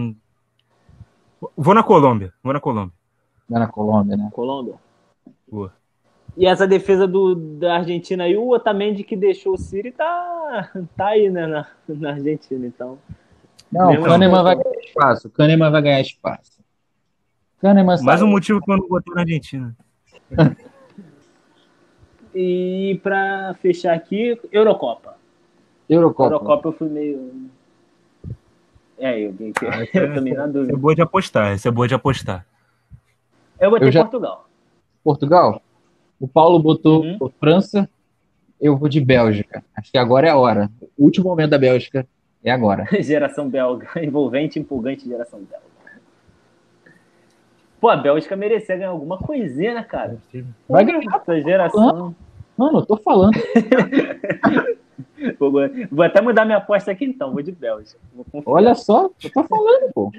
Vou 1.57 1.75
na 1.75 1.83
Colômbia. 1.83 2.33
Vou 2.41 2.53
na 2.53 2.61
Colômbia. 2.61 2.95
Vai 3.49 3.59
na 3.59 3.67
Colômbia, 3.67 4.17
né? 4.17 4.29
Colômbia. 4.33 4.75
Boa. 5.51 5.73
E 6.37 6.47
essa 6.47 6.69
defesa 6.69 7.05
do, 7.05 7.35
da 7.35 7.79
Argentina 7.79 8.23
aí, 8.23 8.37
o 8.37 8.49
Otamendi 8.49 9.03
que 9.03 9.17
deixou 9.17 9.55
o 9.55 9.59
Siri 9.59 9.91
tá, 9.91 10.71
tá 10.97 11.09
aí, 11.09 11.29
né, 11.29 11.49
na, 11.49 11.67
na 11.89 12.11
Argentina, 12.11 12.65
então. 12.65 12.97
Não, 13.73 13.93
o 13.93 14.05
Kahneman 14.05 14.37
assim, 14.37 14.45
vai 14.45 14.55
ganhar 14.55 14.81
espaço. 14.85 15.27
O 15.27 15.31
Kahneman 15.33 15.71
vai 15.73 15.83
ganhar 15.83 16.01
espaço. 16.01 16.60
Kahneman 17.61 17.85
Mais 17.87 18.01
sabe. 18.21 18.25
um 18.25 18.29
motivo 18.29 18.61
que 18.61 18.71
eu 18.71 18.77
não 18.77 18.89
botei 18.89 19.15
na 19.15 19.21
Argentina. 19.23 19.77
E 22.35 23.01
pra 23.03 23.55
fechar 23.61 23.95
aqui, 23.95 24.39
Eurocopa. 24.53 25.17
Eurocopa. 25.89 26.35
Eurocopa 26.35 26.69
eu 26.69 26.73
fui 26.73 26.89
meio. 26.89 27.51
É, 28.97 29.19
eu, 29.19 29.35
eu, 29.41 29.53
Ah, 29.69 29.83
eu 29.93 30.15
também 30.15 30.33
na 30.35 30.43
Essa 30.43 30.49
é 30.51 30.53
dúvida. 30.53 30.77
boa 30.79 30.95
de 30.95 31.03
apostar. 31.03 31.53
Essa 31.53 31.69
é 31.69 31.73
boa 31.73 31.89
de 31.89 31.95
apostar. 31.95 32.47
Eu 33.59 33.71
botei 33.71 33.89
Eu 33.89 33.93
já- 33.93 34.03
Portugal. 34.03 34.49
Portugal. 35.03 35.63
O 36.21 36.29
Paulo 36.29 36.59
botou 36.61 37.03
Uhum. 37.03 37.31
França. 37.41 37.89
Eu 38.61 38.77
vou 38.77 38.89
de 38.89 39.01
Bélgica. 39.01 39.65
Acho 39.75 39.91
que 39.91 39.99
agora 39.99 40.29
é 40.29 40.31
a 40.31 40.37
hora. 40.37 40.71
O 40.97 41.05
último 41.07 41.29
momento 41.31 41.51
da 41.51 41.59
Bélgica 41.59 42.07
é 42.45 42.51
agora. 42.53 42.85
Geração 43.03 43.49
belga. 43.49 43.89
Envolvente, 44.05 44.59
empolgante 44.59 45.09
geração 45.09 45.41
belga. 45.41 45.65
Pô, 47.81 47.89
a 47.89 47.97
Bélgica 47.97 48.37
merecia 48.37 48.77
ganhar 48.77 48.91
alguma 48.91 49.17
coisinha, 49.17 49.75
né, 49.75 49.83
cara? 49.83 50.19
Vai 50.69 50.85
ganhar. 50.85 51.01
Essa 51.15 51.41
geração. 51.41 52.15
Mano, 52.57 52.81
eu 52.81 52.87
tô 52.87 52.97
falando. 52.99 53.33
Vou, 55.39 55.53
vou 55.91 56.03
até 56.03 56.21
mudar 56.21 56.47
minha 56.47 56.59
aposta 56.59 56.91
aqui 56.91 57.05
então, 57.05 57.33
vou 57.33 57.43
de 57.43 57.53
Bélgica. 57.53 57.99
Vou. 58.15 58.43
Olha 58.47 58.75
só, 58.75 59.11
eu 59.23 59.31
tô 59.31 59.45
falando, 59.49 59.93
pô. 59.93 60.13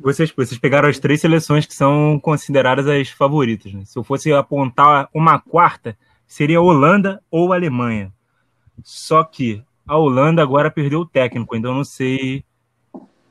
Vocês, 0.00 0.32
vocês 0.32 0.58
pegaram 0.58 0.88
as 0.88 0.98
três 0.98 1.20
seleções 1.20 1.66
que 1.66 1.74
são 1.74 2.18
consideradas 2.18 2.86
as 2.86 3.08
favoritas. 3.10 3.72
Né? 3.72 3.82
Se 3.84 3.98
eu 3.98 4.02
fosse 4.02 4.32
apontar 4.32 5.08
uma 5.14 5.38
quarta, 5.38 5.96
seria 6.26 6.58
a 6.58 6.62
Holanda 6.62 7.22
ou 7.30 7.52
a 7.52 7.56
Alemanha. 7.56 8.12
Só 8.82 9.22
que 9.22 9.62
a 9.86 9.96
Holanda 9.96 10.42
agora 10.42 10.70
perdeu 10.70 11.00
o 11.00 11.06
técnico, 11.06 11.54
então 11.54 11.72
eu 11.72 11.76
não 11.76 11.84
sei 11.84 12.44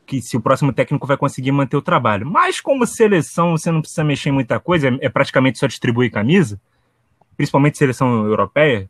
que 0.10 0.24
se 0.24 0.36
o 0.36 0.42
próximo 0.42 0.74
técnico 0.74 1.06
vai 1.06 1.16
conseguir 1.16 1.52
manter 1.52 1.78
o 1.78 1.84
trabalho. 1.84 2.26
Mas 2.26 2.60
como 2.60 2.88
seleção, 2.88 3.52
você 3.52 3.72
não 3.72 3.80
precisa 3.80 4.04
mexer 4.04 4.30
em 4.30 4.32
muita 4.32 4.60
coisa, 4.60 4.90
é- 4.90 4.98
é 5.02 5.10
praticamente 5.10 5.60
só 5.60 5.68
distribuir 5.68 6.12
camisa, 6.12 6.60
principalmente 7.38 7.78
seleção 7.78 8.26
europeia. 8.26 8.90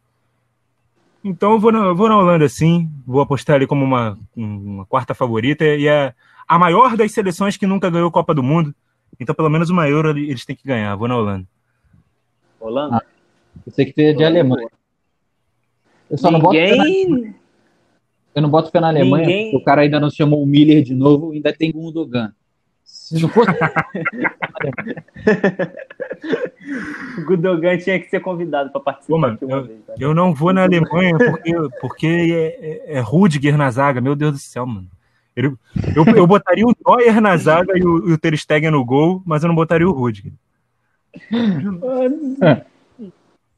Então 1.22 1.52
eu 1.52 1.60
vou 1.60 1.74
na, 1.74 1.80
eu 1.80 1.96
vou 1.96 2.08
na 2.08 2.18
Holanda 2.18 2.48
sim, 2.48 2.90
vou 3.06 3.20
apostar 3.20 3.58
ali 3.58 3.68
como 3.68 3.84
uma, 3.84 4.18
uma 4.34 4.86
quarta 4.86 5.14
favorita 5.14 5.66
e 5.66 5.86
é 5.90 6.14
a 6.48 6.58
maior 6.58 6.96
das 6.96 7.12
seleções 7.12 7.58
que 7.58 7.68
nunca 7.68 7.90
ganhou 7.90 8.10
Copa 8.10 8.34
do 8.34 8.42
Mundo. 8.42 8.74
Então 9.20 9.36
pelo 9.36 9.50
menos 9.50 9.70
uma 9.70 9.90
Euro 9.90 10.18
eles 10.18 10.46
têm 10.46 10.56
que 10.56 10.66
ganhar. 10.66 10.96
Vou 10.96 11.10
na 11.10 11.18
Holanda. 11.18 11.46
Holanda? 12.62 13.06
Eu 13.68 13.74
sei 13.74 13.86
que 13.86 13.92
tem 13.92 14.16
de 14.16 14.24
Alemanha. 14.24 14.70
Eu 16.10 16.18
só 16.18 16.32
não 16.32 16.40
boto 16.40 16.56
Ninguém. 16.56 17.36
Eu 18.40 18.44
não 18.44 18.50
boto 18.50 18.72
fé 18.72 18.80
na 18.80 18.88
Alemanha, 18.88 19.26
Ninguém- 19.26 19.52
porque 19.52 19.58
o 19.58 19.66
cara 19.66 19.82
ainda 19.82 20.00
não 20.00 20.10
chamou 20.10 20.42
o 20.42 20.46
Miller 20.46 20.82
de 20.84 20.96
novo, 20.96 21.32
ainda 21.32 21.54
tem 21.54 21.72
Gundogan. 21.72 22.32
Se 22.84 23.22
não 23.22 23.30
fosse 23.30 23.52
O 27.18 27.26
Gudogan 27.26 27.78
tinha 27.78 28.00
que 28.00 28.10
ser 28.10 28.20
convidado 28.20 28.72
para 28.72 28.82
participar 28.82 29.14
Pô, 29.14 29.20
mano, 29.20 29.34
aqui 29.36 29.46
uma 29.46 29.62
vez. 29.64 29.80
Eu 30.00 30.14
não 30.14 30.34
vou 30.34 30.54
na 30.54 30.64
Alemanha 30.64 31.16
porque, 31.18 31.54
porque 31.82 32.08
é, 32.08 32.94
é, 32.94 32.98
é 32.98 33.00
Rudiger 33.00 33.58
na 33.58 33.70
zaga. 33.70 34.02
Meu 34.02 34.16
Deus 34.16 34.32
do 34.34 34.38
céu, 34.40 34.66
mano. 34.66 34.88
Ele- 35.36 35.54
eu, 35.96 36.04
eu 36.16 36.28
botaria 36.28 36.66
o 36.66 36.74
Neuer 36.86 37.22
na 37.22 37.36
zaga 37.38 37.78
e 37.78 37.84
o, 37.84 38.10
e 38.10 38.14
o 38.14 38.18
Ter 38.18 38.36
Stegen 38.38 38.72
no 38.72 38.84
gol, 38.84 39.22
mas 39.26 39.44
eu 39.44 39.48
não 39.48 39.56
botaria 39.56 39.88
o 39.88 39.92
Rudiger. 39.92 40.32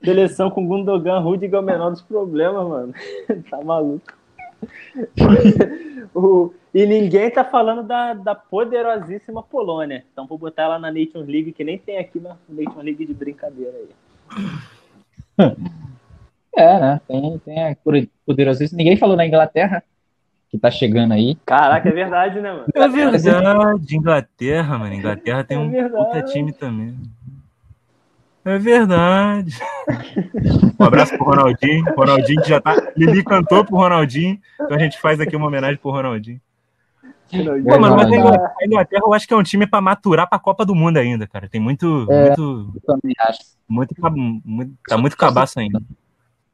Seleção 0.04 0.50
com 0.50 0.66
Gundogan, 0.68 1.20
Rudiger 1.20 1.56
é 1.56 1.60
o 1.60 1.64
menor 1.64 1.92
dos 1.92 2.02
problemas, 2.02 2.68
mano. 2.68 2.94
tá 3.50 3.62
maluco. 3.64 4.14
O- 6.14 6.54
E 6.74 6.86
ninguém 6.86 7.30
tá 7.30 7.44
falando 7.44 7.84
da, 7.84 8.14
da 8.14 8.34
poderosíssima 8.36 9.44
Polônia. 9.44 10.06
Então 10.12 10.26
vou 10.28 10.38
botar 10.38 10.64
ela 10.64 10.80
na 10.80 10.92
Nations 10.92 11.28
League, 11.28 11.52
que 11.52 11.64
nem 11.64 11.78
tem 11.78 11.98
aqui 11.98 12.20
na 12.20 12.38
Nations 12.48 12.84
League 12.84 13.06
de 13.06 13.14
brincadeira 13.14 13.74
aí. 13.78 13.90
É, 16.56 16.80
né? 16.80 17.02
Tem, 17.08 17.40
tem 17.40 17.72
a 17.72 17.76
poderosíssima. 18.26 18.78
Ninguém 18.78 18.98
falou 18.98 19.16
na 19.16 19.26
Inglaterra, 19.26 19.84
que 20.50 20.58
tá 20.58 20.70
chegando 20.70 21.14
aí. 21.14 21.36
Caraca, 21.46 21.88
é 21.88 21.92
verdade, 21.92 22.42
né, 22.42 22.52
mano? 22.52 22.66
É 22.74 22.88
verdade, 22.88 23.96
Inglaterra, 23.96 24.78
mano. 24.78 24.94
Inglaterra 24.94 25.44
tem 25.44 25.58
É 25.58 25.60
um 25.60 25.90
puta 25.90 26.22
time 26.24 26.52
também. 26.54 26.96
É 28.44 28.58
verdade. 28.58 29.56
Um 30.80 30.84
abraço 30.84 31.16
pro 31.16 31.26
Ronaldinho. 31.26 31.86
Ronaldinho 31.96 32.42
que 32.42 32.50
já 32.50 32.60
tá. 32.60 32.74
Lili 32.98 33.24
cantou 33.24 33.64
pro 33.64 33.76
Ronaldinho. 33.78 34.40
Então 34.60 34.76
a 34.76 34.80
gente 34.80 35.00
faz 35.00 35.20
aqui 35.20 35.36
uma 35.36 35.48
homenagem 35.48 35.78
pro 35.78 35.92
Ronaldinho. 35.92 36.42
Pô, 37.32 37.80
mano, 37.80 37.96
mas 37.96 38.12
a 38.12 38.16
Inglaterra, 38.16 38.54
a 38.62 38.66
Inglaterra 38.66 39.04
eu 39.06 39.14
acho 39.14 39.28
que 39.28 39.34
é 39.34 39.38
um 39.38 39.44
time 39.44 39.66
pra 39.66 39.80
maturar 39.80 40.28
pra 40.28 40.38
Copa 40.40 40.66
do 40.66 40.76
Mundo 40.76 40.98
ainda, 40.98 41.26
cara. 41.28 41.48
Tem 41.48 41.62
muito. 41.62 42.08
É. 42.12 42.28
muito, 42.28 42.72
Eu 42.76 42.82
também 42.82 43.16
acho. 43.20 43.40
muito, 43.70 43.96
muito- 44.44 44.74
tá 44.88 44.98
muito 44.98 45.16
cabaço 45.16 45.60
ainda. 45.60 45.82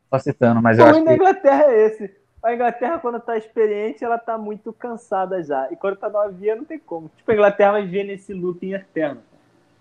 Só 0.09 0.19
citando, 0.19 0.61
mas 0.61 0.77
O 0.77 0.81
eu 0.81 0.85
acho 0.85 0.93
ruim 0.95 1.05
da 1.05 1.11
que. 1.11 1.15
Inglaterra 1.17 1.63
é 1.67 1.85
esse. 1.87 2.11
A 2.43 2.53
Inglaterra, 2.53 2.99
quando 2.99 3.19
tá 3.19 3.35
experiente, 3.37 4.03
ela 4.03 4.17
tá 4.17 4.37
muito 4.37 4.71
cansada 4.71 5.41
já. 5.43 5.67
E 5.71 5.75
quando 5.75 5.95
tá 5.97 6.09
novinha, 6.09 6.55
não 6.55 6.63
tem 6.63 6.77
como. 6.79 7.09
Tipo, 7.17 7.31
a 7.31 7.33
Inglaterra 7.33 7.71
vai 7.73 7.83
viver 7.83 8.03
nesse 8.03 8.33
looping 8.33 8.73
eterno. 8.73 9.21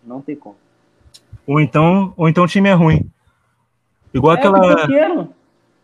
Não 0.02 0.20
tem 0.22 0.34
como. 0.34 0.56
Ou 1.47 1.60
então, 1.60 2.12
ou 2.16 2.28
então 2.28 2.44
o 2.44 2.48
time 2.48 2.68
é 2.68 2.73
ruim. 2.73 3.09
Igual 4.12 4.35
É 4.35 4.39
aquela. 4.39 5.28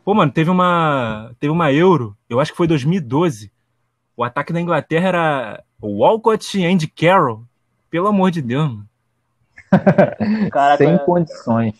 Pô, 0.04 0.14
mano, 0.14 0.32
teve 0.32 0.50
uma, 0.50 1.30
teve 1.38 1.52
uma 1.52 1.72
Euro, 1.72 2.16
eu 2.28 2.40
acho 2.40 2.50
que 2.50 2.56
foi 2.56 2.66
2012. 2.66 3.52
O 4.16 4.24
ataque 4.24 4.52
da 4.52 4.60
Inglaterra 4.60 5.08
era 5.08 5.64
Walcott 5.80 6.58
e 6.58 6.66
Andy 6.66 6.88
Carroll. 6.88 7.44
Pelo 7.88 8.08
amor 8.08 8.30
de 8.30 8.42
Deus, 8.42 8.68
mano. 8.68 8.88
Caraca, 10.50 10.84
sem 10.84 10.98
condições. 10.98 11.74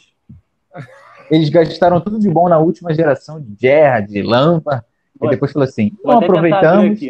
Eles 1.31 1.49
gastaram 1.49 2.01
tudo 2.01 2.19
de 2.19 2.31
bom 2.31 2.49
na 2.49 2.59
última 2.59 2.95
geração 2.95 3.41
de 3.41 3.55
Gerrard, 3.61 4.13
de 4.13 4.23
Lampard. 4.23 4.85
E 5.21 5.29
depois 5.29 5.53
falou 5.53 5.69
assim: 5.69 5.93
não 6.05 6.19
aproveitamos, 6.19 7.01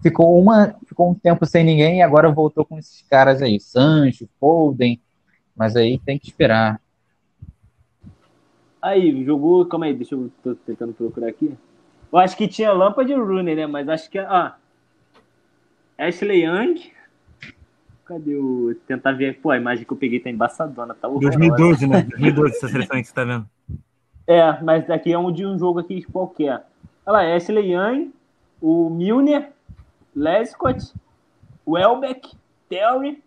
ficou, 0.00 0.40
uma, 0.40 0.74
ficou 0.86 1.10
um 1.10 1.14
tempo 1.14 1.44
sem 1.46 1.64
ninguém 1.64 1.98
e 1.98 2.02
agora 2.02 2.30
voltou 2.30 2.64
com 2.64 2.78
esses 2.78 3.02
caras 3.08 3.42
aí, 3.42 3.58
Sancho, 3.60 4.28
Foden. 4.38 5.00
Mas 5.56 5.76
aí 5.76 5.98
tem 5.98 6.18
que 6.18 6.28
esperar. 6.28 6.80
Aí, 8.80 9.24
jogou. 9.24 9.64
Calma 9.66 9.86
aí, 9.86 9.94
deixa 9.94 10.14
eu. 10.14 10.30
tô 10.42 10.54
tentando 10.54 10.92
procurar 10.92 11.28
aqui. 11.28 11.56
Eu 12.12 12.18
acho 12.18 12.36
que 12.36 12.48
tinha 12.48 12.72
Lampard 12.72 13.10
e 13.10 13.14
Rooney, 13.14 13.54
né? 13.54 13.66
Mas 13.66 13.88
acho 13.88 14.10
que. 14.10 14.18
Ah. 14.18 14.56
Ashley 15.96 16.44
Young. 16.44 16.90
Cadê 18.04 18.34
o. 18.34 18.74
Tentar 18.86 19.12
ver. 19.12 19.40
Pô, 19.40 19.50
a 19.50 19.56
imagem 19.56 19.84
que 19.84 19.92
eu 19.92 19.96
peguei 19.96 20.18
tá 20.18 20.28
embaçadona, 20.28 20.94
tá 20.94 21.06
horrorosa. 21.06 21.38
2012, 21.38 21.86
né? 21.86 22.02
2012, 22.02 22.56
essa 22.56 22.68
seleção 22.68 22.96
aí 22.96 23.02
que 23.02 23.08
você 23.08 23.14
tá 23.14 23.24
vendo. 23.24 23.48
É, 24.26 24.62
mas 24.62 24.90
aqui 24.90 25.12
é 25.12 25.18
um 25.18 25.32
de 25.32 25.46
um 25.46 25.58
jogo 25.58 25.78
aqui 25.78 26.02
qualquer. 26.02 26.64
Olha 27.06 27.28
lá, 27.28 27.36
Ashley 27.36 27.72
Young, 27.72 28.12
o 28.60 28.90
Milner, 28.90 29.52
Lescott, 30.14 30.92
o 31.64 31.78
Elbeck, 31.78 32.32
Terry. 32.68 33.22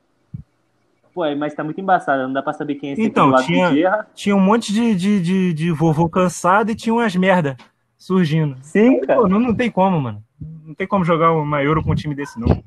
Pô, 1.15 1.23
mas 1.37 1.53
tá 1.53 1.63
muito 1.63 1.79
embaçado, 1.79 2.23
não 2.23 2.33
dá 2.33 2.43
pra 2.43 2.51
saber 2.51 2.75
quem 2.75 2.89
é 2.89 2.93
esse 2.93 3.01
Então, 3.01 3.33
tinha-. 3.37 4.05
Tinha 4.13 4.35
um 4.35 4.41
monte 4.41 4.73
de, 4.73 4.93
de, 4.93 5.21
de, 5.21 5.53
de 5.53 5.71
vovô 5.71 6.09
cansado 6.09 6.71
e 6.71 6.75
tinha 6.75 6.93
umas 6.93 7.15
merda 7.15 7.55
surgindo. 7.97 8.57
Sim, 8.61 8.99
cara. 8.99 9.21
Pô, 9.21 9.27
não, 9.29 9.39
não 9.39 9.55
tem 9.55 9.71
como, 9.71 10.01
mano. 10.01 10.21
Não 10.65 10.75
tem 10.75 10.85
como 10.85 11.05
jogar 11.05 11.31
uma 11.31 11.63
Euro 11.63 11.81
com 11.81 11.93
um 11.93 11.95
time 11.95 12.13
desse, 12.13 12.37
não. 12.37 12.61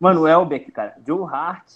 Mano, 0.00 0.22
o 0.22 0.26
Elbeck, 0.26 0.72
cara. 0.72 0.94
Joe 1.06 1.30
Hart. 1.30 1.74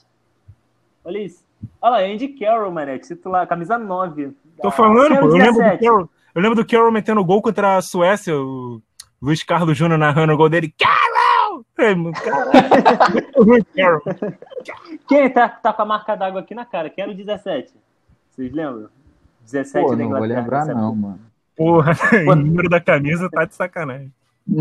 Olha 1.04 1.18
isso. 1.18 1.44
Olha 1.78 1.90
lá, 1.90 1.98
Andy 1.98 2.28
Carroll, 2.28 2.72
mano. 2.72 2.90
É 2.90 2.98
titular, 2.98 3.46
camisa 3.46 3.76
9. 3.76 4.32
Tô 4.62 4.70
falando, 4.70 5.10
Carroll 5.10 5.28
pô. 5.28 5.36
Eu 5.36 5.42
lembro, 5.42 5.52
do 5.52 5.58
17. 5.58 5.84
Carroll, 5.84 6.10
eu 6.34 6.42
lembro 6.42 6.56
do 6.56 6.66
Carroll 6.66 6.90
metendo 6.90 7.22
gol 7.22 7.42
contra 7.42 7.76
a 7.76 7.82
Suécia, 7.82 8.34
o 8.34 8.80
Luiz 9.20 9.42
Carlos 9.42 9.76
Júnior 9.76 9.98
narrando 9.98 10.32
o 10.32 10.36
gol 10.38 10.48
dele. 10.48 10.72
Carroll! 10.78 11.17
Mano, 11.78 12.12
Caralho! 12.12 14.02
Quem 15.08 15.30
tá, 15.30 15.48
tá 15.48 15.72
com 15.72 15.82
a 15.82 15.86
marca 15.86 16.16
d'água 16.16 16.40
aqui 16.40 16.54
na 16.54 16.64
cara? 16.64 16.90
Quem 16.90 17.02
era 17.02 17.12
o 17.12 17.14
17? 17.14 17.72
Vocês 18.30 18.52
lembram? 18.52 18.88
17 19.44 19.84
Pô, 19.84 19.90
da 19.90 19.96
não 19.96 20.08
vou 20.08 20.16
Inglaterra. 20.18 20.40
lembrar, 20.40 20.66
não, 20.66 20.94
mano. 20.94 21.20
Porra, 21.56 21.92
o 22.28 22.34
número 22.34 22.68
da 22.68 22.80
camisa 22.80 23.30
tá 23.30 23.44
de 23.44 23.54
sacanagem. 23.54 24.12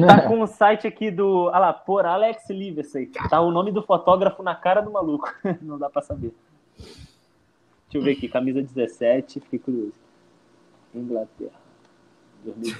Tá 0.05 0.27
com 0.27 0.41
o 0.41 0.47
site 0.47 0.85
aqui 0.85 1.09
do. 1.09 1.45
Olha 1.45 1.59
lá, 1.59 1.73
por 1.73 2.05
Alex 2.05 2.49
Livesey. 2.49 3.07
Tá 3.29 3.39
o 3.41 3.51
nome 3.51 3.71
do 3.71 3.81
fotógrafo 3.81 4.43
na 4.43 4.53
cara 4.53 4.81
do 4.81 4.91
maluco. 4.91 5.33
Não 5.61 5.79
dá 5.79 5.89
pra 5.89 6.01
saber. 6.01 6.33
Deixa 6.77 7.97
eu 7.97 8.01
ver 8.01 8.11
aqui, 8.11 8.27
camisa 8.27 8.61
17, 8.61 9.39
fiquei 9.39 9.59
curioso. 9.59 9.93
Inglaterra. 10.93 11.51
2012. 12.43 12.77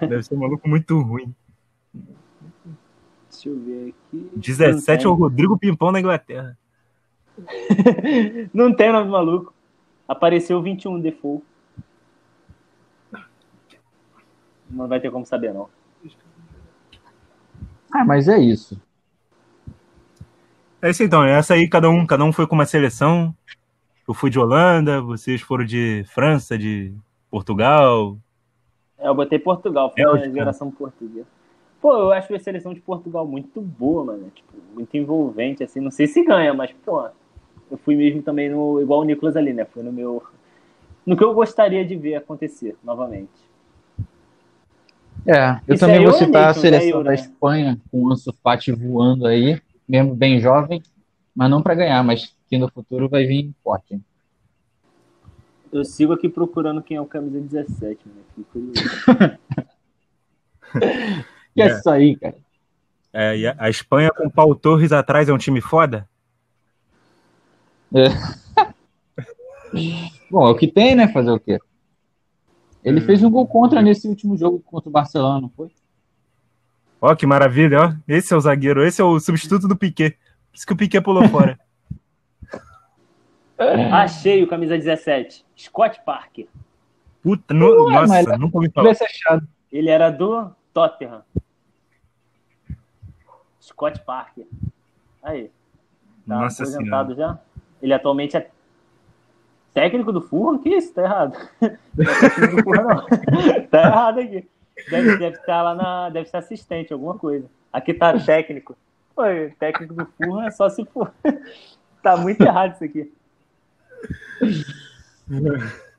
Deve 0.00 0.22
ser 0.22 0.34
um 0.34 0.38
maluco 0.38 0.68
muito 0.68 1.00
ruim. 1.00 1.34
Deixa 3.40 3.48
eu 3.48 3.58
ver 3.58 3.94
aqui. 3.94 4.30
17 4.36 5.06
é 5.06 5.08
o 5.08 5.14
Rodrigo 5.14 5.58
Pimpão 5.58 5.90
da 5.90 5.98
Inglaterra. 5.98 6.58
Não 8.52 8.74
tem 8.74 8.92
nome 8.92 9.10
maluco. 9.10 9.54
Apareceu 10.06 10.60
21 10.60 11.00
default. 11.00 11.42
Não 14.68 14.86
vai 14.86 15.00
ter 15.00 15.10
como 15.10 15.24
saber, 15.24 15.52
não. 15.52 15.68
Ah, 17.92 18.04
mas 18.04 18.28
é 18.28 18.38
isso. 18.38 18.80
É 20.80 20.90
isso 20.90 21.02
então, 21.02 21.24
essa 21.24 21.54
aí 21.54 21.68
cada 21.68 21.90
um, 21.90 22.06
cada 22.06 22.24
um 22.24 22.32
foi 22.32 22.46
com 22.46 22.54
uma 22.54 22.66
seleção. 22.66 23.34
Eu 24.06 24.14
fui 24.14 24.30
de 24.30 24.38
Holanda, 24.38 25.00
vocês 25.00 25.40
foram 25.40 25.64
de 25.64 26.04
França, 26.08 26.56
de 26.56 26.94
Portugal. 27.28 28.16
É, 28.96 29.08
eu 29.08 29.14
botei 29.14 29.38
Portugal, 29.40 29.92
foi 29.92 30.04
a 30.04 30.28
geração 30.28 30.70
portuguesa. 30.70 31.39
Pô, 31.80 31.94
eu 31.94 32.12
acho 32.12 32.34
a 32.34 32.38
seleção 32.38 32.74
de 32.74 32.80
Portugal 32.80 33.26
muito 33.26 33.60
boa, 33.60 34.04
mano. 34.04 34.30
Tipo, 34.34 34.52
muito 34.74 34.94
envolvente, 34.96 35.64
assim. 35.64 35.80
Não 35.80 35.90
sei 35.90 36.06
se 36.06 36.22
ganha, 36.22 36.52
mas, 36.52 36.70
pô, 36.84 37.08
eu 37.70 37.78
fui 37.78 37.96
mesmo 37.96 38.22
também 38.22 38.50
no. 38.50 38.80
Igual 38.80 39.00
o 39.00 39.04
Nicolas 39.04 39.36
ali, 39.36 39.52
né? 39.52 39.64
Foi 39.64 39.82
no 39.82 39.92
meu. 39.92 40.22
No 41.06 41.16
que 41.16 41.24
eu 41.24 41.32
gostaria 41.32 41.84
de 41.84 41.96
ver 41.96 42.16
acontecer 42.16 42.76
novamente. 42.84 43.50
É, 45.26 45.60
eu 45.66 45.74
Isso 45.74 45.86
também 45.86 46.02
vou 46.04 46.12
citar 46.12 46.50
a 46.50 46.54
seleção 46.54 47.02
da 47.02 47.10
né? 47.10 47.14
Espanha, 47.14 47.80
com 47.90 48.02
o 48.02 48.12
Ansu 48.12 48.32
Fati 48.42 48.72
voando 48.72 49.26
aí, 49.26 49.60
mesmo 49.88 50.14
bem 50.14 50.40
jovem, 50.40 50.82
mas 51.34 51.50
não 51.50 51.62
para 51.62 51.74
ganhar, 51.74 52.02
mas 52.02 52.34
que 52.48 52.58
no 52.58 52.68
futuro 52.68 53.08
vai 53.08 53.24
vir 53.24 53.52
forte. 53.62 54.00
Eu 55.72 55.84
sigo 55.84 56.12
aqui 56.12 56.28
procurando 56.28 56.82
quem 56.82 56.96
é 56.96 57.00
o 57.00 57.06
camisa 57.06 57.40
17, 57.40 58.00
né? 58.06 58.22
Fico 58.34 58.50
curioso. 58.52 58.82
Que 61.54 61.62
é. 61.62 61.66
é 61.68 61.72
isso 61.72 61.90
aí, 61.90 62.16
cara? 62.16 62.36
É, 63.12 63.36
e 63.36 63.46
a 63.46 63.68
Espanha 63.68 64.10
com 64.10 64.26
o 64.26 64.30
Paulo 64.30 64.54
Torres 64.54 64.92
atrás 64.92 65.28
é 65.28 65.32
um 65.32 65.38
time 65.38 65.60
foda? 65.60 66.08
É. 67.92 68.08
Bom, 70.30 70.46
é 70.46 70.50
o 70.50 70.54
que 70.54 70.68
tem, 70.68 70.94
né? 70.94 71.08
Fazer 71.08 71.30
o 71.30 71.40
quê? 71.40 71.58
Ele 72.84 73.00
hum. 73.00 73.04
fez 73.04 73.22
um 73.22 73.30
gol 73.30 73.46
contra 73.46 73.82
nesse 73.82 74.06
último 74.06 74.36
jogo 74.36 74.60
contra 74.60 74.88
o 74.88 74.92
Barcelona, 74.92 75.40
não 75.40 75.50
foi? 75.50 75.70
Ó, 77.00 77.14
que 77.14 77.26
maravilha, 77.26 77.80
ó. 77.80 77.94
Esse 78.06 78.32
é 78.32 78.36
o 78.36 78.40
zagueiro, 78.40 78.84
esse 78.84 79.00
é 79.00 79.04
o 79.04 79.18
substituto 79.18 79.66
do 79.66 79.76
Piquet. 79.76 80.10
Por 80.50 80.56
isso 80.56 80.66
que 80.66 80.72
o 80.72 80.76
Piquet 80.76 81.00
pulou 81.00 81.28
fora. 81.28 81.58
Achei 83.92 84.42
o 84.42 84.48
camisa 84.48 84.78
17. 84.78 85.44
Scott 85.56 86.00
Parker. 86.04 86.46
Puta, 87.22 87.52
no, 87.52 87.84
Ué, 87.84 87.92
nossa, 87.92 88.38
nunca 88.38 88.56
ouvi 88.56 88.70
falar. 88.70 88.94
Ele 89.70 89.90
era 89.90 90.10
do 90.10 90.50
Tottenham. 90.72 91.22
Scott 93.60 94.00
Parker. 94.04 94.46
Aí. 95.22 95.50
Tá 96.26 96.34
nossa 96.36 96.62
aposentado 96.62 97.14
senhora. 97.14 97.34
já? 97.34 97.40
Ele 97.82 97.92
atualmente 97.92 98.36
é 98.36 98.50
técnico 99.72 100.12
do 100.12 100.20
Fulham? 100.20 100.58
Que 100.58 100.70
isso? 100.70 100.92
Tá 100.92 101.02
errado. 101.02 101.36
Não 101.60 102.10
é 102.10 102.20
técnico 102.20 102.56
do 102.56 102.62
Fulham, 102.62 102.84
não. 102.84 103.06
tá 103.70 103.82
errado 103.82 104.20
aqui. 104.20 104.48
Deve, 104.88 105.16
deve 105.18 105.36
estar 105.36 105.62
lá 105.62 105.74
na. 105.74 106.08
Deve 106.10 106.28
ser 106.28 106.36
assistente, 106.38 106.92
alguma 106.92 107.18
coisa. 107.18 107.48
Aqui 107.72 107.94
tá 107.94 108.18
técnico. 108.18 108.76
Pô, 109.14 109.22
técnico 109.58 109.94
do 109.94 110.06
Fulham 110.06 110.42
é 110.42 110.50
só 110.50 110.68
se 110.68 110.84
for. 110.86 111.12
tá 112.02 112.16
muito 112.16 112.40
errado 112.40 112.74
isso 112.74 112.84
aqui. 112.84 113.12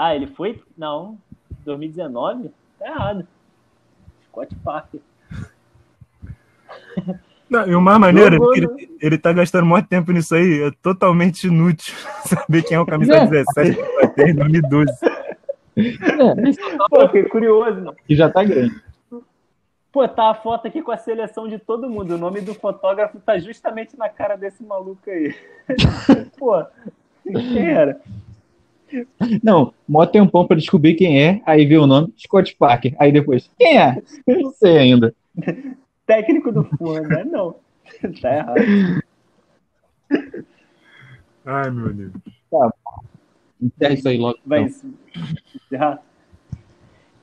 Ah, 0.00 0.14
ele 0.14 0.28
foi? 0.28 0.62
Não. 0.76 1.18
2019? 1.64 2.52
Tá 2.78 2.86
errado. 2.86 3.26
Scott 4.28 4.54
Parker. 4.56 5.00
Não, 7.48 7.66
e 7.66 7.74
o 7.74 7.80
mais 7.80 7.98
maneiro 7.98 8.36
é 8.36 8.52
que 8.52 8.60
ele, 8.60 8.98
ele 9.00 9.18
tá 9.18 9.32
gastando 9.32 9.64
muito 9.64 9.88
tempo 9.88 10.12
nisso 10.12 10.34
aí. 10.34 10.64
É 10.64 10.70
totalmente 10.82 11.46
inútil 11.46 11.94
saber 12.24 12.62
quem 12.62 12.76
é 12.76 12.80
o 12.80 12.86
camisa 12.86 13.14
é. 13.14 13.26
17 13.26 13.78
em 14.18 14.34
2012. 14.34 14.92
É, 15.76 16.88
Pô, 16.90 17.06
fiquei 17.06 17.24
curioso. 17.24 17.76
Mano. 17.76 17.96
E 18.08 18.14
já 18.14 18.28
tá 18.28 18.44
grande. 18.44 18.74
Pô, 19.90 20.06
tá 20.06 20.30
a 20.30 20.34
foto 20.34 20.68
aqui 20.68 20.82
com 20.82 20.90
a 20.90 20.98
seleção 20.98 21.48
de 21.48 21.58
todo 21.58 21.88
mundo. 21.88 22.14
O 22.14 22.18
nome 22.18 22.42
do 22.42 22.52
fotógrafo 22.52 23.18
tá 23.20 23.38
justamente 23.38 23.96
na 23.96 24.08
cara 24.08 24.36
desse 24.36 24.62
maluco 24.62 25.08
aí. 25.08 25.34
Pô, 26.36 26.62
quem 27.24 27.70
era? 27.70 27.98
Não, 29.42 29.72
mó 29.86 30.06
tempão 30.06 30.46
pra 30.46 30.56
descobrir 30.56 30.94
quem 30.94 31.22
é, 31.22 31.42
aí 31.44 31.66
vê 31.66 31.76
o 31.76 31.86
nome, 31.86 32.12
Scott 32.18 32.54
Parker. 32.56 32.94
Aí 32.98 33.12
depois, 33.12 33.50
quem 33.58 33.78
é? 33.78 34.02
Eu 34.26 34.40
não 34.40 34.50
sei 34.52 34.78
ainda. 34.78 35.14
Técnico 36.06 36.50
do 36.50 36.64
Fulham, 36.64 37.02
né? 37.02 37.24
Não. 37.24 37.56
Tá 38.20 38.36
errado. 38.36 39.02
Ai, 41.44 41.70
meu 41.70 41.92
Deus. 41.94 42.12
Tá. 42.50 42.70
Encerra 43.60 43.94
isso 43.94 44.08
aí 44.08 44.18
logo. 44.18 44.38
Vai 44.44 44.60
então. 44.60 44.90
encerrar. 45.56 46.02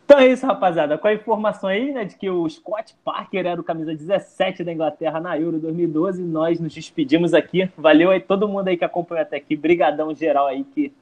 Então 0.06 0.20
é 0.20 0.28
isso, 0.28 0.46
rapaziada. 0.46 0.98
Com 1.00 1.08
a 1.08 1.14
informação 1.14 1.68
aí, 1.68 1.92
né, 1.92 2.06
de 2.06 2.16
que 2.16 2.30
o 2.30 2.48
Scott 2.48 2.96
Parker 3.04 3.46
era 3.46 3.60
o 3.60 3.64
camisa 3.64 3.94
17 3.94 4.64
da 4.64 4.72
Inglaterra 4.72 5.20
na 5.20 5.40
Euro 5.40 5.60
2012, 5.60 6.22
nós 6.24 6.60
nos 6.60 6.74
despedimos 6.74 7.34
aqui. 7.34 7.70
Valeu 7.76 8.12
aí 8.12 8.20
todo 8.20 8.48
mundo 8.48 8.68
aí 8.68 8.78
que 8.78 8.86
acompanhou 8.86 9.24
até 9.24 9.38
aqui. 9.38 9.56
Brigadão 9.56 10.14
geral 10.14 10.46
aí 10.46 10.64
que 10.64 10.94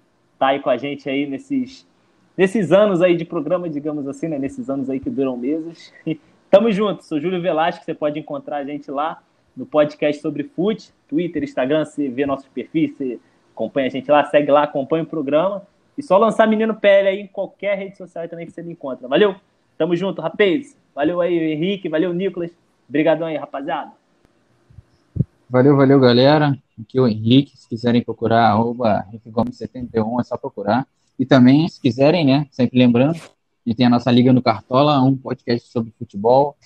tá 0.43 0.47
aí 0.49 0.59
com 0.59 0.69
a 0.69 0.75
gente 0.75 1.09
aí 1.09 1.25
nesses, 1.25 1.87
nesses 2.35 2.73
anos 2.73 3.01
aí 3.01 3.15
de 3.15 3.23
programa, 3.23 3.69
digamos 3.69 4.05
assim, 4.07 4.27
né, 4.27 4.37
nesses 4.37 4.69
anos 4.69 4.89
aí 4.89 4.99
que 4.99 5.09
duram 5.09 5.37
meses. 5.37 5.93
Tamo 6.51 6.69
junto, 6.69 7.03
sou 7.05 7.19
Júlio 7.19 7.41
Velasco, 7.41 7.83
você 7.83 7.93
pode 7.93 8.19
encontrar 8.19 8.57
a 8.57 8.63
gente 8.65 8.91
lá 8.91 9.23
no 9.55 9.65
podcast 9.65 10.21
sobre 10.21 10.43
fute, 10.43 10.91
Twitter, 11.07 11.41
Instagram, 11.43 11.85
você 11.85 12.09
vê 12.09 12.25
nossos 12.25 12.47
perfis, 12.47 12.95
você 12.95 13.19
acompanha 13.53 13.87
a 13.87 13.89
gente 13.89 14.11
lá, 14.11 14.25
segue 14.25 14.51
lá, 14.51 14.63
acompanha 14.63 15.03
o 15.03 15.07
programa. 15.07 15.65
E 15.97 16.03
só 16.03 16.17
lançar 16.17 16.45
Menino 16.45 16.75
PL 16.75 17.07
aí 17.07 17.19
em 17.21 17.27
qualquer 17.27 17.77
rede 17.77 17.95
social 17.95 18.27
também 18.27 18.45
que 18.45 18.51
você 18.51 18.61
me 18.61 18.73
encontra. 18.73 19.07
Valeu? 19.07 19.35
Tamo 19.77 19.95
junto, 19.95 20.21
rapaz. 20.21 20.77
Valeu 20.93 21.21
aí, 21.21 21.53
Henrique. 21.53 21.87
Valeu, 21.87 22.13
Nicolas. 22.13 22.51
Obrigadão 22.89 23.27
aí, 23.27 23.37
rapaziada. 23.37 23.91
Valeu, 25.53 25.77
valeu, 25.77 25.99
galera. 25.99 26.57
Aqui 26.81 26.97
é 26.97 27.01
o 27.01 27.07
Henrique. 27.07 27.55
Se 27.55 27.69
quiserem 27.69 28.01
procurar, 28.01 28.47
arroba 28.47 29.05
Henrique 29.07 29.29
Gomes 29.29 29.55
71, 29.55 30.19
é 30.19 30.23
só 30.23 30.35
procurar. 30.35 30.87
E 31.19 31.27
também, 31.27 31.69
se 31.69 31.79
quiserem, 31.79 32.25
né, 32.25 32.47
sempre 32.49 32.79
lembrando, 32.79 33.17
a 33.17 33.69
gente 33.69 33.77
tem 33.77 33.85
a 33.85 33.89
nossa 33.91 34.09
Liga 34.09 34.33
no 34.33 34.41
Cartola, 34.41 34.99
um 35.03 35.15
podcast 35.15 35.71
sobre 35.71 35.93
futebol. 35.99 36.57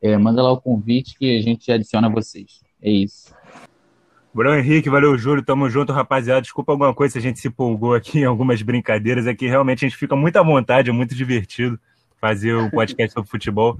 É, 0.00 0.16
manda 0.16 0.44
lá 0.44 0.52
o 0.52 0.60
convite 0.60 1.18
que 1.18 1.36
a 1.36 1.42
gente 1.42 1.72
adiciona 1.72 2.08
vocês. 2.08 2.60
É 2.80 2.88
isso. 2.88 3.34
Bruno 4.32 4.56
Henrique, 4.56 4.88
valeu, 4.88 5.18
Júlio. 5.18 5.44
Tamo 5.44 5.68
junto, 5.68 5.92
rapaziada. 5.92 6.42
Desculpa 6.42 6.70
alguma 6.70 6.94
coisa 6.94 7.14
se 7.14 7.18
a 7.18 7.22
gente 7.22 7.40
se 7.40 7.48
empolgou 7.48 7.94
aqui 7.96 8.20
em 8.20 8.26
algumas 8.26 8.62
brincadeiras. 8.62 9.26
Aqui 9.26 9.48
realmente 9.48 9.84
a 9.84 9.88
gente 9.88 9.98
fica 9.98 10.14
muito 10.14 10.36
à 10.36 10.42
vontade, 10.44 10.88
é 10.88 10.92
muito 10.92 11.16
divertido 11.16 11.76
fazer 12.20 12.54
o 12.54 12.70
podcast 12.70 13.12
sobre 13.12 13.28
futebol. 13.28 13.76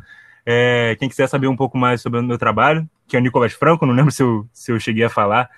É, 0.48 0.96
quem 1.00 1.08
quiser 1.08 1.28
saber 1.28 1.48
um 1.48 1.56
pouco 1.56 1.76
mais 1.76 2.00
sobre 2.00 2.20
o 2.20 2.22
meu 2.22 2.38
trabalho, 2.38 2.88
que 3.08 3.16
é 3.16 3.18
o 3.18 3.22
Nicolas 3.22 3.52
Franco, 3.52 3.84
não 3.84 3.92
lembro 3.92 4.12
se 4.12 4.22
eu, 4.22 4.48
se 4.52 4.70
eu 4.70 4.78
cheguei 4.78 5.02
a 5.02 5.10
falar, 5.10 5.50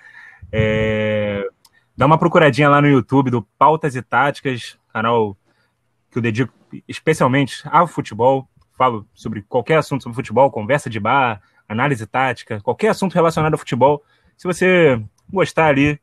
é, 0.51 1.47
dá 1.95 2.07
uma 2.07 2.17
procuradinha 2.17 2.67
lá 2.67 2.81
no 2.81 2.87
YouTube 2.87 3.29
do 3.29 3.43
Pautas 3.57 3.95
e 3.95 4.01
Táticas, 4.01 4.79
canal 4.91 5.37
que 6.11 6.17
eu 6.17 6.21
dedico 6.21 6.51
especialmente 6.87 7.61
ao 7.69 7.87
futebol. 7.87 8.47
Falo 8.77 9.05
sobre 9.13 9.41
qualquer 9.43 9.77
assunto 9.77 10.03
sobre 10.03 10.15
futebol, 10.15 10.49
conversa 10.49 10.89
de 10.89 10.99
bar, 10.99 11.41
análise 11.67 12.05
tática, 12.07 12.61
qualquer 12.61 12.89
assunto 12.89 13.13
relacionado 13.13 13.53
ao 13.53 13.59
futebol. 13.59 14.03
Se 14.37 14.47
você 14.47 15.01
gostar 15.31 15.67
ali, 15.67 15.99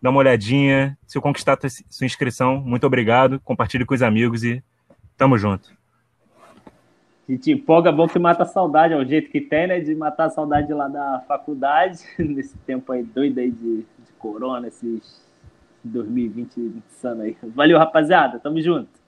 dá 0.00 0.10
uma 0.10 0.18
olhadinha. 0.18 0.98
Se 1.06 1.18
eu 1.18 1.22
conquistar 1.22 1.58
sua 1.90 2.06
inscrição, 2.06 2.60
muito 2.60 2.86
obrigado. 2.86 3.38
Compartilhe 3.40 3.84
com 3.84 3.94
os 3.94 4.02
amigos 4.02 4.42
e 4.42 4.62
tamo 5.16 5.36
junto. 5.36 5.75
E 7.28 7.36
te 7.36 7.52
empolga, 7.52 7.90
bom 7.90 8.06
que 8.06 8.18
mata 8.18 8.44
a 8.44 8.46
saudade, 8.46 8.94
é 8.94 8.96
o 8.96 9.04
jeito 9.04 9.30
que 9.30 9.40
tem, 9.40 9.66
né? 9.66 9.80
De 9.80 9.94
matar 9.94 10.26
a 10.26 10.30
saudade 10.30 10.72
lá 10.72 10.86
da 10.86 11.24
faculdade, 11.26 11.98
nesse 12.18 12.56
tempo 12.58 12.92
aí 12.92 13.02
doido 13.02 13.38
aí 13.38 13.50
de, 13.50 13.78
de 13.78 14.12
corona, 14.18 14.68
esses 14.68 15.26
2020 15.82 16.82
insano 16.88 17.22
aí. 17.22 17.36
Valeu, 17.42 17.78
rapaziada. 17.78 18.38
Tamo 18.38 18.60
junto. 18.60 19.05